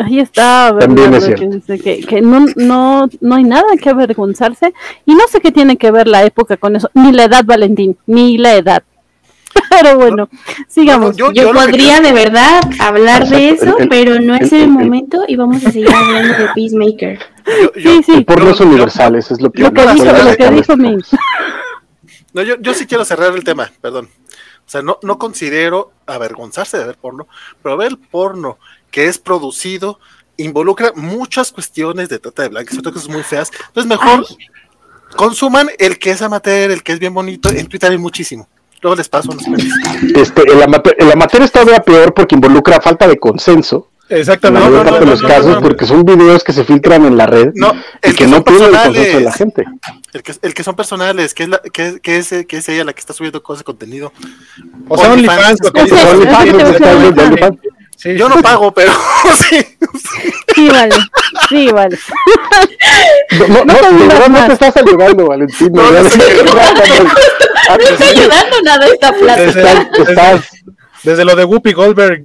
Ahí 0.04 0.20
está, 0.20 0.76
También 0.78 1.12
es 1.14 1.24
que, 1.24 1.80
que, 1.80 2.00
que, 2.06 2.20
no, 2.20 2.46
no, 2.54 3.08
no 3.20 3.34
hay 3.34 3.42
nada 3.42 3.66
que 3.82 3.88
avergonzarse 3.88 4.72
y 5.06 5.14
no 5.14 5.26
sé 5.28 5.40
qué 5.40 5.50
tiene 5.50 5.76
que 5.76 5.90
ver 5.90 6.06
la 6.06 6.24
época 6.24 6.56
con 6.56 6.76
eso, 6.76 6.88
ni 6.94 7.10
la 7.10 7.24
edad, 7.24 7.44
Valentín, 7.44 7.96
ni 8.06 8.38
la 8.38 8.54
edad. 8.54 8.84
Pero 9.70 9.96
bueno, 9.96 10.28
sigamos. 10.68 11.16
yo, 11.16 11.32
podría 11.52 12.00
de 12.00 12.12
verdad 12.12 12.60
hablar 12.80 13.28
de 13.28 13.50
eso, 13.50 13.76
pero 13.88 14.20
no 14.20 14.34
es 14.34 14.52
el, 14.52 14.68
momento 14.68 15.24
y 15.26 15.36
vamos 15.36 15.64
a 15.64 15.70
seguir 15.70 15.90
hablando 15.90 16.34
de 16.34 16.48
Peacemaker. 16.54 17.18
sí, 17.76 18.02
sí. 18.04 18.24
Por 18.24 18.42
los 18.42 18.60
universales, 18.60 19.30
es 19.30 19.40
lo, 19.40 19.50
que, 19.50 19.62
dijo, 19.62 20.76
No, 22.34 22.42
yo, 22.42 22.56
yo 22.60 22.74
sí 22.74 22.86
quiero 22.86 23.04
cerrar 23.04 23.34
el 23.34 23.44
tema, 23.44 23.70
perdón. 23.80 24.08
O 24.66 24.70
sea, 24.70 24.82
no, 24.82 24.98
no 25.02 25.18
considero 25.18 25.92
avergonzarse 26.06 26.78
de 26.78 26.84
ver 26.84 26.96
porno, 26.96 27.26
pero 27.62 27.76
ver 27.76 27.96
porno 28.10 28.58
que 28.90 29.06
es 29.06 29.18
producido 29.18 29.98
involucra 30.36 30.92
muchas 30.94 31.52
cuestiones 31.52 32.08
de 32.08 32.18
trata 32.18 32.42
de 32.42 32.48
blancas, 32.48 32.74
son 32.74 32.92
cosas 32.92 33.08
muy 33.08 33.22
feas. 33.22 33.50
Entonces, 33.68 33.86
mejor 33.86 34.26
consuman 35.16 35.68
el 35.78 35.98
que 35.98 36.10
es 36.10 36.22
amateur, 36.22 36.70
el 36.70 36.82
que 36.82 36.92
es 36.92 36.98
bien 36.98 37.14
bonito. 37.14 37.48
En 37.50 37.66
Twitter 37.66 37.90
hay 37.90 37.98
muchísimo. 37.98 38.48
Luego 38.80 38.96
les 38.96 39.08
paso 39.08 39.30
unos 39.32 39.44
este, 40.14 40.42
el, 40.42 40.62
amateur, 40.62 40.94
el 40.98 41.10
amateur 41.10 41.42
es 41.42 41.52
todavía 41.52 41.80
peor 41.80 42.14
porque 42.14 42.34
involucra 42.34 42.80
falta 42.80 43.08
de 43.08 43.18
consenso. 43.18 43.88
Exactamente. 44.08 44.70
No, 44.70 44.84
no, 44.84 45.00
los 45.00 45.20
casos 45.20 45.58
porque 45.60 45.84
son 45.84 46.04
videos 46.04 46.42
que 46.42 46.52
se 46.52 46.64
filtran 46.64 47.04
en 47.04 47.18
la 47.18 47.26
red 47.26 47.50
no, 47.54 47.74
el 48.00 48.12
y 48.12 48.16
que, 48.16 48.26
no 48.26 48.42
tienen 48.42 48.74
el 48.74 48.80
consenso 48.80 49.18
de 49.18 49.24
la 49.24 49.32
gente. 49.32 49.64
El 50.14 50.22
que, 50.22 50.32
el 50.40 50.54
que 50.54 50.64
son 50.64 50.76
personales, 50.76 51.34
que 51.34 51.42
es, 51.42 51.48
la, 51.50 51.58
que, 51.58 52.00
que, 52.00 52.16
es, 52.16 52.34
que 52.46 52.56
es 52.56 52.68
ella 52.70 52.84
la 52.84 52.94
que 52.94 53.00
está 53.00 53.12
subiendo 53.12 53.42
cosas 53.42 53.60
de 53.60 53.64
contenido. 53.64 54.12
O 54.88 54.96
sea, 54.96 55.12
OnlyFans. 55.12 55.58
Yo 58.16 58.28
no 58.28 58.40
pago, 58.40 58.72
pero 58.72 58.92
sí. 59.34 59.66
Sí, 60.54 60.68
vale. 60.68 60.94
Sí, 61.48 61.70
vale. 61.72 61.98
No, 63.48 63.64
no, 63.64 63.64
no, 63.64 63.90
no, 63.92 64.28
no 64.28 64.46
te 64.46 64.52
estás 64.52 64.76
ayudando, 64.76 65.26
Valentín. 65.26 65.72
No, 65.72 65.90
no, 65.90 65.98
estoy 65.98 66.20
ayudando 68.06 68.56
nada 68.64 68.86
esta 68.86 69.12
plata. 69.12 69.40
Desde, 69.42 69.62
Estás, 70.02 70.50
desde 71.04 71.24
lo 71.24 71.36
de 71.36 71.44
Whoopi 71.44 71.72
Goldberg, 71.72 72.24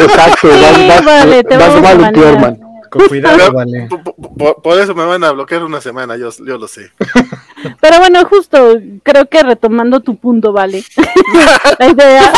exacto, 0.00 0.48
Sí, 0.52 0.60
vas, 0.60 0.88
vas, 0.88 1.04
vale, 1.04 1.44
te 1.44 1.56
vas 1.56 1.74
mal, 1.74 1.82
banear. 1.82 2.12
tío, 2.14 2.28
hermano. 2.28 2.58
con 2.90 3.08
cuidado, 3.08 3.52
vale. 3.52 3.88
Por, 3.88 4.02
por- 4.36 4.62
por 4.62 4.78
eso 4.80 4.94
me 4.94 5.04
van 5.04 5.24
a 5.24 5.32
bloquear 5.32 5.62
una 5.64 5.80
semana, 5.80 6.16
yo, 6.16 6.30
yo 6.44 6.58
lo 6.58 6.68
sé. 6.68 6.90
Pero 7.80 7.98
bueno, 7.98 8.24
justo, 8.26 8.76
creo 9.02 9.28
que 9.28 9.42
retomando 9.42 10.00
tu 10.00 10.16
punto, 10.16 10.52
vale. 10.52 10.82
la 11.78 11.88
idea, 11.88 12.32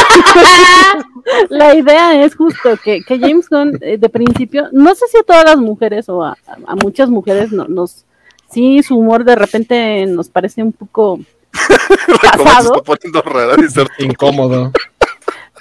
la 1.48 1.74
idea 1.74 2.24
es 2.24 2.34
justo 2.36 2.76
que, 2.82 3.02
que 3.02 3.18
James 3.18 3.48
Gunn, 3.48 3.78
eh, 3.80 3.96
de 3.98 4.08
principio, 4.08 4.68
no 4.72 4.94
sé 4.94 5.06
si 5.10 5.18
a 5.18 5.22
todas 5.22 5.44
las 5.44 5.56
mujeres 5.56 6.08
o 6.08 6.22
a, 6.24 6.36
a 6.66 6.74
muchas 6.76 7.08
mujeres 7.08 7.52
no- 7.52 7.66
nos, 7.66 8.04
sí, 8.50 8.82
su 8.82 8.96
humor 8.96 9.24
de 9.24 9.36
repente 9.36 10.04
nos 10.06 10.28
parece 10.28 10.62
un 10.62 10.72
poco 10.72 11.18
Como 12.06 12.18
se 12.18 12.28
pasado, 12.44 12.72
está 12.76 12.82
poniendo 12.84 13.22
rara, 13.22 13.56
dice 13.56 13.84
Incómodo, 13.98 14.72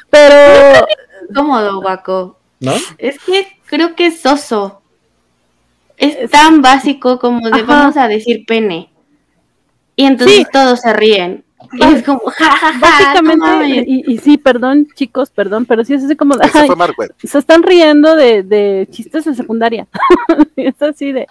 pero 0.09 0.85
Cómodo, 1.33 1.81
guaco. 1.81 2.37
¿no? 2.59 2.73
Es 2.97 3.19
que 3.19 3.47
creo 3.65 3.95
que 3.95 4.07
es 4.07 4.21
soso. 4.21 4.81
Es 5.97 6.29
tan 6.31 6.61
básico 6.61 7.19
como 7.19 7.49
de 7.49 7.61
Ajá. 7.61 7.65
vamos 7.65 7.97
a 7.97 8.07
decir 8.07 8.45
pene. 8.45 8.89
Y 9.95 10.05
entonces 10.05 10.37
Sí. 10.37 10.45
todos 10.51 10.81
se 10.81 10.93
ríen. 10.93 11.43
Y 11.71 11.83
es 11.83 12.03
como, 12.03 12.19
ja, 12.25 12.51
ja, 12.51 12.73
ja, 12.73 12.79
básicamente, 12.79 13.83
y, 13.87 14.03
y 14.13 14.17
sí, 14.19 14.37
perdón, 14.37 14.87
chicos, 14.95 15.31
perdón, 15.31 15.65
pero 15.65 15.83
sí 15.83 15.93
es 15.93 16.03
así 16.03 16.15
como, 16.15 16.35
de, 16.35 16.45
Eso 16.45 16.59
"Ay, 16.59 16.67
fue 16.67 16.75
Mark 16.75 16.93
Webb. 16.97 17.13
se 17.23 17.39
están 17.39 17.63
riendo 17.63 18.15
de, 18.15 18.43
de 18.43 18.87
chistes 18.91 19.25
de 19.25 19.33
secundaria. 19.33 19.87
es 20.55 20.79
así 20.81 21.11
de. 21.11 21.27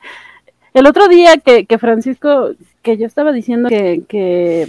El 0.75 0.87
otro 0.87 1.07
día 1.09 1.37
que, 1.37 1.67
que 1.67 1.79
Francisco, 1.79 2.53
que 2.83 2.97
yo 2.97 3.07
estaba 3.07 3.31
diciendo 3.31 3.69
que, 3.69 4.03
que 4.09 4.69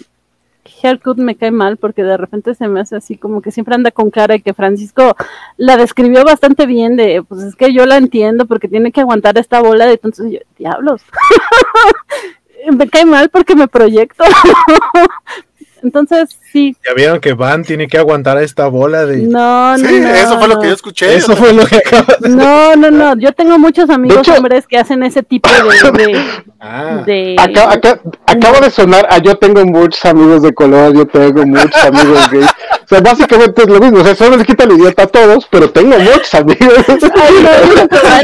Haircut 0.84 1.18
me 1.18 1.36
cae 1.36 1.50
mal 1.52 1.78
porque 1.78 2.04
de 2.04 2.18
repente 2.18 2.54
se 2.56 2.68
me 2.68 2.82
hace 2.82 2.98
así 2.98 3.16
como 3.18 3.42
que 3.42 3.52
siempre 3.52 3.74
anda 3.74 3.90
con 3.90 4.12
cara 4.12 4.36
y 4.36 4.42
que 4.42 4.54
Francisco 4.54 5.16
la 5.58 5.78
describió 5.78 6.24
bastante 6.26 6.66
bien 6.66 6.98
de, 6.98 7.24
pues 7.24 7.42
es 7.42 7.56
que 7.56 7.74
yo 7.74 7.86
la 7.86 7.98
entiendo 7.98 8.46
porque 8.46 8.68
tiene 8.68 8.92
que 8.92 9.02
aguantar 9.02 9.38
esta 9.38 9.62
bola 9.62 9.86
de 9.88 9.94
entonces 9.94 10.30
yo, 10.32 10.40
diablos. 10.58 11.02
me 12.72 12.90
cae 12.90 13.06
mal 13.06 13.30
porque 13.30 13.56
me 13.56 13.68
proyecto. 13.68 14.24
entonces, 15.84 16.38
sí, 16.52 16.76
Ya 16.88 16.94
vieron 16.96 17.20
que 17.20 17.34
Van 17.34 17.64
tiene 17.64 17.88
que 17.88 17.98
aguantar 17.98 18.38
a 18.38 18.44
esta 18.44 18.68
bola 18.68 19.06
de... 19.06 19.18
no, 19.18 19.78
no, 19.78 19.88
Sí, 19.90 20.00
no, 20.00 20.10
eso 20.10 20.40
fue 20.40 20.48
lo 20.48 20.60
que 20.60 20.68
yo 20.70 20.74
escuché. 20.74 21.16
Eso 21.16 21.36
fue 21.36 21.54
lo 21.54 21.66
que 21.66 21.78
acabas 21.78 22.20
de... 22.20 22.30
No, 22.30 22.76
no, 22.76 22.90
no. 22.92 23.16
Yo 23.18 23.32
tengo 23.34 23.58
muchos 23.60 23.90
amigos 23.90 24.20
hecho- 24.20 24.34
hombres 24.36 24.66
que 24.68 24.78
hacen 24.78 25.04
ese 25.04 25.22
tipo 25.24 25.50
de. 25.50 25.92
de, 26.04 26.22
Ah, 26.66 27.04
de- 27.06 27.36
Acá, 27.38 27.72
acá, 27.74 28.00
acaba 28.26 28.62
de 28.62 28.70
sonar 28.70 29.06
a 29.10 29.18
yo 29.18 29.36
tengo 29.38 29.66
muchos 29.66 30.04
amigos 30.06 30.42
de 30.44 30.54
color, 30.54 30.94
yo 30.96 31.06
tengo 31.06 31.46
muchos 31.46 31.84
amigos 31.84 32.30
gays. 32.32 32.46
O 32.46 32.88
sea, 32.88 33.02
básicamente 33.02 33.64
es 33.64 33.68
lo 33.70 33.80
mismo. 33.80 34.00
O 34.00 34.04
sea, 34.06 34.16
solo 34.16 34.38
le 34.38 34.46
quita 34.46 34.64
el 34.64 34.72
idiota 34.72 35.04
a 35.04 35.08
todos, 35.08 35.46
pero 35.52 35.70
tengo 35.72 35.98
muchos 36.00 36.34
amigos. 36.36 36.74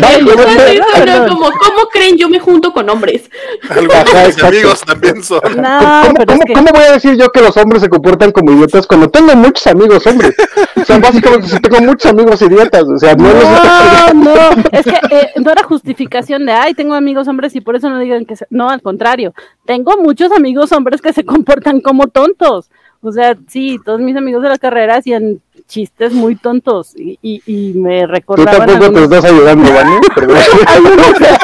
Ay, 0.02 0.24
no, 0.24 1.02
era 1.04 1.28
como, 1.28 1.46
¿cómo 1.52 1.88
creen? 1.92 2.18
Yo 2.18 2.30
me 2.30 2.40
junto 2.40 2.72
con 2.74 2.90
hombres. 2.90 3.30
Algunos 3.70 4.06
de 4.14 4.28
mis 4.28 4.44
amigos 4.44 4.82
también 4.86 5.24
son. 5.24 5.42
No, 5.58 5.80
¿Cómo, 6.04 6.14
pero 6.14 6.26
cómo- 6.28 6.40
es 6.40 6.46
que. 6.46 6.54
cómo 6.54 6.68
voy 6.74 6.84
a 6.84 6.92
decir 6.94 7.16
yo 7.18 7.30
que 7.32 7.42
los 7.50 7.58
hombres 7.58 7.82
se 7.82 7.90
comportan 7.90 8.32
como 8.32 8.52
idiotas 8.52 8.86
cuando 8.88 9.10
tengo 9.10 9.36
muchos 9.36 9.66
amigos 9.68 10.06
hombres? 10.08 10.36
O 10.76 10.86
sea, 10.86 11.00
básicamente 11.00 11.48
si 11.48 11.60
tengo 11.60 11.82
muchos 11.82 12.12
amigos 12.12 12.42
idiotas. 12.42 12.84
O 12.84 12.98
sea, 12.98 13.16
no, 13.16 13.28
No, 13.28 13.34
los- 13.34 14.16
no, 14.16 14.64
es 14.72 14.86
que 14.86 15.00
eh, 15.16 15.30
no 15.38 15.52
era 15.52 15.64
justificación 15.64 16.46
de, 16.46 16.52
ay, 16.54 16.74
tengo 16.74 16.94
amigos 16.94 17.28
hombres 17.28 17.56
y 17.56 17.62
por 17.62 17.76
eso 17.76 17.90
no 17.90 18.00
digan 18.00 18.26
que, 18.26 18.36
se-". 18.36 18.48
no, 18.50 18.70
al 18.70 18.82
contrario, 18.82 19.34
tengo 19.66 19.98
muchos 19.98 20.32
amigos 20.32 20.72
hombres 20.72 21.02
que 21.02 21.14
se 21.14 21.26
comportan 21.26 21.82
como 21.82 22.08
tontos. 22.08 22.70
O 23.02 23.14
sea, 23.14 23.38
sí, 23.48 23.80
todos 23.86 24.02
mis 24.02 24.18
amigos 24.18 24.44
de 24.44 24.50
la 24.50 24.58
carrera 24.58 24.98
hacían 24.98 25.40
chistes 25.68 26.12
muy 26.14 26.36
tontos 26.36 26.94
y, 26.98 27.18
y, 27.22 27.42
y 27.46 27.74
me 27.74 28.02
Tú 28.02 28.08
recordaban 28.08 28.68
tampoco 28.68 28.80
te 28.80 28.86
algunos- 28.86 29.04
estás 29.04 29.26
ayudando. 29.32 29.70
Perdón. 30.16 30.38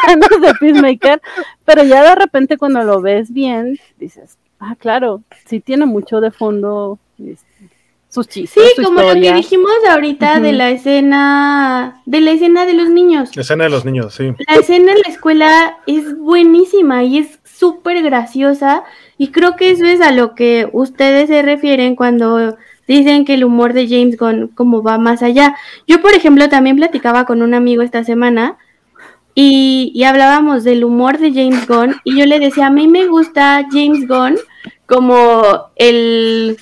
algunos 0.07 0.41
de 0.41 0.53
Peacemaker, 0.59 1.21
pero 1.63 1.83
ya 1.83 2.03
de 2.03 2.15
repente 2.15 2.57
cuando 2.57 2.83
lo 2.83 3.01
ves 3.01 3.31
bien, 3.31 3.79
dices, 3.97 4.37
ah, 4.59 4.75
claro, 4.79 5.21
sí 5.45 5.59
tiene 5.59 5.85
mucho 5.85 6.21
de 6.21 6.31
fondo 6.31 6.97
este, 7.19 7.45
sus 8.09 8.25
Sí, 8.27 8.41
chistes, 8.41 8.73
su 8.75 8.83
como 8.83 9.01
lo 9.01 9.07
que 9.13 9.19
historia. 9.19 9.35
dijimos 9.35 9.71
ahorita 9.89 10.39
de 10.39 10.53
la 10.53 10.69
escena, 10.69 12.01
de 12.05 12.21
la 12.21 12.31
escena 12.31 12.65
de 12.65 12.73
los 12.73 12.89
niños. 12.89 13.35
escena 13.37 13.65
de 13.65 13.69
los 13.69 13.85
niños, 13.85 14.13
sí. 14.13 14.31
La 14.47 14.55
escena 14.55 14.91
en 14.93 14.99
la 15.05 15.09
escuela 15.09 15.77
es 15.87 16.17
buenísima 16.17 17.03
y 17.03 17.17
es 17.19 17.39
súper 17.43 18.01
graciosa 18.03 18.83
y 19.17 19.29
creo 19.31 19.55
que 19.55 19.71
eso 19.71 19.85
es 19.85 20.01
a 20.01 20.11
lo 20.11 20.35
que 20.35 20.69
ustedes 20.73 21.27
se 21.29 21.41
refieren 21.41 21.95
cuando 21.95 22.57
dicen 22.87 23.25
que 23.25 23.33
el 23.33 23.43
humor 23.43 23.73
de 23.73 23.87
James 23.87 24.17
Gunn 24.17 24.47
como 24.49 24.83
va 24.83 24.97
más 24.97 25.23
allá. 25.23 25.55
Yo, 25.87 26.01
por 26.01 26.13
ejemplo, 26.13 26.47
también 26.49 26.75
platicaba 26.75 27.25
con 27.25 27.41
un 27.41 27.53
amigo 27.53 27.81
esta 27.81 28.03
semana 28.03 28.57
y, 29.35 29.91
y 29.93 30.03
hablábamos 30.05 30.63
del 30.63 30.85
humor 30.85 31.17
de 31.17 31.33
James 31.33 31.67
Gunn 31.67 31.99
y 32.05 32.17
yo 32.17 32.25
le 32.25 32.39
decía, 32.39 32.67
a 32.67 32.71
mí 32.71 32.87
me 32.87 33.05
gusta 33.05 33.65
James 33.69 34.07
Gunn 34.07 34.37
como 34.85 35.71
el... 35.75 36.57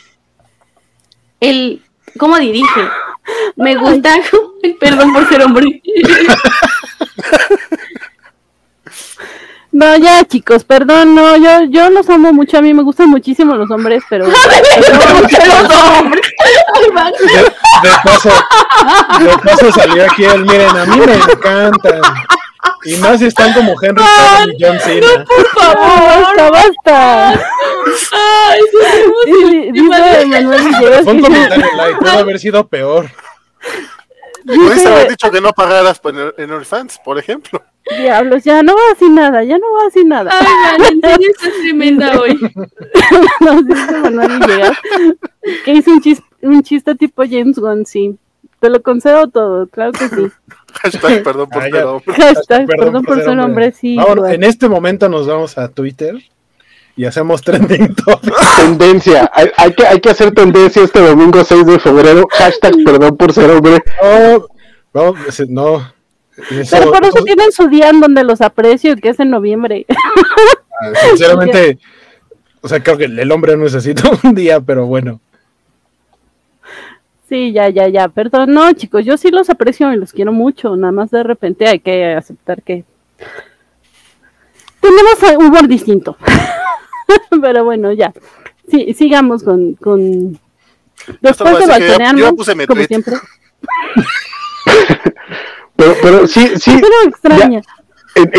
el 1.39 1.81
¿Cómo 2.17 2.37
dirige? 2.37 2.81
Me 3.55 3.75
gusta... 3.75 4.15
Perdón 4.79 5.13
por 5.13 5.29
ser 5.29 5.43
hombre. 5.43 5.81
No, 9.71 9.97
ya 9.97 10.23
chicos, 10.25 10.63
perdón, 10.63 11.15
no, 11.15 11.35
yo, 11.35 11.63
yo 11.67 11.89
los 11.89 12.07
amo 12.07 12.31
mucho, 12.31 12.59
a 12.59 12.61
mí 12.61 12.75
me 12.75 12.83
gustan 12.83 13.09
muchísimo 13.09 13.55
los 13.55 13.71
hombres, 13.71 14.03
pero... 14.07 14.25
De, 16.93 17.39
de 17.89 17.95
paso, 18.03 18.29
de 19.19 19.37
paso 19.43 19.71
salió 19.71 20.05
aquí 20.05 20.25
el, 20.25 20.43
miren, 20.43 20.77
a 20.77 20.85
mí 20.85 20.97
me 20.97 21.13
encantan. 21.15 22.01
Y 22.85 22.95
más 22.97 23.19
si 23.19 23.25
están 23.27 23.53
como 23.53 23.73
Henry 23.81 24.03
Cavill 24.03 24.55
y 24.57 24.63
John 24.63 24.79
Cena. 24.79 25.25
basta, 25.55 26.49
basta. 26.51 27.29
Ay, 27.31 28.59
sí, 28.71 29.27
Y- 29.27 29.71
Dice 29.71 29.87
Manuel 30.27 30.61
Villegas 30.63 31.03
Fue 31.03 31.13
un 31.13 31.17
que- 31.17 31.23
comentario 31.23 31.65
light, 31.77 31.97
pudo 31.97 32.11
haber 32.11 32.39
sido 32.39 32.67
peor. 32.67 33.09
Pudiste 34.45 34.87
haber 34.89 35.09
dicho 35.09 35.31
que 35.31 35.39
no 35.41 35.53
pagaras 35.53 35.99
por- 35.99 36.33
en, 36.37 36.51
OnlyFans, 36.51 36.99
por 37.03 37.17
ejemplo. 37.17 37.63
diablos, 37.97 38.43
ya 38.43 38.61
no 38.63 38.73
voy 38.73 38.81
a 38.85 38.93
decir 38.93 39.09
nada, 39.11 39.43
ya 39.43 39.57
no 39.57 39.69
voy 39.71 39.81
a 39.81 39.85
decir 39.85 40.05
nada. 40.05 40.31
Ay, 40.33 40.47
man, 40.79 40.91
en 40.91 41.01
serio 41.01 41.29
estás 41.31 41.53
tremenda 41.61 42.19
hoy. 42.19 42.37
Nos 43.39 43.65
dice 43.67 43.91
Manuel 43.99 44.39
Villegas 44.39 44.77
que 45.63 45.71
hizo 45.73 45.91
un, 45.91 46.01
chis- 46.01 46.23
un 46.41 46.61
chiste 46.63 46.95
tipo 46.95 47.23
James 47.23 47.57
Gunn, 47.57 47.85
sí. 47.85 48.17
Te 48.63 48.69
lo 48.69 48.81
concedo 48.81 49.27
todo, 49.27 49.67
claro 49.67 49.91
que 49.91 50.07
sí. 50.07 50.27
Hashtag 50.81 51.21
perdón 51.21 51.49
por 51.49 51.63
Ah, 51.63 51.65
ser 51.69 51.83
hombre. 51.83 52.13
Hashtag, 52.15 52.65
perdón, 52.65 53.03
por 53.03 53.21
ser 53.21 53.37
hombre, 53.39 53.71
sí. 53.73 53.95
Igual. 53.95 54.33
en 54.33 54.43
este 54.45 54.69
momento 54.69 55.09
nos 55.09 55.27
vamos 55.27 55.57
a 55.57 55.67
Twitter 55.67 56.15
y 56.95 57.03
hacemos 57.03 57.41
trending 57.41 57.93
topic. 58.05 58.33
Tendencia. 58.55 59.29
Hay, 59.33 59.49
hay 59.57 59.73
que, 59.73 59.85
hay 59.85 59.99
que 59.99 60.09
hacer 60.11 60.31
tendencia 60.33 60.81
este 60.81 61.01
domingo 61.01 61.43
6 61.43 61.65
de 61.65 61.77
febrero. 61.77 62.25
Hashtag 62.31 62.73
perdón 62.85 63.17
por 63.17 63.33
ser 63.33 63.51
hombre. 63.51 63.83
No, 64.93 65.13
no. 65.49 65.93
Eso- 66.49 66.77
Pero 66.79 66.91
por 66.93 67.03
eso 67.03 67.21
tienen 67.25 67.51
su 67.51 67.67
día 67.67 67.89
en 67.89 67.99
donde 67.99 68.23
los 68.23 68.39
aprecio, 68.39 68.95
que 68.95 69.09
es 69.09 69.19
en 69.19 69.29
noviembre. 69.29 69.85
sinceramente, 71.09 71.79
o 72.61 72.69
sea, 72.69 72.81
creo 72.81 72.97
que 72.97 73.05
el 73.05 73.29
hombre 73.33 73.57
necesita 73.57 74.09
un 74.23 74.33
día, 74.33 74.61
pero 74.61 74.85
bueno. 74.85 75.19
Sí, 77.33 77.51
ya, 77.51 77.67
ya, 77.69 77.87
ya, 77.87 78.09
perdón. 78.09 78.53
No, 78.53 78.71
chicos, 78.73 79.03
yo 79.05 79.17
sí 79.17 79.31
los 79.31 79.49
aprecio 79.49 79.91
y 79.91 79.97
los 79.97 80.13
quiero 80.13 80.31
mucho. 80.31 80.75
Nada 80.75 80.91
más 80.91 81.09
de 81.09 81.23
repente 81.23 81.67
hay 81.67 81.79
que 81.79 82.13
aceptar 82.13 82.61
que 82.61 82.85
tenemos 84.79 85.17
un 85.39 85.45
humor 85.47 85.67
distinto. 85.67 86.15
Pero 87.41 87.65
bueno, 87.65 87.91
ya. 87.91 88.13
Sí, 88.69 88.93
sigamos 88.93 89.41
con, 89.41 89.73
con... 89.73 90.39
después 91.21 91.53
de 91.53 91.57
que 91.57 91.61
yo- 91.61 91.67
balconearnos, 91.67 92.21
yo 92.21 92.35
puse 92.35 92.53
mi 92.53 92.67
como 92.67 92.75
tweet. 92.77 92.87
siempre. 92.87 93.15
Pero, 95.75 95.95
pero 96.03 96.27
sí, 96.27 96.51
sí. 96.59 96.79
Pero 96.79 96.93
extraña. 97.09 97.61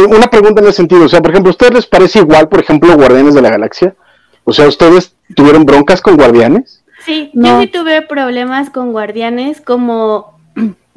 Una 0.09 0.31
pregunta 0.31 0.61
en 0.63 0.69
ese 0.69 0.77
sentido. 0.77 1.05
O 1.05 1.09
sea, 1.09 1.21
por 1.21 1.33
ejemplo, 1.33 1.51
¿a 1.51 1.51
ustedes 1.51 1.75
les 1.75 1.87
parece 1.87 2.21
igual, 2.21 2.49
por 2.49 2.61
ejemplo, 2.61 2.95
Guardianes 2.95 3.35
de 3.35 3.43
la 3.43 3.51
Galaxia? 3.51 3.97
O 4.45 4.53
sea, 4.53 4.69
¿ustedes 4.69 5.17
tuvieron 5.35 5.65
broncas 5.67 6.01
con 6.01 6.17
Guardianes? 6.17 6.84
Sí, 7.05 7.31
No. 7.35 7.49
yo 7.49 7.61
sí 7.61 7.67
tuve 7.69 8.03
problemas 8.03 8.71
con 8.71 8.93
guardianes, 8.93 9.61
como, 9.61 10.39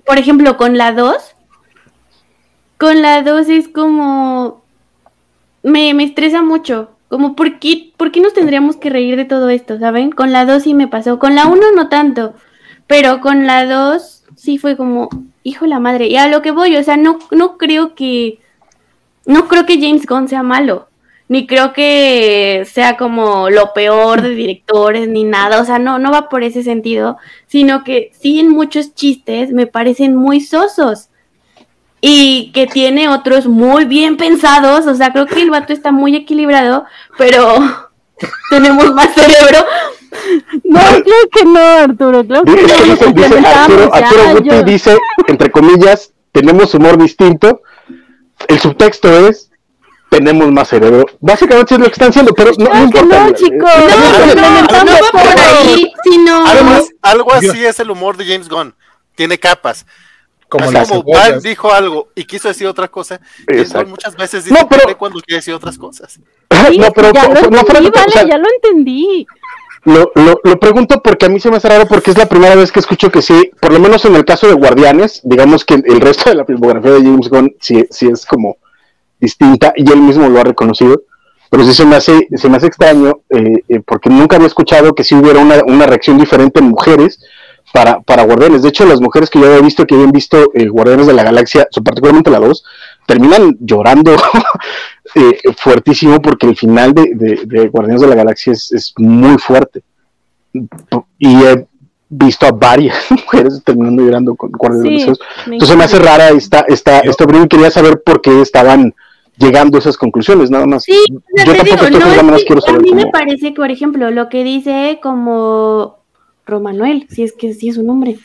por 0.06 0.18
ejemplo, 0.18 0.58
con 0.58 0.78
la 0.78 0.92
2. 0.92 1.16
Con 2.78 3.02
la 3.02 3.22
2 3.24 3.50
es 3.50 3.68
como... 3.68 4.62
Me, 5.64 5.94
me 5.94 6.04
estresa 6.04 6.42
mucho. 6.42 6.92
Como, 7.10 7.36
¿por 7.36 7.60
qué, 7.60 7.92
¿por 7.98 8.12
qué 8.12 8.22
nos 8.22 8.34
tendríamos 8.34 8.78
que 8.78 8.90
reír 8.90 9.16
de 9.16 9.26
todo 9.26 9.50
esto, 9.50 9.80
saben? 9.80 10.12
Con 10.12 10.32
la 10.32 10.46
2 10.46 10.64
sí 10.64 10.74
me 10.74 10.88
pasó. 10.88 11.20
Con 11.20 11.36
la 11.36 11.48
1 11.48 11.72
no 11.76 11.90
tanto. 11.90 12.34
Pero 12.86 13.20
con 13.20 13.46
la 13.48 13.66
2 13.66 14.18
sí 14.38 14.58
fue 14.58 14.78
como, 14.78 15.10
hijo 15.44 15.66
de 15.66 15.70
la 15.70 15.80
madre, 15.80 16.08
y 16.08 16.16
a 16.16 16.28
lo 16.28 16.42
que 16.42 16.52
voy, 16.52 16.78
o 16.78 16.84
sea, 16.84 16.96
no, 16.96 17.20
no 17.32 17.58
creo 17.58 17.96
que, 17.96 18.40
no 19.26 19.48
creo 19.48 19.66
que 19.66 19.82
James 19.82 20.06
Gunn 20.06 20.30
sea 20.30 20.44
malo, 20.44 20.88
ni 21.30 21.46
creo 21.46 21.74
que 21.74 22.66
sea 22.72 22.96
como 22.98 23.50
lo 23.50 23.74
peor 23.74 24.22
de 24.22 24.30
directores, 24.30 25.08
ni 25.10 25.24
nada, 25.24 25.62
o 25.62 25.66
sea, 25.66 25.78
no, 25.80 26.00
no 26.00 26.12
va 26.12 26.30
por 26.30 26.44
ese 26.44 26.64
sentido, 26.64 27.18
sino 27.48 27.84
que 27.84 28.12
sí 28.18 28.40
en 28.40 28.50
muchos 28.50 28.96
chistes 28.96 29.52
me 29.52 29.68
parecen 29.68 30.16
muy 30.16 30.40
sosos 30.40 31.10
y 32.00 32.52
que 32.54 32.68
tiene 32.68 33.10
otros 33.10 33.48
muy 33.48 33.86
bien 33.86 34.18
pensados, 34.18 34.88
o 34.88 34.96
sea, 34.96 35.12
creo 35.12 35.26
que 35.26 35.42
el 35.42 35.50
vato 35.50 35.74
está 35.74 35.92
muy 35.92 36.16
equilibrado, 36.16 36.86
pero 37.18 37.56
tenemos 38.50 38.94
más 38.94 39.14
cerebro. 39.14 39.66
No, 40.64 40.80
creo 40.80 41.30
que 41.32 41.46
no, 41.46 41.60
Arturo, 41.60 42.26
claro 42.26 42.46
que 42.46 42.52
Dice, 42.52 42.78
no, 42.78 42.94
dice, 42.94 43.14
dice, 43.14 43.48
Arturo, 43.48 43.94
Arturo 43.94 44.22
Guti 44.34 44.50
yo- 44.50 44.64
dice, 44.64 44.98
entre 45.28 45.52
comillas, 45.52 46.14
tenemos 46.32 46.74
humor 46.74 46.98
distinto. 46.98 47.62
El 48.48 48.60
subtexto 48.60 49.28
es, 49.28 49.47
tenemos 50.10 50.52
más 50.52 50.68
cerebro. 50.70 51.06
Básicamente 51.20 51.74
es 51.76 51.80
lo 51.80 51.86
que 51.86 51.92
están 51.92 52.10
haciendo, 52.10 52.34
pero 52.34 52.52
no, 52.58 52.70
no 52.70 52.84
importa. 52.84 53.28
no, 53.28 53.32
chicos. 53.34 53.60
No, 53.60 54.36
no, 54.36 54.36
no, 54.36 54.84
no 54.84 54.92
va 54.92 55.12
por 55.12 55.40
ahí, 55.40 55.92
sino 56.04 56.46
Además, 56.48 56.90
algo 57.02 57.34
así 57.34 57.66
es 57.66 57.80
el 57.80 57.92
humor 57.92 58.18
de 58.18 58.26
James 58.26 58.50
Gunn. 58.50 58.74
Tiene 59.16 59.38
capas. 59.40 59.86
Como 60.50 60.66
como. 60.72 61.04
Van 61.04 61.40
dijo 61.42 61.74
algo 61.74 62.08
y 62.16 62.24
quiso 62.24 62.48
decir 62.48 62.68
otra 62.68 62.88
cosa, 62.88 63.20
James. 63.48 63.74
Gunn 63.74 63.90
muchas 63.90 64.16
veces 64.16 64.46
dice 64.46 64.58
No, 64.58 64.68
pero- 64.70 64.98
cuando 64.98 65.20
quiere 65.20 65.40
decir 65.40 65.54
otras 65.54 65.78
cosas. 65.78 66.14
Sí, 66.14 66.22
no, 66.78 66.90
pero 66.92 67.12
ya 67.14 67.28
lo 67.28 67.34
no 67.50 67.60
entendí, 67.60 67.84
de- 67.84 67.90
o 67.90 67.92
vale, 67.92 68.12
sea, 68.12 68.28
ya 68.28 68.38
lo 68.38 68.48
entendí. 68.50 69.28
Lo, 69.84 70.12
lo, 70.16 70.40
lo 70.44 70.60
pregunto 70.60 71.02
porque 71.02 71.28
a 71.28 71.30
mí 71.30 71.40
se 71.40 71.50
me 71.50 71.58
hace 71.58 71.70
raro 71.70 71.88
porque 71.88 72.12
es 72.12 72.18
la 72.18 72.26
primera 72.28 72.56
vez 72.56 72.72
que 72.72 72.80
escucho 72.80 73.10
que 73.10 73.22
sí, 73.22 73.52
por 73.62 73.72
lo 73.72 73.80
menos 73.80 74.04
en 74.06 74.16
el 74.16 74.26
caso 74.26 74.48
de 74.48 74.54
Guardianes, 74.54 75.22
digamos 75.24 75.64
que 75.64 75.76
el 75.76 76.02
resto 76.02 76.30
de 76.30 76.36
la 76.36 76.46
filmografía 76.46 76.92
de 76.92 77.04
James 77.04 77.30
Gunn 77.30 77.56
sí, 77.62 77.86
sí 77.90 78.08
es 78.12 78.26
como 78.26 78.58
distinta 79.20 79.74
y 79.76 79.90
él 79.92 80.02
mismo 80.02 80.28
lo 80.30 80.40
ha 80.40 80.44
reconocido, 80.44 81.02
pero 81.50 81.64
sí 81.64 81.74
se 81.74 81.86
me 81.86 81.96
hace, 81.96 82.28
se 82.36 82.50
me 82.50 82.58
hace 82.58 82.68
extraño 82.68 83.22
eh, 83.30 83.64
eh, 83.70 83.80
porque 83.86 84.10
nunca 84.10 84.36
había 84.36 84.48
escuchado 84.48 84.94
que 84.94 85.04
sí 85.04 85.16
hubiera 85.16 85.40
una, 85.40 85.64
una 85.66 85.86
reacción 85.86 86.18
diferente 86.18 86.60
en 86.60 86.70
mujeres 86.70 87.20
para, 87.74 88.00
para 88.02 88.24
Guardianes. 88.26 88.64
De 88.64 88.70
hecho, 88.70 88.86
las 88.86 89.02
mujeres 89.02 89.30
que 89.30 89.40
yo 89.40 89.46
había 89.48 89.62
visto, 89.62 89.86
que 89.86 89.96
habían 89.96 90.12
visto 90.12 90.52
eh, 90.54 90.68
Guardianes 90.68 91.08
de 91.08 91.14
la 91.14 91.24
Galaxia, 91.24 91.68
particularmente 91.84 92.30
la 92.32 92.40
2, 92.40 92.64
terminan 93.06 93.58
llorando 93.60 94.14
eh, 95.16 95.40
fuertísimo 95.58 96.22
porque 96.22 96.48
el 96.48 96.56
final 96.58 96.94
de, 96.94 97.12
de- 97.16 97.42
de 97.46 97.68
Guardianes 97.70 98.02
de 98.02 98.08
la 98.08 98.16
Galaxia 98.16 98.54
es, 98.54 98.72
es 98.72 98.94
muy 98.98 99.38
fuerte. 99.38 99.84
Y 101.18 101.36
he 101.44 101.66
visto 102.10 102.46
a 102.46 102.52
varias 102.52 102.96
mujeres 103.12 103.62
terminando 103.66 104.02
llorando 104.04 104.36
con 104.36 104.52
Guardianes 104.52 104.84
de 104.84 104.92
la 104.92 105.00
Sí, 105.00 105.06
Galaxia. 105.06 105.54
Entonces 105.54 105.78
me 105.78 105.84
hace 105.84 106.00
rara 106.00 106.30
esta, 106.30 106.60
esta, 106.68 107.00
esta 107.00 107.24
opinión 107.24 107.46
y 107.46 107.50
quería 107.50 107.72
saber 107.72 108.02
por 108.04 108.22
qué 108.22 108.42
estaban 108.42 108.94
llegando 109.38 109.78
a 109.78 109.80
esas 109.80 109.98
conclusiones, 109.98 110.50
nada 110.50 110.66
más. 110.66 110.84
Sí, 110.84 110.94
o 111.12 111.22
sea, 111.36 111.46
yo 111.46 111.52
te 111.54 111.58
tampoco 111.60 111.86
digo, 111.86 111.98
estoy 111.98 112.00
no, 112.00 112.16
es 112.16 112.24
más 112.24 112.40
que 112.40 112.46
quiero 112.46 112.60
a 112.60 112.66
saber 112.66 112.82
mí 112.82 112.94
me 112.94 113.06
parece 113.08 113.48
que, 113.54 113.56
por 113.56 113.72
ejemplo, 113.72 114.12
lo 114.12 114.30
que 114.30 114.44
dice 114.44 115.00
como 115.02 115.98
Romanuel, 116.46 117.08
si 117.10 117.24
es 117.24 117.34
que 117.34 117.54
sí 117.54 117.70
es 117.70 117.76
su 117.76 117.84
nombre, 117.84 118.18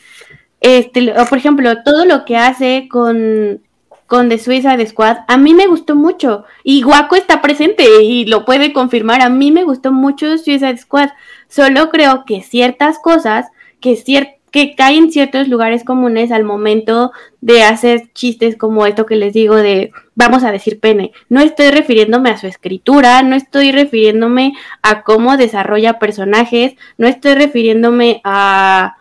este, 0.61 1.13
o 1.19 1.25
por 1.25 1.37
ejemplo, 1.37 1.83
todo 1.83 2.05
lo 2.05 2.25
que 2.25 2.37
hace 2.37 2.87
con, 2.89 3.61
con 4.07 4.29
The 4.29 4.39
Suicide 4.39 4.85
Squad, 4.87 5.17
a 5.27 5.37
mí 5.37 5.53
me 5.53 5.67
gustó 5.67 5.95
mucho, 5.95 6.45
y 6.63 6.81
Guaco 6.83 7.15
está 7.15 7.41
presente 7.41 7.85
y 8.03 8.25
lo 8.25 8.45
puede 8.45 8.73
confirmar, 8.73 9.21
a 9.21 9.29
mí 9.29 9.51
me 9.51 9.63
gustó 9.63 9.91
mucho 9.91 10.37
Suicide 10.37 10.77
Squad, 10.77 11.09
solo 11.47 11.89
creo 11.89 12.23
que 12.25 12.41
ciertas 12.41 12.97
cosas, 12.99 13.47
que 13.79 13.91
cier- 13.97 14.35
que 14.53 14.75
caen 14.75 15.05
en 15.05 15.11
ciertos 15.11 15.47
lugares 15.47 15.83
comunes 15.83 16.31
al 16.31 16.43
momento 16.43 17.11
de 17.41 17.63
hacer 17.63 18.13
chistes 18.13 18.55
como 18.55 18.85
esto 18.85 19.07
que 19.07 19.15
les 19.15 19.33
digo 19.33 19.55
de 19.55 19.91
vamos 20.13 20.43
a 20.43 20.51
decir 20.51 20.79
pene. 20.79 21.11
No 21.27 21.41
estoy 21.41 21.71
refiriéndome 21.71 22.29
a 22.29 22.37
su 22.37 22.45
escritura, 22.45 23.23
no 23.23 23.35
estoy 23.35 23.71
refiriéndome 23.71 24.53
a 24.83 25.01
cómo 25.01 25.37
desarrolla 25.37 25.97
personajes, 25.97 26.75
no 26.99 27.07
estoy 27.07 27.33
refiriéndome 27.33 28.21
a 28.23 28.97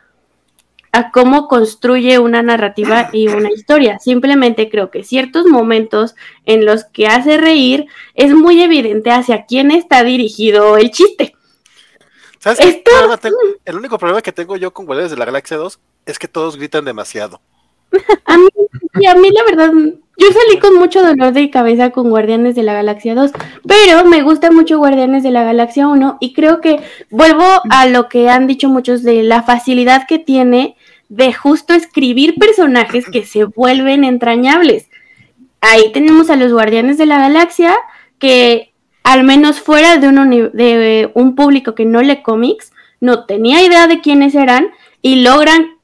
a 0.95 1.11
cómo 1.11 1.49
construye 1.49 2.19
una 2.19 2.43
narrativa 2.43 3.09
y 3.13 3.29
una 3.29 3.51
historia. 3.51 3.99
Simplemente 3.99 4.69
creo 4.69 4.91
que 4.91 5.05
ciertos 5.05 5.47
momentos 5.47 6.15
en 6.45 6.67
los 6.67 6.85
que 6.85 7.07
hace 7.07 7.39
reír 7.39 7.87
es 8.15 8.35
muy 8.35 8.63
evidente 8.63 9.11
hacia 9.11 9.47
quién 9.47 9.71
está 9.71 10.03
dirigido 10.05 10.77
el 10.77 10.91
chiste. 10.91 11.35
¿Sabes 12.43 12.59
qué 12.59 12.69
Esto- 12.69 12.91
problema 12.91 13.17
tengo? 13.19 13.37
El 13.65 13.77
único 13.77 13.99
problema 13.99 14.21
que 14.21 14.33
tengo 14.33 14.57
yo 14.57 14.73
con 14.73 14.85
Guardianes 14.87 15.13
de 15.13 15.17
la 15.17 15.25
Galaxia 15.25 15.57
2 15.57 15.79
es 16.07 16.19
que 16.19 16.27
todos 16.27 16.57
gritan 16.57 16.85
demasiado. 16.85 17.41
A 18.27 18.37
mí, 18.37 18.49
y 19.01 19.07
a 19.07 19.15
mí 19.15 19.29
la 19.31 19.45
verdad, 19.45 19.71
yo 20.17 20.27
salí 20.33 20.59
con 20.59 20.77
mucho 20.77 21.03
dolor 21.03 21.33
de 21.33 21.51
cabeza 21.51 21.91
con 21.91 22.11
Guardianes 22.11 22.55
de 22.57 22.63
la 22.63 22.73
Galaxia 22.73 23.15
2, 23.15 23.31
pero 23.67 24.05
me 24.07 24.23
gusta 24.23 24.51
mucho 24.51 24.79
Guardianes 24.79 25.23
de 25.23 25.31
la 25.31 25.45
Galaxia 25.45 25.87
1 25.89 26.17
y 26.21 26.33
creo 26.33 26.61
que 26.61 26.81
vuelvo 27.11 27.45
a 27.71 27.87
lo 27.87 28.09
que 28.09 28.29
han 28.29 28.47
dicho 28.47 28.69
muchos 28.69 29.03
de 29.03 29.23
la 29.23 29.43
facilidad 29.43 30.07
que 30.09 30.19
tiene 30.19 30.77
de 31.09 31.33
justo 31.33 31.75
escribir 31.75 32.37
personajes 32.37 33.05
que 33.11 33.25
se 33.25 33.45
vuelven 33.45 34.05
entrañables. 34.05 34.89
Ahí 35.61 35.93
tenemos 35.93 36.29
a 36.31 36.37
los 36.37 36.53
Guardianes 36.53 36.99
de 36.99 37.07
la 37.07 37.19
Galaxia 37.19 37.77
que 38.19 38.72
al 39.03 39.25
menos 39.25 39.61
fuera 39.61 39.99
de 39.99 40.09
un, 40.09 40.31
de 40.31 41.11
un 41.15 41.35
público 41.35 41.75
que 41.75 41.85
no 41.85 42.03
lee 42.03 42.23
cómics, 42.23 42.73
no 43.01 43.25
tenía 43.25 43.63
idea 43.63 43.87
de 43.87 44.01
quiénes 44.01 44.35
eran 44.35 44.71
y 45.01 45.17
logran 45.23 45.77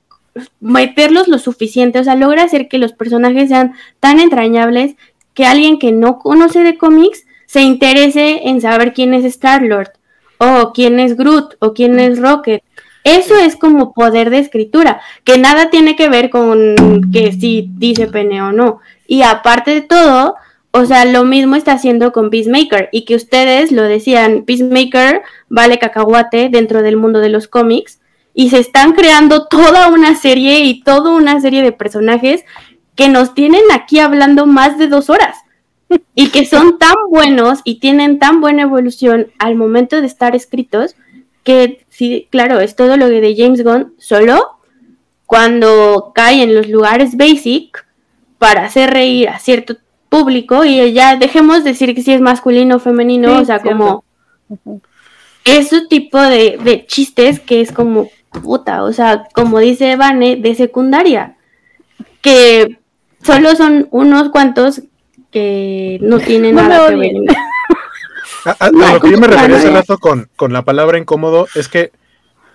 meterlos 0.60 1.28
lo 1.28 1.38
suficiente, 1.38 1.98
o 1.98 2.04
sea, 2.04 2.14
logra 2.14 2.44
hacer 2.44 2.68
que 2.68 2.78
los 2.78 2.92
personajes 2.92 3.48
sean 3.48 3.74
tan 4.00 4.20
entrañables 4.20 4.94
que 5.34 5.44
alguien 5.44 5.78
que 5.78 5.92
no 5.92 6.18
conoce 6.18 6.62
de 6.62 6.78
cómics 6.78 7.24
se 7.46 7.62
interese 7.62 8.48
en 8.48 8.60
saber 8.60 8.92
quién 8.92 9.14
es 9.14 9.24
Star-Lord, 9.24 9.92
o 10.38 10.72
quién 10.72 11.00
es 11.00 11.16
Groot, 11.16 11.54
o 11.60 11.74
quién 11.74 11.98
es 11.98 12.18
Rocket. 12.20 12.62
Eso 13.04 13.36
es 13.36 13.56
como 13.56 13.94
poder 13.94 14.30
de 14.30 14.38
escritura, 14.38 15.00
que 15.24 15.38
nada 15.38 15.70
tiene 15.70 15.96
que 15.96 16.08
ver 16.08 16.30
con 16.30 17.10
que 17.12 17.32
si 17.32 17.70
dice 17.76 18.06
pene 18.06 18.42
o 18.42 18.52
no. 18.52 18.80
Y 19.06 19.22
aparte 19.22 19.70
de 19.70 19.80
todo, 19.80 20.34
o 20.70 20.84
sea, 20.84 21.04
lo 21.04 21.24
mismo 21.24 21.56
está 21.56 21.72
haciendo 21.72 22.12
con 22.12 22.30
Peacemaker, 22.30 22.88
y 22.92 23.04
que 23.04 23.14
ustedes 23.14 23.72
lo 23.72 23.82
decían, 23.82 24.44
Peacemaker 24.44 25.22
vale 25.48 25.78
cacahuate 25.78 26.48
dentro 26.50 26.82
del 26.82 26.96
mundo 26.96 27.20
de 27.20 27.30
los 27.30 27.48
cómics, 27.48 28.00
y 28.34 28.50
se 28.50 28.60
están 28.60 28.92
creando 28.92 29.46
toda 29.46 29.88
una 29.88 30.14
serie 30.14 30.60
y 30.60 30.82
toda 30.82 31.10
una 31.10 31.40
serie 31.40 31.62
de 31.62 31.72
personajes 31.72 32.44
que 32.94 33.08
nos 33.08 33.34
tienen 33.34 33.62
aquí 33.72 33.98
hablando 33.98 34.46
más 34.46 34.78
de 34.78 34.88
dos 34.88 35.10
horas 35.10 35.38
y 36.14 36.28
que 36.28 36.46
son 36.46 36.78
tan 36.80 36.94
buenos 37.10 37.60
y 37.64 37.80
tienen 37.80 38.18
tan 38.18 38.40
buena 38.40 38.62
evolución 38.62 39.32
al 39.38 39.56
momento 39.56 40.00
de 40.00 40.06
estar 40.06 40.36
escritos 40.36 40.94
que 41.42 41.84
sí, 41.88 42.28
claro, 42.30 42.60
es 42.60 42.76
todo 42.76 42.96
lo 42.96 43.08
de 43.08 43.34
James 43.36 43.64
Gunn 43.64 43.94
solo 43.98 44.58
cuando 45.26 46.12
cae 46.14 46.42
en 46.42 46.54
los 46.54 46.68
lugares 46.68 47.16
basic 47.16 47.86
para 48.38 48.64
hacer 48.64 48.90
reír 48.90 49.28
a 49.28 49.38
cierto 49.38 49.76
público 50.08 50.64
y 50.64 50.92
ya 50.92 51.16
dejemos 51.16 51.64
decir 51.64 51.94
que 51.94 52.02
si 52.02 52.12
es 52.12 52.20
masculino 52.20 52.76
o 52.76 52.80
femenino, 52.80 53.36
Sí, 53.36 53.42
o 53.42 53.44
sea, 53.44 53.58
cierto. 53.60 53.78
como 53.78 54.04
ese 55.44 55.86
tipo 55.88 56.20
de, 56.20 56.58
de 56.62 56.86
chistes 56.86 57.40
que 57.40 57.60
es 57.60 57.72
como 57.72 58.10
puta, 58.42 58.82
o 58.84 58.92
sea, 58.92 59.24
como 59.34 59.58
dice 59.58 59.96
Vane, 59.96 60.36
de 60.36 60.54
secundaria, 60.54 61.36
que 62.20 62.78
solo 63.22 63.54
son 63.56 63.88
unos 63.90 64.28
cuantos 64.30 64.82
que 65.30 65.98
no 66.02 66.18
tienen 66.20 66.54
No 66.54 66.62
nada 66.68 66.88
que 66.88 66.96
ver. 66.96 67.12
A, 68.44 68.50
a- 68.50 68.66
a 68.66 68.92
lo 68.94 69.00
que 69.00 69.10
yo 69.10 69.18
me 69.18 69.26
refería 69.26 69.56
hace 69.56 69.70
rato 69.70 69.98
con, 69.98 70.28
con 70.36 70.52
la 70.52 70.62
palabra 70.62 70.98
incómodo 70.98 71.48
es 71.54 71.68
que 71.68 71.92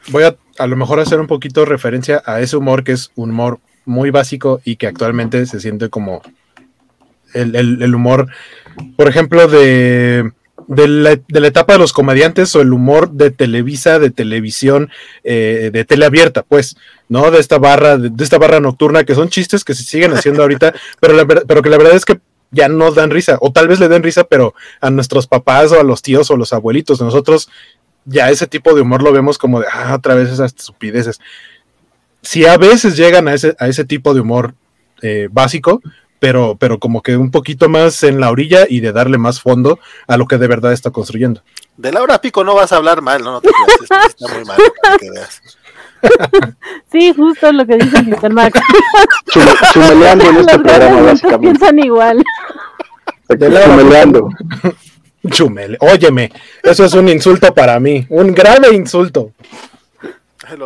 voy 0.10 0.24
a 0.24 0.36
a 0.60 0.68
lo 0.68 0.76
mejor 0.76 1.00
hacer 1.00 1.20
un 1.20 1.26
poquito 1.28 1.66
referencia 1.66 2.22
a 2.26 2.40
ese 2.40 2.56
humor 2.58 2.84
que 2.84 2.92
es 2.92 3.12
un 3.16 3.32
humor 3.32 3.60
muy 3.86 4.12
básico 4.12 4.62
y 4.64 4.76
que 4.76 4.86
actualmente 4.88 5.46
se 5.48 5.60
siente 5.60 5.90
como 5.90 6.22
el, 7.34 7.56
el- 7.56 7.82
el 7.82 7.96
humor, 7.96 8.28
por 8.98 9.08
ejemplo, 9.08 9.48
de, 9.48 10.32
de, 10.68 10.88
la, 10.88 11.16
de 11.28 11.40
la 11.40 11.48
etapa 11.48 11.74
de 11.74 11.80
los 11.80 11.94
comediantes 11.94 12.56
o 12.56 12.62
el 12.62 12.74
humor 12.74 13.12
de 13.12 13.32
Televisa, 13.32 14.00
de 14.00 14.10
televisión, 14.12 14.90
eh, 15.24 15.70
de 15.74 15.86
tele 15.86 16.06
abierta, 16.06 16.44
pues, 16.44 16.76
¿no? 17.10 17.32
De 17.32 17.40
esta 17.40 17.58
barra, 17.58 17.98
de, 17.98 18.10
de 18.10 18.24
esta 18.24 18.38
barra 18.38 18.60
nocturna, 18.60 19.04
que 19.04 19.16
son 19.16 19.30
chistes 19.30 19.64
que 19.64 19.74
se 19.76 19.84
siguen 19.84 20.14
haciendo 20.14 20.42
ahorita, 20.42 20.74
pero, 21.00 21.14
la 21.14 21.26
pero 21.26 21.62
que 21.62 21.70
la 21.70 21.78
verdad 21.78 21.96
es 21.96 22.06
que 22.06 22.20
ya 22.52 22.68
no 22.70 22.92
dan 22.92 23.10
risa, 23.10 23.38
o 23.42 23.52
tal 23.52 23.68
vez 23.68 23.80
le 23.80 23.88
den 23.88 24.04
risa, 24.04 24.24
pero 24.26 24.54
a 24.80 24.90
nuestros 24.92 25.26
papás 25.28 25.72
o 25.72 25.80
a 25.80 25.84
los 25.84 26.02
tíos 26.04 26.30
o 26.30 26.38
los 26.38 26.54
abuelitos, 26.54 27.02
nosotros 27.02 27.50
ya 28.06 28.30
ese 28.30 28.46
tipo 28.48 28.76
de 28.76 28.82
humor 28.82 29.02
lo 29.02 29.12
vemos 29.12 29.38
como 29.40 29.60
de, 29.60 29.66
ah, 29.74 29.96
otra 29.96 30.14
vez 30.14 30.30
esas 30.30 30.54
estupideces. 30.56 31.20
Si 32.22 32.46
a 32.46 32.58
veces 32.58 32.96
llegan 32.96 33.28
a 33.28 33.34
ese, 33.34 33.56
a 33.60 33.68
ese 33.68 33.86
tipo 33.86 34.14
de 34.14 34.22
humor 34.22 34.54
eh, 35.02 35.28
básico, 35.32 35.82
pero, 36.24 36.56
pero 36.58 36.80
como 36.80 37.02
que 37.02 37.18
un 37.18 37.32
poquito 37.32 37.68
más 37.68 38.02
en 38.04 38.22
la 38.22 38.32
orilla 38.32 38.66
y 38.70 38.80
de 38.80 38.94
darle 38.94 39.18
más 39.18 39.42
fondo 39.42 39.78
a 40.08 40.16
lo 40.16 40.26
que 40.26 40.38
de 40.38 40.48
verdad 40.48 40.72
está 40.72 40.90
construyendo. 40.90 41.42
De 41.76 41.92
Laura 41.92 42.22
Pico 42.22 42.46
no 42.46 42.56
vas 42.56 42.72
a 42.72 42.78
hablar 42.78 43.02
mal, 43.02 43.22
no, 43.22 43.34
no 43.34 43.42
te 43.42 43.50
creas, 43.50 44.06
es- 44.06 44.16
está 44.16 44.34
muy 44.34 44.46
mal, 44.46 44.58
para 44.82 44.98
que 45.00 45.12
veas. 45.12 45.42
sí, 46.94 47.14
justo 47.14 47.52
lo 47.52 47.66
que 47.66 47.76
dice 47.76 48.02
Mr. 48.04 48.32
Max. 48.32 48.58
chumeleando 49.74 50.30
en 50.30 50.38
este 50.48 50.60
programa, 50.60 51.02
básicamente. 51.02 51.40
piensan 51.60 51.80
igual. 51.80 52.24
Chumeleando. 53.28 54.30
Chumele. 55.30 55.78
Óyeme, 55.82 56.32
eso 56.64 56.86
es 56.86 56.94
un 56.94 57.10
insulto 57.10 57.54
para 57.54 57.82
mí, 57.82 58.06
un 58.08 58.34
grave 58.34 58.74
insulto. 58.74 59.32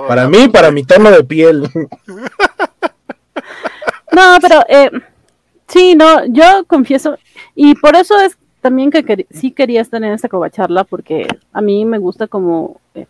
Para 0.08 0.28
mí, 0.28 0.50
para 0.50 0.70
mi 0.70 0.84
tono 0.84 1.10
de 1.10 1.24
piel. 1.24 1.68
No, 4.12 4.38
pero 4.40 4.64
eh, 4.70 4.92
sí, 5.68 5.96
no, 5.96 6.26
yo 6.26 6.66
confieso, 6.68 7.18
y 7.56 7.76
por 7.76 7.96
eso 7.96 8.20
es 8.20 8.38
también 8.62 8.92
que 8.92 9.28
sí 9.32 9.52
quería 9.52 9.82
estar 9.82 10.04
en 10.04 10.12
esta 10.12 10.30
covacharla, 10.30 10.84
porque 10.84 11.28
a 11.54 11.62
mí 11.62 11.86
me 11.86 11.98
gusta 11.98 12.28
como, 12.28 12.82
eh, 12.96 13.08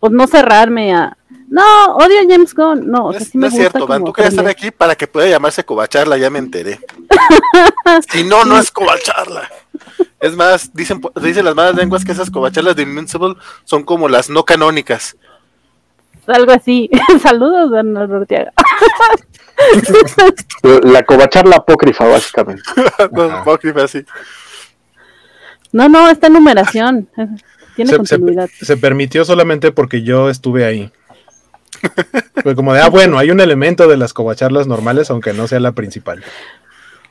pues 0.00 0.12
no 0.12 0.26
cerrarme 0.26 0.94
a, 0.94 1.16
no, 1.48 1.96
odio 1.96 2.20
a 2.20 2.26
James 2.28 2.54
Gunn, 2.54 2.90
no, 2.90 3.12
sí 3.12 3.38
me 3.38 3.48
es 3.48 3.54
cierto, 3.54 3.86
Van, 3.86 4.04
tú 4.04 4.12
querías 4.12 4.34
estar 4.34 4.46
aquí 4.46 4.70
para 4.70 4.94
que 4.94 5.06
pueda 5.06 5.28
llamarse 5.28 5.64
covacharla, 5.64 6.16
ya 6.18 6.30
me 6.30 6.38
enteré. 6.38 6.80
si 8.10 8.24
no, 8.24 8.44
no 8.44 8.58
es 8.58 8.70
covacharla. 8.70 9.48
Es 10.18 10.34
más, 10.34 10.72
dicen, 10.72 11.00
dicen 11.22 11.44
las 11.44 11.54
malas 11.54 11.76
lenguas 11.76 12.04
que 12.04 12.12
esas 12.12 12.30
covacharlas 12.30 12.74
de 12.74 12.82
Invincible 12.82 13.36
son 13.64 13.84
como 13.84 14.08
las 14.08 14.28
no 14.28 14.44
canónicas. 14.44 15.16
Algo 16.26 16.52
así. 16.52 16.90
Saludos, 17.22 17.70
Bernardo 17.70 18.16
Ortega. 18.16 18.52
La 20.84 21.02
covacharla 21.04 21.56
apócrifa, 21.56 22.06
básicamente. 22.06 22.62
no, 23.12 23.22
apócrifa, 23.22 23.88
sí. 23.88 24.04
No, 25.72 25.88
no, 25.88 26.08
esta 26.08 26.28
numeración. 26.28 27.08
Tiene 27.74 27.96
continuidad. 27.96 28.48
Se, 28.60 28.76
permitió 28.76 29.24
solamente 29.24 29.72
porque 29.72 30.02
yo 30.02 30.30
estuve 30.30 30.64
ahí. 30.64 30.90
Fue 32.42 32.54
como 32.54 32.72
de, 32.72 32.80
ah, 32.80 32.88
bueno, 32.88 33.18
hay 33.18 33.30
un 33.30 33.40
elemento 33.40 33.86
de 33.86 33.96
las 33.96 34.14
covacharlas 34.14 34.66
normales, 34.66 35.10
aunque 35.10 35.32
no 35.32 35.46
sea 35.46 35.60
la 35.60 35.72
principal. 35.72 36.22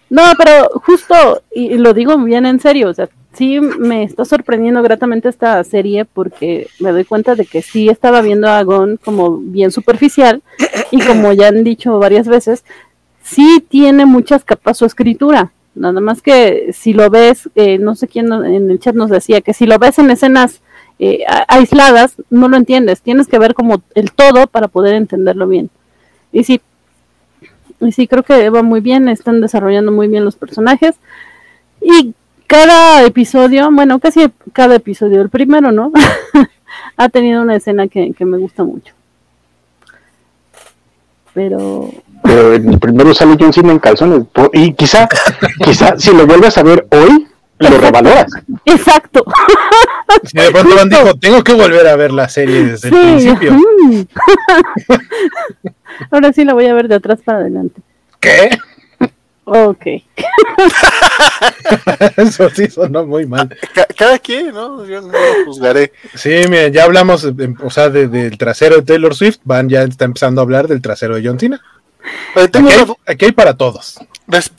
No, 0.10 0.24
pero 0.38 0.70
justo, 0.86 1.44
y, 1.52 1.78
lo 1.78 1.94
digo 1.94 2.18
bien 2.20 2.46
en 2.46 2.60
serio, 2.60 2.90
o 2.90 2.94
sea, 2.94 3.10
sí 3.36 3.60
me 3.60 4.04
está 4.04 4.26
sorprendiendo 4.26 4.82
gratamente 4.82 5.30
esta 5.30 5.64
serie 5.64 6.06
porque 6.06 6.68
me 6.80 6.92
doy 6.92 7.06
cuenta 7.06 7.36
de 7.36 7.46
que 7.46 7.62
sí 7.62 7.90
estaba 7.90 8.22
viendo 8.22 8.48
a 8.48 8.64
Gon 8.64 8.98
como 9.04 9.38
bien 9.38 9.72
superficial 9.72 10.42
y 10.92 11.02
como 11.06 11.34
ya 11.34 11.50
han 11.50 11.64
dicho 11.64 12.00
varias 12.00 12.28
veces, 12.28 12.64
sí 13.24 13.66
tiene 13.68 14.06
muchas 14.06 14.44
capas 14.44 14.78
su 14.78 14.86
escritura. 14.86 15.52
Nada 15.74 16.00
más 16.00 16.22
que 16.22 16.72
si 16.72 16.94
lo 16.94 17.10
ves, 17.10 17.50
eh, 17.56 17.78
no 17.78 17.96
sé 17.96 18.08
quién 18.08 18.32
en 18.32 18.72
el 18.72 18.80
chat 18.80 18.96
nos 18.96 19.10
decía 19.10 19.42
que 19.42 19.54
si 19.54 19.66
lo 19.66 19.78
ves 19.78 20.00
en 20.00 20.10
escenas 20.10 20.62
eh, 21.00 21.26
aisladas, 21.50 22.16
no 22.30 22.48
lo 22.48 22.56
entiendes. 22.56 23.02
Tienes 23.02 23.28
que 23.28 23.40
ver 23.40 23.54
como 23.54 23.82
el 23.94 24.12
todo 24.14 24.48
para 24.48 24.70
poder 24.70 24.96
entenderlo 24.96 25.48
bien. 25.48 25.70
Y 26.32 26.46
sí, 26.46 26.62
y 27.82 27.92
sí, 27.92 28.08
creo 28.08 28.24
que 28.24 28.50
va 28.50 28.64
muy 28.64 28.80
bien, 28.80 29.10
están 29.10 29.42
desarrollando 29.42 29.92
muy 29.92 30.08
bien 30.08 30.24
los 30.24 30.38
personajes. 30.38 30.96
Y 31.82 32.14
cada 32.48 33.04
episodio, 33.04 33.70
bueno, 33.72 34.00
casi 34.00 34.32
cada 34.54 34.76
episodio, 34.76 35.22
el 35.22 35.30
primero, 35.30 35.72
¿no? 35.72 35.92
ha 36.98 37.10
tenido 37.10 37.42
una 37.42 37.56
escena 37.56 37.88
que, 37.88 38.14
me 38.20 38.38
gusta 38.38 38.64
mucho. 38.64 38.94
Pero... 41.34 41.92
Pero 42.24 42.54
el 42.54 42.80
primero 42.80 43.14
sale 43.14 43.38
John 43.40 43.54
Cena 43.54 43.72
en 43.72 43.80
calzones. 43.80 44.24
Y 44.54 44.74
quizá, 44.74 45.08
quizá 45.64 45.96
si 45.98 46.12
lo 46.12 46.26
vuelves 46.26 46.58
a 46.58 46.64
ver 46.64 46.88
hoy, 46.90 47.28
lo 47.60 47.78
revaloras. 47.78 48.32
Exacto. 48.66 49.24
Si 50.24 50.38
de 50.38 50.52
pronto 50.52 50.76
Van 50.76 50.90
dijo, 50.90 51.14
tengo 51.16 51.44
que 51.44 51.54
volver 51.54 51.88
a 51.88 51.96
ver 51.96 52.12
la 52.12 52.28
serie 52.30 52.64
desde 52.64 52.88
el 52.88 52.94
principio. 52.94 53.58
Ahora 56.12 56.34
sí 56.34 56.44
la 56.44 56.54
voy 56.54 56.66
a 56.66 56.74
ver 56.74 56.88
de 56.88 56.96
atrás 56.96 57.20
para 57.24 57.40
adelante. 57.40 57.82
¿Qué? 58.20 58.50
Ok. 59.46 59.86
Eso 62.18 62.50
sí 62.50 62.68
sonó 62.68 63.06
muy 63.06 63.26
mal. 63.26 63.56
cada 63.96 64.20
quien, 64.20 64.54
¿no? 64.54 64.86
Yo 64.86 65.02
no 65.02 65.12
lo 65.12 65.46
juzgaré. 65.46 65.94
Sí, 66.16 66.30
miren, 66.50 66.74
ya 66.74 66.84
hablamos, 66.84 67.28
o 67.64 67.70
sea, 67.70 67.90
del 67.90 68.38
trasero 68.38 68.78
de 68.78 68.82
Taylor 68.82 69.16
Swift. 69.16 69.38
Van 69.44 69.70
ya 69.70 69.84
está 69.84 70.06
empezando 70.06 70.42
a 70.42 70.44
hablar 70.44 70.68
del 70.68 70.82
trasero 70.82 71.16
de 71.16 71.28
John 71.28 71.40
Cena. 71.40 71.62
Aquí 73.06 73.26
hay, 73.26 73.32
para 73.32 73.56
todos. 73.56 73.98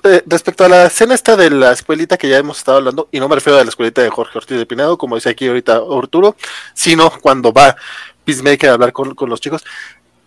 Eh, 0.04 0.22
respecto 0.26 0.64
a 0.64 0.68
la 0.68 0.86
escena 0.86 1.14
esta 1.14 1.36
de 1.36 1.50
la 1.50 1.72
escuelita 1.72 2.16
que 2.16 2.28
ya 2.28 2.38
hemos 2.38 2.58
estado 2.58 2.78
hablando, 2.78 3.08
y 3.10 3.20
no 3.20 3.28
me 3.28 3.34
refiero 3.34 3.58
a 3.58 3.64
la 3.64 3.68
escuelita 3.68 4.02
de 4.02 4.10
Jorge 4.10 4.38
Ortiz 4.38 4.58
de 4.58 4.66
Pinado, 4.66 4.96
como 4.96 5.16
dice 5.16 5.30
aquí 5.30 5.48
ahorita 5.48 5.80
Arturo, 5.90 6.36
sino 6.74 7.10
cuando 7.20 7.52
va 7.52 7.76
Peacemaker 8.24 8.70
a 8.70 8.72
hablar 8.74 8.92
con, 8.92 9.14
los 9.28 9.40
chicos, 9.40 9.64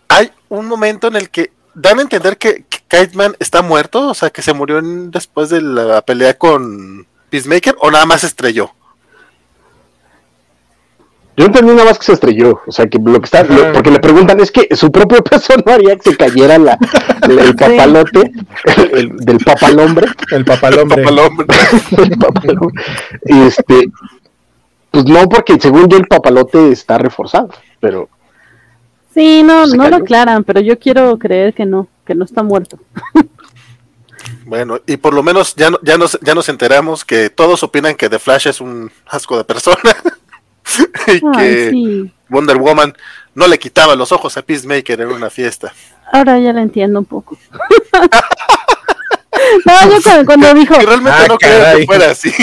hay 0.08 0.30
un 0.48 0.66
momento 0.66 1.08
en 1.08 1.16
el 1.16 1.30
que 1.30 1.52
dan 1.74 1.98
a 1.98 2.02
entender 2.02 2.36
que, 2.38 2.64
Kite 2.88 3.14
Man 3.16 3.36
está 3.38 3.62
muerto, 3.62 4.08
o 4.08 4.14
sea, 4.14 4.30
que 4.30 4.42
se 4.42 4.52
murió 4.52 4.80
después 4.82 5.48
de 5.48 5.60
la 5.60 6.02
pelea 6.02 6.34
con 6.34 7.06
Peacemaker, 7.30 7.76
o 7.80 7.90
nada 7.90 8.06
más 8.06 8.24
estrelló. 8.24 8.72
Yo 11.36 11.46
entendí 11.46 11.72
nada 11.72 11.86
más 11.86 11.98
que 11.98 12.04
se 12.04 12.12
estrelló, 12.12 12.60
o 12.66 12.72
sea, 12.72 12.86
que 12.86 12.98
lo 12.98 13.18
que 13.18 13.24
está, 13.24 13.44
porque 13.72 13.90
le 13.90 14.00
preguntan 14.00 14.40
es 14.40 14.50
que 14.50 14.68
su 14.76 14.90
propio 14.92 15.22
peso 15.24 15.54
no 15.64 15.72
haría 15.72 15.96
que 15.96 16.10
se 16.10 16.16
cayera 16.16 16.58
la, 16.58 16.76
el 17.22 17.54
papalote 17.56 18.32
el, 18.92 19.16
del 19.16 19.38
papalombre. 19.38 20.08
El 20.32 20.44
papalombre. 20.44 21.02
el 21.96 22.10
papalombre. 22.18 22.82
Y 23.24 23.42
este, 23.42 23.90
pues 24.90 25.04
no, 25.06 25.28
porque 25.28 25.58
según 25.60 25.88
yo 25.88 25.96
el 25.96 26.06
papalote 26.06 26.72
está 26.72 26.98
reforzado, 26.98 27.48
pero. 27.80 28.08
Sí, 29.12 29.42
no, 29.42 29.66
no 29.66 29.88
lo 29.88 29.96
aclaran, 29.96 30.44
pero 30.44 30.60
yo 30.60 30.78
quiero 30.78 31.18
creer 31.18 31.52
que 31.52 31.66
no, 31.66 31.88
que 32.06 32.14
no 32.14 32.24
está 32.24 32.42
muerto. 32.42 32.78
Bueno, 34.44 34.80
y 34.86 34.96
por 34.96 35.14
lo 35.14 35.22
menos 35.22 35.54
ya, 35.54 35.70
ya, 35.82 35.96
nos, 35.96 36.18
ya 36.22 36.34
nos 36.34 36.48
enteramos 36.48 37.04
que 37.04 37.30
todos 37.30 37.62
opinan 37.62 37.94
que 37.94 38.08
The 38.08 38.18
Flash 38.18 38.48
es 38.48 38.60
un 38.60 38.90
asco 39.06 39.36
de 39.36 39.44
persona. 39.44 39.78
y 41.06 41.20
que 41.20 42.10
Wonder 42.28 42.56
Woman 42.58 42.94
no 43.34 43.46
le 43.46 43.58
quitaba 43.58 43.94
los 43.94 44.12
ojos 44.12 44.36
a 44.36 44.42
Peacemaker 44.42 45.00
en 45.00 45.08
una 45.08 45.30
fiesta. 45.30 45.72
Ahora 46.12 46.38
ya 46.40 46.52
la 46.52 46.62
entiendo 46.62 46.98
un 46.98 47.04
poco. 47.04 47.38
no, 49.64 49.90
yo 49.90 50.24
cuando, 50.26 50.54
dijo. 50.54 50.74
realmente 50.74 51.10
ah, 51.12 51.26
no 51.28 51.38
creo 51.38 51.76
que 51.76 51.86
fuera 51.86 52.10
así. 52.10 52.32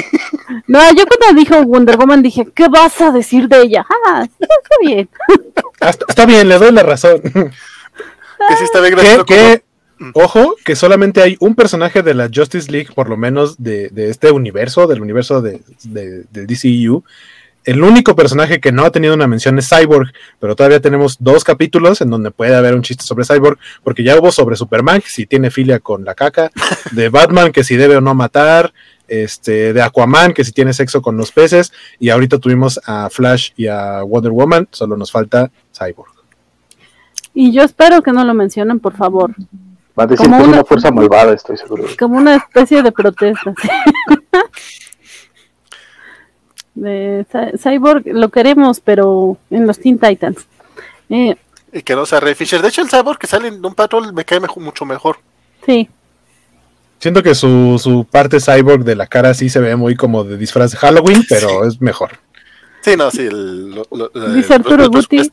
No, 0.66 0.80
yo 0.94 1.06
cuando 1.06 1.40
dijo 1.40 1.62
Wonder 1.64 1.98
Woman 1.98 2.22
dije, 2.22 2.46
¿qué 2.54 2.68
vas 2.68 3.00
a 3.00 3.12
decir 3.12 3.48
de 3.48 3.62
ella? 3.62 3.86
Ah, 4.08 4.28
está 4.40 4.76
bien. 4.82 5.10
está, 6.08 6.26
bien, 6.26 6.50
le 6.50 6.58
doy 6.58 6.72
la 6.72 6.84
razón. 6.84 7.22
que 7.22 8.56
sí 8.58 8.64
está 8.64 8.82
bien, 8.82 8.96
gracias. 8.96 9.62
ojo, 10.14 10.56
que 10.66 10.76
solamente 10.76 11.22
hay 11.22 11.38
un 11.40 11.56
personaje 11.56 12.02
de 12.04 12.14
la 12.14 12.30
Justice 12.34 12.70
League, 12.70 12.90
por 12.94 13.10
lo 13.10 13.16
menos 13.16 13.62
de, 13.64 13.92
este 13.96 14.32
universo, 14.32 14.88
del 14.88 15.02
universo 15.02 15.42
de, 15.42 15.62
de, 15.84 16.24
del 16.32 16.48
DCU, 16.48 16.98
e 16.98 17.04
el 17.68 17.84
único 17.84 18.16
personaje 18.16 18.62
que 18.62 18.72
no 18.72 18.86
ha 18.86 18.92
tenido 18.92 19.14
una 19.14 19.28
mención 19.28 19.60
es 19.60 19.68
Cyborg, 19.68 20.14
pero 20.40 20.56
todavía 20.56 20.80
tenemos 20.80 21.18
dos 21.20 21.44
capítulos 21.44 22.00
en 22.00 22.10
donde 22.10 22.32
puede 22.32 22.56
haber 22.56 22.74
un 22.74 22.82
chiste 22.82 23.04
sobre 23.04 23.26
Cyborg, 23.26 23.60
porque 23.84 24.06
ya 24.06 24.18
hubo 24.18 24.32
sobre 24.32 24.56
Superman, 24.56 25.02
que 25.02 25.10
si 25.10 25.26
tiene 25.26 25.52
filia 25.52 25.80
con 25.80 26.06
la 26.06 26.16
caca, 26.16 26.50
de 26.92 27.10
Batman, 27.10 27.52
que 27.52 27.66
si 27.66 27.76
debe 27.76 27.98
o 27.98 28.02
no 28.02 28.16
matar, 28.16 28.74
este, 29.10 29.74
de 29.74 29.82
Aquaman, 29.82 30.34
que 30.34 30.46
si 30.46 30.54
tiene 30.54 30.72
sexo 30.72 31.02
con 31.02 31.18
los 31.18 31.34
peces, 31.34 31.74
y 32.00 32.10
ahorita 32.10 32.40
tuvimos 32.40 32.80
a 32.86 33.10
Flash 33.10 33.52
y 33.58 33.68
a 33.68 34.02
Wonder 34.02 34.32
Woman, 34.32 34.70
solo 34.72 34.96
nos 34.96 35.12
falta 35.12 35.52
Cyborg. 35.78 36.14
Y 37.34 37.52
yo 37.52 37.64
espero 37.64 38.02
que 38.02 38.14
no 38.14 38.24
lo 38.24 38.34
mencionen, 38.34 38.80
por 38.80 38.96
favor. 38.96 39.36
Va 40.00 40.06
a 40.06 40.08
decir 40.08 40.26
como 40.26 40.42
una, 40.42 40.64
fuerza 40.64 40.90
malvada, 40.90 41.34
estoy 41.34 41.58
seguro. 41.58 41.84
Como 42.00 42.18
una 42.18 42.38
especie 42.38 42.82
de 42.82 42.94
protesta. 42.94 43.54
de 46.82 47.26
Cyborg 47.58 48.04
lo 48.06 48.30
queremos, 48.30 48.80
pero 48.80 49.38
en 49.50 49.68
los 49.68 49.80
Teen 49.80 50.00
Titans. 50.00 50.46
Eh, 51.10 51.36
y 51.74 51.82
que 51.82 51.96
no 51.96 52.06
sea 52.06 52.20
Ray 52.20 52.36
Fisher. 52.36 52.62
De 52.62 52.70
hecho, 52.70 52.82
el 52.82 52.90
Cyborg 52.90 53.18
que 53.18 53.28
sale 53.28 53.50
en 53.50 53.66
un 53.66 53.74
patrol 53.74 54.14
me 54.14 54.26
cae 54.26 54.40
mucho 54.40 54.86
mejor. 54.86 55.18
Sí. 55.66 55.90
Siento 57.00 57.22
que 57.22 57.36
su, 57.36 57.80
su 57.82 58.06
parte 58.06 58.40
cyborg 58.40 58.84
de 58.84 58.96
la 58.96 59.06
cara 59.06 59.34
sí 59.34 59.50
se 59.50 59.60
ve 59.60 59.76
muy 59.76 59.96
como 59.96 60.24
de 60.24 60.38
disfraz 60.38 60.72
de 60.72 60.78
Halloween, 60.78 61.24
pero 61.30 61.66
es 61.66 61.80
mejor. 61.80 62.12
Sí, 62.82 62.96
no, 62.96 63.12
sí. 63.12 63.22
El, 63.22 63.84
Dice 64.36 64.56
Arturo 64.56 64.90
Guti 64.90 65.30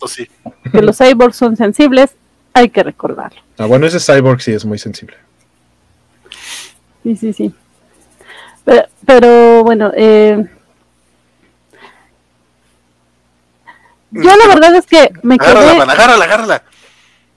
que 0.71 0.83
los 0.83 0.99
cyborgs 0.99 1.37
son 1.37 1.57
sensibles, 1.57 2.11
hay 2.53 2.69
que 2.69 2.83
recordarlo. 2.83 3.41
Ah, 3.57 3.67
bueno, 3.67 3.87
ese 3.87 3.99
cyborg 3.99 4.43
sí 4.43 4.53
es 4.53 4.65
muy 4.65 4.79
sensible. 4.79 5.17
Sí, 7.03 7.17
sí, 7.17 7.33
sí. 7.33 7.55
Pero, 8.65 8.87
pero 9.07 9.65
bueno, 9.65 9.93
eh, 9.97 10.47
Yo 14.23 14.37
la 14.37 14.47
verdad 14.47 14.75
es 14.77 14.87
que 14.87 15.13
me 15.23 15.39
quedé... 15.39 15.51
Agárrala, 15.51 15.93
agárrala, 15.93 16.25
agárrala. 16.25 16.63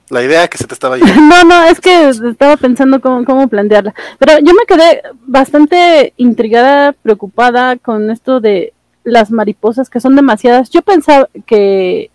La 0.09 0.23
idea 0.23 0.47
que 0.47 0.57
se 0.57 0.65
te 0.65 0.73
estaba 0.73 0.97
yendo. 0.97 1.13
no, 1.21 1.43
no, 1.43 1.63
es 1.63 1.81
que 1.81 2.09
estaba 2.09 2.55
pensando 2.57 3.01
cómo, 3.01 3.25
cómo 3.25 3.47
plantearla. 3.47 3.93
Pero 4.19 4.39
yo 4.39 4.53
me 4.53 4.65
quedé 4.65 5.01
bastante 5.25 6.13
intrigada, 6.17 6.93
preocupada 6.93 7.75
con 7.75 8.09
esto 8.09 8.39
de 8.39 8.73
las 9.03 9.31
mariposas, 9.31 9.89
que 9.89 9.99
son 9.99 10.15
demasiadas. 10.15 10.69
Yo 10.69 10.81
pensaba 10.81 11.27
que, 11.45 12.09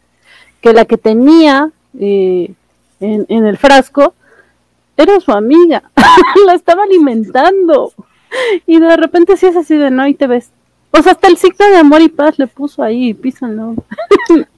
que 0.60 0.72
la 0.72 0.84
que 0.84 0.97
tenía 0.97 1.70
eh, 1.98 2.52
en, 3.01 3.26
en 3.28 3.47
el 3.47 3.59
frasco, 3.59 4.14
era 4.97 5.20
su 5.20 5.32
amiga, 5.32 5.82
la 6.47 6.55
estaba 6.55 6.84
alimentando. 6.84 7.93
Y 8.66 8.80
de 8.80 8.97
repente 8.97 9.36
sí 9.36 9.47
es 9.47 9.56
así 9.56 9.76
de 9.76 9.90
no, 9.90 10.06
y 10.06 10.14
te 10.14 10.26
ves. 10.26 10.51
Sea, 10.93 11.12
hasta 11.12 11.28
el 11.28 11.36
signo 11.36 11.69
de 11.69 11.78
amor 11.78 12.02
y 12.02 12.09
paz 12.09 12.39
le 12.39 12.47
puso 12.47 12.82
ahí, 12.82 13.14
písalo. 13.14 13.74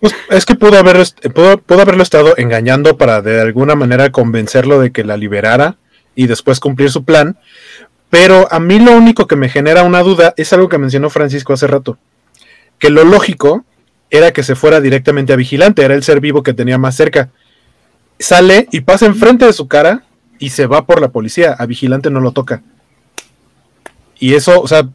Pues 0.01 0.15
es 0.31 0.45
que 0.45 0.55
pudo, 0.55 0.77
haber, 0.79 0.97
pudo, 1.35 1.59
pudo, 1.59 1.81
haberlo 1.81 2.03
estado 2.03 2.35
engañando 2.37 2.99
para 2.99 3.23
de 3.23 3.41
alguna 3.41 3.75
manera 3.75 4.11
convencerlo 4.11 4.81
de 4.81 4.93
que 4.93 5.05
la 5.05 5.17
liberara 5.17 5.77
y 6.15 6.27
después 6.27 6.61
cumplir 6.61 6.91
su 6.91 7.05
plan. 7.05 7.39
Pero 8.11 8.47
a 8.53 8.61
mí 8.61 8.79
lo 8.79 8.93
único 8.93 9.27
que 9.27 9.37
me 9.37 9.49
genera 9.49 9.83
una 9.83 10.03
duda 10.03 10.35
es 10.37 10.53
algo 10.53 10.69
que 10.69 10.79
mencionó 10.79 11.11
Francisco 11.11 11.53
hace 11.53 11.67
rato. 11.67 11.99
Que 12.79 12.91
lo 12.91 13.05
lógico 13.05 13.65
era 14.11 14.33
que 14.33 14.43
se 14.43 14.55
fuera 14.55 14.81
directamente 14.81 15.33
a 15.33 15.37
Vigilante, 15.37 15.83
era 15.83 15.95
el 15.95 16.05
ser 16.05 16.21
vivo 16.21 16.43
que 16.43 16.53
tenía 16.53 16.79
más 16.79 16.95
cerca. 16.95 17.31
Sale 18.19 18.69
y 18.71 18.83
pasa 18.83 19.07
enfrente 19.07 19.47
de 19.47 19.53
su 19.53 19.67
cara 19.67 20.05
y 20.39 20.51
se 20.51 20.67
va 20.67 20.85
por 20.87 21.01
la 21.01 21.09
policía. 21.09 21.57
A 21.59 21.67
Vigilante 21.67 22.11
no 22.11 22.21
lo 22.21 22.33
toca. 22.33 22.63
Y 24.19 24.35
eso, 24.35 24.61
o 24.61 24.69
sea, 24.69 24.89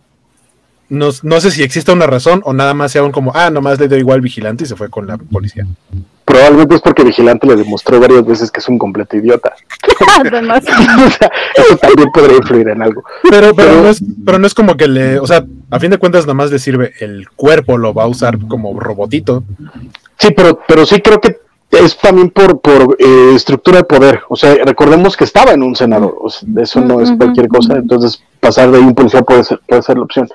no, 0.89 1.09
no, 1.23 1.39
sé 1.39 1.51
si 1.51 1.63
existe 1.63 1.91
una 1.91 2.07
razón 2.07 2.41
o 2.45 2.53
nada 2.53 2.73
más 2.73 2.91
sea 2.91 3.03
un 3.03 3.11
como, 3.11 3.31
ah, 3.35 3.49
nomás 3.49 3.79
le 3.79 3.87
dio 3.87 3.97
igual 3.97 4.21
Vigilante 4.21 4.63
y 4.63 4.67
se 4.67 4.75
fue 4.75 4.89
con 4.89 5.07
la 5.07 5.17
policía. 5.17 5.65
Probablemente 6.25 6.75
es 6.75 6.81
porque 6.81 7.03
Vigilante 7.03 7.47
le 7.47 7.55
demostró 7.55 7.99
varias 7.99 8.25
veces 8.25 8.51
que 8.51 8.59
es 8.59 8.69
un 8.69 8.77
completo 8.77 9.17
idiota. 9.17 9.53
Además. 10.19 10.63
o 10.67 11.09
sea, 11.09 11.31
eso 11.55 11.77
también 11.77 12.11
podría 12.11 12.37
influir 12.37 12.69
en 12.69 12.81
algo. 12.81 13.03
Pero, 13.29 13.55
pero, 13.55 13.81
no 13.81 13.89
es, 13.89 14.03
pero 14.25 14.37
no 14.37 14.45
es 14.45 14.53
como 14.53 14.77
que 14.77 14.87
le, 14.87 15.19
o 15.19 15.25
sea, 15.25 15.45
a 15.71 15.79
fin 15.79 15.89
de 15.89 15.97
cuentas 15.97 16.25
nada 16.25 16.35
más 16.35 16.51
le 16.51 16.59
sirve 16.59 16.93
el 16.99 17.29
cuerpo, 17.29 17.77
lo 17.77 17.93
va 17.93 18.03
a 18.03 18.07
usar 18.07 18.37
como 18.47 18.79
robotito. 18.79 19.43
Sí, 20.17 20.29
pero, 20.35 20.59
pero 20.67 20.85
sí 20.85 21.01
creo 21.01 21.19
que 21.19 21.39
es 21.71 21.97
también 21.97 22.29
por, 22.29 22.61
por 22.61 22.95
eh, 22.99 23.33
estructura 23.35 23.77
de 23.77 23.83
poder. 23.83 24.21
O 24.29 24.35
sea, 24.35 24.55
recordemos 24.65 25.15
que 25.15 25.23
estaba 25.23 25.51
en 25.51 25.63
un 25.63 25.75
senador. 25.75 26.17
O 26.19 26.29
sea, 26.29 26.47
eso 26.57 26.81
no 26.81 27.01
es 27.01 27.11
cualquier 27.11 27.47
cosa. 27.47 27.75
Entonces, 27.75 28.21
pasar 28.39 28.71
de 28.71 28.77
ahí 28.77 28.83
un 28.83 28.95
policía 28.95 29.21
puede 29.21 29.43
ser, 29.43 29.59
puede 29.67 29.81
ser 29.81 29.97
la 29.97 30.03
opción. 30.03 30.27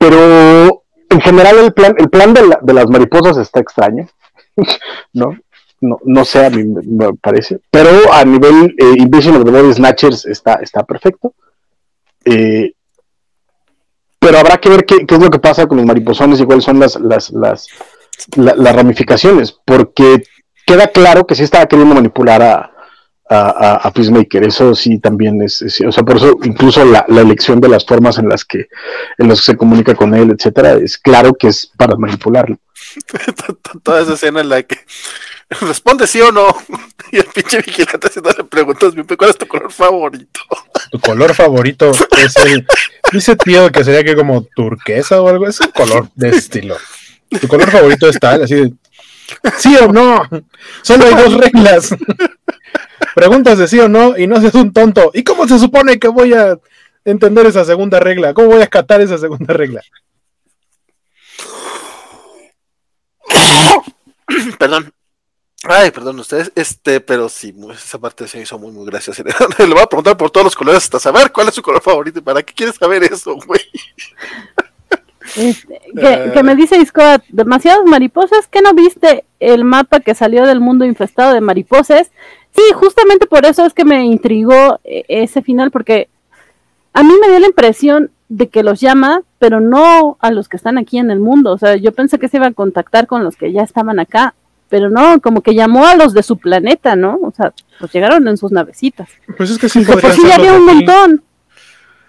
Pero 0.00 0.84
en 1.10 1.20
general 1.20 1.58
el 1.58 1.74
plan, 1.74 1.94
el 1.98 2.08
plan 2.08 2.32
de, 2.32 2.46
la, 2.46 2.58
de 2.62 2.72
las 2.72 2.88
mariposas 2.88 3.36
está 3.36 3.60
extraño. 3.60 4.08
¿No? 5.12 5.36
No, 5.82 5.98
no 6.04 6.24
sé, 6.24 6.46
a 6.46 6.50
mí 6.50 6.64
me 6.64 7.12
parece. 7.14 7.60
Pero 7.70 7.90
a 8.12 8.24
nivel 8.24 8.74
eh, 8.78 8.94
Invasion 8.96 9.36
of 9.36 9.74
Snatchers 9.74 10.24
está, 10.24 10.54
está 10.54 10.84
perfecto. 10.84 11.34
Eh, 12.24 12.72
pero 14.18 14.38
habrá 14.38 14.58
que 14.58 14.68
ver 14.70 14.84
qué, 14.86 15.06
es 15.06 15.18
lo 15.18 15.30
que 15.30 15.38
pasa 15.38 15.66
con 15.66 15.78
los 15.78 15.86
mariposones 15.86 16.40
y 16.40 16.44
cuáles 16.44 16.64
son 16.64 16.80
las, 16.80 16.98
las, 17.00 17.30
las, 17.30 17.68
las 18.36 18.76
ramificaciones, 18.76 19.58
porque 19.64 20.22
queda 20.66 20.88
claro 20.88 21.26
que 21.26 21.34
sí 21.34 21.42
estaba 21.42 21.66
queriendo 21.66 21.94
manipular 21.94 22.42
a, 22.42 22.69
a, 23.32 23.76
a 23.76 23.92
Peacemaker, 23.92 24.42
eso 24.42 24.74
sí 24.74 24.98
también 24.98 25.40
es, 25.40 25.62
es, 25.62 25.80
o 25.82 25.92
sea, 25.92 26.02
por 26.02 26.16
eso 26.16 26.36
incluso 26.42 26.84
la, 26.84 27.04
la, 27.08 27.20
elección 27.20 27.60
de 27.60 27.68
las 27.68 27.86
formas 27.86 28.18
en 28.18 28.28
las 28.28 28.44
que 28.44 28.66
en 29.18 29.28
las 29.28 29.40
que 29.40 29.52
se 29.52 29.56
comunica 29.56 29.94
con 29.94 30.14
él, 30.14 30.32
etcétera, 30.36 30.74
es 30.74 30.98
claro 30.98 31.32
que 31.34 31.46
es 31.46 31.70
para 31.76 31.96
manipularlo. 31.96 32.58
Toda 33.84 34.02
esa 34.02 34.14
escena 34.14 34.40
en 34.40 34.48
la 34.48 34.64
que 34.64 34.78
responde 35.60 36.08
sí 36.08 36.20
o 36.20 36.32
no, 36.32 36.48
y 37.12 37.18
el 37.18 37.26
pinche 37.26 37.62
vigilante 37.62 38.08
haciéndole 38.08 38.42
preguntas, 38.44 38.94
¿cuál 39.16 39.30
es 39.30 39.38
tu 39.38 39.46
color 39.46 39.70
favorito? 39.70 40.40
Tu 40.90 40.98
color 40.98 41.32
favorito 41.32 41.92
es 42.18 42.36
el, 42.44 42.66
dice 43.12 43.36
tío 43.36 43.70
que 43.70 43.84
sería 43.84 44.02
que 44.02 44.16
como 44.16 44.42
turquesa 44.42 45.22
o 45.22 45.28
algo, 45.28 45.46
es 45.46 45.60
un 45.60 45.70
color 45.70 46.08
de 46.16 46.30
estilo. 46.30 46.76
Tu 47.40 47.46
color 47.46 47.70
favorito 47.70 48.08
es 48.08 48.18
tal, 48.18 48.42
así 48.42 48.56
de, 48.56 48.72
sí 49.56 49.76
o 49.76 49.86
no, 49.92 50.28
solo 50.82 51.04
hay 51.04 51.14
dos 51.14 51.34
reglas. 51.34 51.94
Preguntas 53.14 53.58
de 53.58 53.68
sí 53.68 53.78
o 53.80 53.88
no 53.88 54.16
y 54.16 54.26
no 54.26 54.40
seas 54.40 54.54
un 54.54 54.72
tonto. 54.72 55.10
¿Y 55.14 55.24
cómo 55.24 55.46
se 55.46 55.58
supone 55.58 55.98
que 55.98 56.08
voy 56.08 56.34
a 56.34 56.58
entender 57.04 57.46
esa 57.46 57.64
segunda 57.64 58.00
regla? 58.00 58.34
¿Cómo 58.34 58.48
voy 58.48 58.60
a 58.60 58.64
acatar 58.64 59.00
esa 59.00 59.18
segunda 59.18 59.52
regla? 59.54 59.80
Perdón. 64.58 64.92
Ay, 65.64 65.90
perdón 65.90 66.18
ustedes, 66.18 66.50
este, 66.54 67.02
pero 67.02 67.28
sí, 67.28 67.54
esa 67.74 67.98
parte 67.98 68.26
se 68.26 68.40
hizo 68.40 68.58
muy, 68.58 68.72
muy 68.72 68.86
graciosa. 68.86 69.22
Le 69.58 69.66
voy 69.66 69.82
a 69.82 69.86
preguntar 69.86 70.16
por 70.16 70.30
todos 70.30 70.44
los 70.44 70.56
colores 70.56 70.84
hasta 70.84 70.98
saber 70.98 71.30
cuál 71.32 71.48
es 71.48 71.54
su 71.54 71.60
color 71.60 71.82
favorito 71.82 72.18
y 72.18 72.22
para 72.22 72.42
qué 72.42 72.54
quieres 72.54 72.76
saber 72.76 73.04
eso, 73.04 73.36
güey. 73.46 73.60
Este, 75.36 75.78
que, 75.94 76.30
que, 76.32 76.42
me 76.42 76.56
dice 76.56 76.82
Scott, 76.86 77.22
demasiadas 77.28 77.84
mariposas, 77.84 78.48
¿qué 78.48 78.62
no 78.62 78.72
viste 78.72 79.26
el 79.38 79.64
mapa 79.64 80.00
que 80.00 80.14
salió 80.14 80.46
del 80.46 80.60
mundo 80.60 80.86
infestado 80.86 81.34
de 81.34 81.42
mariposas? 81.42 82.10
Sí, 82.54 82.62
justamente 82.74 83.26
por 83.26 83.46
eso 83.46 83.64
es 83.64 83.72
que 83.72 83.84
me 83.84 84.04
intrigó 84.04 84.80
eh, 84.84 85.04
ese 85.08 85.42
final, 85.42 85.70
porque 85.70 86.08
a 86.92 87.02
mí 87.02 87.12
me 87.20 87.28
dio 87.28 87.38
la 87.38 87.46
impresión 87.46 88.10
de 88.28 88.48
que 88.48 88.62
los 88.62 88.80
llama, 88.80 89.22
pero 89.38 89.60
no 89.60 90.16
a 90.20 90.30
los 90.30 90.48
que 90.48 90.56
están 90.56 90.78
aquí 90.78 90.98
en 90.98 91.10
el 91.10 91.18
mundo. 91.18 91.52
O 91.52 91.58
sea, 91.58 91.76
yo 91.76 91.92
pensé 91.92 92.18
que 92.18 92.28
se 92.28 92.36
iba 92.36 92.46
a 92.46 92.52
contactar 92.52 93.06
con 93.06 93.24
los 93.24 93.36
que 93.36 93.52
ya 93.52 93.62
estaban 93.62 93.98
acá, 93.98 94.34
pero 94.68 94.88
no, 94.88 95.20
como 95.20 95.42
que 95.42 95.54
llamó 95.54 95.86
a 95.86 95.96
los 95.96 96.14
de 96.14 96.22
su 96.22 96.38
planeta, 96.38 96.94
¿no? 96.94 97.18
O 97.22 97.32
sea, 97.36 97.52
pues 97.78 97.92
llegaron 97.92 98.26
en 98.28 98.36
sus 98.36 98.52
navecitas. 98.52 99.08
Pues 99.36 99.50
es 99.50 99.58
que 99.58 99.68
sí, 99.68 99.84
pues 99.84 100.14
sí 100.14 100.30
había 100.30 100.54
un 100.54 100.64
montón. 100.64 101.24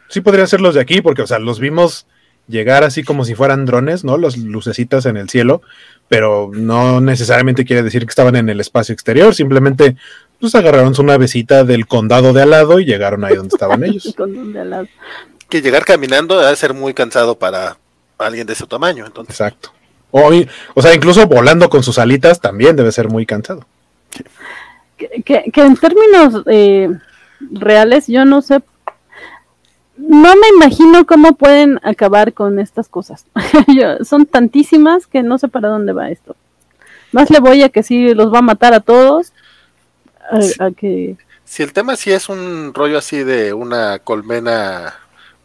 Sí 0.10 0.22
podrían 0.22 0.48
ser 0.48 0.62
los 0.62 0.76
de 0.76 0.82
aquí, 0.82 1.02
porque, 1.02 1.24
o 1.24 1.28
sea, 1.28 1.40
los 1.40 1.60
vimos 1.60 2.06
llegar 2.48 2.84
así 2.84 3.04
como 3.04 3.26
si 3.26 3.34
fueran 3.34 3.66
drones, 3.66 4.04
¿no? 4.04 4.18
Los 4.18 4.38
lucecitas 4.38 5.06
en 5.06 5.18
el 5.18 5.30
cielo, 5.30 5.62
pero 6.08 6.52
no 6.54 7.02
necesariamente 7.02 7.66
quiere 7.66 7.82
decir 7.82 8.06
que 8.06 8.10
estaban 8.10 8.36
en 8.36 8.50
el 8.50 8.60
espacio 8.60 8.94
exterior, 8.94 9.34
simplemente 9.34 9.96
pues 10.42 10.56
agarraron 10.56 10.94
su 10.96 11.04
navecita 11.04 11.64
del 11.64 11.88
condado 11.88 12.34
de 12.34 12.42
al 12.42 12.50
lado 12.50 12.80
y 12.80 12.86
llegaron 12.86 13.24
ahí 13.24 13.36
donde 13.36 13.54
estaban 13.54 13.84
ellos. 13.86 14.14
que 15.48 15.62
llegar 15.62 15.86
caminando 15.86 16.40
debe 16.40 16.56
ser 16.56 16.74
muy 16.74 16.94
cansado 16.94 17.36
para 17.36 17.78
alguien 18.18 18.46
de 18.48 18.54
ese 18.54 18.68
tamaño, 18.68 19.06
entonces. 19.06 19.40
Exacto. 19.40 19.72
O, 20.12 20.30
o 20.74 20.82
sea, 20.82 20.94
incluso 20.94 21.26
volando 21.28 21.70
con 21.70 21.84
sus 21.84 21.98
alitas 21.98 22.42
también 22.42 22.76
debe 22.76 22.92
ser 22.92 23.08
muy 23.08 23.26
cansado. 23.26 23.66
Que, 24.98 25.24
que, 25.24 25.52
que 25.52 25.62
en 25.62 25.78
términos 25.78 26.44
eh, 26.48 26.90
reales, 27.40 28.08
yo 28.08 28.26
no 28.26 28.42
sé 28.42 28.62
no 30.02 30.36
me 30.36 30.48
imagino 30.56 31.06
cómo 31.06 31.34
pueden 31.34 31.80
acabar 31.84 32.34
con 32.34 32.60
estas 32.60 32.90
cosas. 32.90 33.26
son 34.04 34.26
tantísimas 34.26 35.08
que 35.08 35.24
no 35.24 35.38
sé 35.38 35.48
para 35.48 35.70
dónde 35.70 35.94
va 35.94 36.10
esto. 36.10 36.36
Más 37.12 37.30
le 37.30 37.40
voy 37.40 37.62
a 37.62 37.70
que 37.70 37.84
sí 37.84 38.14
los 38.14 38.34
va 38.34 38.40
a 38.40 38.44
matar 38.44 38.74
a 38.74 38.80
todos. 38.80 39.34
A, 40.32 40.72
que... 40.72 41.18
Si 41.44 41.64
el 41.64 41.74
tema 41.74 41.96
sí 41.96 42.12
es 42.12 42.30
un 42.30 42.74
rollo 42.74 42.98
así 42.98 43.24
de 43.24 43.54
una 43.54 44.00
colmena, 44.00 44.96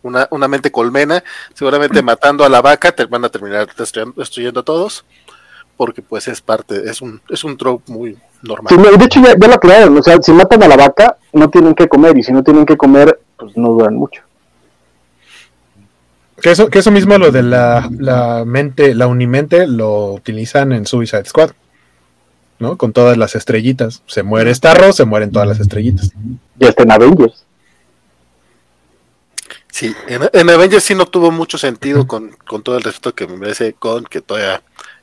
una, 0.03 0.29
una 0.31 0.49
mente 0.49 0.71
colmena, 0.71 1.23
seguramente 1.55 2.03
matando 2.03 2.45
a 2.45 2.49
la 2.49 2.63
vaca 2.63 2.93
te 2.93 3.05
van 3.07 3.25
a 3.25 3.29
terminar 3.29 3.69
destruyendo, 3.77 4.15
destruyendo 4.21 4.61
a 4.61 4.65
todos. 4.65 5.05
Porque 5.77 6.01
pues 6.01 6.27
es 6.29 6.41
parte, 6.41 6.89
es 6.89 7.03
un, 7.03 7.21
es 7.29 7.45
un 7.45 7.59
trope 7.59 7.93
muy 7.93 8.17
normal. 8.43 8.75
de 8.99 9.05
hecho 9.05 9.21
ya, 9.21 9.37
ya 9.39 9.47
lo 9.47 9.55
aclararon, 9.55 9.99
o 9.99 10.03
sea, 10.03 10.17
si 10.23 10.33
matan 10.33 10.63
a 10.63 10.69
la 10.69 10.77
vaca, 10.77 11.19
no 11.35 11.51
tienen 11.51 11.75
que 11.75 11.87
comer, 11.87 12.17
y 12.17 12.23
si 12.23 12.33
no 12.33 12.43
tienen 12.43 12.65
que 12.65 12.79
comer, 12.79 13.21
pues 13.37 13.55
no 13.59 13.69
duran 13.73 13.95
mucho. 13.95 14.23
Que 16.41 16.51
eso, 16.51 16.69
que 16.69 16.81
eso 16.81 16.91
mismo 16.91 17.17
lo 17.19 17.31
de 17.31 17.43
la, 17.43 17.89
la 17.99 18.45
mente, 18.47 18.95
la 18.95 19.07
unimente, 19.07 19.67
lo 19.67 20.13
utilizan 20.13 20.73
en 20.73 20.87
Suicide 20.87 21.25
Squad. 21.25 21.51
¿No? 22.59 22.77
Con 22.77 22.93
todas 22.93 23.17
las 23.17 23.35
estrellitas. 23.35 24.03
Se 24.07 24.23
muere 24.23 24.55
Starro, 24.55 24.93
se 24.93 25.05
mueren 25.05 25.31
todas 25.31 25.49
las 25.49 25.61
estrellitas. 25.61 26.13
Y 26.59 26.67
hasta 26.67 26.83
en 26.83 26.93
Avengers. 26.93 27.45
Sí, 29.71 29.95
en, 30.09 30.29
en 30.33 30.51
Avengers 30.51 30.85
sí 30.85 30.95
no 30.95 31.07
tuvo 31.07 31.31
mucho 31.31 31.59
sentido 31.59 32.07
con, 32.07 32.31
con, 32.47 32.63
todo 32.63 32.79
el 32.79 32.83
respeto 32.83 33.15
que 33.15 33.27
me 33.27 33.37
merece 33.37 33.75
con 33.75 34.05
que 34.05 34.23
todavía 34.23 34.63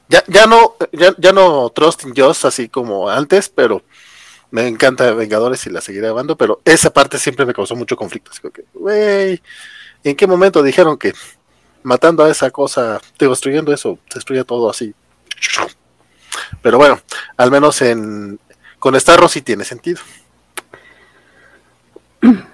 ya, 0.10 0.24
ya 0.28 0.48
no, 0.48 0.76
ya, 0.92 1.14
ya 1.18 1.32
no 1.32 1.70
Trust 1.70 2.06
in 2.06 2.14
Joss 2.16 2.46
así 2.46 2.70
como 2.70 3.08
antes, 3.08 3.50
pero 3.50 3.84
me 4.50 4.68
encanta 4.68 5.12
Vengadores 5.14 5.66
y 5.68 5.70
la 5.70 5.82
seguiré 5.82 6.08
llevando, 6.08 6.36
pero 6.36 6.60
esa 6.66 6.92
parte 6.92 7.20
siempre 7.20 7.46
me 7.46 7.54
causó 7.54 7.76
mucho 7.76 7.96
conflicto. 7.96 8.32
Así 8.32 8.42
que, 8.52 8.66
güey, 8.74 9.42
¿En 10.04 10.16
qué 10.16 10.28
momento 10.28 10.62
dijeron 10.62 10.98
que 10.98 11.14
matando 11.82 12.24
a 12.24 12.30
esa 12.30 12.52
cosa, 12.52 13.00
destruyendo 13.18 13.74
eso, 13.74 13.98
destruye 14.14 14.44
todo 14.44 14.70
así? 14.70 14.94
Pero 16.64 16.80
bueno, 16.80 17.00
al 17.38 17.52
menos 17.52 17.80
en 17.84 18.40
con 18.80 19.00
Starro 19.00 19.28
sí 19.28 19.42
tiene 19.42 19.64
sentido. 19.64 20.02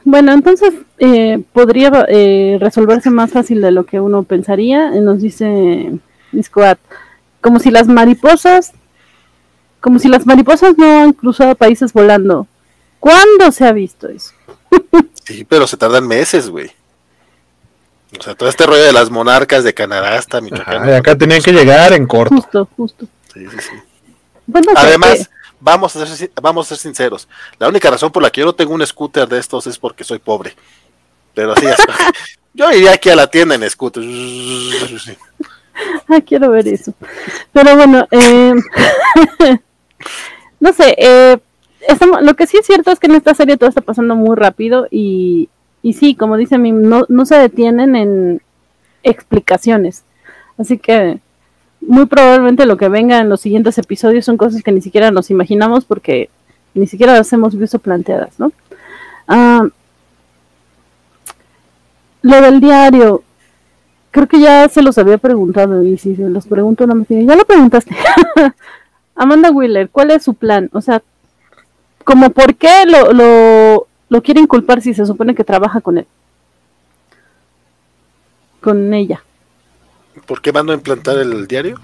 Bueno, 0.04 0.34
entonces 0.34 0.74
eh, 0.98 1.42
podría 1.54 2.06
eh, 2.08 2.58
resolverse 2.60 3.12
más 3.12 3.32
fácil 3.32 3.62
de 3.62 3.72
lo 3.72 3.86
que 3.86 4.00
uno 4.00 4.24
pensaría. 4.24 4.90
Nos 4.92 5.22
dice 5.22 5.92
Discoat, 6.32 6.80
como 7.42 7.60
si 7.60 7.72
las 7.72 7.88
mariposas, 7.88 8.74
como 9.80 10.00
si 10.00 10.08
las 10.08 10.26
mariposas 10.26 10.78
no 10.78 11.04
han 11.04 11.14
cruzado 11.14 11.56
países 11.56 11.94
volando. 11.94 12.48
¿Cuándo 13.00 13.52
se 13.52 13.66
ha 13.66 13.72
visto 13.72 14.08
eso? 14.10 14.34
sí, 15.24 15.46
pero 15.46 15.68
se 15.68 15.78
tardan 15.78 16.08
meses, 16.08 16.50
güey. 16.50 16.72
O 18.20 18.22
sea, 18.22 18.34
todo 18.34 18.50
este 18.50 18.66
rollo 18.66 18.84
de 18.84 18.94
las 18.94 19.12
monarcas 19.12 19.64
de 19.64 19.76
Canadá 19.76 20.18
hasta 20.18 20.42
Michoacán. 20.42 20.84
Ajá, 20.84 20.98
acá 20.98 21.16
tenían 21.16 21.44
que 21.44 21.54
llegar 21.54 21.94
en 21.94 22.08
corto. 22.08 22.36
Justo, 22.36 22.68
justo. 22.76 23.08
Sí, 23.34 23.46
sí, 23.48 23.58
sí. 23.60 23.89
Bueno, 24.52 24.72
Además, 24.76 25.30
vamos 25.60 25.96
a, 25.96 26.06
ser, 26.08 26.32
vamos 26.42 26.66
a 26.66 26.70
ser 26.70 26.78
sinceros. 26.80 27.28
La 27.60 27.70
única 27.70 27.88
razón 27.92 28.12
por 28.12 28.24
la 28.24 28.32
que 28.32 28.42
yo 28.42 28.48
no 28.48 28.54
tengo 28.54 28.74
un 28.74 28.86
scooter 28.86 29.28
de 29.28 29.38
estos 29.38 29.68
es 29.68 29.78
porque 29.78 30.04
soy 30.04 30.18
pobre. 30.18 30.56
Pero 31.36 31.54
así 31.54 31.68
es. 31.68 31.78
yo 32.54 32.72
iría 32.72 32.94
aquí 32.94 33.12
a 33.12 33.16
la 33.16 33.28
tienda 33.28 33.54
en 33.54 33.70
scooter. 33.70 34.04
Ah, 36.08 36.20
quiero 36.26 36.50
ver 36.50 36.68
eso. 36.68 36.96
Pero 37.54 37.76
bueno, 37.76 38.08
eh, 38.10 38.54
no 40.60 40.74
sé, 40.74 40.96
eh, 40.98 41.38
lo 42.22 42.34
que 42.34 42.48
sí 42.48 42.58
es 42.58 42.66
cierto 42.66 42.92
es 42.92 43.00
que 43.00 43.06
en 43.06 43.16
esta 43.16 43.36
serie 43.36 43.56
todo 43.56 43.70
está 43.70 43.82
pasando 43.82 44.16
muy 44.16 44.36
rápido 44.36 44.88
y, 44.90 45.48
y 45.84 45.94
sí, 45.94 46.16
como 46.16 46.38
dice 46.38 46.58
mi, 46.58 46.72
no, 46.72 47.06
no 47.08 47.26
se 47.28 47.36
detienen 47.36 47.96
en 47.96 48.42
explicaciones. 49.04 50.06
Así 50.58 50.80
que 50.80 51.20
muy 51.82 52.06
probablemente 52.06 52.66
lo 52.66 52.78
que 52.78 52.90
venga 52.90 53.20
en 53.20 53.30
los 53.30 53.42
siguientes 53.42 53.78
episodios 53.78 54.26
son 54.26 54.38
cosas 54.38 54.64
que 54.64 54.72
ni 54.72 54.82
siquiera 54.82 55.12
nos 55.12 55.30
imaginamos 55.32 55.86
porque 55.86 56.30
ni 56.74 56.88
siquiera 56.88 57.14
las 57.14 57.32
hemos 57.34 57.58
visto 57.58 57.80
planteadas, 57.80 58.40
¿no? 58.40 58.52
Ah, 59.28 59.68
lo 62.22 62.42
del 62.42 62.60
diario, 62.60 63.24
creo 64.12 64.28
que 64.28 64.40
ya 64.40 64.68
se 64.68 64.82
los 64.82 64.98
había 64.98 65.18
preguntado 65.18 65.84
y 65.84 65.98
si 65.98 66.16
se 66.16 66.30
los 66.30 66.48
pregunto 66.48 66.86
no 66.86 66.96
me 66.96 67.06
ya 67.10 67.36
lo 67.36 67.46
preguntaste. 67.46 67.96
Amanda 69.16 69.52
Wheeler, 69.52 69.90
¿cuál 69.90 70.12
es 70.12 70.24
su 70.24 70.34
plan? 70.34 70.70
O 70.74 70.82
sea, 70.82 71.02
como 72.04 72.30
por 72.30 72.56
qué 72.56 72.86
lo, 72.86 73.14
lo, 73.14 73.88
lo 74.10 74.24
quieren 74.24 74.48
culpar 74.48 74.82
si 74.82 74.94
se 74.94 75.06
supone 75.06 75.36
que 75.36 75.44
trabaja 75.44 75.82
con 75.82 75.98
él? 75.98 76.08
Con 78.62 78.94
ella. 78.94 79.24
¿Por 80.26 80.42
qué 80.42 80.52
mando 80.52 80.72
a 80.72 80.76
implantar 80.76 81.18
el 81.18 81.48
diario? 81.48 81.80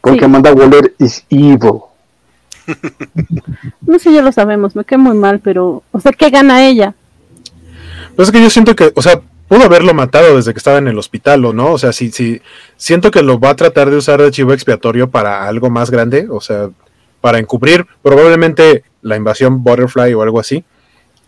Porque 0.00 0.24
Amanda 0.24 0.52
Waller 0.52 0.94
is 0.98 1.24
evil. 1.28 1.82
no 3.80 3.98
sé, 3.98 4.12
ya 4.12 4.22
lo 4.22 4.32
sabemos, 4.32 4.76
me 4.76 4.84
quedé 4.84 4.98
muy 4.98 5.16
mal, 5.16 5.40
pero, 5.40 5.82
o 5.92 6.00
sea, 6.00 6.12
¿qué 6.12 6.30
gana 6.30 6.66
ella? 6.66 6.94
Pues 8.16 8.28
es 8.28 8.32
que 8.32 8.42
yo 8.42 8.50
siento 8.50 8.74
que, 8.74 8.92
o 8.94 9.02
sea, 9.02 9.20
pudo 9.48 9.64
haberlo 9.64 9.94
matado 9.94 10.36
desde 10.36 10.52
que 10.52 10.58
estaba 10.58 10.78
en 10.78 10.88
el 10.88 10.98
hospital, 10.98 11.44
¿o 11.44 11.52
no? 11.52 11.72
O 11.72 11.78
sea, 11.78 11.92
si, 11.92 12.10
si 12.12 12.40
siento 12.76 13.10
que 13.10 13.22
lo 13.22 13.40
va 13.40 13.50
a 13.50 13.56
tratar 13.56 13.90
de 13.90 13.96
usar 13.96 14.22
de 14.22 14.30
chivo 14.30 14.52
expiatorio 14.52 15.10
para 15.10 15.48
algo 15.48 15.70
más 15.70 15.90
grande, 15.90 16.28
o 16.30 16.40
sea, 16.40 16.70
para 17.20 17.38
encubrir 17.38 17.86
probablemente 18.02 18.84
la 19.02 19.16
invasión 19.16 19.62
Butterfly 19.62 20.14
o 20.14 20.22
algo 20.22 20.40
así. 20.40 20.64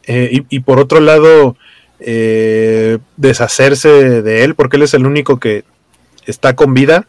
Eh, 0.05 0.44
y, 0.49 0.61
por 0.61 0.81
otro 0.81 1.01
lado, 1.01 1.57
eh, 2.01 2.99
deshacerse 3.16 4.23
de 4.23 4.44
él, 4.44 4.55
porque 4.55 4.77
él 4.77 4.82
es 4.82 4.94
el 4.94 5.07
único 5.07 5.39
que 5.39 5.65
está 6.27 6.55
con 6.57 6.74
vida, 6.74 7.07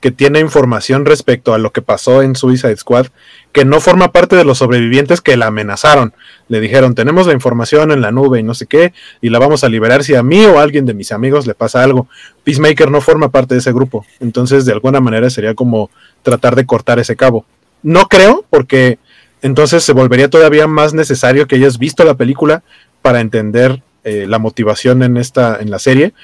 que 0.00 0.10
tiene 0.10 0.40
información 0.40 1.04
respecto 1.04 1.52
a 1.52 1.58
lo 1.58 1.72
que 1.72 1.82
pasó 1.82 2.22
en 2.22 2.34
Suicide 2.34 2.76
Squad, 2.76 3.08
que 3.52 3.66
no 3.66 3.80
forma 3.80 4.12
parte 4.12 4.34
de 4.34 4.44
los 4.44 4.58
sobrevivientes 4.58 5.20
que 5.20 5.36
la 5.36 5.48
amenazaron. 5.48 6.14
Le 6.48 6.60
dijeron, 6.60 6.94
tenemos 6.94 7.26
la 7.26 7.34
información 7.34 7.92
en 7.92 8.00
la 8.00 8.10
nube 8.10 8.40
y 8.40 8.42
no 8.42 8.54
sé 8.54 8.66
qué, 8.66 8.94
y 9.20 9.28
la 9.28 9.38
vamos 9.38 9.62
a 9.62 9.68
liberar 9.68 10.02
si 10.02 10.14
a 10.14 10.22
mí 10.22 10.44
o 10.46 10.58
a 10.58 10.62
alguien 10.62 10.86
de 10.86 10.94
mis 10.94 11.12
amigos 11.12 11.46
le 11.46 11.54
pasa 11.54 11.82
algo. 11.82 12.08
Peacemaker 12.44 12.90
no 12.90 13.02
forma 13.02 13.28
parte 13.28 13.54
de 13.54 13.60
ese 13.60 13.72
grupo, 13.72 14.06
entonces 14.20 14.64
de 14.64 14.72
alguna 14.72 15.00
manera 15.00 15.28
sería 15.28 15.54
como 15.54 15.90
tratar 16.22 16.56
de 16.56 16.64
cortar 16.64 16.98
ese 16.98 17.16
cabo. 17.16 17.44
No 17.82 18.08
creo, 18.08 18.44
porque 18.48 18.98
entonces 19.42 19.84
se 19.84 19.92
volvería 19.92 20.30
todavía 20.30 20.66
más 20.66 20.94
necesario 20.94 21.46
que 21.46 21.56
hayas 21.56 21.78
visto 21.78 22.04
la 22.04 22.14
película 22.14 22.62
para 23.02 23.20
entender 23.20 23.82
eh, 24.04 24.24
la 24.26 24.38
motivación 24.38 25.02
en 25.02 25.18
esta 25.18 25.58
en 25.60 25.70
la 25.70 25.78
serie 25.78 26.14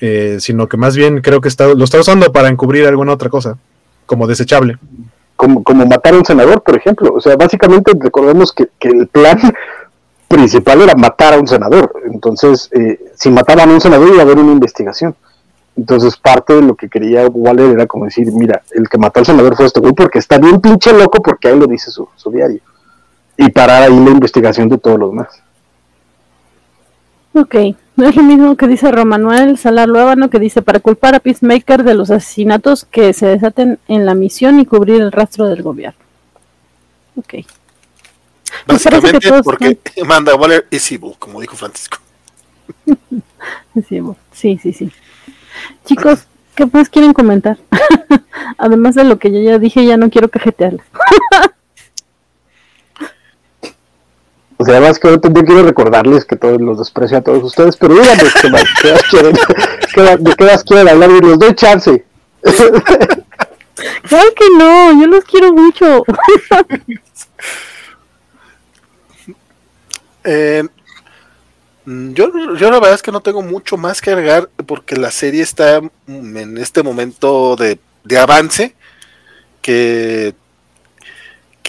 eh, 0.00 0.38
sino 0.40 0.66
que 0.66 0.76
más 0.76 0.96
bien 0.96 1.20
creo 1.20 1.40
que 1.40 1.48
está, 1.48 1.68
lo 1.74 1.84
está 1.84 2.00
usando 2.00 2.32
para 2.32 2.48
encubrir 2.48 2.86
alguna 2.86 3.12
otra 3.12 3.28
cosa, 3.28 3.58
como 4.06 4.26
desechable. 4.26 4.78
Como, 5.36 5.62
como 5.62 5.86
matar 5.86 6.14
a 6.14 6.18
un 6.18 6.24
senador, 6.24 6.62
por 6.62 6.76
ejemplo. 6.76 7.12
O 7.14 7.20
sea, 7.20 7.36
básicamente 7.36 7.92
recordemos 7.98 8.52
que, 8.52 8.68
el 8.80 9.08
plan 9.08 9.38
principal 10.28 10.82
era 10.82 10.94
matar 10.94 11.34
a 11.34 11.38
un 11.38 11.46
senador. 11.46 11.92
Entonces, 12.10 12.70
eh, 12.72 13.12
si 13.14 13.30
mataban 13.30 13.70
a 13.70 13.74
un 13.74 13.80
senador 13.80 14.08
iba 14.08 14.20
a 14.20 14.22
haber 14.22 14.38
una 14.38 14.52
investigación. 14.52 15.14
Entonces, 15.76 16.16
parte 16.16 16.54
de 16.54 16.62
lo 16.62 16.74
que 16.74 16.88
quería 16.88 17.26
Waller 17.26 17.70
era 17.70 17.86
como 17.86 18.06
decir, 18.06 18.30
mira, 18.32 18.62
el 18.72 18.88
que 18.88 18.98
mató 18.98 19.20
al 19.20 19.26
senador 19.26 19.56
fue 19.56 19.66
este 19.66 19.80
güey 19.80 19.92
porque 19.92 20.18
está 20.18 20.38
bien 20.38 20.60
pinche 20.60 20.92
loco 20.92 21.22
porque 21.22 21.48
ahí 21.48 21.58
lo 21.58 21.66
dice 21.66 21.90
su, 21.90 22.08
su 22.16 22.30
diario. 22.30 22.60
Y 23.36 23.50
parar 23.50 23.84
ahí 23.84 24.04
la 24.04 24.10
investigación 24.10 24.68
de 24.68 24.78
todos 24.78 24.98
los 24.98 25.10
demás. 25.10 25.42
Ok, 27.32 27.54
no 28.00 28.08
es 28.08 28.16
lo 28.16 28.22
mismo 28.22 28.56
que 28.56 28.66
dice 28.66 28.90
Romanuel 28.90 29.58
Salar 29.58 29.88
Luébano, 29.88 30.30
que 30.30 30.38
dice 30.38 30.62
para 30.62 30.80
culpar 30.80 31.14
a 31.14 31.20
Peacemaker 31.20 31.84
de 31.84 31.94
los 31.94 32.10
asesinatos 32.10 32.84
que 32.84 33.12
se 33.12 33.26
desaten 33.26 33.78
en 33.88 34.06
la 34.06 34.14
misión 34.14 34.58
y 34.58 34.66
cubrir 34.66 35.00
el 35.00 35.12
rastro 35.12 35.46
del 35.46 35.62
gobierno. 35.62 35.98
Ok. 37.16 37.34
Básicamente 38.66 39.30
porque 39.44 39.78
manda 40.06 40.34
Waller 40.34 40.66
es 40.70 40.90
evil, 40.90 41.12
como 41.18 41.40
dijo 41.40 41.56
Francisco. 41.56 41.98
es 43.74 43.92
evil. 43.92 44.14
Sí, 44.32 44.58
sí, 44.60 44.72
sí. 44.72 44.90
Chicos, 45.84 46.20
¿qué 46.54 46.66
más 46.66 46.88
quieren 46.88 47.12
comentar? 47.12 47.58
Además 48.58 48.94
de 48.94 49.04
lo 49.04 49.18
que 49.18 49.30
yo 49.30 49.40
ya 49.40 49.58
dije, 49.58 49.84
ya 49.84 49.96
no 49.96 50.10
quiero 50.10 50.28
cajetearla. 50.28 50.82
O 54.60 54.64
sea, 54.66 54.76
además 54.76 54.98
que 54.98 55.08
yo 55.08 55.18
quiero 55.20 55.62
recordarles 55.62 56.26
que 56.26 56.36
todos 56.36 56.60
los 56.60 56.76
desprecio 56.76 57.16
a 57.16 57.22
todos 57.22 57.42
ustedes, 57.42 57.78
pero 57.78 57.94
díganme 57.94 58.24
qué 58.42 58.50
más, 58.50 58.64
qué 58.82 58.92
más 58.92 59.02
quieren, 59.04 59.32
de 60.22 60.36
qué 60.36 60.44
más 60.44 60.64
quieren 60.64 60.86
hablar 60.86 61.10
y 61.10 61.20
les 61.20 61.38
doy 61.38 61.54
chance. 61.54 62.04
Claro 64.02 64.34
que 64.34 64.44
no, 64.58 65.00
yo 65.00 65.06
los 65.06 65.24
quiero 65.24 65.54
mucho. 65.54 66.04
eh, 70.24 70.68
yo, 71.86 72.30
yo 72.56 72.70
la 72.70 72.78
verdad 72.78 72.92
es 72.92 73.02
que 73.02 73.12
no 73.12 73.22
tengo 73.22 73.40
mucho 73.40 73.78
más 73.78 74.02
que 74.02 74.10
agregar 74.10 74.50
porque 74.66 74.96
la 74.96 75.10
serie 75.10 75.40
está 75.40 75.80
en 76.06 76.58
este 76.58 76.82
momento 76.82 77.56
de, 77.56 77.78
de 78.04 78.18
avance 78.18 78.74
que 79.62 80.34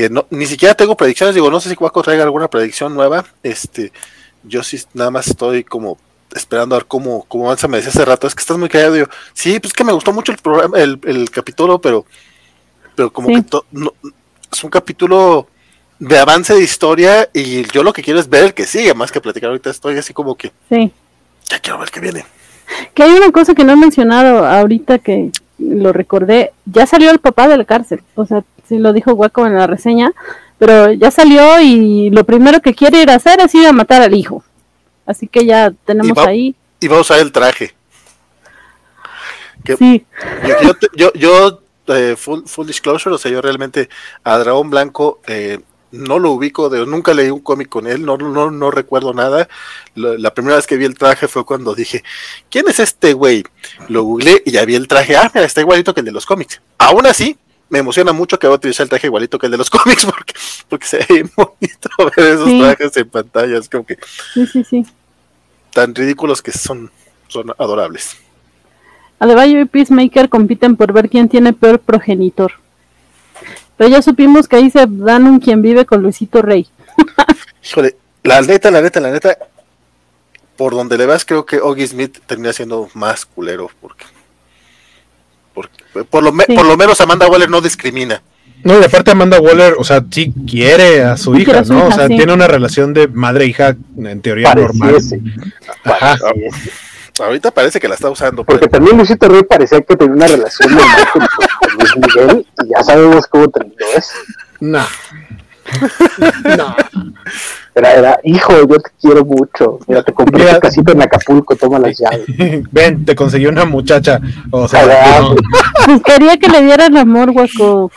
que 0.02 0.10
no, 0.10 0.26
ni 0.32 0.46
siquiera 0.46 0.74
tengo 0.74 0.98
predicciones, 0.98 1.36
digo, 1.36 1.52
no 1.52 1.60
sé 1.60 1.70
si 1.70 1.76
Cuaco 1.76 2.02
traiga 2.02 2.24
alguna 2.24 2.50
predicción 2.50 2.96
nueva, 2.96 3.24
este, 3.44 3.92
yo 4.44 4.64
sí 4.64 4.82
nada 4.94 5.12
más 5.12 5.28
estoy 5.28 5.64
como 5.64 5.98
esperando 6.34 6.76
a 6.76 6.80
ver 6.80 6.88
cómo, 6.88 7.26
cómo 7.28 7.46
avanza, 7.46 7.68
me 7.68 7.78
decía 7.78 7.92
hace 7.92 8.06
rato, 8.06 8.26
es 8.26 8.34
que 8.34 8.42
estás 8.42 8.58
muy 8.58 8.70
callado, 8.70 8.94
digo, 8.94 9.08
sí, 9.34 9.60
pues 9.60 9.74
que 9.74 9.84
me 9.84 9.94
gustó 9.94 10.12
mucho 10.12 10.32
el 10.32 10.40
programa, 10.40 10.80
el, 10.80 11.00
el 11.06 11.30
capítulo, 11.30 11.80
pero, 11.80 12.06
pero 12.96 13.12
como 13.12 13.28
que 13.28 13.44
no, 13.72 13.94
es 14.52 14.64
un 14.64 14.70
capítulo 14.70 15.48
de 16.00 16.18
avance 16.18 16.56
de 16.56 16.64
historia 16.64 17.30
y 17.34 17.64
yo 17.72 17.84
lo 17.84 17.94
que 17.94 18.02
quiero 18.02 18.20
es 18.20 18.28
ver 18.28 18.46
el 18.46 18.54
que 18.54 18.66
sigue, 18.66 18.94
más 18.96 19.12
que 19.12 19.22
platicar 19.22 19.50
ahorita 19.50 19.70
estoy 19.70 19.98
así 19.98 20.14
como 20.14 20.36
que, 20.36 20.52
sí. 20.70 20.92
ya 21.48 21.60
quiero 21.60 21.78
ver 21.78 21.92
qué 21.92 22.00
viene. 22.00 22.26
Que 22.96 23.04
hay 23.04 23.12
una 23.12 23.32
cosa 23.32 23.54
que 23.54 23.64
no 23.64 23.74
he 23.74 23.76
mencionado 23.76 24.48
ahorita 24.48 25.00
que 25.00 25.32
lo 25.62 25.94
recordé, 25.94 26.52
ya 26.66 26.86
salió 26.86 27.12
el 27.12 27.20
papá 27.20 27.48
de 27.48 27.58
la 27.58 27.66
cárcel, 27.66 28.02
o 28.16 28.26
sea, 28.26 28.44
sí 28.68 28.78
lo 28.78 28.94
dijo 28.94 29.14
Hueco 29.14 29.46
en 29.46 29.56
la 29.56 29.68
reseña, 29.68 30.14
pero 30.58 30.92
ya 30.92 31.12
salió 31.12 31.60
y 31.62 32.10
lo 32.10 32.24
primero 32.24 32.60
que 32.60 32.74
quiere 32.74 33.02
ir 33.02 33.10
a 33.10 33.16
hacer 33.16 33.40
es 33.40 33.54
ir 33.56 33.68
a 33.68 33.74
matar 33.74 34.02
al 34.02 34.14
hijo. 34.14 34.44
Así 35.06 35.28
que 35.28 35.46
ya 35.46 35.72
tenemos 35.86 36.18
ahí. 36.20 36.56
Y 36.80 36.88
va 36.88 36.98
a 36.98 37.02
usar 37.02 37.20
el 37.20 37.32
traje. 37.32 37.74
sí. 39.78 40.06
Yo, 40.96 41.12
yo, 41.14 41.62
eh, 41.88 42.16
full, 42.16 42.44
full, 42.46 42.68
disclosure, 42.68 43.16
o 43.16 43.18
sea, 43.18 43.32
yo 43.32 43.42
realmente 43.42 43.90
a 44.24 44.38
Dragón 44.38 44.70
Blanco 44.70 45.20
eh, 45.28 45.60
no 45.92 46.20
lo 46.20 46.32
ubico, 46.32 46.70
de, 46.70 46.86
nunca 46.86 47.14
leí 47.14 47.30
un 47.30 47.40
cómic 47.42 47.70
con 47.70 47.88
él, 47.88 48.06
no, 48.06 48.18
no, 48.18 48.52
no 48.52 48.72
recuerdo 48.72 49.14
nada. 49.14 49.48
la 49.96 50.34
primera 50.34 50.56
vez 50.56 50.68
que 50.68 50.78
vi 50.78 50.86
el 50.86 50.98
traje 50.98 51.28
fue 51.28 51.46
cuando 51.46 51.76
dije, 51.76 52.04
¿quién 52.50 52.68
es 52.68 52.80
este 52.80 53.14
güey? 53.14 53.44
Lo 53.90 54.04
googleé 54.04 54.42
y 54.46 54.52
ya 54.52 54.66
vi 54.66 54.76
el 54.76 54.88
traje, 54.88 55.16
ah, 55.16 55.30
mira, 55.34 55.46
está 55.46 55.62
igualito 55.62 55.94
que 55.94 56.02
el 56.02 56.06
de 56.06 56.12
los 56.12 56.26
cómics. 56.26 56.62
Aún 56.78 57.06
así, 57.06 57.38
me 57.72 57.80
emociona 57.80 58.12
mucho 58.12 58.38
que 58.38 58.48
va 58.48 58.54
a 58.54 58.58
utilizar 58.58 58.84
el 58.84 58.90
traje 58.90 59.08
igualito 59.08 59.40
que 59.40 59.48
el 59.48 59.52
de 59.54 59.58
los 59.58 59.70
cómics 59.70 60.06
porque, 60.06 60.34
porque 60.70 60.86
se 60.86 60.98
ve 60.98 61.30
bonito 61.36 61.90
ver 62.18 62.28
esos 62.28 62.50
trajes 62.60 62.98
en 62.98 63.10
pantalla. 63.10 63.58
Es 63.58 63.70
como 63.70 63.86
que. 63.86 63.98
Sí, 64.34 64.46
sí, 64.46 64.64
sí. 64.64 64.86
Tan 65.74 65.96
ridículos 65.96 66.42
que 66.42 66.52
son, 66.52 66.92
son 67.30 67.52
adorables. 67.58 68.18
Adebayo 69.20 69.62
y 69.62 69.66
Peacemaker 69.66 70.28
compiten 70.28 70.76
por 70.76 70.92
ver 70.92 71.10
quién 71.10 71.30
tiene 71.30 71.54
peor 71.54 71.80
progenitor. 71.80 72.54
Pero 73.78 73.90
ya 73.90 74.02
supimos 74.02 74.48
que 74.48 74.58
ahí 74.58 74.70
se 74.70 74.86
dan 74.88 75.26
un 75.26 75.40
quien 75.40 75.62
vive 75.62 75.86
con 75.86 76.02
Luisito 76.02 76.42
Rey. 76.42 76.68
Híjole, 77.64 77.96
la 78.24 78.42
neta, 78.42 78.72
la 78.72 78.82
neta, 78.82 79.00
la 79.00 79.12
neta, 79.12 79.38
por 80.58 80.74
donde 80.74 80.98
le 80.98 81.06
vas, 81.06 81.26
creo 81.26 81.46
que 81.46 81.60
Oggy 81.60 81.88
Smith 81.88 82.20
termina 82.26 82.54
siendo 82.54 82.90
más 82.94 83.26
culero 83.26 83.70
porque 83.82 84.06
por 86.10 86.24
lo, 86.24 86.34
por 86.34 86.66
lo 86.66 86.78
menos 86.78 87.02
Amanda 87.02 87.28
Waller 87.28 87.50
no 87.50 87.62
discrimina. 87.62 88.22
No, 88.64 88.80
y 88.80 88.84
aparte 88.84 89.12
Amanda 89.12 89.40
Waller, 89.40 89.76
o 89.78 89.84
sea, 89.84 90.04
sí 90.10 90.32
quiere 90.48 91.04
a 91.04 91.18
su 91.18 91.36
hija, 91.36 91.64
¿no? 91.64 91.88
o 91.88 91.92
sea, 91.92 92.08
tiene 92.08 92.32
una 92.32 92.48
relación 92.48 92.94
de 92.94 93.08
madre-hija 93.08 93.76
en 93.98 94.22
teoría 94.22 94.54
normal. 94.54 94.98
Ajá. 95.84 96.18
Ahorita 97.20 97.52
parece 97.52 97.80
que 97.80 97.88
la 97.88 97.96
está 97.96 98.10
usando. 98.10 98.44
Porque 98.44 98.68
también 98.68 98.98
Luisito 98.98 99.28
Rey 99.28 99.44
parecía 99.44 99.82
que 99.82 99.96
tenía 99.96 100.16
una 100.16 100.28
relación 100.28 100.74
normal 100.74 101.08
con, 101.12 101.22
Luis 101.78 101.98
Miguel 101.98 102.48
y 102.64 102.70
ya 102.70 102.84
sabemos 102.84 103.28
cómo 103.28 103.48
terminó 103.50 103.86
eso. 103.96 104.14
No. 104.60 104.86
no. 106.58 106.76
Era, 107.74 107.94
era, 107.94 108.20
hijo, 108.24 108.54
yo 108.68 108.80
te 108.80 108.90
quiero 109.00 109.24
mucho. 109.24 109.80
Mira, 109.88 110.04
te 110.04 110.14
compré 110.14 110.44
Mira, 110.44 110.60
casita 110.60 110.92
en 110.92 111.02
Acapulco, 111.02 111.56
toma 111.56 111.80
las 111.80 111.98
llaves. 112.00 112.26
Ven, 112.72 113.06
te 113.06 113.16
conseguí 113.16 113.46
una 113.46 113.66
muchacha. 113.66 114.20
O 114.52 114.68
sea, 114.68 115.22
pues 115.86 116.02
quería 116.06 116.38
que 116.38 116.50
le 116.50 116.64
dieran 116.64 116.98
amor, 116.98 117.32
guaco. 117.32 117.92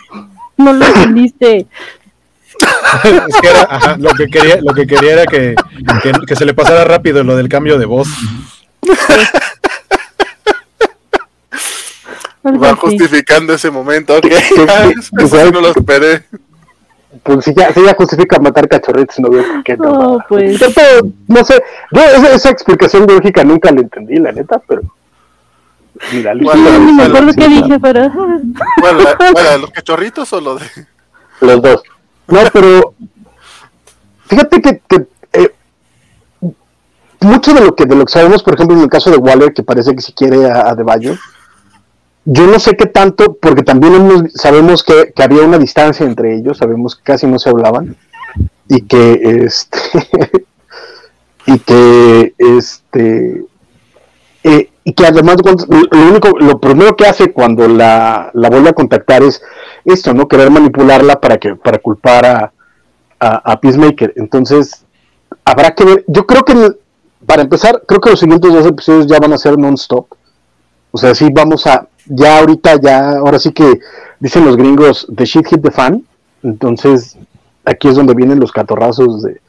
No 0.57 0.73
lo 0.73 0.86
entendiste. 0.86 1.66
es 3.05 3.36
que 3.41 3.49
era, 3.49 3.66
ajá, 3.69 3.97
lo 3.99 4.11
que 4.11 4.28
quería, 4.28 4.61
lo 4.61 4.73
que 4.73 4.86
quería 4.86 5.12
era 5.15 5.27
que, 5.27 5.57
que, 6.03 6.12
que, 6.24 6.36
se 6.36 6.45
le 6.45 6.55
pasara 6.55 6.85
rápido 6.85 7.24
lo 7.24 7.36
del 7.36 7.49
cambio 7.49 7.77
de 7.77 7.86
voz. 7.86 8.09
Va 12.44 12.77
justificando 12.77 13.55
ese 13.55 13.70
momento, 13.70 14.16
ok. 14.16 14.27
no 15.52 15.61
lo 15.61 15.69
esperé. 15.69 16.24
Pues 17.23 17.44
si 17.44 17.55
ya, 17.55 17.73
si 17.73 17.82
ya 17.82 17.94
justifica 17.94 18.39
matar 18.39 18.69
cachorritos, 18.69 19.19
no 19.20 19.31
veo 19.31 19.44
por 19.44 19.62
qué 19.62 19.77
no. 19.77 19.93
No, 19.93 20.24
pues. 20.28 20.61
Pero, 20.74 21.09
no 21.28 21.44
sé, 21.44 21.62
yo 21.93 22.02
esa, 22.02 22.35
esa 22.35 22.51
explicación 22.51 23.06
lógica 23.06 23.44
nunca 23.44 23.70
la 23.70 23.81
entendí, 23.81 24.16
la 24.16 24.32
neta, 24.32 24.61
pero. 24.66 24.82
Mira, 26.12 26.35
bueno, 26.35 26.78
no 26.81 26.93
me 26.93 27.02
acuerdo 27.05 27.32
qué 27.35 27.48
dije, 27.48 27.78
pero. 27.81 28.11
Bueno, 28.11 28.98
la, 29.32 29.59
¿los 29.59 29.70
cachorritos 29.70 30.32
o 30.32 30.40
los 30.40 30.61
de.? 30.61 30.66
Los 31.40 31.62
dos. 31.62 31.82
No, 32.27 32.40
pero. 32.52 32.94
Fíjate 34.27 34.61
que, 34.61 34.82
que 34.89 35.06
mucho 37.25 37.55
de 37.55 37.61
lo 37.61 37.75
que 37.75 37.87
de 37.87 37.97
lo 37.97 38.05
que 38.05 38.13
sabemos, 38.13 38.43
por 38.43 38.55
ejemplo, 38.55 38.77
en 38.77 38.83
el 38.83 38.89
caso 38.89 39.11
de 39.11 39.17
Waller, 39.17 39.53
que 39.53 39.63
parece 39.63 39.95
que 39.95 40.03
si 40.03 40.13
quiere 40.13 40.47
a, 40.51 40.71
a 40.71 40.75
yo 42.27 42.47
no 42.47 42.59
sé 42.59 42.75
qué 42.77 42.87
tanto, 42.87 43.37
porque 43.41 43.63
también 43.63 43.95
hemos, 43.95 44.33
sabemos 44.33 44.83
que, 44.83 45.13
que, 45.15 45.23
había 45.23 45.43
una 45.43 45.59
distancia 45.59 46.07
entre 46.07 46.35
ellos, 46.35 46.57
sabemos 46.59 46.97
que 46.97 47.03
casi 47.03 47.27
no 47.27 47.39
se 47.39 47.51
hablaban 47.51 47.97
y 48.67 48.81
que 48.83 49.45
este 49.45 49.79
y 51.47 51.59
que 51.59 52.35
este 52.39 53.45
eh, 54.43 54.71
y 54.85 54.93
que 54.95 55.07
además 55.07 55.37
lo 55.69 56.09
único 56.09 56.39
lo 56.39 56.59
primero 56.61 56.97
que 56.97 57.07
hace 57.07 57.33
cuando 57.33 57.69
la, 57.69 58.31
la, 58.33 58.49
vuelve 58.49 58.71
a 58.71 58.75
contactar 58.75 59.23
es 59.23 59.43
esto 59.85 60.15
no 60.15 60.27
querer 60.27 60.51
manipularla 60.51 61.21
para 61.21 61.37
que 61.37 61.57
para 61.57 61.79
culpar 61.79 62.25
a, 62.25 62.53
a, 63.21 63.53
a 63.53 63.61
Peacemaker. 63.61 64.15
Entonces 64.17 64.85
habrá 65.45 65.75
que 65.75 65.85
ver. 65.85 66.05
Yo 66.07 66.27
creo 66.27 66.43
que 66.43 66.55
para 67.27 67.43
empezar 67.43 67.83
creo 67.87 68.01
que 68.01 68.11
los 68.11 68.21
siguientes 68.21 68.53
dos 68.53 68.67
episodios 68.67 69.07
ya 69.07 69.19
van 69.19 69.33
a 69.33 69.39
ser 69.39 69.59
non-stop 69.59 70.07
o 70.91 70.99
sea 70.99 71.15
sí 71.15 71.29
vamos 71.33 71.67
a 71.67 71.89
ya 72.07 72.39
ahorita, 72.39 72.81
ya, 72.81 73.11
ahora 73.19 73.39
sí 73.39 73.53
que 73.53 73.81
dicen 74.21 74.45
los 74.45 74.57
gringos, 74.57 75.07
the 75.15 75.25
shit 75.25 75.47
hit 75.47 75.63
the 75.63 75.71
fan. 75.71 76.05
Entonces, 76.43 77.17
aquí 77.65 77.89
es 77.89 77.97
donde 77.97 78.15
vienen 78.15 78.41
los 78.41 78.53
catorrazos 78.53 79.23
de, 79.23 79.41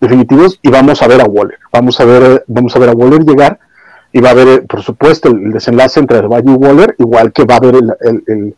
definitivos 0.00 0.58
y 0.62 0.70
vamos 0.70 1.02
a 1.02 1.08
ver 1.08 1.20
a 1.20 1.24
Waller. 1.24 1.58
Vamos 1.72 1.98
a 2.00 2.04
ver, 2.04 2.44
vamos 2.46 2.74
a 2.76 2.78
ver 2.78 2.90
a 2.90 2.92
Waller 2.92 3.24
llegar 3.24 3.58
y 4.12 4.20
va 4.20 4.28
a 4.28 4.32
haber, 4.32 4.66
por 4.66 4.82
supuesto, 4.82 5.28
el, 5.28 5.52
desenlace 5.52 5.98
entre 5.98 6.20
Valle 6.22 6.52
y 6.52 6.54
Waller, 6.54 6.94
igual 6.98 7.32
que 7.32 7.44
va 7.44 7.54
a 7.54 7.58
haber 7.58 7.76
el, 7.76 7.92
el, 8.00 8.54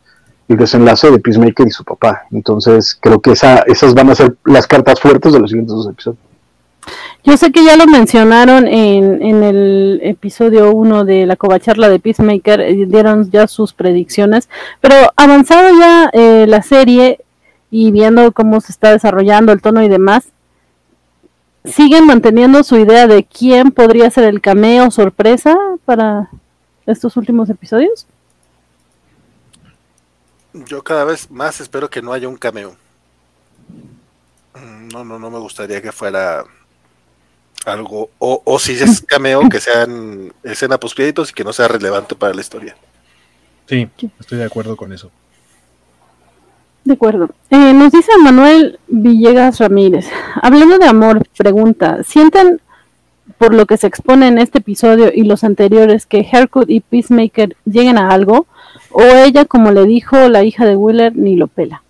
el, 0.49 0.57
desenlace 0.57 1.11
de 1.11 1.19
Peacemaker 1.19 1.67
y 1.67 1.71
su 1.71 1.85
papá. 1.85 2.25
Entonces, 2.31 2.97
creo 3.01 3.21
que 3.21 3.33
esa, 3.33 3.61
esas 3.61 3.95
van 3.95 4.11
a 4.11 4.15
ser 4.15 4.37
las 4.45 4.67
cartas 4.67 5.01
fuertes 5.01 5.33
de 5.33 5.41
los 5.41 5.51
siguientes 5.51 5.75
dos 5.75 5.89
episodios. 5.89 6.26
Yo 7.25 7.37
sé 7.37 7.51
que 7.51 7.65
ya 7.65 7.77
lo 7.77 7.87
mencionaron 7.87 8.69
en, 8.69 9.21
en 9.23 9.43
el 9.43 10.01
episodio 10.03 10.71
1 10.73 11.05
de 11.05 11.27
la 11.27 11.37
covacharla 11.37 11.89
de 11.89 11.99
Peacemaker, 11.99 12.61
eh, 12.61 12.87
dieron 12.87 13.31
ya 13.31 13.49
sus 13.49 13.73
predicciones, 13.73 14.49
pero 14.81 14.95
avanzado 15.17 15.77
ya 15.79 16.11
eh, 16.13 16.47
la 16.47 16.63
serie 16.63 17.25
y 17.71 17.91
viendo 17.91 18.31
cómo 18.33 18.61
se 18.61 18.73
está 18.73 18.93
desarrollando 18.93 19.53
el 19.53 19.61
tono 19.61 19.83
y 19.83 19.89
demás, 19.89 20.29
¿siguen 21.65 22.07
manteniendo 22.07 22.63
su 22.63 22.77
idea 22.77 23.07
de 23.07 23.25
quién 23.25 23.73
podría 23.73 24.11
ser 24.11 24.25
el 24.25 24.41
cameo 24.41 24.91
sorpresa 24.91 25.57
para 25.85 26.31
estos 26.87 27.17
últimos 27.17 27.51
episodios? 27.51 28.07
Yo 30.53 30.83
cada 30.83 31.05
vez 31.05 31.31
más 31.31 31.61
espero 31.61 31.91
que 31.91 32.01
no 32.03 32.13
haya 32.13 32.29
un 32.29 32.37
cameo. 32.37 32.77
No, 34.93 35.05
no, 35.05 35.19
no 35.19 35.31
me 35.31 35.39
gustaría 35.39 35.83
que 35.83 35.93
fuera 35.93 36.45
algo, 37.67 38.11
o, 38.19 38.43
o 38.45 38.59
si 38.59 38.73
es 38.73 39.01
cameo, 39.03 39.49
que 39.49 39.61
sean 39.61 40.33
escena 40.43 40.79
post 40.79 40.97
créditos 40.97 41.31
y 41.31 41.35
que 41.35 41.45
no 41.45 41.53
sea 41.53 41.69
relevante 41.69 42.15
para 42.15 42.35
la 42.35 42.41
historia. 42.41 42.77
Sí, 43.67 43.89
estoy 44.21 44.39
de 44.39 44.45
acuerdo 44.45 44.77
con 44.77 44.93
eso. 44.93 45.11
De 46.85 46.93
acuerdo. 46.95 47.31
Eh, 47.51 47.73
nos 47.73 47.91
dice 47.91 48.13
Manuel 48.23 48.79
Villegas 48.87 49.59
Ramírez, 49.59 50.09
hablando 50.41 50.79
de 50.79 50.87
amor, 50.87 51.27
pregunta, 51.37 52.05
¿sienten 52.05 52.61
por 53.39 53.53
lo 53.53 53.67
que 53.67 53.77
se 53.77 53.89
expone 53.89 54.29
en 54.29 54.39
este 54.39 54.59
episodio 54.59 55.11
y 55.13 55.25
los 55.25 55.43
anteriores 55.43 56.07
que 56.07 56.27
Hercut 56.31 56.71
y 56.71 56.81
Peacemaker 56.81 57.57
lleguen 57.65 57.99
a 57.99 58.11
algo? 58.11 58.47
¿O 58.91 59.03
ella, 59.03 59.45
como 59.45 59.73
le 59.73 59.85
dijo 59.85 60.17
la 60.29 60.45
hija 60.45 60.65
de 60.65 60.77
Wheeler, 60.77 61.17
ni 61.17 61.35
lo 61.35 61.49
pela? 61.49 61.83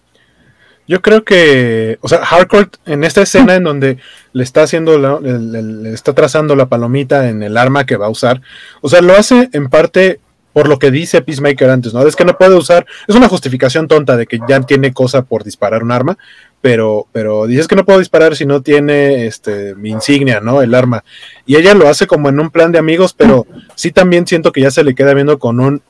Yo 0.88 1.02
creo 1.02 1.24
que, 1.24 1.98
o 2.00 2.08
sea, 2.08 2.18
Harcourt 2.18 2.76
en 2.86 3.04
esta 3.04 3.22
escena 3.22 3.56
en 3.56 3.64
donde 3.64 3.98
le 4.32 4.42
está 4.42 4.62
haciendo, 4.62 4.98
la, 4.98 5.18
le, 5.20 5.92
está 5.92 6.12
trazando 6.12 6.54
la 6.54 6.66
palomita 6.66 7.28
en 7.28 7.42
el 7.42 7.56
arma 7.56 7.86
que 7.86 7.96
va 7.96 8.06
a 8.06 8.10
usar, 8.10 8.40
o 8.80 8.88
sea, 8.88 9.00
lo 9.00 9.14
hace 9.14 9.48
en 9.52 9.68
parte 9.68 10.20
por 10.52 10.68
lo 10.68 10.78
que 10.78 10.90
dice 10.90 11.20
Peacemaker 11.20 11.68
antes, 11.68 11.92
¿no? 11.92 12.06
Es 12.06 12.16
que 12.16 12.24
no 12.24 12.38
puede 12.38 12.54
usar, 12.54 12.86
es 13.06 13.14
una 13.14 13.28
justificación 13.28 13.88
tonta 13.88 14.16
de 14.16 14.26
que 14.26 14.38
ya 14.48 14.58
tiene 14.62 14.94
cosa 14.94 15.20
por 15.20 15.44
disparar 15.44 15.82
un 15.82 15.92
arma, 15.92 16.16
pero, 16.62 17.06
pero 17.12 17.46
dices 17.46 17.68
que 17.68 17.76
no 17.76 17.84
puedo 17.84 17.98
disparar 17.98 18.34
si 18.36 18.46
no 18.46 18.62
tiene 18.62 19.26
este 19.26 19.74
mi 19.74 19.90
insignia, 19.90 20.40
¿no? 20.40 20.62
El 20.62 20.74
arma. 20.74 21.04
Y 21.44 21.56
ella 21.56 21.74
lo 21.74 21.88
hace 21.88 22.06
como 22.06 22.30
en 22.30 22.40
un 22.40 22.48
plan 22.48 22.72
de 22.72 22.78
amigos, 22.78 23.12
pero 23.12 23.46
sí 23.74 23.92
también 23.92 24.26
siento 24.26 24.50
que 24.50 24.62
ya 24.62 24.70
se 24.70 24.82
le 24.82 24.94
queda 24.94 25.12
viendo 25.12 25.38
con 25.38 25.60
un 25.60 25.82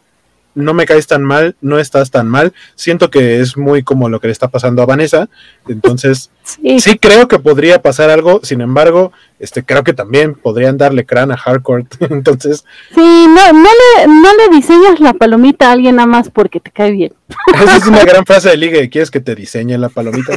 no 0.56 0.74
me 0.74 0.86
caes 0.86 1.06
tan 1.06 1.22
mal, 1.22 1.54
no 1.60 1.78
estás 1.78 2.10
tan 2.10 2.26
mal. 2.26 2.52
Siento 2.74 3.10
que 3.10 3.40
es 3.40 3.56
muy 3.56 3.84
como 3.84 4.08
lo 4.08 4.20
que 4.20 4.26
le 4.26 4.32
está 4.32 4.48
pasando 4.48 4.82
a 4.82 4.86
Vanessa. 4.86 5.28
Entonces, 5.68 6.30
sí, 6.42 6.80
sí 6.80 6.98
creo 6.98 7.28
que 7.28 7.38
podría 7.38 7.82
pasar 7.82 8.10
algo. 8.10 8.40
Sin 8.42 8.60
embargo, 8.60 9.12
este 9.38 9.64
creo 9.64 9.84
que 9.84 9.92
también 9.92 10.34
podrían 10.34 10.78
darle 10.78 11.04
crán 11.04 11.30
a 11.30 11.36
Hardcore. 11.36 11.86
Entonces. 12.10 12.64
Sí, 12.94 13.26
no, 13.28 13.52
no 13.52 13.68
le, 13.68 14.06
no 14.06 14.28
le 14.36 14.56
diseñas 14.56 15.00
la 15.00 15.12
palomita 15.12 15.68
a 15.68 15.72
alguien 15.72 15.96
nada 15.96 16.06
más 16.06 16.30
porque 16.30 16.60
te 16.60 16.70
cae 16.70 16.92
bien. 16.92 17.12
Esa 17.54 17.76
es 17.76 17.86
una 17.86 18.04
gran 18.04 18.24
frase 18.24 18.50
de 18.50 18.56
ligue. 18.56 18.88
¿Quieres 18.88 19.10
que 19.10 19.20
te 19.20 19.34
diseñe 19.34 19.76
la 19.78 19.88
palomita? 19.88 20.32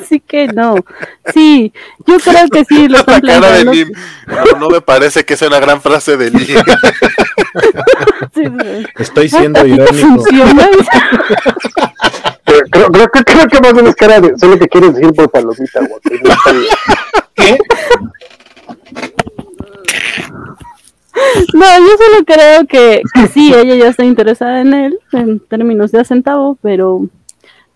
Así 0.00 0.20
que 0.20 0.48
no. 0.48 0.76
Sí, 1.32 1.72
yo 2.06 2.18
creo 2.18 2.48
que 2.48 2.64
sí 2.64 2.88
lo 2.88 2.98
están 2.98 3.20
la 3.22 3.40
cara 3.40 3.52
de 3.52 3.64
Lim. 3.64 3.92
No, 4.26 4.58
no 4.58 4.68
me 4.68 4.80
parece 4.80 5.24
que 5.24 5.36
sea 5.36 5.48
una 5.48 5.60
gran 5.60 5.80
frase 5.80 6.16
de 6.16 6.30
ligue. 6.30 6.56
Estoy 8.98 9.28
siendo 9.28 9.66
irónico. 9.66 10.24
Creo, 12.70 12.90
creo, 12.90 13.08
creo, 13.24 13.48
que 13.48 13.60
más 13.60 13.72
bien 13.72 13.86
es 13.86 13.96
cara 13.96 14.20
de 14.20 14.38
solo 14.38 14.58
que 14.58 14.68
quieres 14.68 14.94
decir 14.94 15.12
por 15.14 15.30
palomita, 15.30 15.80
¿Qué? 17.34 17.58
No, 21.52 21.64
yo 21.78 21.96
solo 21.96 22.24
creo 22.26 22.66
que, 22.66 23.02
que, 23.14 23.28
sí, 23.28 23.52
ella 23.56 23.76
ya 23.76 23.88
está 23.88 24.04
interesada 24.04 24.60
en 24.60 24.74
él, 24.74 24.98
en 25.12 25.40
términos 25.40 25.92
de 25.92 26.04
centavo, 26.04 26.58
pero, 26.60 27.06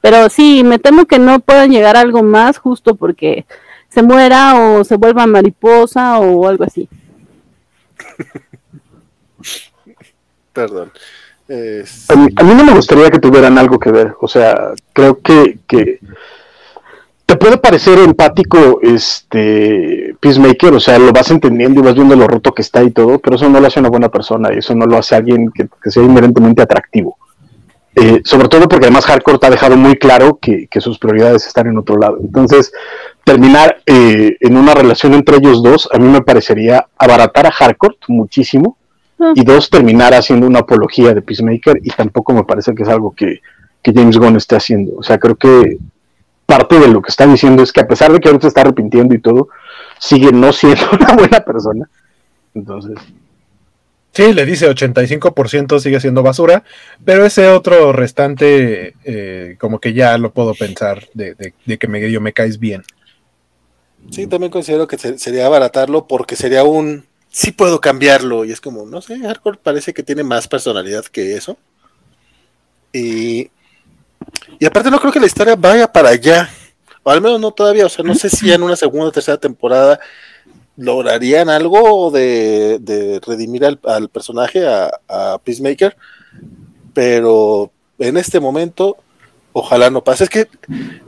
pero 0.00 0.28
sí, 0.28 0.62
me 0.64 0.78
temo 0.78 1.06
que 1.06 1.18
no 1.18 1.40
puedan 1.40 1.70
llegar 1.70 1.96
a 1.96 2.00
algo 2.00 2.22
más 2.22 2.59
justo 2.59 2.94
porque 2.94 3.46
se 3.88 4.02
muera 4.02 4.59
o 4.59 4.84
se 4.84 4.96
vuelva 4.96 5.26
mariposa 5.26 6.18
o 6.18 6.46
algo 6.48 6.64
así. 6.64 6.88
Perdón. 10.52 10.92
A, 11.48 12.16
mí, 12.16 12.28
a, 12.36 12.44
mí, 12.44 12.54
no 12.54 12.64
me 12.64 12.74
gustaría 12.74 13.10
que 13.10 13.18
tuvieran 13.18 13.56
algo 13.56 13.78
que 13.78 13.90
ver. 13.90 14.14
O 14.20 14.28
sea, 14.28 14.72
creo 14.92 15.20
que, 15.20 15.58
te 17.24 17.36
puede 17.36 17.58
parecer 17.58 17.98
empático 17.98 18.80
este 18.82 20.14
Peacemaker, 20.20 20.74
o 20.74 20.80
sea, 20.80 20.98
lo 20.98 21.12
vas 21.12 21.30
entendiendo 21.30 21.80
y 21.80 21.84
vas 21.84 21.94
viendo 21.94 22.16
lo 22.16 22.26
roto 22.26 22.52
que 22.52 22.62
está 22.62 22.82
y 22.82 22.90
todo, 22.90 23.18
pero 23.18 23.36
eso 23.36 23.48
no 23.48 23.60
lo 23.60 23.66
hace 23.66 23.80
una 23.80 23.88
buena 23.88 24.08
persona 24.10 24.52
y 24.52 24.58
eso 24.58 24.74
no 24.74 24.86
lo 24.86 24.98
hace 24.98 25.14
alguien 25.14 25.50
que, 25.50 25.68
sea 25.90 26.02
inherentemente 26.02 26.62
atractivo. 26.62 27.16
Eh, 27.94 28.20
sobre 28.24 28.48
todo 28.48 28.68
porque 28.68 28.86
además 28.86 29.06
Hardcore 29.06 29.38
ha 29.42 29.50
dejado 29.50 29.76
muy 29.76 29.96
claro 29.96 30.38
que, 30.40 30.68
que, 30.68 30.80
sus 30.80 30.98
prioridades 30.98 31.46
están 31.46 31.66
en 31.66 31.78
otro 31.78 31.98
lado. 31.98 32.18
Entonces, 32.20 32.72
terminar 33.24 33.80
eh, 33.86 34.36
en 34.40 34.56
una 34.56 34.74
relación 34.74 35.14
entre 35.14 35.36
ellos 35.36 35.62
dos, 35.62 35.88
a 35.92 35.98
mí 35.98 36.08
me 36.08 36.22
parecería 36.22 36.86
abaratar 36.98 37.46
a 37.46 37.50
Hardcore 37.50 37.96
muchísimo 38.06 38.78
y 39.34 39.44
dos, 39.44 39.68
terminar 39.68 40.14
haciendo 40.14 40.46
una 40.46 40.60
apología 40.60 41.12
de 41.12 41.22
Peacemaker 41.22 41.80
y 41.82 41.90
tampoco 41.90 42.32
me 42.32 42.44
parece 42.44 42.74
que 42.74 42.84
es 42.84 42.88
algo 42.88 43.14
que, 43.14 43.40
que, 43.82 43.92
James 43.92 44.16
Gunn 44.16 44.36
esté 44.36 44.56
haciendo. 44.56 44.96
O 44.96 45.02
sea, 45.02 45.18
creo 45.18 45.36
que 45.36 45.78
parte 46.46 46.78
de 46.78 46.88
lo 46.88 47.02
que 47.02 47.10
está 47.10 47.26
diciendo 47.26 47.62
es 47.62 47.72
que 47.72 47.80
a 47.80 47.88
pesar 47.88 48.12
de 48.12 48.20
que 48.20 48.28
ahorita 48.28 48.42
se 48.42 48.48
está 48.48 48.60
arrepintiendo 48.60 49.14
y 49.14 49.20
todo, 49.20 49.48
sigue 49.98 50.32
no 50.32 50.52
siendo 50.52 50.82
una 50.92 51.14
buena 51.14 51.40
persona. 51.40 51.88
Entonces... 52.54 52.98
Sí, 54.12 54.32
le 54.32 54.46
dice 54.46 54.68
85% 54.68 55.78
sigue 55.78 56.00
siendo 56.00 56.22
basura, 56.22 56.64
pero 57.04 57.24
ese 57.24 57.48
otro 57.48 57.92
restante, 57.92 58.94
eh, 59.04 59.56
como 59.60 59.78
que 59.78 59.92
ya 59.92 60.18
lo 60.18 60.32
puedo 60.32 60.54
pensar 60.54 61.06
de, 61.14 61.36
que 61.78 61.86
me, 61.86 62.18
me 62.18 62.32
caes 62.32 62.58
bien. 62.58 62.82
Sí, 64.10 64.26
también 64.26 64.50
considero 64.50 64.88
que 64.88 64.96
sería 64.96 65.46
abaratarlo 65.46 66.08
porque 66.08 66.34
sería 66.34 66.64
un 66.64 67.04
sí 67.30 67.52
puedo 67.52 67.80
cambiarlo. 67.80 68.44
Y 68.44 68.52
es 68.52 68.60
como, 68.60 68.86
no 68.86 69.00
sé, 69.00 69.18
Hardcore 69.18 69.59
parece 69.62 69.92
que 69.92 70.02
tiene 70.02 70.22
más 70.22 70.48
personalidad 70.48 71.05
que 71.05 71.36
eso. 71.36 71.56
Y, 72.92 73.50
y 74.59 74.66
aparte 74.66 74.90
no 74.90 75.00
creo 75.00 75.12
que 75.12 75.20
la 75.20 75.26
historia 75.26 75.56
vaya 75.56 75.90
para 75.90 76.10
allá. 76.10 76.48
O 77.02 77.10
al 77.10 77.20
menos 77.20 77.40
no 77.40 77.50
todavía. 77.50 77.86
O 77.86 77.88
sea, 77.88 78.05
no 78.05 78.14
sé 78.14 78.28
si 78.28 78.52
en 78.52 78.62
una 78.62 78.76
segunda 78.76 79.06
o 79.06 79.12
tercera 79.12 79.38
temporada 79.38 79.98
lograrían 80.78 81.48
algo 81.48 82.10
de, 82.10 83.20
redimir 83.26 83.64
al, 83.64 84.09
personaje, 84.09 84.64
a, 84.66 85.38
Peacemaker, 85.42 85.96
pero 86.94 87.72
en 87.98 88.16
este 88.16 88.38
momento, 88.38 88.96
ojalá 89.52 89.90
no 89.90 90.05
pase. 90.05 90.24
Es 90.24 90.30
que 90.30 90.48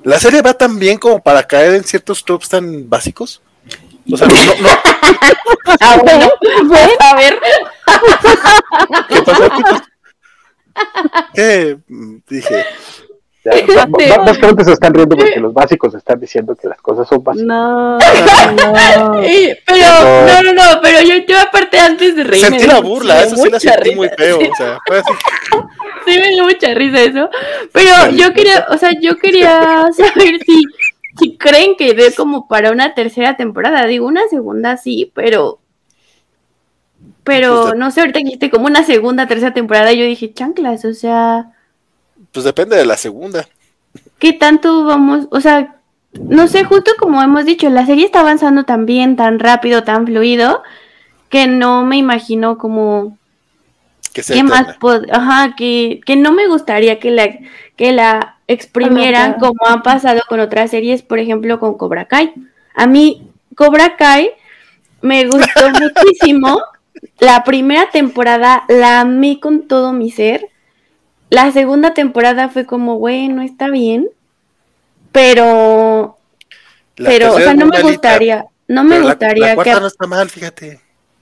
la 0.03 0.19
serie 0.19 0.43
va 0.43 0.55
tan 0.55 0.79
bien 0.79 0.99
como 0.99 1.23
para 1.23 1.45
caer 1.45 1.75
en 1.75 1.85
ciertos 1.85 2.25
tropes 2.25 2.49
tan 2.49 2.91
básicos. 2.91 3.41
O 4.13 4.17
sea, 4.17 4.29
no, 4.29 4.35
no. 4.35 4.71
Ah, 5.81 5.99
bueno, 6.03 6.29
a 6.99 7.15
ver. 7.15 7.41
¿Qué 9.09 9.23
pasó? 9.23 9.45
¿Qué? 11.35 11.79
Dije, 12.29 12.65
básicamente 13.45 14.65
se 14.65 14.73
están 14.73 14.95
riendo 14.95 15.17
porque 15.17 15.41
los 15.41 15.53
básicos 15.55 15.95
están 15.95 16.21
diciendo 16.21 16.55
que 16.55 16.69
las 16.69 16.81
cosas 16.81 17.09
son 17.09 17.23
básicas. 17.23 17.47
No, 17.47 17.99
no. 17.99 17.99
pero, 19.67 20.27
no, 20.27 20.43
no, 20.43 20.53
no, 20.53 20.81
pero 20.83 21.01
yo, 21.03 21.17
yo 21.27 21.39
aparte 21.39 21.79
antes 21.79 22.17
de 22.17 22.25
reírme. 22.25 22.59
Sentí 22.59 22.67
la 22.67 22.81
burla, 22.81 23.23
eso 23.23 23.37
sí 23.37 23.51
la 23.51 23.61
sentí 23.61 23.95
muy 23.95 24.09
feo, 24.17 24.39
o 24.39 24.57
sea, 24.57 24.79
fue 24.87 24.99
así. 24.99 25.13
Sí, 26.07 26.19
me 26.19 26.29
dio 26.29 26.45
mucha 26.45 26.75
risa 26.75 27.03
eso. 27.03 27.31
Pero 27.73 28.11
yo 28.11 28.33
quería, 28.33 28.67
o 28.71 28.79
sea, 28.79 28.91
yo 29.01 29.17
quería 29.17 29.87
saber 29.97 30.39
si, 30.45 30.63
si 31.19 31.37
creen 31.37 31.77
que 31.77 31.95
dé 31.95 32.15
como 32.15 32.49
para 32.49 32.71
una 32.71 32.95
tercera 32.95 33.37
temporada. 33.37 33.87
Digo, 33.87 34.07
una 34.07 34.29
segunda 34.29 34.77
sí, 34.77 35.11
pero 35.15 35.61
pero 37.25 37.63
pues 37.65 37.77
no 37.77 37.91
sé, 37.91 38.01
ahorita 38.01 38.19
dijiste 38.21 38.51
como 38.51 38.67
una 38.67 38.85
segunda, 38.85 39.27
tercera 39.27 39.53
temporada, 39.53 39.93
yo 39.93 40.05
dije, 40.05 40.33
chanclas, 40.33 40.85
o 40.85 40.95
sea, 40.95 41.53
pues 42.33 42.45
depende 42.45 42.77
de 42.77 42.87
la 42.87 42.97
segunda. 42.97 43.47
¿Qué 44.19 44.33
tanto 44.33 44.85
vamos? 44.85 45.27
O 45.31 45.41
sea, 45.41 45.77
no 46.13 46.49
sé, 46.49 46.65
justo 46.65 46.93
como 46.99 47.23
hemos 47.23 47.45
dicho, 47.45 47.69
la 47.71 47.87
serie 47.87 48.05
está 48.05 48.21
avanzando 48.21 48.65
tan 48.65 48.87
bien, 48.87 49.17
tan 49.17 49.39
rápido, 49.39 49.85
tan 49.85 50.07
fluido, 50.07 50.63
que 51.29 51.47
no 51.47 51.85
me 51.85 51.97
imagino 51.97 52.59
como... 52.59 53.19
Que 54.13 54.23
¿Qué 54.23 54.43
más 54.43 54.77
Ajá, 55.13 55.55
que, 55.57 56.01
que 56.05 56.17
no 56.17 56.33
me 56.33 56.49
gustaría 56.49 56.99
que 56.99 57.13
la, 57.13 57.29
que 57.77 57.93
la 57.93 58.40
exprimieran 58.53 59.35
como 59.35 59.67
han 59.67 59.83
pasado 59.83 60.21
con 60.29 60.41
otras 60.41 60.71
series, 60.71 61.03
por 61.03 61.19
ejemplo, 61.19 61.61
con 61.61 61.77
Cobra 61.77 62.07
Kai. 62.07 62.33
A 62.75 62.87
mí, 62.87 63.29
Cobra 63.55 63.97
Kai 63.97 64.31
me 65.03 65.27
gustó 65.27 65.71
muchísimo. 65.81 66.61
La 67.19 67.45
primera 67.45 67.91
temporada 67.91 68.65
la 68.69 69.01
amé 69.01 69.41
con 69.41 69.69
todo 69.69 69.93
mi 69.93 70.11
ser 70.11 70.51
la 71.31 71.53
segunda 71.53 71.95
temporada 71.95 72.49
fue 72.49 72.67
como, 72.67 72.99
bueno, 72.99 73.43
está 73.43 73.71
bien, 73.71 74.09
pero, 75.13 76.19
pero, 76.97 77.35
o 77.35 77.39
sea, 77.39 77.55
no 77.55 77.67
me 77.67 77.81
gustaría, 77.81 78.47
no 78.67 78.83
me 78.83 79.01
gustaría 79.01 79.57
que... 79.57 79.71
no 79.73 79.87
está 79.87 80.09
mal, 80.09 80.29
fíjate. 80.29 80.81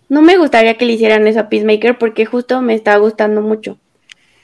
No 0.09 0.23
me 0.23 0.39
gustaría 0.39 0.79
que 0.79 0.87
le 0.87 0.95
hicieran 0.95 1.27
eso 1.27 1.41
a 1.41 1.49
Peacemaker 1.51 1.99
porque 1.99 2.25
justo 2.25 2.63
me 2.63 2.75
está 2.75 2.97
gustando 2.97 3.43
mucho. 3.43 3.77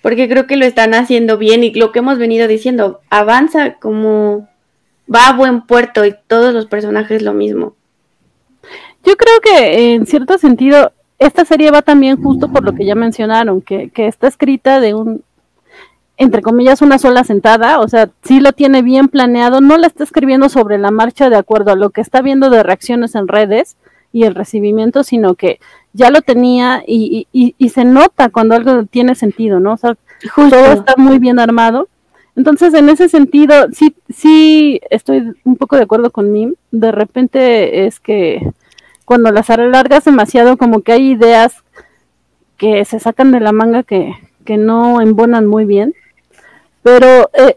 Porque 0.05 0.29
creo 0.29 0.47
que 0.47 0.59
lo 0.59 0.67
están 0.67 0.93
haciendo 0.93 1.39
bien 1.39 1.65
y 1.65 1.73
lo 1.73 1.91
que 1.91 2.01
hemos 2.01 2.19
venido 2.19 2.47
diciendo, 2.47 3.01
avanza 3.09 3.77
como 3.77 4.47
va 5.13 5.29
a 5.29 5.33
buen 5.33 5.63
puerto 5.63 6.05
y 6.05 6.15
todos 6.27 6.53
los 6.53 6.67
personajes 6.67 7.23
lo 7.23 7.33
mismo. 7.33 7.75
Yo 9.03 9.17
creo 9.17 9.41
que 9.41 9.95
en 9.95 10.05
cierto 10.05 10.37
sentido 10.37 10.93
esta 11.19 11.47
serie 11.47 11.71
va 11.71 11.81
también 11.81 12.23
justo 12.23 12.53
por 12.53 12.65
lo 12.65 12.75
que 12.75 12.85
ya 12.85 12.95
mencionaron, 12.95 13.63
que, 13.63 13.89
que 13.89 14.07
está 14.07 14.29
escrita 14.29 14.79
de 14.79 14.93
un, 14.93 15.25
entre 16.19 16.43
comillas, 16.43 16.83
una 16.83 16.99
sola 16.99 17.25
sentada, 17.25 17.81
o 17.81 17.89
sea, 17.89 18.11
sí 18.25 18.41
lo 18.41 18.53
tiene 18.53 18.83
bien 18.83 19.09
planeado, 19.09 19.63
no 19.63 19.79
la 19.79 19.87
está 19.87 20.05
escribiendo 20.05 20.51
sobre 20.51 20.77
la 20.77 20.91
marcha 20.91 21.31
de 21.31 21.37
acuerdo 21.37 21.73
a 21.73 21.77
lo 21.77 21.89
que 21.89 22.03
está 22.03 22.21
viendo 22.21 22.51
de 22.51 22.63
reacciones 22.63 23.15
en 23.15 23.27
redes 23.27 23.79
y 24.13 24.25
el 24.25 24.35
recibimiento, 24.35 25.03
sino 25.03 25.35
que 25.35 25.61
ya 25.95 26.11
lo 26.11 26.21
tenía 26.23 26.83
y, 26.87 27.29
y, 27.33 27.69
se 27.69 27.85
nota 27.85 28.29
cuando 28.29 28.57
algo 28.57 28.85
tiene 28.85 29.15
sentido, 29.15 29.61
¿no? 29.61 29.75
O 29.75 29.77
sea, 29.77 29.97
todo 30.35 30.73
está 30.73 30.95
muy 30.97 31.19
bien 31.19 31.39
armado. 31.39 31.89
Entonces, 32.37 32.75
en 32.75 32.89
ese 32.89 33.09
sentido, 33.09 33.69
sí, 33.73 33.95
sí 34.09 34.81
estoy 34.91 35.33
un 35.45 35.57
poco 35.57 35.77
de 35.77 35.85
acuerdo 35.85 36.11
con 36.11 36.33
Mim. 36.33 36.57
De 36.73 36.91
repente 36.91 37.87
es 37.87 38.01
que 38.01 38.41
cuando 39.05 39.31
las 39.31 39.51
alargas 39.51 40.05
demasiado, 40.05 40.57
como 40.57 40.83
que 40.83 40.93
hay 40.93 41.13
ideas 41.13 41.63
que 42.57 42.85
se 42.85 42.99
sacan 42.99 43.31
de 43.31 43.39
la 43.39 43.53
manga 43.53 43.85
que, 43.85 44.15
que 44.45 44.57
no 44.57 45.01
embonan 45.01 45.47
muy 45.47 45.65
bien. 45.65 45.95
Pero 46.83 47.31
eh, 47.35 47.55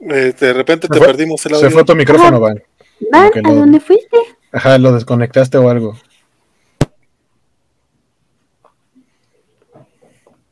eh, 0.00 0.34
de 0.38 0.52
repente 0.52 0.88
te 0.88 0.98
perdimos 0.98 1.46
el 1.46 1.54
audio. 1.54 1.68
Se 1.68 1.72
fue 1.72 1.84
tu 1.84 1.94
micrófono, 1.94 2.40
Van. 2.40 2.60
Van, 3.10 3.30
¿a 3.44 3.52
dónde 3.52 3.80
fuiste? 3.80 4.16
Ajá, 4.52 4.78
lo 4.78 4.92
desconectaste 4.92 5.58
o 5.58 5.68
algo. 5.68 5.96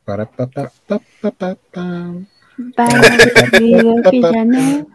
Para 0.03 0.25
pa 0.25 0.47
pa 0.47 0.71
pa 0.87 0.99
pa 1.21 1.31
pa 1.31 1.55
pa. 1.71 2.87
que 4.09 4.21
ya 4.21 4.45
no. 4.45 4.87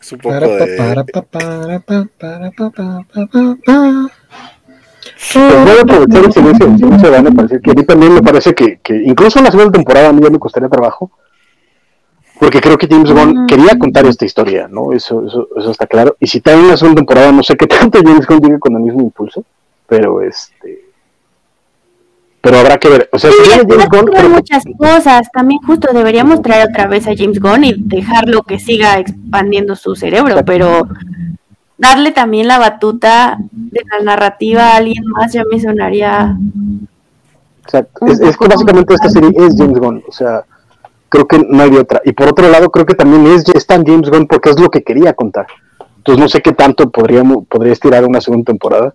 Es 0.00 0.12
un 0.12 0.18
poco 0.18 0.34
para, 0.34 0.48
de... 0.48 0.76
para, 0.76 1.04
para, 1.04 1.22
para, 1.26 1.80
para, 1.80 2.50
para, 2.50 2.50
para, 2.50 3.04
para, 3.04 3.56
para. 3.64 4.10
Pues 5.32 5.64
voy 5.64 5.78
a 5.78 5.82
aprovechar 5.82 6.24
el 6.24 6.32
silencio, 6.32 6.66
el 6.66 6.78
silencio 6.78 7.10
de 7.10 7.32
parece 7.32 7.60
que 7.60 7.70
a 7.70 7.74
mí 7.74 7.84
también 7.84 8.14
me 8.14 8.22
parece 8.22 8.54
que, 8.54 8.80
que 8.80 8.96
incluso 8.96 9.38
en 9.38 9.44
la 9.44 9.50
segunda 9.50 9.72
temporada 9.72 10.08
a 10.08 10.12
mí 10.12 10.22
ya 10.22 10.30
me 10.30 10.38
costaría 10.38 10.68
trabajo, 10.68 11.10
porque 12.40 12.60
creo 12.62 12.78
que 12.78 12.88
James 12.88 13.12
Gunn 13.12 13.46
quería 13.46 13.78
contar 13.78 14.06
esta 14.06 14.24
historia, 14.24 14.66
¿no? 14.66 14.92
Eso, 14.92 15.26
eso, 15.26 15.48
eso 15.54 15.70
está 15.70 15.86
claro. 15.86 16.16
Y 16.18 16.26
si 16.26 16.40
también 16.40 16.64
en 16.64 16.70
la 16.70 16.76
segunda 16.78 17.00
temporada 17.00 17.30
no 17.30 17.42
sé 17.42 17.54
qué 17.54 17.66
tanto 17.68 18.00
James 18.02 18.26
Gunn 18.26 18.40
llegue 18.40 18.58
con 18.58 18.74
el 18.74 18.80
mismo 18.80 19.02
impulso, 19.02 19.44
pero 19.86 20.22
este 20.22 20.90
pero 22.40 22.58
habrá 22.58 22.78
que 22.78 22.88
ver. 22.88 23.10
O 23.12 23.18
sea, 23.18 23.30
si 23.30 23.50
James 23.50 23.88
Gunn, 23.90 24.32
muchas 24.32 24.64
cosas. 24.78 25.30
También 25.30 25.60
justo 25.60 25.92
deberíamos 25.92 26.40
traer 26.40 26.70
otra 26.70 26.86
vez 26.86 27.06
a 27.06 27.14
James 27.14 27.38
Gunn 27.38 27.64
y 27.64 27.74
dejarlo 27.76 28.42
que 28.44 28.58
siga 28.58 28.98
expandiendo 28.98 29.76
su 29.76 29.94
cerebro, 29.94 30.42
pero 30.46 30.88
darle 31.76 32.12
también 32.12 32.48
la 32.48 32.58
batuta 32.58 33.36
de 33.50 33.82
la 33.92 34.02
narrativa 34.02 34.68
a 34.68 34.76
alguien 34.76 35.04
más 35.08 35.34
ya 35.34 35.42
me 35.44 35.60
sonaría. 35.60 36.38
Exacto. 37.64 38.06
Es, 38.06 38.18
que 38.18 38.48
básicamente 38.48 38.94
esta 38.94 39.10
serie 39.10 39.30
es 39.36 39.54
James 39.58 39.78
Gunn, 39.78 40.02
o 40.08 40.12
sea, 40.12 40.42
creo 41.10 41.28
que 41.28 41.38
no 41.38 41.62
hay 41.62 41.76
otra. 41.76 42.00
Y 42.04 42.12
por 42.12 42.28
otro 42.28 42.48
lado, 42.48 42.70
creo 42.70 42.86
que 42.86 42.94
también 42.94 43.26
es, 43.26 43.66
tan 43.66 43.84
James 43.84 44.08
Gunn 44.08 44.26
porque 44.26 44.48
es 44.48 44.58
lo 44.58 44.70
que 44.70 44.82
quería 44.82 45.12
contar. 45.12 45.46
Entonces 45.98 46.18
no 46.22 46.28
sé 46.30 46.40
qué 46.40 46.52
tanto 46.52 46.88
podríamos, 46.88 47.46
podría 47.46 47.74
estirar 47.74 48.06
una 48.06 48.22
segunda 48.22 48.46
temporada. 48.46 48.94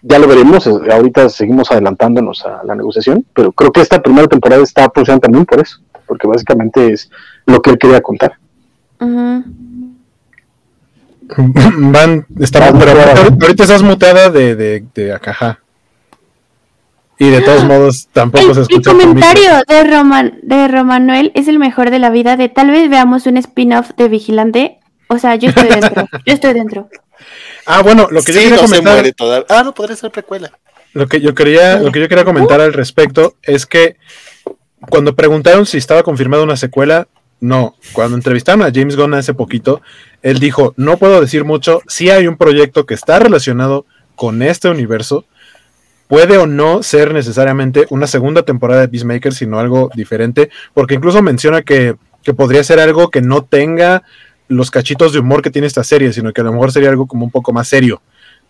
Ya 0.00 0.18
lo 0.18 0.28
veremos, 0.28 0.66
ahorita 0.66 1.28
seguimos 1.28 1.70
adelantándonos 1.70 2.46
a 2.46 2.62
la 2.64 2.74
negociación, 2.76 3.26
pero 3.34 3.52
creo 3.52 3.72
que 3.72 3.80
esta 3.80 4.00
primera 4.00 4.28
temporada 4.28 4.62
está 4.62 4.88
funcionando 4.94 5.22
también 5.22 5.44
por 5.44 5.60
eso, 5.60 5.80
porque 6.06 6.28
básicamente 6.28 6.92
es 6.92 7.10
lo 7.46 7.60
que 7.60 7.70
él 7.70 7.78
quería 7.78 8.00
contar. 8.00 8.38
Van, 11.36 12.24
está, 12.38 12.68
ahorita 12.68 13.64
estás 13.64 13.82
muteada 13.82 14.30
de, 14.30 14.56
de, 14.56 14.84
de 14.94 15.12
Acaja. 15.12 15.58
Y 17.18 17.30
de 17.30 17.40
todos 17.40 17.64
modos 17.64 18.08
tampoco 18.12 18.54
se 18.54 18.62
escucha. 18.62 18.92
El 18.92 18.96
comentario 18.96 19.50
de 19.66 19.84
Roman 19.84 20.38
de 20.42 20.68
Romanuel 20.68 21.32
es 21.34 21.48
el 21.48 21.58
mejor 21.58 21.90
de 21.90 21.98
la 21.98 22.10
vida 22.10 22.36
de 22.36 22.48
tal 22.48 22.70
vez 22.70 22.88
veamos 22.88 23.26
un 23.26 23.36
spin-off 23.36 23.90
de 23.96 24.08
Vigilante. 24.08 24.78
O 25.08 25.18
sea, 25.18 25.34
yo 25.34 25.48
estoy 25.48 25.68
dentro. 25.80 26.06
yo 26.24 26.32
estoy 26.32 26.54
dentro. 26.54 26.88
Ah, 27.66 27.82
bueno, 27.82 28.06
lo 28.10 28.22
que 28.22 28.32
yo 28.32 28.40
quería 28.40 28.58
comentar. 28.58 29.46
Ah, 29.48 29.62
no 29.64 29.74
podría 29.74 29.96
ser 29.96 30.10
precuela. 30.10 30.52
Lo 30.92 31.06
que 31.06 31.20
yo 31.20 31.34
quería, 31.34 31.78
lo 31.78 31.92
que 31.92 32.00
yo 32.00 32.08
quería 32.08 32.24
comentar 32.24 32.60
al 32.60 32.72
respecto 32.72 33.34
es 33.42 33.66
que 33.66 33.96
cuando 34.88 35.14
preguntaron 35.14 35.66
si 35.66 35.76
estaba 35.76 36.02
confirmada 36.02 36.42
una 36.42 36.56
secuela, 36.56 37.08
no, 37.40 37.76
cuando 37.92 38.16
entrevistaron 38.16 38.62
a 38.62 38.72
James 38.72 38.96
Gunn 38.96 39.14
hace 39.14 39.34
poquito, 39.34 39.82
él 40.22 40.38
dijo, 40.38 40.74
no 40.76 40.96
puedo 40.96 41.20
decir 41.20 41.44
mucho, 41.44 41.82
si 41.86 42.10
hay 42.10 42.26
un 42.26 42.36
proyecto 42.36 42.86
que 42.86 42.94
está 42.94 43.18
relacionado 43.18 43.86
con 44.16 44.42
este 44.42 44.68
universo, 44.68 45.24
puede 46.08 46.38
o 46.38 46.46
no 46.46 46.82
ser 46.82 47.12
necesariamente 47.12 47.86
una 47.90 48.06
segunda 48.06 48.42
temporada 48.42 48.80
de 48.80 48.88
Peacemaker, 48.88 49.32
sino 49.32 49.58
algo 49.58 49.90
diferente, 49.94 50.50
porque 50.74 50.94
incluso 50.94 51.22
menciona 51.22 51.62
que, 51.62 51.96
que 52.22 52.34
podría 52.34 52.64
ser 52.64 52.80
algo 52.80 53.10
que 53.10 53.22
no 53.22 53.44
tenga 53.44 54.02
los 54.48 54.70
cachitos 54.70 55.12
de 55.12 55.20
humor 55.20 55.42
que 55.42 55.50
tiene 55.50 55.66
esta 55.66 55.84
serie, 55.84 56.12
sino 56.12 56.32
que 56.32 56.40
a 56.40 56.44
lo 56.44 56.52
mejor 56.52 56.72
sería 56.72 56.88
algo 56.88 57.06
como 57.06 57.24
un 57.24 57.30
poco 57.30 57.52
más 57.52 57.68
serio. 57.68 58.00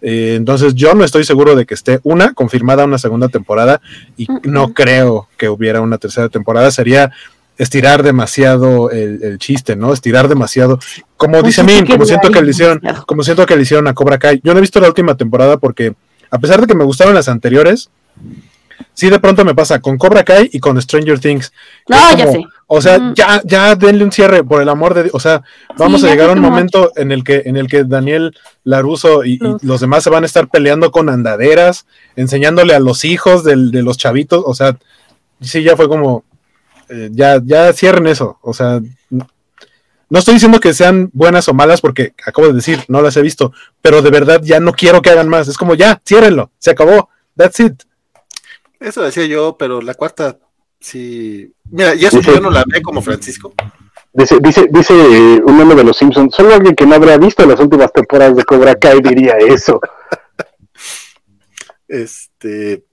Eh, 0.00 0.34
entonces 0.36 0.74
yo 0.74 0.94
no 0.94 1.04
estoy 1.04 1.24
seguro 1.24 1.56
de 1.56 1.66
que 1.66 1.74
esté 1.74 1.98
una 2.04 2.32
confirmada 2.32 2.84
una 2.84 2.98
segunda 2.98 3.28
temporada 3.28 3.80
y 4.16 4.28
no 4.44 4.72
creo 4.72 5.28
que 5.36 5.48
hubiera 5.48 5.80
una 5.80 5.98
tercera 5.98 6.28
temporada. 6.28 6.70
Sería 6.70 7.12
estirar 7.56 8.04
demasiado 8.04 8.90
el, 8.90 9.38
chiste, 9.38 9.74
¿no? 9.74 9.92
Estirar 9.92 10.28
demasiado. 10.28 10.78
Como 11.16 11.42
dice 11.42 11.64
Min, 11.64 11.84
como 11.84 12.04
siento 12.04 12.30
que 12.30 12.40
le 12.40 12.50
hicieron, 12.50 12.80
como 13.06 13.24
siento 13.24 13.44
que 13.44 13.56
le 13.56 13.62
hicieron 13.62 13.88
a 13.88 13.94
Cobra 13.94 14.18
Kai. 14.18 14.40
Yo 14.44 14.52
no 14.52 14.58
he 14.58 14.60
visto 14.60 14.80
la 14.80 14.86
última 14.86 15.16
temporada 15.16 15.58
porque, 15.58 15.94
a 16.30 16.38
pesar 16.38 16.60
de 16.60 16.66
que 16.66 16.74
me 16.74 16.84
gustaron 16.84 17.14
las 17.14 17.28
anteriores, 17.28 17.90
sí 18.94 19.10
de 19.10 19.20
pronto 19.20 19.44
me 19.44 19.54
pasa 19.54 19.80
con 19.80 19.96
Cobra 19.96 20.24
Kai 20.24 20.50
y 20.52 20.60
con 20.60 20.80
Stranger 20.80 21.18
Things. 21.18 21.52
No, 21.88 22.16
ya 22.16 22.30
sé. 22.30 22.44
O 22.66 22.82
sea, 22.82 23.12
ya, 23.14 23.40
ya 23.44 23.74
denle 23.74 24.04
un 24.04 24.12
cierre, 24.12 24.44
por 24.44 24.60
el 24.60 24.68
amor 24.68 24.92
de 24.92 25.04
Dios. 25.04 25.14
O 25.14 25.20
sea, 25.20 25.42
vamos 25.78 26.04
a 26.04 26.08
llegar 26.08 26.28
a 26.28 26.32
un 26.34 26.40
momento 26.40 26.92
en 26.96 27.12
el 27.12 27.24
que, 27.24 27.42
en 27.46 27.56
el 27.56 27.66
que 27.66 27.84
Daniel 27.84 28.36
Laruso 28.64 29.24
y, 29.24 29.38
los 29.62 29.80
demás 29.80 30.04
se 30.04 30.10
van 30.10 30.22
a 30.22 30.26
estar 30.26 30.48
peleando 30.48 30.90
con 30.90 31.08
andaderas, 31.08 31.86
enseñándole 32.14 32.74
a 32.74 32.80
los 32.80 33.04
hijos 33.04 33.42
de 33.44 33.56
los 33.56 33.96
chavitos. 33.96 34.42
O 34.44 34.54
sea, 34.54 34.76
sí, 35.40 35.62
ya 35.62 35.76
fue 35.76 35.88
como, 35.88 36.24
eh, 36.88 37.08
ya, 37.12 37.40
ya 37.42 37.72
cierren 37.72 38.06
eso. 38.06 38.38
O 38.42 38.52
sea, 38.52 38.80
no 40.10 40.18
estoy 40.18 40.34
diciendo 40.34 40.60
que 40.60 40.72
sean 40.72 41.10
buenas 41.12 41.48
o 41.48 41.54
malas 41.54 41.80
porque 41.80 42.14
acabo 42.24 42.48
de 42.48 42.54
decir, 42.54 42.84
no 42.88 43.02
las 43.02 43.16
he 43.16 43.22
visto, 43.22 43.52
pero 43.82 44.02
de 44.02 44.10
verdad 44.10 44.40
ya 44.42 44.60
no 44.60 44.72
quiero 44.72 45.02
que 45.02 45.10
hagan 45.10 45.28
más. 45.28 45.48
Es 45.48 45.58
como 45.58 45.74
ya, 45.74 46.00
ciérrenlo, 46.06 46.50
se 46.58 46.70
acabó, 46.70 47.10
that's 47.36 47.60
it. 47.60 47.82
Eso 48.80 49.02
decía 49.02 49.26
yo, 49.26 49.56
pero 49.58 49.82
la 49.82 49.94
cuarta, 49.94 50.38
sí. 50.80 51.52
Mira, 51.70 51.94
y 51.94 52.04
eso 52.04 52.20
yo 52.20 52.40
no 52.40 52.50
la 52.50 52.64
ve 52.66 52.80
como 52.80 53.02
Francisco. 53.02 53.52
Dice, 54.12 54.38
dice, 54.40 54.68
dice 54.70 54.94
eh, 54.94 55.42
un 55.44 55.58
nombre 55.58 55.76
de 55.76 55.84
los 55.84 55.96
Simpsons, 55.96 56.34
solo 56.34 56.54
alguien 56.54 56.74
que 56.74 56.86
no 56.86 56.94
habría 56.94 57.18
visto 57.18 57.44
las 57.44 57.60
últimas 57.60 57.92
temporadas 57.92 58.36
de 58.36 58.44
Cobra 58.44 58.74
Kai 58.74 59.00
diría 59.00 59.34
eso. 59.38 59.80
este, 61.88 62.84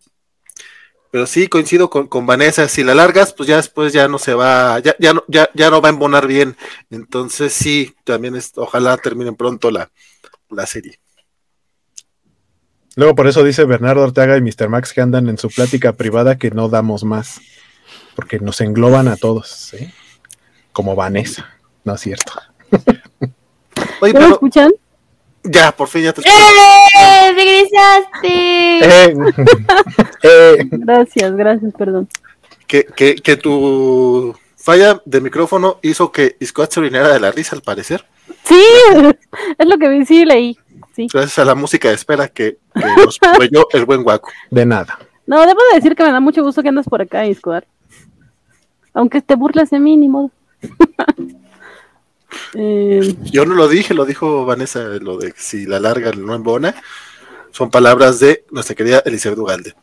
pero 1.16 1.28
sí 1.28 1.48
coincido 1.48 1.90
con, 1.90 2.08
con, 2.08 2.26
Vanessa, 2.26 2.68
si 2.68 2.84
la 2.84 2.94
largas, 2.94 3.32
pues 3.32 3.48
ya 3.48 3.56
después 3.56 3.94
ya 3.94 4.10
no 4.10 4.20
se 4.20 4.34
va, 4.34 4.80
ya, 4.80 4.98
ya 5.00 5.14
no, 5.14 5.24
ya, 5.30 5.50
ya 5.54 5.70
no 5.70 5.82
va 5.82 5.88
a 5.88 5.94
embonar 5.94 6.28
bien. 6.28 6.58
Entonces 6.90 7.54
sí, 7.54 7.96
también 8.04 8.36
es, 8.36 8.52
ojalá 8.58 8.98
terminen 8.98 9.34
pronto 9.34 9.72
la, 9.72 9.90
la 10.50 10.66
serie. 10.66 11.00
Luego 12.98 13.16
por 13.16 13.28
eso 13.28 13.46
dice 13.46 13.64
Bernardo 13.64 14.04
Ortega 14.04 14.36
y 14.36 14.42
Mr. 14.42 14.68
Max 14.68 14.92
que 14.92 15.00
andan 15.00 15.30
en 15.30 15.38
su 15.38 15.48
plática 15.48 15.94
privada 15.94 16.38
que 16.38 16.52
no 16.52 16.68
damos 16.68 17.06
más, 17.06 17.40
porque 18.18 18.42
nos 18.42 18.60
engloban 18.60 19.08
a 19.08 19.16
todos, 19.16 19.48
¿sí? 19.48 19.94
Como 20.74 20.98
Vanessa, 20.98 21.48
¿no 21.86 21.96
es 21.96 22.02
cierto? 22.02 22.34
Oye, 24.02 24.12
¿Me 24.12 24.28
escuchan? 24.28 24.74
Ya, 25.46 25.72
por 25.72 25.88
fin 25.88 26.04
ya 26.04 26.14
te 26.14 26.22
¡Eh! 26.22 27.34
¡Regresaste! 27.34 28.80
Eh. 28.80 29.16
eh. 30.24 30.70
Gracias, 30.72 31.36
gracias, 31.36 31.74
perdón. 31.78 32.08
Que, 32.68 32.86
que, 32.86 33.16
que 33.16 33.38
tu 33.38 34.36
falla 34.58 35.02
de 35.06 35.22
micrófono 35.22 35.78
hizo 35.84 36.12
que 36.12 36.36
Scott 36.44 36.72
se 36.72 36.80
orinara 36.80 37.14
de 37.14 37.20
la 37.20 37.32
risa, 37.32 37.56
al 37.56 37.62
parecer. 37.62 38.06
Sí, 38.44 38.64
es 39.58 39.68
lo 39.68 39.78
que 39.78 39.90
vi, 39.90 40.06
sí 40.06 40.26
leí. 40.26 40.58
Gracias 40.98 41.40
a 41.40 41.46
la 41.46 41.56
música 41.56 41.90
de 41.90 41.96
espera 41.96 42.28
que, 42.28 42.58
nos 42.74 43.20
proveyó 43.20 43.68
el 43.72 43.86
buen 43.86 44.04
guaco. 44.04 44.32
De 44.50 44.66
nada. 44.66 44.98
No, 45.28 45.46
debo 45.46 45.60
de 45.70 45.76
decir 45.76 45.96
que 45.96 46.04
me 46.04 46.12
da 46.12 46.20
mucho 46.20 46.44
gusto 46.44 46.62
que 46.64 46.70
andas 46.70 46.88
por 46.88 47.02
acá, 47.02 47.26
Iscoar. 47.26 47.66
Aunque 48.94 49.22
te 49.22 49.36
burles 49.36 49.70
de 49.70 49.80
mí, 49.80 49.98
ni 49.98 50.08
modo. 50.08 50.32
Eh, 52.54 53.16
Yo 53.24 53.46
no 53.46 53.56
lo 53.56 53.68
dije, 53.68 53.94
lo 53.94 54.06
dijo 54.06 54.46
Vanessa, 54.46 54.80
lo 55.02 55.18
de 55.18 55.34
si 55.36 55.66
la 55.66 55.80
larga 55.80 56.12
no 56.12 56.36
embona. 56.36 56.76
Son 57.52 57.72
palabras 57.72 58.20
de 58.20 58.44
nuestra 58.52 58.76
querida 58.76 59.02
Elizabeth 59.06 59.40
Ugalde. 59.40 59.74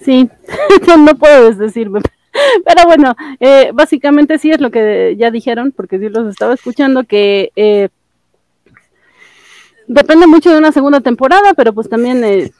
Sí, 0.00 0.28
no 0.98 1.16
puedes 1.16 1.58
decirme. 1.58 2.00
Pero 2.64 2.86
bueno, 2.86 3.14
eh, 3.38 3.70
básicamente 3.72 4.38
sí 4.38 4.50
es 4.50 4.60
lo 4.60 4.70
que 4.70 5.14
ya 5.16 5.30
dijeron, 5.30 5.72
porque 5.72 5.98
sí 5.98 6.08
los 6.08 6.28
estaba 6.28 6.54
escuchando, 6.54 7.04
que 7.04 7.52
eh, 7.54 7.88
depende 9.86 10.26
mucho 10.26 10.50
de 10.50 10.58
una 10.58 10.72
segunda 10.72 11.00
temporada, 11.00 11.54
pero 11.54 11.72
pues 11.72 11.88
también 11.88 12.24
eh, 12.24 12.50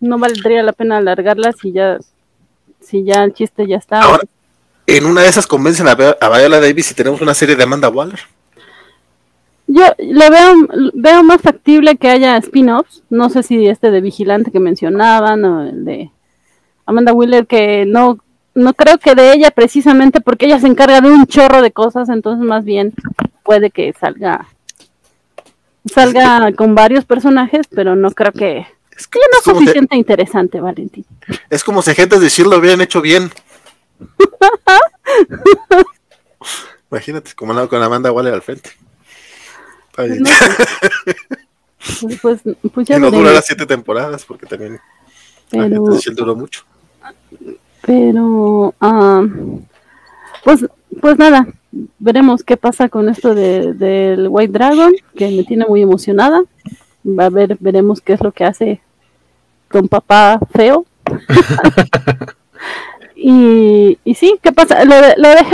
no 0.00 0.18
valdría 0.18 0.62
la 0.62 0.72
pena 0.72 0.96
alargarla 0.96 1.52
si 1.52 1.72
ya, 1.72 1.98
si 2.80 3.04
ya 3.04 3.24
el 3.24 3.34
chiste 3.34 3.66
ya 3.66 3.76
está. 3.76 4.02
Ahora, 4.02 4.22
en 4.96 5.06
una 5.06 5.22
de 5.22 5.28
esas 5.28 5.46
convencen 5.46 5.88
a, 5.88 5.92
a 5.92 6.38
Viola 6.38 6.60
Davis 6.60 6.90
y 6.90 6.94
tenemos 6.94 7.20
una 7.20 7.34
serie 7.34 7.56
de 7.56 7.62
Amanda 7.62 7.88
Waller. 7.88 8.20
Yo 9.66 9.84
le 9.98 10.30
veo, 10.30 10.54
veo 10.94 11.22
más 11.22 11.40
factible 11.40 11.96
que 11.96 12.08
haya 12.08 12.36
spin-offs. 12.38 13.02
No 13.08 13.30
sé 13.30 13.44
si 13.44 13.66
este 13.68 13.92
de 13.92 14.00
Vigilante 14.00 14.50
que 14.50 14.58
mencionaban 14.58 15.44
o 15.44 15.62
el 15.62 15.84
de 15.84 16.10
Amanda 16.86 17.12
Wheeler, 17.12 17.46
que 17.46 17.84
no, 17.86 18.18
no 18.54 18.74
creo 18.74 18.98
que 18.98 19.14
de 19.14 19.32
ella 19.32 19.52
precisamente 19.52 20.20
porque 20.20 20.46
ella 20.46 20.58
se 20.58 20.66
encarga 20.66 21.00
de 21.00 21.10
un 21.10 21.26
chorro 21.26 21.62
de 21.62 21.70
cosas, 21.70 22.08
entonces 22.08 22.44
más 22.44 22.64
bien 22.64 22.92
puede 23.44 23.70
que 23.70 23.94
salga 23.98 24.48
salga 25.86 26.52
con 26.56 26.74
varios 26.74 27.04
personajes, 27.04 27.66
pero 27.68 27.94
no 27.94 28.10
creo 28.10 28.32
que 28.32 28.66
es 29.00 29.06
que 29.06 29.18
no 29.18 29.38
es 29.38 29.44
suficiente 29.44 29.96
interesante, 29.96 30.60
Valentín. 30.60 31.06
Es 31.48 31.64
como 31.64 31.80
si 31.80 31.92
agentes 31.92 32.18
de 32.18 32.24
decirlo 32.24 32.52
lo 32.52 32.58
hubieran 32.58 32.82
hecho 32.82 33.00
bien. 33.00 33.30
Imagínate, 36.90 37.32
como 37.34 37.54
con 37.54 37.68
con 37.68 37.82
Amanda 37.82 38.12
Waller 38.12 38.34
al 38.34 38.42
frente. 38.42 38.70
Pues, 39.94 40.18
pues, 42.20 42.40
pues, 42.72 42.88
ya 42.88 42.96
y 42.96 43.00
no 43.00 43.10
durará 43.10 43.42
siete 43.42 43.66
temporadas 43.66 44.24
porque 44.24 44.46
también 44.46 44.80
pero, 45.50 45.84
duró 46.14 46.36
mucho. 46.36 46.64
Pero, 47.82 48.74
ah, 48.80 49.24
pues, 50.44 50.66
pues 51.00 51.18
nada, 51.18 51.46
veremos 51.98 52.44
qué 52.44 52.56
pasa 52.56 52.88
con 52.88 53.08
esto 53.08 53.34
de, 53.34 53.72
del 53.74 54.28
White 54.28 54.52
Dragon, 54.52 54.92
que 55.16 55.30
me 55.30 55.44
tiene 55.44 55.66
muy 55.66 55.82
emocionada. 55.82 56.42
Va 57.06 57.26
a 57.26 57.30
ver, 57.30 57.56
veremos 57.60 58.00
qué 58.00 58.12
es 58.12 58.20
lo 58.20 58.32
que 58.32 58.44
hace 58.44 58.80
con 59.68 59.88
papá 59.88 60.38
feo. 60.52 60.84
y, 63.22 63.98
y 64.04 64.14
sí, 64.14 64.38
¿qué 64.42 64.52
pasa? 64.52 64.84
Lo 64.84 64.94
de, 64.94 65.14
lo 65.18 65.28
de 65.28 65.44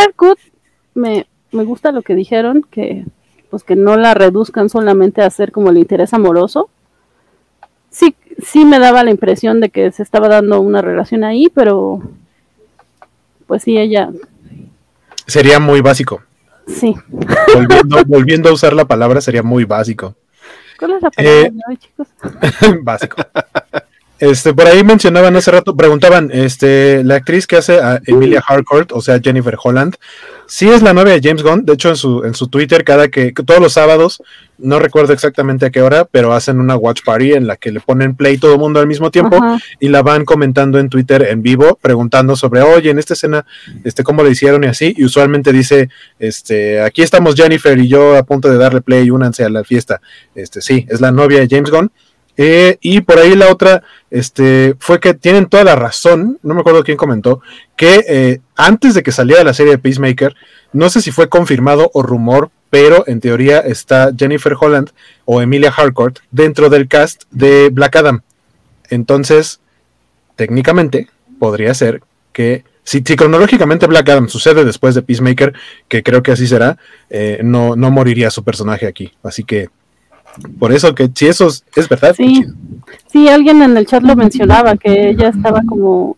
me, 0.94 1.26
me 1.50 1.64
gusta 1.64 1.90
lo 1.90 2.02
que 2.02 2.14
dijeron, 2.14 2.64
que 2.70 3.04
pues 3.50 3.64
que 3.64 3.74
no 3.74 3.96
la 3.96 4.14
reduzcan 4.14 4.68
solamente 4.68 5.22
a 5.22 5.30
ser 5.30 5.50
como 5.50 5.70
el 5.70 5.78
interés 5.78 6.14
amoroso. 6.14 6.70
Sí, 7.90 8.14
sí 8.44 8.64
me 8.64 8.78
daba 8.78 9.02
la 9.02 9.10
impresión 9.10 9.60
de 9.60 9.70
que 9.70 9.90
se 9.90 10.02
estaba 10.02 10.28
dando 10.28 10.60
una 10.60 10.80
relación 10.80 11.24
ahí, 11.24 11.48
pero 11.52 12.02
pues 13.46 13.62
sí, 13.62 13.78
ella 13.78 14.10
Sería 15.26 15.58
muy 15.58 15.80
básico. 15.80 16.22
Sí. 16.68 16.94
Volviendo, 18.06 18.48
a 18.50 18.52
usar 18.52 18.72
la 18.74 18.84
palabra, 18.84 19.20
sería 19.20 19.42
muy 19.42 19.64
básico. 19.64 20.14
¿Cuál 20.78 20.92
es 20.92 21.02
la 21.02 21.10
palabra, 21.10 21.40
eh, 21.40 21.76
chicos? 21.78 22.08
básico. 22.82 23.16
Este, 24.18 24.54
por 24.54 24.66
ahí 24.66 24.82
mencionaban 24.82 25.36
hace 25.36 25.50
rato, 25.50 25.76
preguntaban, 25.76 26.30
este, 26.32 27.04
la 27.04 27.16
actriz 27.16 27.46
que 27.46 27.56
hace 27.56 27.80
a 27.80 28.00
Emilia 28.06 28.42
Harcourt, 28.46 28.92
o 28.92 29.02
sea, 29.02 29.20
Jennifer 29.22 29.56
Holland, 29.62 29.96
sí 30.46 30.68
es 30.70 30.80
la 30.80 30.94
novia 30.94 31.12
de 31.12 31.20
James 31.22 31.42
Gunn. 31.42 31.66
De 31.66 31.74
hecho, 31.74 31.90
en 31.90 31.96
su, 31.96 32.24
en 32.24 32.34
su 32.34 32.48
Twitter, 32.48 32.82
cada 32.82 33.08
que, 33.08 33.32
todos 33.32 33.60
los 33.60 33.74
sábados, 33.74 34.22
no 34.56 34.78
recuerdo 34.78 35.12
exactamente 35.12 35.66
a 35.66 35.70
qué 35.70 35.82
hora, 35.82 36.06
pero 36.06 36.32
hacen 36.32 36.60
una 36.60 36.76
watch 36.76 37.02
party 37.04 37.34
en 37.34 37.46
la 37.46 37.56
que 37.56 37.70
le 37.70 37.80
ponen 37.80 38.16
play 38.16 38.38
todo 38.38 38.54
el 38.54 38.58
mundo 38.58 38.80
al 38.80 38.86
mismo 38.86 39.10
tiempo 39.10 39.38
y 39.80 39.88
la 39.88 40.00
van 40.00 40.24
comentando 40.24 40.78
en 40.78 40.88
Twitter 40.88 41.26
en 41.28 41.42
vivo, 41.42 41.78
preguntando 41.82 42.36
sobre, 42.36 42.62
oye, 42.62 42.88
en 42.88 42.98
esta 42.98 43.12
escena, 43.12 43.44
este, 43.84 44.02
cómo 44.02 44.22
le 44.22 44.30
hicieron 44.30 44.64
y 44.64 44.68
así. 44.68 44.94
Y 44.96 45.04
usualmente 45.04 45.52
dice, 45.52 45.90
este, 46.18 46.80
aquí 46.80 47.02
estamos 47.02 47.34
Jennifer 47.34 47.78
y 47.78 47.86
yo 47.86 48.16
a 48.16 48.22
punto 48.22 48.48
de 48.48 48.56
darle 48.56 48.80
play, 48.80 49.10
únanse 49.10 49.44
a 49.44 49.50
la 49.50 49.62
fiesta. 49.62 50.00
Este, 50.34 50.62
sí, 50.62 50.86
es 50.88 51.02
la 51.02 51.12
novia 51.12 51.40
de 51.40 51.48
James 51.50 51.70
Gunn. 51.70 51.90
Eh, 52.38 52.76
y 52.82 53.00
por 53.00 53.18
ahí 53.18 53.34
la 53.34 53.50
otra 53.50 53.82
este, 54.16 54.74
fue 54.78 54.98
que 54.98 55.12
tienen 55.12 55.46
toda 55.46 55.62
la 55.62 55.76
razón, 55.76 56.38
no 56.42 56.54
me 56.54 56.60
acuerdo 56.60 56.84
quién 56.84 56.96
comentó, 56.96 57.42
que 57.76 58.04
eh, 58.08 58.40
antes 58.56 58.94
de 58.94 59.02
que 59.02 59.12
saliera 59.12 59.44
la 59.44 59.52
serie 59.52 59.72
de 59.72 59.78
Peacemaker, 59.78 60.34
no 60.72 60.88
sé 60.88 61.02
si 61.02 61.10
fue 61.10 61.28
confirmado 61.28 61.90
o 61.92 62.02
rumor, 62.02 62.50
pero 62.70 63.04
en 63.06 63.20
teoría 63.20 63.60
está 63.60 64.10
Jennifer 64.16 64.54
Holland 64.58 64.90
o 65.26 65.42
Emilia 65.42 65.72
Harcourt 65.76 66.20
dentro 66.30 66.70
del 66.70 66.88
cast 66.88 67.24
de 67.30 67.68
Black 67.70 67.96
Adam. 67.96 68.22
Entonces, 68.88 69.60
técnicamente, 70.34 71.08
podría 71.38 71.74
ser 71.74 72.00
que 72.32 72.64
si, 72.84 73.02
cronológicamente 73.02 73.86
Black 73.86 74.08
Adam 74.08 74.28
sucede 74.28 74.64
después 74.64 74.94
de 74.94 75.02
Peacemaker, 75.02 75.52
que 75.88 76.02
creo 76.02 76.22
que 76.22 76.32
así 76.32 76.46
será, 76.46 76.78
eh, 77.10 77.40
no, 77.42 77.76
no 77.76 77.90
moriría 77.90 78.30
su 78.30 78.44
personaje 78.44 78.86
aquí. 78.86 79.12
Así 79.22 79.44
que 79.44 79.68
por 80.58 80.72
eso 80.72 80.94
que 80.94 81.10
si 81.14 81.26
eso 81.26 81.48
es, 81.48 81.88
verdad. 81.88 82.14
Sí, 82.16 82.44
sí, 83.06 83.28
alguien 83.28 83.62
en 83.62 83.76
el 83.76 83.86
chat 83.86 84.02
lo 84.02 84.16
mencionaba, 84.16 84.76
que 84.76 85.10
ella 85.10 85.28
estaba 85.28 85.62
como, 85.66 86.16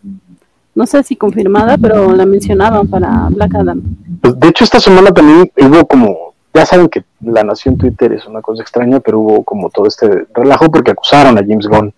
no 0.74 0.86
sé 0.86 1.02
si 1.02 1.16
confirmada, 1.16 1.78
pero 1.78 2.12
la 2.12 2.26
mencionaban 2.26 2.86
para 2.88 3.28
Black 3.30 3.54
Adam. 3.54 3.82
Pues, 4.20 4.38
de 4.38 4.48
hecho, 4.48 4.64
esta 4.64 4.80
semana 4.80 5.10
también 5.10 5.50
hubo 5.56 5.86
como 5.86 6.28
ya 6.54 6.66
saben 6.66 6.88
que 6.88 7.04
la 7.20 7.44
nación 7.44 7.76
Twitter 7.76 8.12
es 8.12 8.26
una 8.26 8.42
cosa 8.42 8.62
extraña, 8.62 9.00
pero 9.00 9.20
hubo 9.20 9.44
como 9.44 9.70
todo 9.70 9.86
este 9.86 10.26
relajo 10.34 10.70
porque 10.70 10.90
acusaron 10.90 11.38
a 11.38 11.42
James 11.42 11.66
Gunn 11.66 11.94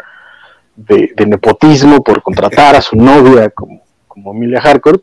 de, 0.77 1.13
nepotismo 1.27 2.03
por 2.03 2.23
contratar 2.23 2.75
a 2.75 2.83
su 2.83 2.97
novia 2.97 3.51
como, 3.51 3.83
como 4.07 4.33
Emilia 4.33 4.61
Harcourt 4.61 5.03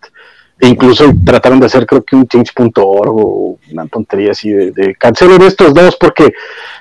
e 0.60 0.68
incluso 0.68 1.06
trataron 1.24 1.60
de 1.60 1.68
hacer 1.68 1.86
creo 1.86 2.04
que 2.04 2.16
un 2.16 2.28
change.org 2.28 3.12
o 3.16 3.60
una 3.72 3.88
tontería 3.88 4.32
así 4.32 4.50
de, 4.52 4.72
de 4.72 4.96
cancelen 4.96 5.42
estos 5.44 5.74
dos 5.74 5.96
porque 5.96 6.34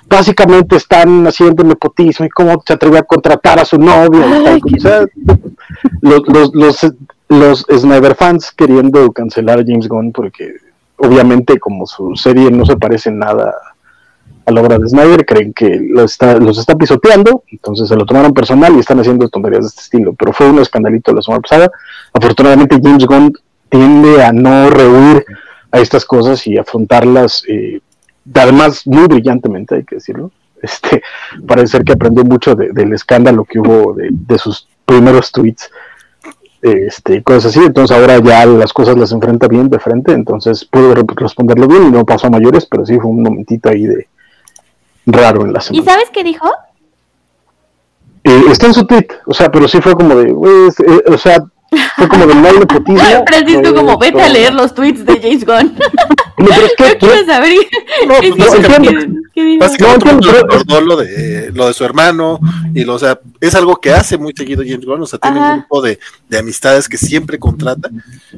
básicamente 0.09 0.77
están 0.77 1.27
haciendo 1.27 1.63
nepotismo 1.63 2.25
y 2.25 2.31
cómo 2.31 2.63
se 2.67 2.73
atrevió 2.73 2.99
a 2.99 3.03
contratar 3.03 3.59
a 3.59 3.65
su 3.65 3.79
novia 3.79 4.59
los, 6.01 6.23
los, 6.27 6.55
los, 6.55 6.95
los 7.29 7.67
Snyder 7.71 8.15
fans 8.15 8.51
queriendo 8.57 9.13
cancelar 9.13 9.61
a 9.61 9.65
James 9.67 9.89
Gunn 9.89 10.13
porque 10.13 10.55
obviamente 10.97 11.59
como 11.59 11.87
su 11.87 12.17
serie 12.17 12.51
no 12.51 12.65
se 12.65 12.77
parece 12.77 13.11
en 13.11 13.19
nada 13.19 13.55
a 14.47 14.53
la 14.53 14.61
obra 14.61 14.79
de 14.79 14.89
Snyder, 14.89 15.27
creen 15.27 15.53
que 15.53 15.81
lo 15.91 16.05
está, 16.05 16.37
los 16.37 16.57
está 16.57 16.77
pisoteando, 16.77 17.43
entonces 17.51 17.89
se 17.89 17.97
lo 17.97 18.07
tomaron 18.07 18.33
personal 18.33 18.77
y 18.77 18.79
están 18.79 19.01
haciendo 19.01 19.29
tonterías 19.29 19.63
de 19.63 19.69
este 19.69 19.81
estilo, 19.81 20.15
pero 20.15 20.33
fue 20.33 20.49
un 20.49 20.61
escandalito 20.61 21.13
la 21.13 21.21
semana 21.21 21.41
pasada. 21.41 21.71
Afortunadamente 22.13 22.79
James 22.81 23.05
Gunn 23.07 23.33
tiende 23.69 24.23
a 24.23 24.33
no 24.33 24.71
rehuir 24.71 25.25
a 25.71 25.81
estas 25.81 26.05
cosas 26.05 26.47
y 26.47 26.59
afrontarlas, 26.59 27.45
eh, 27.49 27.81
además 28.35 28.87
muy 28.87 29.07
brillantemente, 29.07 29.77
hay 29.77 29.85
que 29.85 29.97
decirlo. 29.97 30.31
Este, 30.63 31.03
parece 31.47 31.73
ser 31.73 31.85
que 31.85 31.93
aprendió 31.93 32.25
mucho 32.25 32.55
del 32.55 32.93
escándalo 32.95 33.45
que 33.45 33.61
hubo 33.61 33.93
de, 33.93 34.09
de 34.11 34.39
sus 34.39 34.67
primeros 34.87 35.31
tweets 35.31 35.71
este, 36.63 37.23
cosas 37.23 37.47
así. 37.47 37.61
Entonces 37.61 37.97
ahora 37.97 38.19
ya 38.19 38.47
las 38.47 38.73
cosas 38.73 38.97
las 38.97 39.13
enfrenta 39.13 39.49
bien 39.49 39.69
de 39.69 39.79
frente, 39.79 40.13
entonces 40.13 40.65
puedo 40.65 40.95
responderlo 40.95 41.69
bien 41.69 41.89
y 41.89 41.91
no 41.91 42.05
pasó 42.05 42.27
a 42.27 42.31
mayores, 42.31 42.67
pero 42.67 42.85
sí 42.85 42.97
fue 42.97 43.11
un 43.11 43.23
momentito 43.23 43.69
ahí 43.69 43.87
de 43.87 44.09
raro 45.07 45.43
en 45.43 45.53
la 45.53 45.61
semana. 45.61 45.83
¿Y 45.83 45.87
sabes 45.87 46.11
qué 46.13 46.25
dijo? 46.25 46.51
Eh, 48.25 48.43
está 48.51 48.67
en 48.67 48.75
su 48.75 48.85
tweet, 48.87 49.07
o 49.27 49.35
sea, 49.35 49.51
pero 49.51 49.69
sí 49.69 49.81
fue 49.81 49.95
como 49.95 50.17
de, 50.17 50.31
eh, 50.31 51.03
o 51.07 51.19
sea, 51.19 51.45
fue 51.97 52.09
como 52.09 52.27
del 52.27 52.39
mal 52.41 52.59
nepotismo. 52.59 53.01
Francisco, 53.27 53.75
como 53.75 53.99
vete 53.99 54.23
a 54.23 54.29
leer 54.29 54.55
los 54.55 54.75
tweets 54.75 55.05
de 55.05 55.21
James 55.21 55.45
Gunn. 55.45 55.77
No, 56.39 56.49
pero 56.49 56.67
es 56.67 56.75
que, 56.77 56.85
Yo 56.85 56.99
quiero 56.99 57.27
saber. 57.27 57.55
No, 58.07 58.15
es 58.17 58.21
que- 58.21 58.31
básicamente- 58.33 59.09
lo 60.83 60.97
de, 60.97 61.51
lo 61.55 61.67
de 61.69 61.73
su 61.73 61.83
hermano 61.83 62.39
y 62.75 62.85
lo, 62.85 62.95
o 62.95 62.99
sea, 62.99 63.19
es 63.41 63.55
algo 63.55 63.77
que 63.77 63.91
hace 63.93 64.19
muy 64.19 64.35
seguido 64.37 64.63
James 64.63 64.85
Gunn, 64.85 65.01
o 65.01 65.07
sea, 65.07 65.19
tiene 65.19 65.39
Ajá. 65.41 65.53
un 65.55 65.59
grupo 65.61 65.81
de, 65.81 65.99
de 66.29 66.39
amistades 66.39 66.91
que 66.91 66.99
siempre 66.99 67.39
contrata. 67.39 67.89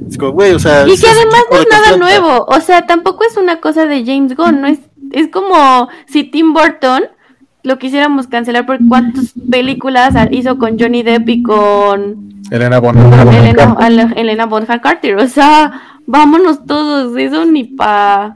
Es 0.09 0.17
como, 0.17 0.31
güey, 0.31 0.53
o 0.53 0.61
sea, 0.61 0.87
Y 0.87 0.97
que 0.97 1.09
además 1.09 1.43
no 1.51 1.59
es 1.59 1.67
nada 1.69 1.97
nuevo, 1.97 2.47
o 2.49 2.61
sea, 2.61 2.87
tampoco 2.87 3.25
es 3.29 3.37
una 3.37 3.61
cosa 3.61 3.87
de 3.87 4.05
James 4.05 4.37
Gunn, 4.37 4.61
no 4.61 4.69
es, 4.69 4.79
es 5.11 5.29
como 5.33 5.89
si 6.07 6.23
Tim 6.23 6.53
Burton 6.55 7.03
lo 7.69 7.79
quisiéramos 7.79 8.27
cancelar 8.27 8.65
por 8.65 8.79
cuántas 8.89 9.35
películas 9.51 10.15
hizo 10.31 10.57
con 10.57 10.79
Johnny 10.79 11.03
Depp 11.03 11.29
y 11.29 11.43
con 11.43 12.41
Elena 12.51 12.79
Bonham 12.81 13.11
Carter. 13.11 13.35
Elena, 13.45 14.13
Elena 14.17 14.47
Bonham 14.47 14.81
Carter, 14.81 15.17
o 15.17 15.29
sea, 15.29 15.99
vámonos 16.07 16.65
todos, 16.65 17.15
eso 17.19 17.45
ni 17.45 17.65
pa... 17.65 18.35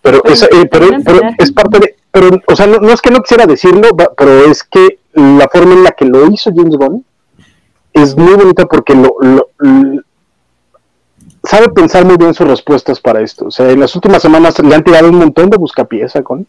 Pero, 0.00 0.22
esa- 0.26 0.46
eh, 0.46 0.66
pero, 0.70 0.86
pero 1.04 1.20
es 1.38 1.50
parte 1.50 1.80
de, 1.80 1.96
pero, 2.12 2.40
o 2.46 2.54
sea, 2.54 2.68
no, 2.68 2.78
no 2.78 2.92
es 2.92 3.02
que 3.02 3.10
no 3.10 3.20
quisiera 3.20 3.46
decirlo, 3.46 3.88
pero 4.16 4.44
es 4.44 4.62
que 4.62 5.00
la 5.14 5.48
forma 5.52 5.74
en 5.74 5.82
la 5.82 5.90
que 5.90 6.04
lo 6.04 6.30
hizo 6.30 6.52
James 6.54 6.76
Gunn 6.76 7.04
es 7.92 8.16
muy 8.16 8.34
bonita 8.34 8.64
porque 8.66 8.94
lo, 8.94 9.16
sabe 11.42 11.68
pensar 11.70 12.04
muy 12.04 12.16
bien 12.16 12.32
sus 12.32 12.46
respuestas 12.46 13.00
para 13.00 13.20
esto. 13.22 13.46
O 13.46 13.50
sea, 13.50 13.70
en 13.70 13.80
las 13.80 13.92
últimas 13.96 14.22
semanas 14.22 14.56
le 14.60 14.72
han 14.72 14.84
tirado 14.84 15.08
un 15.08 15.16
montón 15.18 15.50
de 15.50 15.56
buscapiés 15.58 16.14
a 16.14 16.22
con 16.22 16.46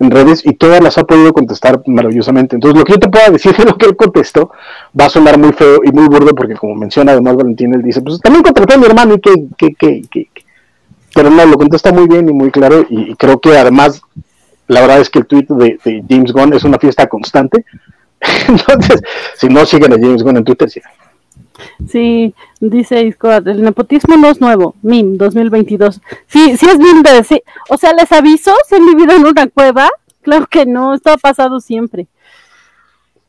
en 0.00 0.10
redes 0.10 0.44
y 0.44 0.54
todas 0.54 0.82
las 0.82 0.96
ha 0.98 1.04
podido 1.04 1.32
contestar 1.32 1.82
maravillosamente. 1.86 2.56
Entonces, 2.56 2.78
lo 2.78 2.84
que 2.84 2.94
yo 2.94 2.98
te 2.98 3.08
pueda 3.08 3.28
decir 3.28 3.54
de 3.56 3.64
lo 3.64 3.76
que 3.76 3.86
él 3.86 3.96
contestó 3.96 4.50
va 4.98 5.06
a 5.06 5.10
sonar 5.10 5.38
muy 5.38 5.52
feo 5.52 5.80
y 5.84 5.92
muy 5.92 6.08
burdo 6.08 6.34
porque, 6.34 6.54
como 6.54 6.74
menciona 6.74 7.12
además 7.12 7.36
Valentín, 7.36 7.74
él 7.74 7.82
dice, 7.82 8.00
pues 8.00 8.18
también 8.20 8.42
contraté 8.42 8.74
a 8.74 8.78
mi 8.78 8.86
hermano 8.86 9.14
y 9.14 9.20
que, 9.20 9.34
que, 9.56 9.74
que, 9.74 10.02
que, 10.10 10.28
que". 10.34 10.44
Pero 11.14 11.28
no, 11.28 11.44
lo 11.44 11.56
contesta 11.56 11.92
muy 11.92 12.06
bien 12.08 12.28
y 12.28 12.32
muy 12.32 12.50
claro 12.50 12.86
y, 12.88 13.14
creo 13.16 13.40
que 13.40 13.56
además, 13.58 14.00
la 14.68 14.80
verdad 14.80 15.00
es 15.00 15.10
que 15.10 15.18
el 15.18 15.26
tweet 15.26 15.46
de, 15.48 16.04
James 16.08 16.32
Gunn 16.32 16.54
es 16.54 16.64
una 16.64 16.78
fiesta 16.78 17.06
constante. 17.06 17.64
Entonces, 18.48 19.02
si 19.36 19.48
no 19.48 19.66
siguen 19.66 19.92
a 19.92 19.96
James 19.96 20.22
Gunn 20.22 20.38
en 20.38 20.44
Twitter. 20.44 20.70
Sí, 21.88 22.34
dice 22.60 23.02
Iscoat, 23.02 23.46
el 23.46 23.62
nepotismo 23.62 24.16
no 24.16 24.28
es 24.28 24.40
nuevo, 24.40 24.74
MIM 24.82 25.16
2022. 25.16 26.00
Sí, 26.26 26.56
sí 26.56 26.66
es 26.66 26.78
MIM 26.78 27.02
de 27.02 27.12
decir, 27.12 27.42
o 27.68 27.76
sea, 27.76 27.92
les 27.92 28.10
aviso, 28.12 28.54
se 28.68 28.76
han 28.76 28.86
vivido 28.86 29.14
en 29.14 29.26
una 29.26 29.46
cueva, 29.48 29.88
claro 30.22 30.46
que 30.46 30.66
no, 30.66 30.94
esto 30.94 31.10
ha 31.10 31.16
pasado 31.16 31.60
siempre. 31.60 32.06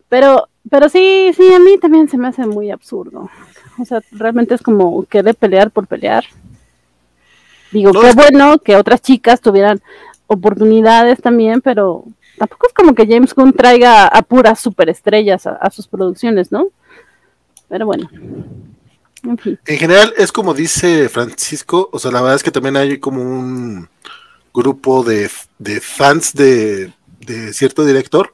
Pero, 0.10 0.50
pero 0.70 0.90
sí, 0.90 1.32
sí, 1.36 1.54
a 1.54 1.60
mí 1.60 1.78
también 1.78 2.10
se 2.10 2.18
me 2.18 2.28
hace 2.28 2.46
muy 2.46 2.70
absurdo. 2.70 3.30
O 3.80 3.86
sea, 3.86 4.02
realmente 4.12 4.56
es 4.56 4.62
como 4.62 5.04
querer 5.06 5.36
pelear 5.36 5.72
por 5.72 5.88
pelear. 5.88 6.26
Digo, 7.72 7.94
No, 7.94 8.02
qué 8.02 8.12
bueno 8.12 8.60
que 8.60 8.76
otras 8.76 9.02
chicas 9.02 9.40
tuvieran 9.40 9.82
oportunidades 10.28 11.22
también, 11.22 11.62
pero 11.62 12.04
tampoco 12.38 12.68
es 12.68 12.74
como 12.74 12.94
que 12.94 13.08
James 13.08 13.34
Gunn 13.34 13.54
traiga 13.54 14.08
a 14.08 14.22
puras 14.22 14.60
superestrellas 14.60 15.48
a, 15.48 15.52
a 15.52 15.70
sus 15.70 15.88
producciones, 15.88 16.52
¿no? 16.52 16.68
Pero 17.72 17.86
bueno. 17.86 18.10
En 19.24 19.78
general 19.78 20.14
es 20.18 20.32
como 20.32 20.54
dice 20.54 21.08
Francisco, 21.08 21.90
o 21.94 22.00
sea, 22.00 22.12
la 22.12 22.22
verdad 22.22 22.36
es 22.36 22.44
que 22.44 22.52
también 22.52 22.76
hay 22.76 23.00
como 23.00 23.22
un 23.22 23.88
grupo 24.54 25.04
de, 25.06 25.30
de 25.58 25.80
fans 25.80 26.34
de, 26.34 26.92
de 27.22 27.54
cierto 27.54 27.86
director 27.86 28.34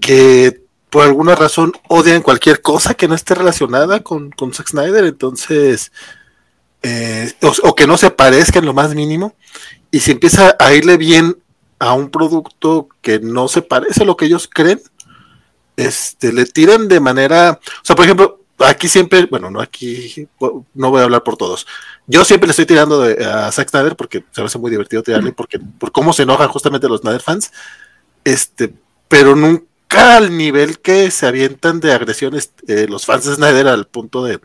que 0.00 0.62
por 0.88 1.04
alguna 1.04 1.36
razón 1.36 1.72
odian 1.88 2.22
cualquier 2.22 2.60
cosa 2.60 2.94
que 2.94 3.06
no 3.06 3.14
esté 3.14 3.36
relacionada 3.36 4.00
con, 4.00 4.32
con 4.32 4.52
Zack 4.52 4.70
Snyder, 4.70 5.04
entonces, 5.04 5.92
eh, 6.82 7.32
o, 7.42 7.52
o 7.68 7.76
que 7.76 7.86
no 7.86 7.96
se 7.96 8.10
parezca 8.10 8.58
en 8.58 8.64
lo 8.66 8.74
más 8.74 8.96
mínimo, 8.96 9.36
y 9.92 10.00
si 10.00 10.10
empieza 10.10 10.56
a 10.58 10.72
irle 10.74 10.96
bien 10.96 11.36
a 11.78 11.92
un 11.92 12.10
producto 12.10 12.88
que 13.00 13.20
no 13.20 13.46
se 13.46 13.62
parece 13.62 14.02
a 14.02 14.06
lo 14.06 14.16
que 14.16 14.24
ellos 14.24 14.50
creen, 14.52 14.80
este, 15.76 16.32
le 16.32 16.44
tiran 16.46 16.88
de 16.88 17.00
manera, 17.00 17.60
o 17.62 17.84
sea, 17.84 17.96
por 17.96 18.04
ejemplo, 18.04 18.39
aquí 18.66 18.88
siempre, 18.88 19.26
bueno, 19.26 19.50
no 19.50 19.60
aquí, 19.60 20.28
no 20.74 20.90
voy 20.90 21.00
a 21.00 21.04
hablar 21.04 21.22
por 21.22 21.36
todos. 21.36 21.66
Yo 22.06 22.24
siempre 22.24 22.46
le 22.46 22.50
estoy 22.52 22.66
tirando 22.66 23.00
de- 23.00 23.24
a 23.24 23.50
Zack 23.52 23.70
Snyder 23.70 23.96
porque 23.96 24.24
se 24.32 24.40
me 24.40 24.46
hace 24.46 24.58
muy 24.58 24.70
divertido 24.70 25.02
tirarle, 25.02 25.32
porque 25.32 25.58
por 25.58 25.92
cómo 25.92 26.12
se 26.12 26.22
enojan 26.24 26.48
justamente 26.48 26.88
los 26.88 27.00
Snyder 27.00 27.20
fans, 27.22 27.52
este, 28.24 28.74
pero 29.08 29.34
nunca 29.36 30.16
al 30.16 30.36
nivel 30.36 30.80
que 30.80 31.10
se 31.10 31.26
avientan 31.26 31.80
de 31.80 31.92
agresiones 31.92 32.52
eh, 32.68 32.86
los 32.88 33.06
fans 33.06 33.24
de 33.24 33.34
Snyder 33.34 33.68
al 33.68 33.86
punto 33.86 34.24
de, 34.24 34.40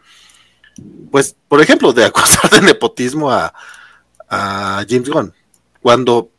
pues, 1.11 1.35
por 1.47 1.61
ejemplo, 1.61 1.93
de 1.93 2.05
acusar 2.05 2.49
de 2.49 2.61
nepotismo 2.61 3.31
a, 3.31 3.53
a 4.29 4.85
James 4.89 5.09
Gunn, 5.09 5.33
cuando 5.81 6.29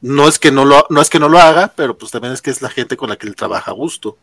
no 0.00 0.28
es 0.28 0.38
que 0.38 0.52
no 0.52 0.64
lo, 0.64 0.86
no 0.90 1.00
es 1.00 1.10
que 1.10 1.18
no 1.18 1.28
lo 1.28 1.38
haga, 1.38 1.72
pero 1.74 1.96
pues 1.98 2.12
también 2.12 2.32
es 2.34 2.42
que 2.42 2.50
es 2.50 2.62
la 2.62 2.68
gente 2.70 2.96
con 2.96 3.08
la 3.08 3.16
que 3.16 3.26
él 3.26 3.34
trabaja 3.34 3.70
a 3.70 3.74
gusto. 3.74 4.18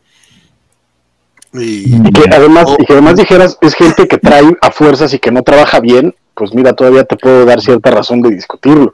Y, 1.54 1.96
Y 1.96 2.12
que 2.12 2.24
además, 2.32 2.66
y 2.80 2.86
que 2.86 2.94
además 2.94 3.16
dijeras, 3.16 3.58
es 3.62 3.76
gente 3.76 4.08
que 4.08 4.18
trae 4.18 4.58
a 4.62 4.72
fuerzas 4.72 5.14
y 5.14 5.20
que 5.20 5.32
no 5.32 5.44
trabaja 5.44 5.80
bien, 5.80 6.16
pues 6.34 6.54
mira, 6.54 6.74
todavía 6.74 7.04
te 7.04 7.16
puedo 7.16 7.46
dar 7.46 7.62
cierta 7.62 7.92
razón 7.92 8.22
de 8.22 8.32
discutirlo. 8.32 8.94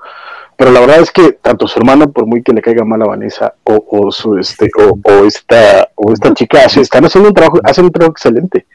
Pero 0.57 0.72
la 0.72 0.81
verdad 0.81 0.99
es 0.99 1.10
que 1.11 1.31
tanto 1.41 1.68
su 1.68 1.80
hermano, 1.80 2.11
por 2.11 2.26
muy 2.26 2.44
que 2.44 2.52
le 2.52 2.61
caiga 2.61 2.84
mal 2.84 3.02
a 3.02 3.06
Vanessa, 3.06 3.53
o, 3.64 3.86
o 3.90 4.11
su 4.11 4.38
este, 4.38 4.69
o, 4.77 4.99
o 5.02 5.26
esta, 5.26 5.88
o 5.95 6.11
esta 6.11 6.34
chica, 6.34 6.64
están 6.64 7.06
haciendo 7.06 7.30
un 7.30 7.34
trabajo, 7.34 7.60
hacen 7.64 7.86
un 7.86 7.91
trabajo 7.91 8.11
excelente. 8.11 8.65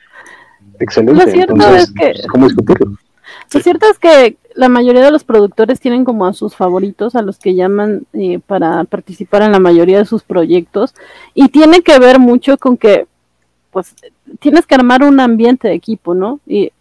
Excelente. 0.80 1.26
Lo 1.26 1.30
cierto 1.30 1.52
Entonces, 1.52 1.82
es 1.82 1.92
que- 1.92 2.12
pues, 2.14 2.26
¿cómo 2.28 2.46
discutirlo? 2.46 2.96
Lo 3.52 3.60
cierto 3.60 3.86
es 3.90 3.98
que 3.98 4.36
la 4.54 4.68
mayoría 4.70 5.02
de 5.02 5.10
los 5.10 5.24
productores 5.24 5.78
tienen 5.78 6.04
como 6.04 6.24
a 6.26 6.32
sus 6.32 6.56
favoritos, 6.56 7.14
a 7.14 7.22
los 7.22 7.38
que 7.38 7.54
llaman 7.54 8.06
eh, 8.14 8.40
para 8.46 8.84
participar 8.84 9.42
en 9.42 9.52
la 9.52 9.58
mayoría 9.58 9.98
de 9.98 10.04
sus 10.06 10.22
proyectos, 10.22 10.94
y 11.34 11.48
tiene 11.48 11.82
que 11.82 11.98
ver 11.98 12.18
mucho 12.18 12.56
con 12.56 12.76
que, 12.78 13.06
pues, 13.74 13.94
tienes 14.38 14.66
que 14.66 14.74
armar 14.74 15.02
un 15.02 15.20
ambiente 15.20 15.68
de 15.68 15.74
equipo, 15.74 16.14
¿no? 16.14 16.40
Y, 16.46 16.72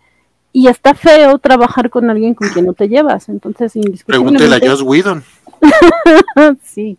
y 0.53 0.67
está 0.67 0.93
feo 0.93 1.39
trabajar 1.39 1.89
con 1.89 2.09
alguien 2.09 2.35
con 2.35 2.47
quien 2.49 2.65
no 2.65 2.73
te 2.73 2.87
llevas, 2.87 3.27
entonces 3.27 3.73
pregúntele 4.05 4.55
a 4.55 4.57
indiscutiblemente, 4.59 4.69
Joss 4.69 4.81
Whedon. 4.83 5.23
sí, 6.63 6.97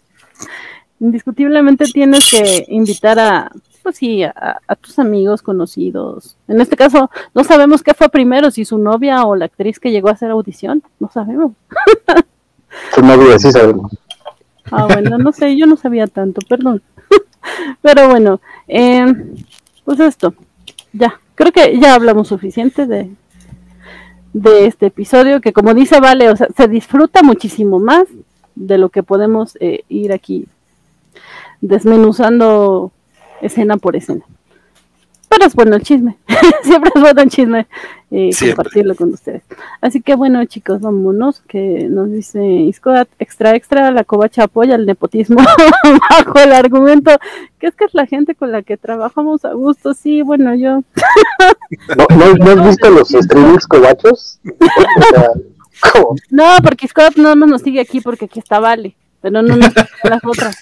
indiscutiblemente 0.99 1.85
tienes 1.87 2.29
que 2.29 2.67
invitar 2.69 3.19
a, 3.21 3.53
pues 3.85 3.97
sí, 3.97 4.25
a, 4.25 4.61
a 4.67 4.75
tus 4.75 4.99
amigos 4.99 5.41
conocidos. 5.41 6.37
En 6.49 6.61
este 6.61 6.77
caso, 6.77 7.11
no 7.33 7.45
sabemos 7.45 7.85
qué 7.85 7.95
fue 7.95 8.09
primero, 8.09 8.51
si 8.51 8.65
su 8.65 8.77
novia 8.77 9.25
o 9.25 9.37
la 9.37 9.45
actriz 9.45 9.79
que 9.79 9.93
llegó 9.93 10.09
a 10.09 10.13
hacer 10.13 10.33
audición, 10.33 10.83
no 10.99 11.09
sabemos. 11.11 11.53
Su 12.93 13.03
novia, 13.03 13.39
sí 13.39 13.53
sabemos. 13.53 13.93
Ah, 14.73 14.87
bueno, 14.87 15.17
no 15.19 15.31
sé, 15.31 15.57
yo 15.57 15.67
no 15.67 15.77
sabía 15.77 16.09
tanto, 16.09 16.41
perdón. 16.49 16.83
Pero 17.83 18.09
bueno, 18.09 18.41
eh, 18.67 19.07
pues 19.85 20.01
esto, 20.01 20.35
ya, 20.93 21.21
creo 21.35 21.53
que 21.53 21.79
ya 21.79 21.95
hablamos 21.95 22.29
suficiente 22.29 22.87
de, 22.87 23.11
de 24.33 24.67
este 24.67 24.87
episodio, 24.87 25.41
que 25.41 25.53
como 25.53 25.75
dice 25.75 26.01
Vale, 26.01 26.29
o 26.29 26.37
sea, 26.37 26.49
se 26.57 26.69
disfruta 26.69 27.23
muchísimo 27.23 27.79
más 27.79 28.05
de 28.55 28.79
lo 28.79 28.89
que 28.89 29.03
podemos 29.03 29.57
eh, 29.61 29.85
ir 29.89 30.13
aquí 30.13 30.47
desmenuzando 31.61 32.93
escena 33.41 33.77
por 33.77 33.97
escena. 33.97 34.25
Pero 35.35 35.47
es 35.47 35.55
bueno 35.57 35.75
el 35.75 35.83
chisme, 35.83 36.17
siempre 36.63 36.93
es 36.95 37.01
bueno 37.01 37.23
el 37.23 37.29
chisme 37.29 37.67
eh, 38.13 38.31
compartirlo 38.39 38.95
con 38.95 39.13
ustedes. 39.13 39.43
Así 39.81 40.01
que 40.01 40.15
bueno 40.15 40.45
chicos, 40.45 40.81
vámonos, 40.81 41.41
que 41.49 41.89
nos 41.91 42.09
dice 42.09 42.45
Iscoat, 42.45 43.09
extra 43.19 43.57
extra, 43.57 43.91
la 43.91 44.05
covacha 44.05 44.45
apoya 44.45 44.77
el 44.77 44.87
nepotismo 44.87 45.39
bajo 46.11 46.39
el 46.39 46.53
argumento 46.53 47.11
que 47.59 47.67
es 47.67 47.75
que 47.75 47.85
es 47.85 47.95
la 47.95 48.07
gente 48.07 48.37
con 48.37 48.53
la 48.53 48.63
que 48.63 48.77
trabajamos 48.77 49.45
a 49.45 49.55
gusto, 49.55 49.93
sí, 49.93 50.23
bueno 50.23 50.55
yo... 50.55 50.85
¿No, 52.39 52.51
has 52.53 52.67
visto 52.69 52.91
los 52.91 53.09
streamings 53.09 53.67
covachos? 53.67 54.39
no, 56.31 56.45
porque 56.63 56.87
Iscoat 56.87 57.17
no 57.17 57.35
nos 57.35 57.63
sigue 57.63 57.81
aquí 57.81 58.01
porque 58.01 58.27
aquí 58.27 58.39
está 58.39 58.61
Vale, 58.61 58.95
pero 59.21 59.43
no 59.43 59.57
nos 59.57 59.75
las 60.05 60.25
otras. 60.25 60.57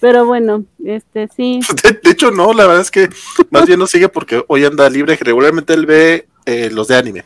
Pero 0.00 0.26
bueno, 0.26 0.64
este 0.84 1.28
sí. 1.28 1.60
De, 2.04 2.10
hecho, 2.10 2.30
no, 2.30 2.52
la 2.52 2.66
verdad 2.66 2.82
es 2.82 2.90
que 2.90 3.08
más 3.50 3.66
bien 3.66 3.78
no 3.78 3.86
sigue 3.86 4.08
porque 4.08 4.44
hoy 4.48 4.64
anda 4.64 4.88
libre. 4.88 5.18
Regularmente 5.20 5.74
él 5.74 5.86
ve 5.86 6.26
eh, 6.46 6.70
los 6.70 6.88
de 6.88 6.96
anime. 6.96 7.24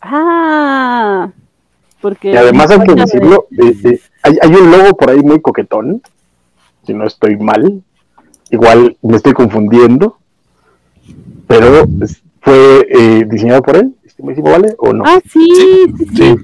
Ah, 0.00 1.30
porque. 2.00 2.32
Y 2.32 2.36
además 2.36 2.70
hay 2.70 2.80
que 2.80 2.94
decirlo, 2.94 3.48
hay, 4.22 4.38
hay, 4.40 4.54
un 4.54 4.70
logo 4.70 4.96
por 4.96 5.10
ahí 5.10 5.20
muy 5.20 5.40
coquetón. 5.40 6.02
Si 6.86 6.94
no 6.94 7.06
estoy 7.06 7.36
mal. 7.36 7.82
Igual 8.50 8.96
me 9.02 9.16
estoy 9.16 9.32
confundiendo. 9.32 10.18
Pero 11.46 11.86
fue 12.40 12.86
eh, 12.88 13.24
diseñado 13.28 13.62
por 13.62 13.76
él. 13.76 13.94
¿Vale? 14.18 14.74
¿O 14.78 14.92
no? 14.92 15.04
Ah, 15.06 15.20
sí, 15.30 15.46
sí. 15.96 16.06
sí. 16.16 16.36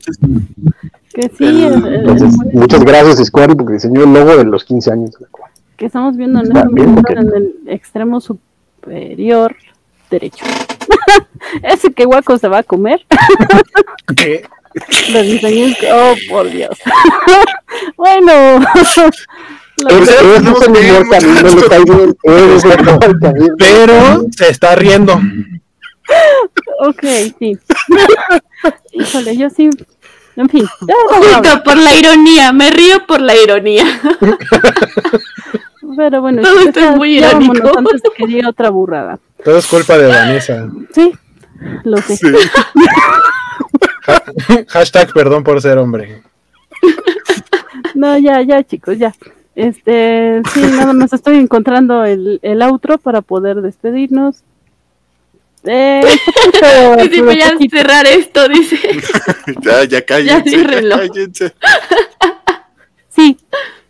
Que 1.15 1.31
sí. 1.37 1.65
entonces, 1.65 2.37
muchas 2.53 2.85
gracias, 2.85 3.25
Square, 3.27 3.55
porque 3.55 3.75
diseñó 3.75 4.03
el 4.03 4.13
logo 4.13 4.37
de 4.37 4.45
los 4.45 4.65
15 4.65 4.93
años. 4.93 5.17
Que 5.77 5.87
estamos 5.87 6.17
viendo 6.17 6.41
en, 6.41 6.57
en 6.57 7.35
el 7.35 7.55
extremo 7.67 8.21
superior 8.21 9.55
derecho. 10.11 10.45
Ese 11.63 11.93
que 11.93 12.05
guaco 12.05 12.39
se 12.39 12.49
va 12.49 12.59
a 12.59 12.63
comer. 12.63 13.05
¿Qué? 14.17 14.45
Los 15.13 15.23
diseños. 15.23 15.77
Oh, 15.93 16.15
por 16.29 16.51
Dios. 16.51 16.77
bueno. 17.97 18.33
Pero 23.59 24.27
se 24.37 24.49
está 24.49 24.75
riendo. 24.75 25.21
Ok, 26.87 27.05
sí. 27.39 27.59
Híjole, 28.93 29.37
yo 29.37 29.51
sí 29.51 29.71
en 30.37 30.49
fin. 30.49 30.67
por 31.65 31.77
la 31.77 31.95
ironía, 31.95 32.53
me 32.53 32.71
río 32.71 33.07
por 33.07 33.21
la 33.21 33.37
ironía. 33.37 33.85
Pero 35.97 36.21
bueno, 36.21 36.43
todo 36.43 36.59
esto 36.61 36.81
es 36.81 36.97
muy 36.97 37.19
irónico. 37.19 37.79
Antes 37.79 38.03
de 38.03 38.11
que 38.17 38.27
llegue 38.27 38.47
otra 38.47 38.71
burrada. 38.71 39.19
Todo 39.45 39.59
es 39.59 39.67
culpa 39.67 39.97
de 39.97 40.09
Vanessa. 40.09 40.69
Sí, 40.93 41.13
lo 41.85 41.99
sé. 41.99 42.19
Hashtag 44.69 45.13
perdón 45.13 45.45
por 45.45 45.63
ser 45.63 45.79
hombre. 45.79 46.23
No, 47.95 48.19
ya, 48.19 48.43
ya, 48.43 48.65
chicos, 48.65 48.99
ya. 48.99 49.15
Este, 49.55 50.43
sí, 50.53 50.63
nada 50.63 50.93
más 50.93 51.13
estoy 51.13 51.37
encontrando 51.37 52.05
el, 52.05 52.41
el 52.43 52.61
outro 52.63 52.99
para 52.99 53.23
poder 53.23 53.63
despedirnos. 53.63 54.43
Eh, 55.67 56.03
voy 57.25 57.41
a 57.41 57.57
cerrar 57.71 58.07
esto, 58.07 58.49
dice. 58.49 58.77
ya, 59.63 59.85
ya 59.85 60.05
cállense. 60.05 60.51
Ya, 60.51 60.97
cállense. 60.97 61.55
Sí, 63.09 63.39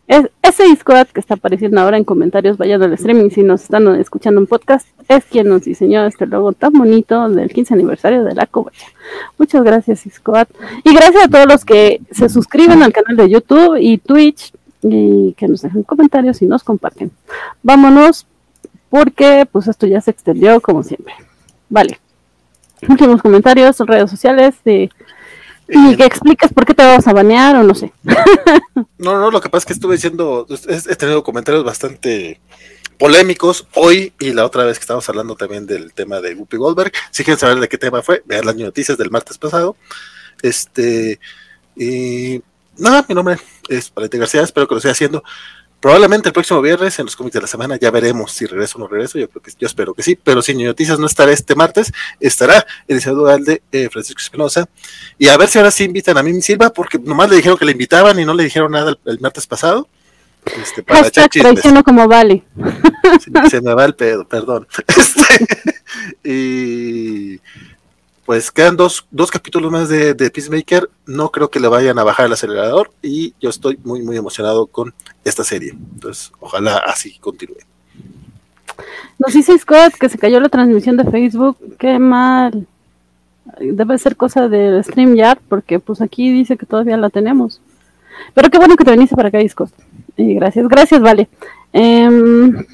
es, 0.06 0.28
ese 0.42 0.76
Squad 0.76 1.06
que 1.06 1.18
está 1.18 1.34
apareciendo 1.34 1.80
ahora 1.80 1.96
en 1.96 2.04
comentarios, 2.04 2.58
vayan 2.58 2.82
al 2.82 2.92
streaming 2.92 3.30
si 3.30 3.42
nos 3.42 3.62
están 3.62 3.88
escuchando 3.98 4.38
en 4.38 4.46
podcast, 4.46 4.86
es 5.08 5.24
quien 5.24 5.48
nos 5.48 5.62
diseñó 5.62 6.04
este 6.04 6.26
logo 6.26 6.52
tan 6.52 6.74
bonito 6.74 7.26
del 7.30 7.50
15 7.50 7.72
aniversario 7.72 8.22
de 8.22 8.34
la 8.34 8.44
covacha. 8.44 8.86
Muchas 9.38 9.64
gracias, 9.64 10.04
Squad. 10.12 10.48
Y 10.84 10.92
gracias 10.92 11.24
a 11.24 11.28
todos 11.28 11.46
los 11.46 11.64
que 11.64 12.02
se 12.10 12.28
suscriben 12.28 12.82
al 12.82 12.92
canal 12.92 13.16
de 13.16 13.30
YouTube 13.30 13.78
y 13.80 13.96
Twitch 13.96 14.52
y 14.82 15.32
que 15.38 15.48
nos 15.48 15.62
dejen 15.62 15.84
comentarios 15.84 16.42
y 16.42 16.46
nos 16.46 16.62
comparten. 16.62 17.10
Vámonos, 17.62 18.26
porque 18.90 19.48
pues 19.50 19.68
esto 19.68 19.86
ya 19.86 20.02
se 20.02 20.10
extendió 20.10 20.60
como 20.60 20.82
siempre. 20.82 21.14
Vale. 21.74 21.98
Últimos 22.88 23.20
comentarios, 23.20 23.76
redes 23.80 24.08
sociales, 24.08 24.54
de, 24.64 24.88
y 25.68 25.96
que 25.96 26.04
expliques 26.04 26.52
por 26.52 26.64
qué 26.64 26.72
te 26.72 26.84
vas 26.84 27.04
a 27.08 27.12
banear 27.12 27.56
o 27.56 27.64
no 27.64 27.74
sé. 27.74 27.92
no, 28.98 29.18
no, 29.18 29.28
lo 29.32 29.40
que 29.40 29.48
pasa 29.48 29.62
es 29.62 29.66
que 29.66 29.72
estuve 29.72 29.96
diciendo, 29.96 30.46
he 30.68 30.94
tenido 30.94 31.24
comentarios 31.24 31.64
bastante 31.64 32.40
polémicos 32.96 33.66
hoy 33.74 34.12
y 34.20 34.32
la 34.32 34.44
otra 34.44 34.62
vez 34.62 34.78
que 34.78 34.82
estábamos 34.82 35.08
hablando 35.08 35.34
también 35.34 35.66
del 35.66 35.92
tema 35.92 36.20
de 36.20 36.36
Whoopi 36.36 36.58
Goldberg. 36.58 36.92
Si 37.10 37.24
quieren 37.24 37.40
saber 37.40 37.58
de 37.58 37.68
qué 37.68 37.76
tema 37.76 38.02
fue, 38.02 38.22
vean 38.24 38.46
las 38.46 38.54
noticias 38.54 38.96
del 38.96 39.10
martes 39.10 39.36
pasado. 39.36 39.76
Este, 40.42 41.18
y 41.74 42.40
nada, 42.78 43.04
mi 43.08 43.16
nombre 43.16 43.36
es 43.68 43.92
Valente 43.92 44.18
García, 44.18 44.42
espero 44.42 44.68
que 44.68 44.76
lo 44.76 44.78
esté 44.78 44.90
haciendo. 44.90 45.24
Probablemente 45.84 46.30
el 46.30 46.32
próximo 46.32 46.62
viernes 46.62 46.98
en 46.98 47.04
los 47.04 47.14
cómics 47.14 47.34
de 47.34 47.42
la 47.42 47.46
semana 47.46 47.76
ya 47.78 47.90
veremos 47.90 48.32
si 48.32 48.46
regreso 48.46 48.78
o 48.78 48.80
no 48.80 48.88
regreso. 48.88 49.18
Yo 49.18 49.28
creo 49.28 49.42
que 49.42 49.52
yo 49.58 49.66
espero 49.66 49.92
que 49.92 50.02
sí, 50.02 50.16
pero 50.16 50.40
si 50.40 50.54
Noticias 50.54 50.98
no 50.98 51.04
estará 51.04 51.30
este 51.30 51.54
martes, 51.54 51.92
estará 52.20 52.66
el 52.88 52.96
licenciado 52.96 53.26
de 53.36 53.60
eh, 53.70 53.90
Francisco 53.92 54.18
Espinosa. 54.18 54.66
Y 55.18 55.26
a 55.26 55.36
ver 55.36 55.46
si 55.46 55.58
ahora 55.58 55.70
sí 55.70 55.84
invitan 55.84 56.16
a 56.16 56.22
mí 56.22 56.40
Silva, 56.40 56.70
porque 56.70 56.98
nomás 56.98 57.28
le 57.28 57.36
dijeron 57.36 57.58
que 57.58 57.66
le 57.66 57.72
invitaban 57.72 58.18
y 58.18 58.24
no 58.24 58.32
le 58.32 58.44
dijeron 58.44 58.72
nada 58.72 58.96
el, 59.04 59.20
martes 59.20 59.46
pasado. 59.46 59.86
Este, 60.58 60.82
para 60.82 61.10
traiciono 61.10 61.84
como 61.84 62.08
vale. 62.08 62.44
Se, 63.50 63.60
me 63.60 63.74
va 63.74 63.84
el 63.84 63.94
pedo, 63.94 64.26
perdón. 64.26 64.66
Este, 66.24 66.30
y 66.30 67.40
pues 68.24 68.50
quedan 68.50 68.76
dos, 68.76 69.06
dos 69.10 69.30
capítulos 69.30 69.70
más 69.70 69.88
de, 69.88 70.14
de, 70.14 70.30
Peacemaker. 70.30 70.88
No 71.06 71.30
creo 71.30 71.50
que 71.50 71.60
le 71.60 71.68
vayan 71.68 71.98
a 71.98 72.04
bajar 72.04 72.26
el 72.26 72.32
acelerador 72.32 72.90
y 73.02 73.34
yo 73.40 73.50
estoy 73.50 73.78
muy, 73.84 74.02
muy 74.02 74.16
emocionado 74.16 74.66
con 74.66 74.94
esta 75.24 75.44
serie. 75.44 75.70
Entonces, 75.70 76.32
ojalá 76.40 76.78
así 76.78 77.18
continúe. 77.18 77.58
Nos 79.18 79.34
dice 79.34 79.56
Scott 79.58 79.94
que 79.94 80.08
se 80.08 80.18
cayó 80.18 80.40
la 80.40 80.48
transmisión 80.48 80.96
de 80.96 81.04
Facebook. 81.04 81.56
Qué 81.78 81.98
mal. 81.98 82.66
Debe 83.60 83.98
ser 83.98 84.16
cosa 84.16 84.48
del 84.48 84.82
StreamYard 84.82 85.38
porque 85.48 85.78
pues 85.78 86.00
aquí 86.00 86.32
dice 86.32 86.56
que 86.56 86.66
todavía 86.66 86.96
la 86.96 87.10
tenemos. 87.10 87.60
Pero 88.32 88.48
qué 88.50 88.58
bueno 88.58 88.76
que 88.76 88.84
te 88.84 88.90
viniste 88.90 89.16
para 89.16 89.28
acá, 89.28 89.38
Scott. 89.48 89.70
Y 90.16 90.34
gracias, 90.34 90.66
gracias, 90.68 91.00
vale. 91.00 91.28
Em, 91.72 92.64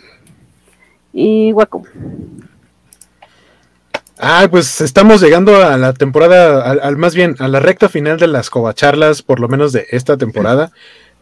y 1.13 1.51
Guaco. 1.53 1.83
Ah, 4.23 4.49
pues 4.51 4.83
estamos 4.83 5.23
llegando 5.23 5.65
a 5.65 5.79
la 5.79 5.95
temporada, 5.95 6.71
al, 6.71 6.99
más 6.99 7.15
bien 7.15 7.37
a 7.39 7.49
la 7.49 7.59
recta 7.59 7.89
final 7.89 8.19
de 8.19 8.27
las 8.27 8.51
covacharlas, 8.51 9.23
por 9.23 9.41
lo 9.41 9.49
menos 9.49 9.73
de 9.73 9.87
esta 9.93 10.19
temporada. 10.19 10.73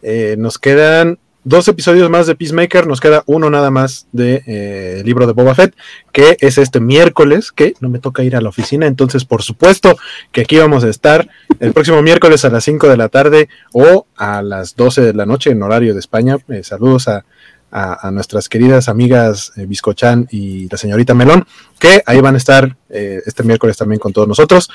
Eh, 0.01 0.35
nos 0.37 0.59
quedan 0.59 1.17
dos 1.45 1.69
episodios 1.69 2.09
más 2.09 2.27
de 2.27 2.35
Peacemaker, 2.35 2.87
nos 2.87 2.99
queda 2.99 3.23
uno 3.25 3.49
nada 3.49 3.71
más 3.71 4.07
de 4.11 4.43
eh, 4.45 5.01
libro 5.05 5.27
de 5.27 5.31
Boba 5.31 5.55
Fett, 5.55 5.73
que 6.11 6.35
es 6.41 6.57
este 6.57 6.81
miércoles, 6.81 7.53
que 7.53 7.73
no 7.79 7.87
me 7.87 7.99
toca 7.99 8.23
ir 8.23 8.35
a 8.35 8.41
la 8.41 8.49
oficina, 8.49 8.85
entonces 8.85 9.23
por 9.23 9.43
supuesto 9.43 9.97
que 10.33 10.41
aquí 10.41 10.57
vamos 10.57 10.83
a 10.83 10.89
estar 10.89 11.29
el 11.61 11.71
próximo 11.71 12.01
miércoles 12.01 12.43
a 12.43 12.49
las 12.49 12.65
5 12.65 12.89
de 12.89 12.97
la 12.97 13.07
tarde 13.07 13.47
o 13.71 14.07
a 14.17 14.41
las 14.41 14.75
12 14.75 15.01
de 15.03 15.13
la 15.13 15.25
noche 15.25 15.51
en 15.51 15.63
horario 15.63 15.93
de 15.93 16.01
España. 16.01 16.35
Eh, 16.49 16.63
saludos 16.63 17.07
a, 17.07 17.23
a, 17.71 18.09
nuestras 18.11 18.49
queridas 18.49 18.89
amigas 18.89 19.51
eh, 19.55 19.65
Biscochan 19.65 20.27
y 20.31 20.67
la 20.69 20.77
señorita 20.77 21.13
Melón, 21.13 21.45
que 21.77 22.01
ahí 22.05 22.19
van 22.19 22.35
a 22.35 22.37
estar 22.37 22.75
eh, 22.89 23.21
este 23.25 23.43
miércoles 23.43 23.77
también 23.77 23.99
con 23.99 24.13
todos 24.13 24.27
nosotros. 24.27 24.69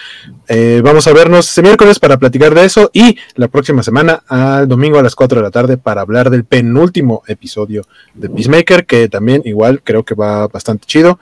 Eh, 0.48 0.80
vamos 0.84 1.06
a 1.06 1.12
vernos 1.12 1.48
este 1.48 1.62
miércoles 1.62 1.98
para 1.98 2.18
platicar 2.18 2.54
de 2.54 2.64
eso 2.64 2.90
y 2.92 3.18
la 3.34 3.48
próxima 3.48 3.82
semana 3.82 4.22
al 4.28 4.68
domingo 4.68 4.98
a 4.98 5.02
las 5.02 5.14
4 5.14 5.38
de 5.38 5.42
la 5.42 5.50
tarde 5.50 5.76
para 5.76 6.02
hablar 6.02 6.30
del 6.30 6.44
penúltimo 6.44 7.22
episodio 7.26 7.82
de 8.14 8.30
Peacemaker, 8.30 8.86
que 8.86 9.08
también 9.08 9.42
igual 9.44 9.82
creo 9.82 10.04
que 10.04 10.14
va 10.14 10.46
bastante 10.48 10.86
chido. 10.86 11.18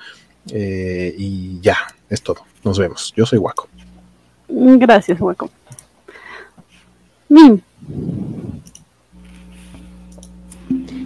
y 0.47 1.61
ya, 1.61 1.79
es 2.09 2.23
todo. 2.23 2.41
Nos 2.65 2.79
vemos. 2.79 3.13
Yo 3.17 3.27
soy 3.27 3.39
Waco. 3.39 3.69
Gracias, 4.49 5.21
Waco. 5.21 5.51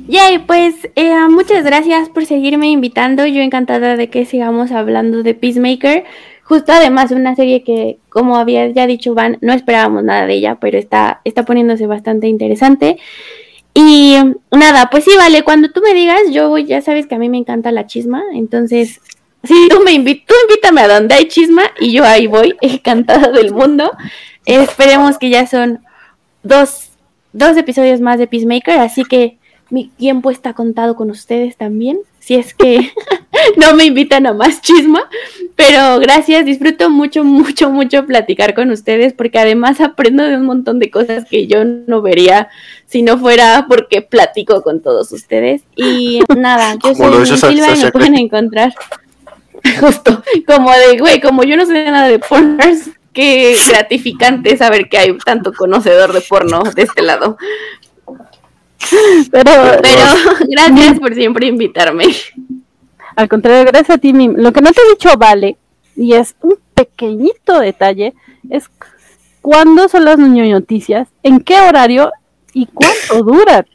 Yay, 0.09 0.39
pues 0.41 0.89
eh, 0.95 1.15
muchas 1.29 1.65
gracias 1.65 2.09
por 2.09 2.27
seguirme 2.27 2.69
invitando. 2.71 3.27
Yo 3.27 3.43
encantada 3.43 3.97
de 3.97 4.09
que 4.09 4.25
sigamos 4.25 4.73
hablando 4.73 5.23
de 5.23 5.35
Peacemaker. 5.35 6.05
Justo 6.43 6.73
además 6.73 7.11
de 7.11 7.17
una 7.17 7.35
serie 7.35 7.65
que, 7.65 7.99
como 8.09 8.37
había 8.37 8.69
ya 8.69 8.87
dicho 8.87 9.15
Van, 9.15 9.39
no 9.41 9.53
esperábamos 9.53 10.05
nada 10.05 10.27
de 10.27 10.35
ella, 10.35 10.59
pero 10.61 10.79
está, 10.79 11.21
está 11.25 11.45
poniéndose 11.45 11.87
bastante 11.87 12.29
interesante. 12.29 12.99
Y 13.75 14.17
nada, 14.53 14.89
pues 14.91 15.05
sí, 15.05 15.11
vale, 15.17 15.43
cuando 15.43 15.71
tú 15.71 15.81
me 15.83 15.93
digas, 15.93 16.21
yo 16.31 16.57
ya 16.59 16.81
sabes 16.83 17.07
que 17.07 17.17
a 17.17 17.19
mí 17.19 17.29
me 17.29 17.39
encanta 17.39 17.73
la 17.73 17.87
chisma, 17.87 18.23
entonces 18.33 19.01
Sí, 19.47 19.69
tú 19.71 19.81
me 19.81 19.93
invitas, 19.93 20.27
tú 20.27 20.35
invítame 20.49 20.81
a 20.81 20.89
donde 20.89 21.15
hay 21.15 21.29
chisma 21.29 21.63
y 21.79 21.93
yo 21.93 22.05
ahí 22.05 22.27
voy, 22.27 22.57
encantada 22.61 23.29
del 23.31 23.53
mundo. 23.53 23.93
esperemos 24.45 25.19
que 25.19 25.31
ya 25.31 25.47
son 25.47 25.81
dos, 26.43 26.91
dos 27.33 27.57
episodios 27.57 28.01
más 28.01 28.19
de 28.19 28.27
Peacemaker, 28.27 28.79
así 28.79 29.05
que 29.05 29.39
mi 29.71 29.89
tiempo 29.89 30.31
está 30.31 30.55
contado 30.55 30.97
con 30.97 31.11
ustedes 31.11 31.57
también 31.57 31.99
si 32.27 32.35
es 32.35 32.55
que 32.55 32.93
no 33.57 33.75
me 33.77 33.85
invitan 33.85 34.27
a 34.27 34.33
más 34.33 34.61
chisma. 34.61 35.09
Pero 35.55 36.01
gracias, 36.01 36.45
disfruto 36.45 36.91
mucho, 36.91 37.23
mucho, 37.23 37.71
mucho 37.71 38.05
platicar 38.05 38.53
con 38.55 38.71
ustedes 38.71 39.13
porque 39.13 39.39
además 39.39 39.81
aprendo 39.81 40.25
de 40.25 40.37
un 40.37 40.45
montón 40.45 40.81
de 40.81 40.91
cosas 40.91 41.25
que 41.25 41.47
yo 41.47 41.65
no 41.65 42.03
vería 42.03 42.49
si 42.87 43.03
no 43.03 43.17
fuera 43.17 43.67
porque 43.69 44.03
platico 44.03 44.63
con 44.63 44.81
todos 44.81 45.13
ustedes. 45.13 45.63
Y 45.77 46.21
nada, 46.37 46.75
yo 46.83 46.95
soy 47.37 47.55
Silva 47.55 47.77
y 47.77 47.85
me 47.85 47.93
pueden 47.93 48.17
encontrar. 48.17 48.75
Justo, 49.81 50.23
como 50.47 50.73
de, 50.73 50.99
güey, 50.99 51.21
como 51.21 51.45
yo 51.45 51.57
no 51.57 51.65
sé 51.65 51.91
nada 51.91 52.09
de 52.09 52.19
porners, 52.19 52.91
qué 53.13 53.57
gratificante 53.69 54.57
saber 54.57 54.89
que 54.89 54.99
hay 54.99 55.17
tanto 55.19 55.53
conocedor 55.53 56.13
de 56.13 56.21
porno 56.23 56.63
de 56.75 56.83
este 56.83 57.03
lado. 57.03 57.39
Pero, 59.31 59.51
pero 59.83 60.03
gracias 60.49 61.01
por 61.01 61.15
siempre 61.15 61.47
invitarme. 61.47 62.07
Al 63.17 63.29
contrario, 63.29 63.65
gracias 63.65 63.97
a 63.97 63.99
ti. 63.99 64.13
Lo 64.13 64.53
que 64.53 64.61
no 64.61 64.73
te 64.73 64.81
he 64.81 64.91
dicho 64.91 65.17
vale, 65.17 65.57
y 65.97 66.13
es 66.13 66.37
un 66.43 66.59
pequeñito 66.75 67.59
detalle, 67.59 68.15
es 68.51 68.71
cuándo 69.41 69.89
son 69.89 70.05
las 70.05 70.19
noticias, 70.19 71.09
en 71.23 71.41
qué 71.41 71.59
horario 71.61 72.13
y 72.53 72.67
cuánto 72.67 73.23
duran. 73.25 73.67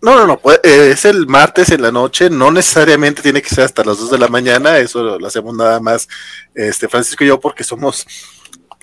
No, 0.00 0.14
no, 0.14 0.26
no, 0.26 0.38
pues, 0.38 0.60
eh, 0.62 0.90
es 0.92 1.04
el 1.04 1.26
martes 1.26 1.70
en 1.70 1.82
la 1.82 1.90
noche, 1.90 2.30
no 2.30 2.50
necesariamente 2.52 3.22
tiene 3.22 3.42
que 3.42 3.48
ser 3.48 3.64
hasta 3.64 3.84
las 3.84 3.98
2 3.98 4.12
de 4.12 4.18
la 4.18 4.28
mañana, 4.28 4.78
eso 4.78 5.18
lo 5.18 5.26
hacemos 5.26 5.54
nada 5.56 5.80
más 5.80 6.06
este 6.54 6.88
Francisco 6.88 7.24
y 7.24 7.28
yo 7.28 7.40
porque 7.40 7.64
somos 7.64 8.06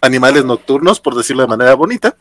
animales 0.02 0.44
nocturnos, 0.44 1.00
por 1.00 1.16
decirlo 1.16 1.44
de 1.44 1.48
manera 1.48 1.76
bonita 1.76 2.18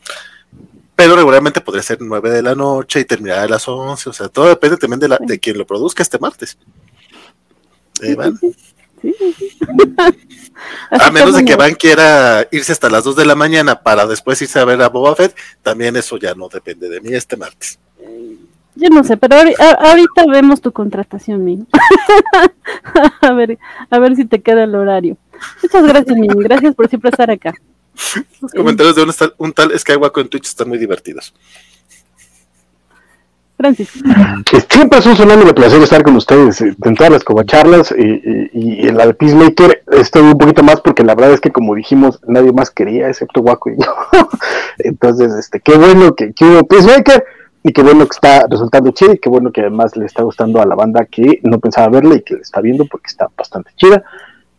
pero 0.94 1.16
regularmente 1.16 1.60
podría 1.60 1.82
ser 1.82 1.98
9 2.00 2.30
de 2.30 2.42
la 2.42 2.54
noche 2.54 3.00
y 3.00 3.04
terminar 3.04 3.38
a 3.38 3.48
las 3.48 3.66
11, 3.66 4.10
o 4.10 4.12
sea, 4.12 4.28
todo 4.28 4.48
depende 4.48 4.76
también 4.76 5.00
de, 5.00 5.08
la, 5.08 5.18
de 5.18 5.38
quien 5.38 5.58
lo 5.58 5.66
produzca 5.66 6.02
este 6.02 6.18
martes. 6.18 6.58
a 10.90 11.10
menos 11.10 11.36
de 11.36 11.44
que 11.44 11.56
Van 11.56 11.74
quiera 11.74 12.46
irse 12.50 12.72
hasta 12.72 12.88
las 12.90 13.04
2 13.04 13.16
de 13.16 13.26
la 13.26 13.34
mañana 13.34 13.82
para 13.82 14.06
después 14.06 14.40
irse 14.42 14.58
a 14.58 14.64
ver 14.64 14.80
a 14.82 14.88
Boba 14.88 15.14
Fett, 15.16 15.36
también 15.62 15.96
eso 15.96 16.16
ya 16.18 16.34
no 16.34 16.48
depende 16.48 16.88
de 16.88 17.00
mí 17.00 17.14
este 17.14 17.36
martes. 17.36 17.78
Yo 18.74 18.88
no 18.88 19.04
sé, 19.04 19.16
pero 19.18 19.36
ahorita 19.36 20.24
vemos 20.30 20.60
tu 20.62 20.72
contratación, 20.72 21.44
mío. 21.44 21.66
a 23.20 23.32
ver, 23.32 23.58
a 23.90 23.98
ver 23.98 24.16
si 24.16 24.24
te 24.24 24.40
queda 24.40 24.64
el 24.64 24.74
horario. 24.74 25.18
Muchas 25.62 25.86
gracias, 25.86 26.16
Min. 26.16 26.30
Gracias 26.30 26.74
por 26.74 26.88
siempre 26.88 27.10
estar 27.10 27.30
acá. 27.30 27.52
Los 28.40 28.52
comentarios 28.52 28.96
de 28.96 29.02
un, 29.02 29.12
tal, 29.12 29.34
un 29.38 29.52
tal 29.52 29.78
Skywalker 29.78 30.22
en 30.22 30.30
Twitch 30.30 30.46
están 30.46 30.68
muy 30.68 30.78
divertidos. 30.78 31.34
Francis. 33.56 33.90
Siempre 34.68 34.98
es 34.98 35.06
un 35.06 35.14
tsunami 35.14 35.44
de 35.44 35.54
placer 35.54 35.80
estar 35.80 36.02
con 36.02 36.16
ustedes 36.16 36.60
eh, 36.62 36.74
en 36.82 36.94
todas 36.96 37.12
las 37.12 37.22
covacharlas 37.22 37.94
y, 37.96 38.50
y, 38.52 38.88
en 38.88 38.96
la 38.96 39.06
de 39.06 39.14
Peacemaker 39.14 39.84
estoy 39.92 40.22
un 40.22 40.36
poquito 40.36 40.64
más 40.64 40.80
porque 40.80 41.04
la 41.04 41.14
verdad 41.14 41.34
es 41.34 41.40
que 41.40 41.52
como 41.52 41.74
dijimos 41.76 42.18
nadie 42.26 42.52
más 42.52 42.70
quería 42.70 43.08
excepto 43.08 43.40
Waco 43.40 43.70
y 43.70 43.76
yo. 43.76 43.94
Entonces, 44.78 45.32
este, 45.34 45.60
qué 45.60 45.76
bueno 45.76 46.14
que, 46.16 46.32
que 46.32 46.44
hubo 46.44 46.66
Peacemaker 46.66 47.24
y 47.62 47.72
qué 47.72 47.82
bueno 47.82 48.06
que 48.06 48.14
está 48.14 48.46
resultando 48.50 48.90
chido 48.90 49.12
y 49.12 49.18
qué 49.18 49.28
bueno 49.28 49.52
que 49.52 49.60
además 49.60 49.96
le 49.96 50.06
está 50.06 50.24
gustando 50.24 50.60
a 50.60 50.66
la 50.66 50.74
banda 50.74 51.06
que 51.06 51.38
no 51.44 51.60
pensaba 51.60 51.88
verla 51.88 52.16
y 52.16 52.22
que 52.22 52.34
le 52.34 52.40
está 52.40 52.60
viendo 52.60 52.86
porque 52.86 53.08
está 53.08 53.28
bastante 53.36 53.70
chida. 53.76 54.02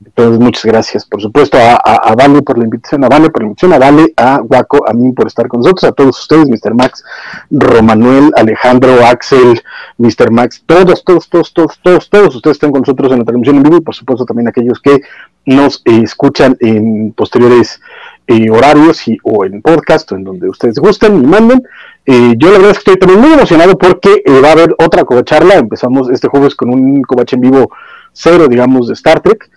Entonces, 0.05 0.39
muchas 0.39 0.65
gracias, 0.65 1.05
por 1.05 1.21
supuesto, 1.21 1.57
a, 1.57 1.75
a, 1.75 2.15
Vale 2.15 2.41
por 2.41 2.57
la 2.57 2.65
invitación, 2.65 3.03
a 3.03 3.09
Vale 3.09 3.29
por 3.29 3.41
la 3.41 3.47
invitación, 3.47 3.73
a 3.73 3.79
Vale, 3.79 4.13
a 4.17 4.39
Guaco, 4.39 4.87
a 4.87 4.93
mí 4.93 5.11
por 5.11 5.27
estar 5.27 5.47
con 5.47 5.61
nosotros, 5.61 5.83
a 5.85 5.91
todos 5.91 6.19
ustedes, 6.19 6.49
Mr. 6.49 6.73
Max, 6.75 7.03
Romanuel, 7.49 8.31
Alejandro, 8.35 9.05
Axel, 9.05 9.61
Mr. 9.97 10.31
Max, 10.31 10.63
todos, 10.65 11.03
todos, 11.03 11.29
todos, 11.29 11.53
todos, 11.53 11.79
todos, 11.81 12.09
todos 12.09 12.35
ustedes 12.35 12.55
están 12.55 12.71
con 12.71 12.81
nosotros 12.81 13.11
en 13.11 13.19
la 13.19 13.25
transmisión 13.25 13.57
en 13.57 13.63
vivo 13.63 13.77
y 13.77 13.81
por 13.81 13.95
supuesto 13.95 14.25
también 14.25 14.47
aquellos 14.47 14.79
que 14.79 15.01
nos 15.45 15.81
eh, 15.85 16.01
escuchan 16.03 16.55
en 16.59 17.13
posteriores 17.13 17.81
eh, 18.27 18.49
horarios 18.49 19.07
y, 19.07 19.17
o 19.23 19.45
en 19.45 19.61
podcast 19.61 20.11
o 20.11 20.15
en 20.15 20.23
donde 20.23 20.49
ustedes 20.49 20.79
gusten 20.79 21.21
y 21.21 21.25
manden. 21.25 21.63
Eh, 22.05 22.35
yo 22.37 22.51
la 22.51 22.57
verdad 22.57 22.71
es 22.71 22.79
que 22.79 22.91
estoy 22.91 22.97
también 22.97 23.21
muy 23.21 23.33
emocionado 23.33 23.77
porque 23.77 24.23
va 24.41 24.49
a 24.49 24.53
haber 24.53 24.75
otra 24.79 25.03
covacharla. 25.03 25.55
Empezamos 25.55 26.09
este 26.09 26.27
jueves 26.27 26.55
con 26.55 26.69
un 26.69 27.01
covache 27.01 27.35
en 27.35 27.41
vivo 27.41 27.71
cero, 28.13 28.47
digamos, 28.47 28.87
de 28.87 28.93
Star 28.93 29.21
Trek. 29.21 29.49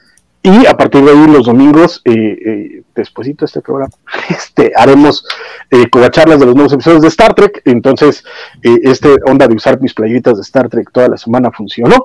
Y 0.47 0.65
a 0.65 0.77
partir 0.77 1.03
de 1.03 1.11
ahí, 1.11 1.27
los 1.27 1.47
domingos, 1.47 2.03
eh, 2.05 2.13
eh, 2.15 2.83
despuésito 2.95 3.45
de 3.45 3.47
este 3.47 3.61
programa, 3.61 3.93
este, 4.31 4.71
haremos 4.77 5.27
eh, 5.73 5.87
de 5.91 6.47
los 6.47 6.55
nuevos 6.55 6.73
episodios 6.73 7.03
de 7.03 7.09
Star 7.09 7.35
Trek. 7.35 7.63
Entonces, 7.65 8.23
eh, 8.63 8.79
este 8.85 9.17
onda 9.27 9.49
de 9.49 9.57
usar 9.57 9.81
mis 9.81 9.93
playitas 9.93 10.37
de 10.37 10.43
Star 10.43 10.69
Trek 10.69 10.93
toda 10.93 11.09
la 11.09 11.17
semana 11.17 11.51
funcionó. 11.51 11.97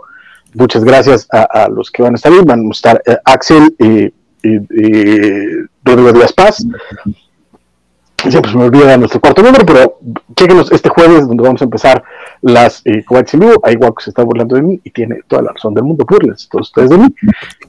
Muchas 0.55 0.83
gracias 0.83 1.27
a, 1.31 1.69
los 1.69 1.91
que 1.91 2.01
van 2.01 2.13
a 2.13 2.15
estar 2.15 2.31
ahí. 2.31 2.39
Van 2.43 2.65
a 2.65 2.71
estar 2.71 2.99
Axel, 3.25 3.75
eh, 3.77 4.11
Rodrigo 5.83 6.11
Díaz 6.11 6.33
Paz, 6.33 6.65
siempre 8.29 8.51
se 8.51 8.57
me 8.57 8.65
olvida 8.65 8.97
nuestro 8.97 9.19
cuarto 9.19 9.41
número, 9.41 9.65
pero 9.65 9.99
chequenos 10.35 10.71
este 10.71 10.89
jueves 10.89 11.27
donde 11.27 11.43
vamos 11.43 11.61
a 11.61 11.65
empezar 11.65 12.03
las 12.41 12.81
eh, 12.85 13.03
en 13.09 13.39
vivo. 13.39 13.53
Ahí 13.63 13.75
Guaco 13.75 14.01
se 14.01 14.11
está 14.11 14.23
burlando 14.23 14.55
de 14.55 14.61
mí 14.61 14.79
y 14.83 14.91
tiene 14.91 15.21
toda 15.27 15.41
la 15.41 15.51
razón 15.53 15.73
del 15.73 15.83
mundo, 15.83 16.05
burles 16.07 16.47
todos 16.49 16.67
ustedes 16.67 16.89
de 16.89 16.97
mí. 16.97 17.15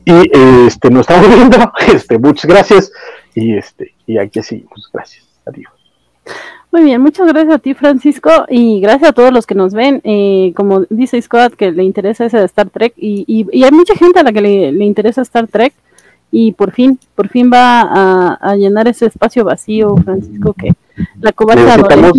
Y 0.05 0.67
este 0.67 0.91
nos 0.91 1.03
estamos 1.03 1.35
viendo, 1.35 1.57
este, 1.95 2.19
muchas 2.19 2.47
gracias 2.47 2.93
y 3.35 3.57
este 3.57 3.95
y 4.07 4.19
aquí 4.19 4.41
muchas 4.41 4.91
gracias. 4.93 5.25
Adiós. 5.47 5.73
Muy 6.71 6.85
bien, 6.85 7.03
muchas 7.03 7.27
gracias 7.29 7.55
a 7.55 7.59
ti, 7.59 7.75
Francisco, 7.75 8.31
y 8.49 8.81
gracias 8.81 9.11
a 9.11 9.13
todos 9.13 9.31
los 9.31 9.47
que 9.47 9.55
nos 9.55 9.75
ven. 9.75 10.01
Eh, 10.05 10.53
como 10.57 10.87
dice 10.89 11.21
Scott, 11.21 11.55
que 11.55 11.71
le 11.71 11.83
interesa 11.83 12.25
ese 12.25 12.39
de 12.39 12.47
Star 12.47 12.71
Trek, 12.71 12.95
y, 12.97 13.47
hay 13.63 13.71
mucha 13.71 13.95
gente 13.95 14.21
a 14.21 14.23
la 14.23 14.33
que 14.33 14.41
le 14.41 14.85
interesa 14.85 15.21
Star 15.21 15.49
Trek 15.49 15.75
y 16.35 16.53
por 16.53 16.73
fin, 16.73 16.99
por 17.15 17.29
fin 17.29 17.51
va 17.53 18.39
a, 18.41 18.57
llenar 18.57 18.89
ese 18.89 19.05
espacio 19.05 19.45
vacío, 19.45 19.95
Francisco, 19.99 20.55
que 20.55 20.73
la 21.21 21.31
covacha 21.33 21.77
necesitamos, 21.77 22.13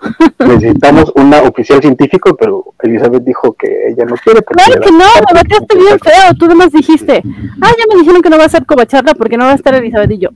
necesitamos 0.40 1.12
una 1.14 1.42
oficial 1.42 1.80
científico, 1.80 2.36
pero 2.36 2.74
Elizabeth 2.80 3.22
dijo 3.22 3.52
que 3.52 3.68
ella 3.90 4.04
no 4.06 4.16
quiere. 4.16 4.42
Claro 4.42 4.80
que 4.80 4.90
no, 4.90 4.98
me 4.98 5.34
bateaste 5.34 5.78
bien 5.78 6.00
feo, 6.00 6.34
tú 6.36 6.48
nomás 6.48 6.72
dijiste, 6.72 7.22
ah, 7.60 7.70
ya 7.78 7.84
me 7.94 8.00
dijeron 8.00 8.20
que 8.20 8.28
no 8.28 8.38
va 8.38 8.46
a 8.46 8.48
ser 8.48 8.66
covacharla 8.66 9.14
porque 9.14 9.36
no 9.36 9.44
va 9.44 9.52
a 9.52 9.54
estar 9.54 9.72
Elizabeth 9.72 10.10
y 10.10 10.18
yo. 10.18 10.30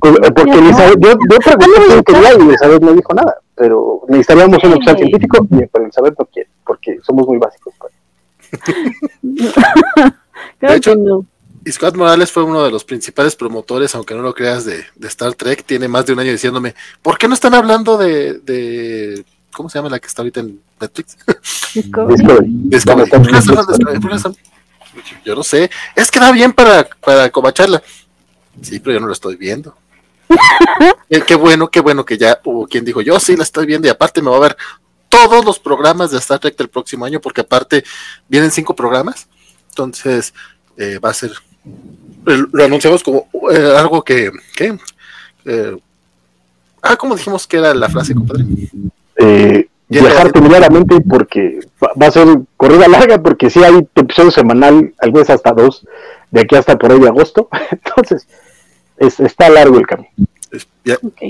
Pues, 0.00 0.14
eh, 0.14 0.32
porque 0.34 0.58
Elizabeth, 0.58 0.98
yo, 0.98 1.10
yo 1.10 1.38
pregunté 1.38 1.80
quién 1.86 2.02
quería 2.02 2.32
y 2.32 2.48
Elizabeth 2.48 2.82
no 2.82 2.92
dijo 2.92 3.14
nada, 3.14 3.36
pero 3.54 4.02
necesitaríamos 4.08 4.64
un 4.64 4.72
oficial 4.72 4.96
científico, 4.96 5.46
pero 5.48 5.84
Elizabeth 5.84 6.18
no 6.18 6.24
quiere, 6.24 6.50
porque 6.66 6.98
somos 7.02 7.24
muy 7.28 7.38
básicos. 7.38 7.72
Pues. 7.78 7.92
de 10.60 10.74
hecho, 10.74 10.96
no. 10.96 11.24
Y 11.70 11.72
Scott 11.72 11.94
Morales 11.94 12.32
fue 12.32 12.42
uno 12.42 12.64
de 12.64 12.70
los 12.72 12.82
principales 12.82 13.36
promotores, 13.36 13.94
aunque 13.94 14.12
no 14.12 14.22
lo 14.22 14.34
creas, 14.34 14.64
de, 14.64 14.86
Star 15.02 15.34
Trek. 15.34 15.64
Tiene 15.64 15.86
más 15.86 16.04
de 16.04 16.14
un 16.14 16.18
año 16.18 16.32
diciéndome, 16.32 16.74
¿por 17.00 17.16
qué 17.16 17.28
no 17.28 17.34
están 17.34 17.54
hablando 17.54 17.96
de, 17.96 18.40
de 18.40 19.24
¿cómo 19.52 19.70
se 19.70 19.78
llama 19.78 19.88
la 19.88 20.00
que 20.00 20.08
está 20.08 20.22
ahorita 20.22 20.40
en 20.40 20.60
Netflix? 20.80 21.16
Yo 25.24 25.36
no 25.36 25.44
sé. 25.44 25.70
Es 25.94 26.10
que 26.10 26.18
da 26.18 26.32
bien 26.32 26.52
para, 26.52 26.88
para 27.00 27.30
cobacharla. 27.30 27.80
Sí, 28.60 28.80
pero 28.80 28.94
yo 28.94 29.00
no 29.00 29.06
lo 29.06 29.12
estoy 29.12 29.36
viendo. 29.36 29.76
qué, 31.24 31.34
bueno, 31.36 31.70
qué 31.70 31.78
bueno 31.78 32.04
que 32.04 32.18
ya 32.18 32.40
hubo 32.46 32.66
quien 32.66 32.84
dijo, 32.84 33.00
yo 33.00 33.20
sí 33.20 33.36
la 33.36 33.44
estoy 33.44 33.66
viendo 33.66 33.86
y 33.86 33.92
aparte 33.92 34.20
me 34.22 34.30
va 34.30 34.38
a 34.38 34.40
ver 34.40 34.56
todos 35.08 35.44
los 35.44 35.60
programas 35.60 36.10
de 36.10 36.18
Star 36.18 36.40
Trek 36.40 36.56
del 36.56 36.68
próximo 36.68 37.04
año, 37.04 37.20
porque 37.20 37.42
aparte 37.42 37.84
vienen 38.26 38.50
cinco 38.50 38.74
programas. 38.74 39.28
Entonces, 39.68 40.34
eh, 40.76 40.98
va 40.98 41.10
a 41.10 41.14
ser 41.14 41.30
lo 42.24 42.64
anunciamos 42.64 43.02
como 43.02 43.28
eh, 43.50 43.74
algo 43.76 44.02
que, 44.02 44.30
eh, 45.44 45.76
ah, 46.82 46.96
como 46.96 47.16
dijimos 47.16 47.46
que 47.46 47.58
era 47.58 47.74
la 47.74 47.88
frase, 47.88 48.14
compadre? 48.14 48.44
Eh, 49.16 49.68
viajar 49.88 50.30
temerariamente 50.32 51.00
porque 51.00 51.60
va 51.80 52.06
a 52.06 52.10
ser 52.10 52.26
corrida 52.56 52.88
larga 52.88 53.20
porque 53.20 53.50
si 53.50 53.62
hay 53.62 53.86
episodio 53.94 54.30
semanal, 54.30 54.94
algunas 54.98 55.30
hasta 55.30 55.52
dos, 55.52 55.86
de 56.30 56.40
aquí 56.40 56.54
hasta 56.54 56.78
por 56.78 56.92
ahí 56.92 57.00
de 57.00 57.08
agosto, 57.08 57.48
entonces 57.70 58.26
está 58.98 59.48
largo 59.48 59.78
el 59.78 59.86
camino. 59.86 60.10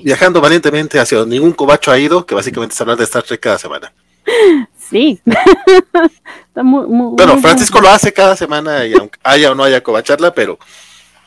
Viajando 0.03 0.41
valientemente 0.41 0.99
hacia 0.99 1.19
donde 1.19 1.37
ningún 1.37 1.53
cobacho 1.53 1.91
ha 1.91 1.99
ido, 1.99 2.25
que 2.25 2.35
básicamente 2.35 2.75
es 2.75 2.81
hablar 2.81 2.97
de 2.97 3.05
Star 3.05 3.23
Trek 3.23 3.41
cada 3.41 3.59
semana. 3.59 3.93
Sí. 4.91 5.21
bueno, 6.55 7.39
Francisco 7.39 7.81
lo 7.81 7.89
hace 7.89 8.13
cada 8.13 8.35
semana 8.37 8.85
y 8.87 8.95
aunque 8.95 9.19
haya 9.23 9.53
o 9.53 9.55
no 9.55 9.63
haya 9.63 9.83
covacharla, 9.83 10.35
pero 10.35 10.59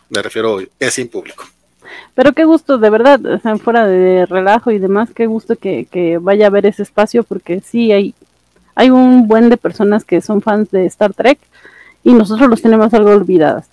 me 0.09 0.21
refiero, 0.21 0.59
es 0.79 0.93
sin 0.93 1.07
público. 1.07 1.45
Pero 2.15 2.33
qué 2.33 2.43
gusto, 2.43 2.77
de 2.77 2.89
verdad, 2.89 3.19
fuera 3.63 3.87
de 3.87 4.25
relajo 4.25 4.71
y 4.71 4.79
demás, 4.79 5.09
qué 5.15 5.25
gusto 5.25 5.55
que, 5.55 6.19
vaya 6.21 6.47
a 6.47 6.51
ver 6.51 6.65
ese 6.65 6.83
espacio, 6.83 7.23
porque 7.23 7.61
sí, 7.61 7.91
hay, 7.91 8.13
hay 8.75 8.89
un 8.89 9.27
buen 9.27 9.49
de 9.49 9.57
personas 9.57 10.05
que 10.05 10.21
son 10.21 10.41
fans 10.41 10.69
de 10.71 10.85
Star 10.85 11.13
Trek 11.13 11.39
y 12.03 12.13
nosotros 12.13 12.49
los 12.49 12.61
tenemos 12.61 12.93
algo 12.93 13.11
olvidadas. 13.11 13.69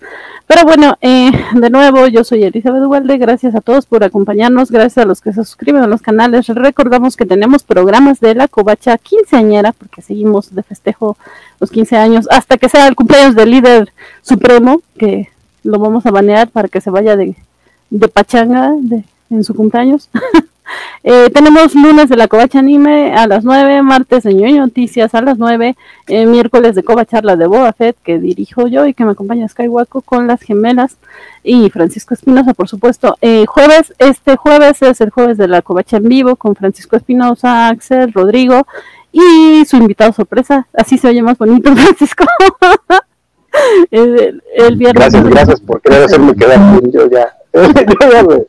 Pero 0.47 0.63
bueno, 0.63 0.97
eh, 1.01 1.31
de 1.53 1.69
nuevo, 1.69 2.07
yo 2.07 2.23
soy 2.23 2.43
Elizabeth 2.43 2.83
Walde, 2.85 3.17
gracias 3.17 3.55
a 3.55 3.61
todos 3.61 3.85
por 3.85 4.03
acompañarnos, 4.03 4.71
gracias 4.71 4.99
a 4.99 5.07
los 5.07 5.21
que 5.21 5.33
se 5.33 5.43
suscriben 5.45 5.83
a 5.83 5.87
los 5.87 6.01
canales. 6.01 6.47
Recordamos 6.47 7.15
que 7.15 7.25
tenemos 7.25 7.63
programas 7.63 8.19
de 8.19 8.35
la 8.35 8.47
covacha 8.47 8.97
quinceañera, 8.97 9.71
porque 9.71 10.01
seguimos 10.01 10.53
de 10.53 10.63
festejo 10.63 11.17
los 11.59 11.71
15 11.71 11.95
años, 11.97 12.27
hasta 12.29 12.57
que 12.57 12.69
sea 12.69 12.87
el 12.87 12.95
cumpleaños 12.95 13.35
del 13.35 13.51
líder 13.51 13.93
supremo, 14.21 14.81
que 14.97 15.29
lo 15.63 15.79
vamos 15.79 16.05
a 16.05 16.11
banear 16.11 16.49
para 16.49 16.67
que 16.67 16.81
se 16.81 16.89
vaya 16.89 17.15
de, 17.15 17.35
de 17.89 18.07
pachanga 18.07 18.73
de, 18.77 19.03
en 19.29 19.43
su 19.43 19.53
cumpleaños. 19.53 20.09
Eh, 21.03 21.29
tenemos 21.33 21.73
lunes 21.73 22.09
de 22.09 22.15
la 22.15 22.27
Covacha 22.27 22.59
Anime 22.59 23.13
a 23.15 23.27
las 23.27 23.43
9, 23.43 23.81
martes 23.81 24.23
de 24.23 24.33
Ñoño 24.33 24.61
Noticias 24.61 25.15
a 25.15 25.21
las 25.21 25.37
9, 25.37 25.75
eh, 26.07 26.25
miércoles 26.25 26.75
de 26.75 26.83
Cova 26.83 27.05
Charla 27.05 27.35
de 27.35 27.47
Boba 27.47 27.73
Fett, 27.73 27.97
que 28.03 28.19
dirijo 28.19 28.67
yo 28.67 28.85
y 28.85 28.93
que 28.93 29.03
me 29.03 29.11
acompaña 29.11 29.47
Skywalker 29.47 30.03
con 30.03 30.27
las 30.27 30.41
gemelas 30.41 30.97
y 31.43 31.69
Francisco 31.69 32.13
Espinosa, 32.13 32.53
por 32.53 32.67
supuesto. 32.67 33.17
Eh, 33.21 33.45
jueves, 33.47 33.93
este 33.97 34.37
jueves 34.37 34.81
es 34.81 35.01
el 35.01 35.09
jueves 35.09 35.37
de 35.37 35.47
la 35.47 35.61
Covacha 35.61 35.97
en 35.97 36.07
vivo 36.07 36.35
con 36.35 36.55
Francisco 36.55 36.95
Espinosa, 36.95 37.69
Axel, 37.69 38.13
Rodrigo 38.13 38.67
y 39.11 39.65
su 39.65 39.77
invitado 39.77 40.13
sorpresa. 40.13 40.67
Así 40.73 40.97
se 40.97 41.07
oye 41.07 41.21
más 41.21 41.37
bonito, 41.37 41.71
Francisco. 41.75 42.25
el, 43.91 44.41
viernes. 44.75 44.93
Gracias, 44.93 45.23
gracias 45.23 45.61
por 45.61 45.81
querer 45.81 46.03
hacerme 46.03 46.35
quedar. 46.35 46.81
Yo 46.91 47.09
ya, 47.09 47.35
yo 47.53 48.11
ya 48.11 48.23
me, 48.23 48.45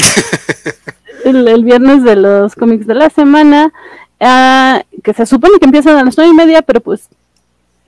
el, 1.24 1.64
viernes 1.64 2.02
de 2.02 2.16
los 2.16 2.54
cómics 2.54 2.86
de 2.86 2.94
la 2.94 3.10
semana, 3.10 3.72
ah, 4.20 4.82
que 5.02 5.12
se 5.14 5.26
supone 5.26 5.58
que 5.58 5.66
empiezan 5.66 5.96
a 5.96 6.04
las 6.04 6.16
nueve 6.16 6.32
y 6.32 6.36
media, 6.36 6.62
pero 6.62 6.80
pues 6.80 7.08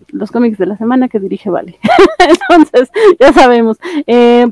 los 0.08 0.30
cómics 0.30 0.58
de 0.58 0.66
la 0.66 0.76
semana 0.76 1.08
que 1.08 1.18
dirige 1.18 1.50
Vale. 1.50 1.78
Entonces, 2.18 2.90
ya 3.18 3.32
sabemos. 3.32 3.78
Eh, 4.06 4.46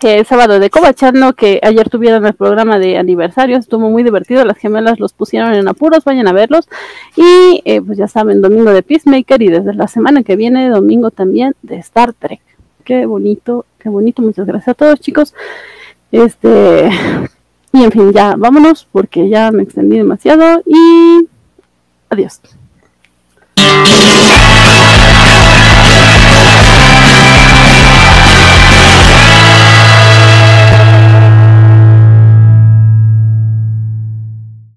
que 0.00 0.18
el 0.18 0.26
sábado 0.26 0.58
de 0.58 0.68
Covachano, 0.68 1.32
que 1.32 1.60
ayer 1.62 1.88
tuvieron 1.88 2.26
el 2.26 2.34
programa 2.34 2.78
de 2.78 2.98
aniversario, 2.98 3.56
estuvo 3.56 3.88
muy 3.88 4.02
divertido, 4.02 4.44
las 4.44 4.58
gemelas 4.58 5.00
los 5.00 5.14
pusieron 5.14 5.54
en 5.54 5.66
apuros, 5.66 6.04
vayan 6.04 6.28
a 6.28 6.32
verlos. 6.32 6.68
Y 7.16 7.62
eh, 7.64 7.80
pues 7.80 7.96
ya 7.96 8.06
saben, 8.06 8.42
domingo 8.42 8.70
de 8.72 8.82
Peacemaker 8.82 9.40
y 9.40 9.48
desde 9.48 9.72
la 9.72 9.88
semana 9.88 10.22
que 10.22 10.36
viene, 10.36 10.68
domingo 10.68 11.10
también 11.10 11.54
de 11.62 11.76
Star 11.76 12.12
Trek. 12.12 12.40
Qué 12.84 13.06
bonito, 13.06 13.64
qué 13.78 13.88
bonito, 13.88 14.20
muchas 14.20 14.46
gracias 14.46 14.68
a 14.68 14.74
todos 14.74 15.00
chicos. 15.00 15.34
Este, 16.14 16.90
y 17.72 17.82
en 17.82 17.90
fin, 17.90 18.12
ya 18.12 18.36
vámonos 18.38 18.86
porque 18.92 19.28
ya 19.28 19.50
me 19.50 19.64
extendí 19.64 19.96
demasiado 19.96 20.62
y 20.64 21.28
adiós. 22.08 22.40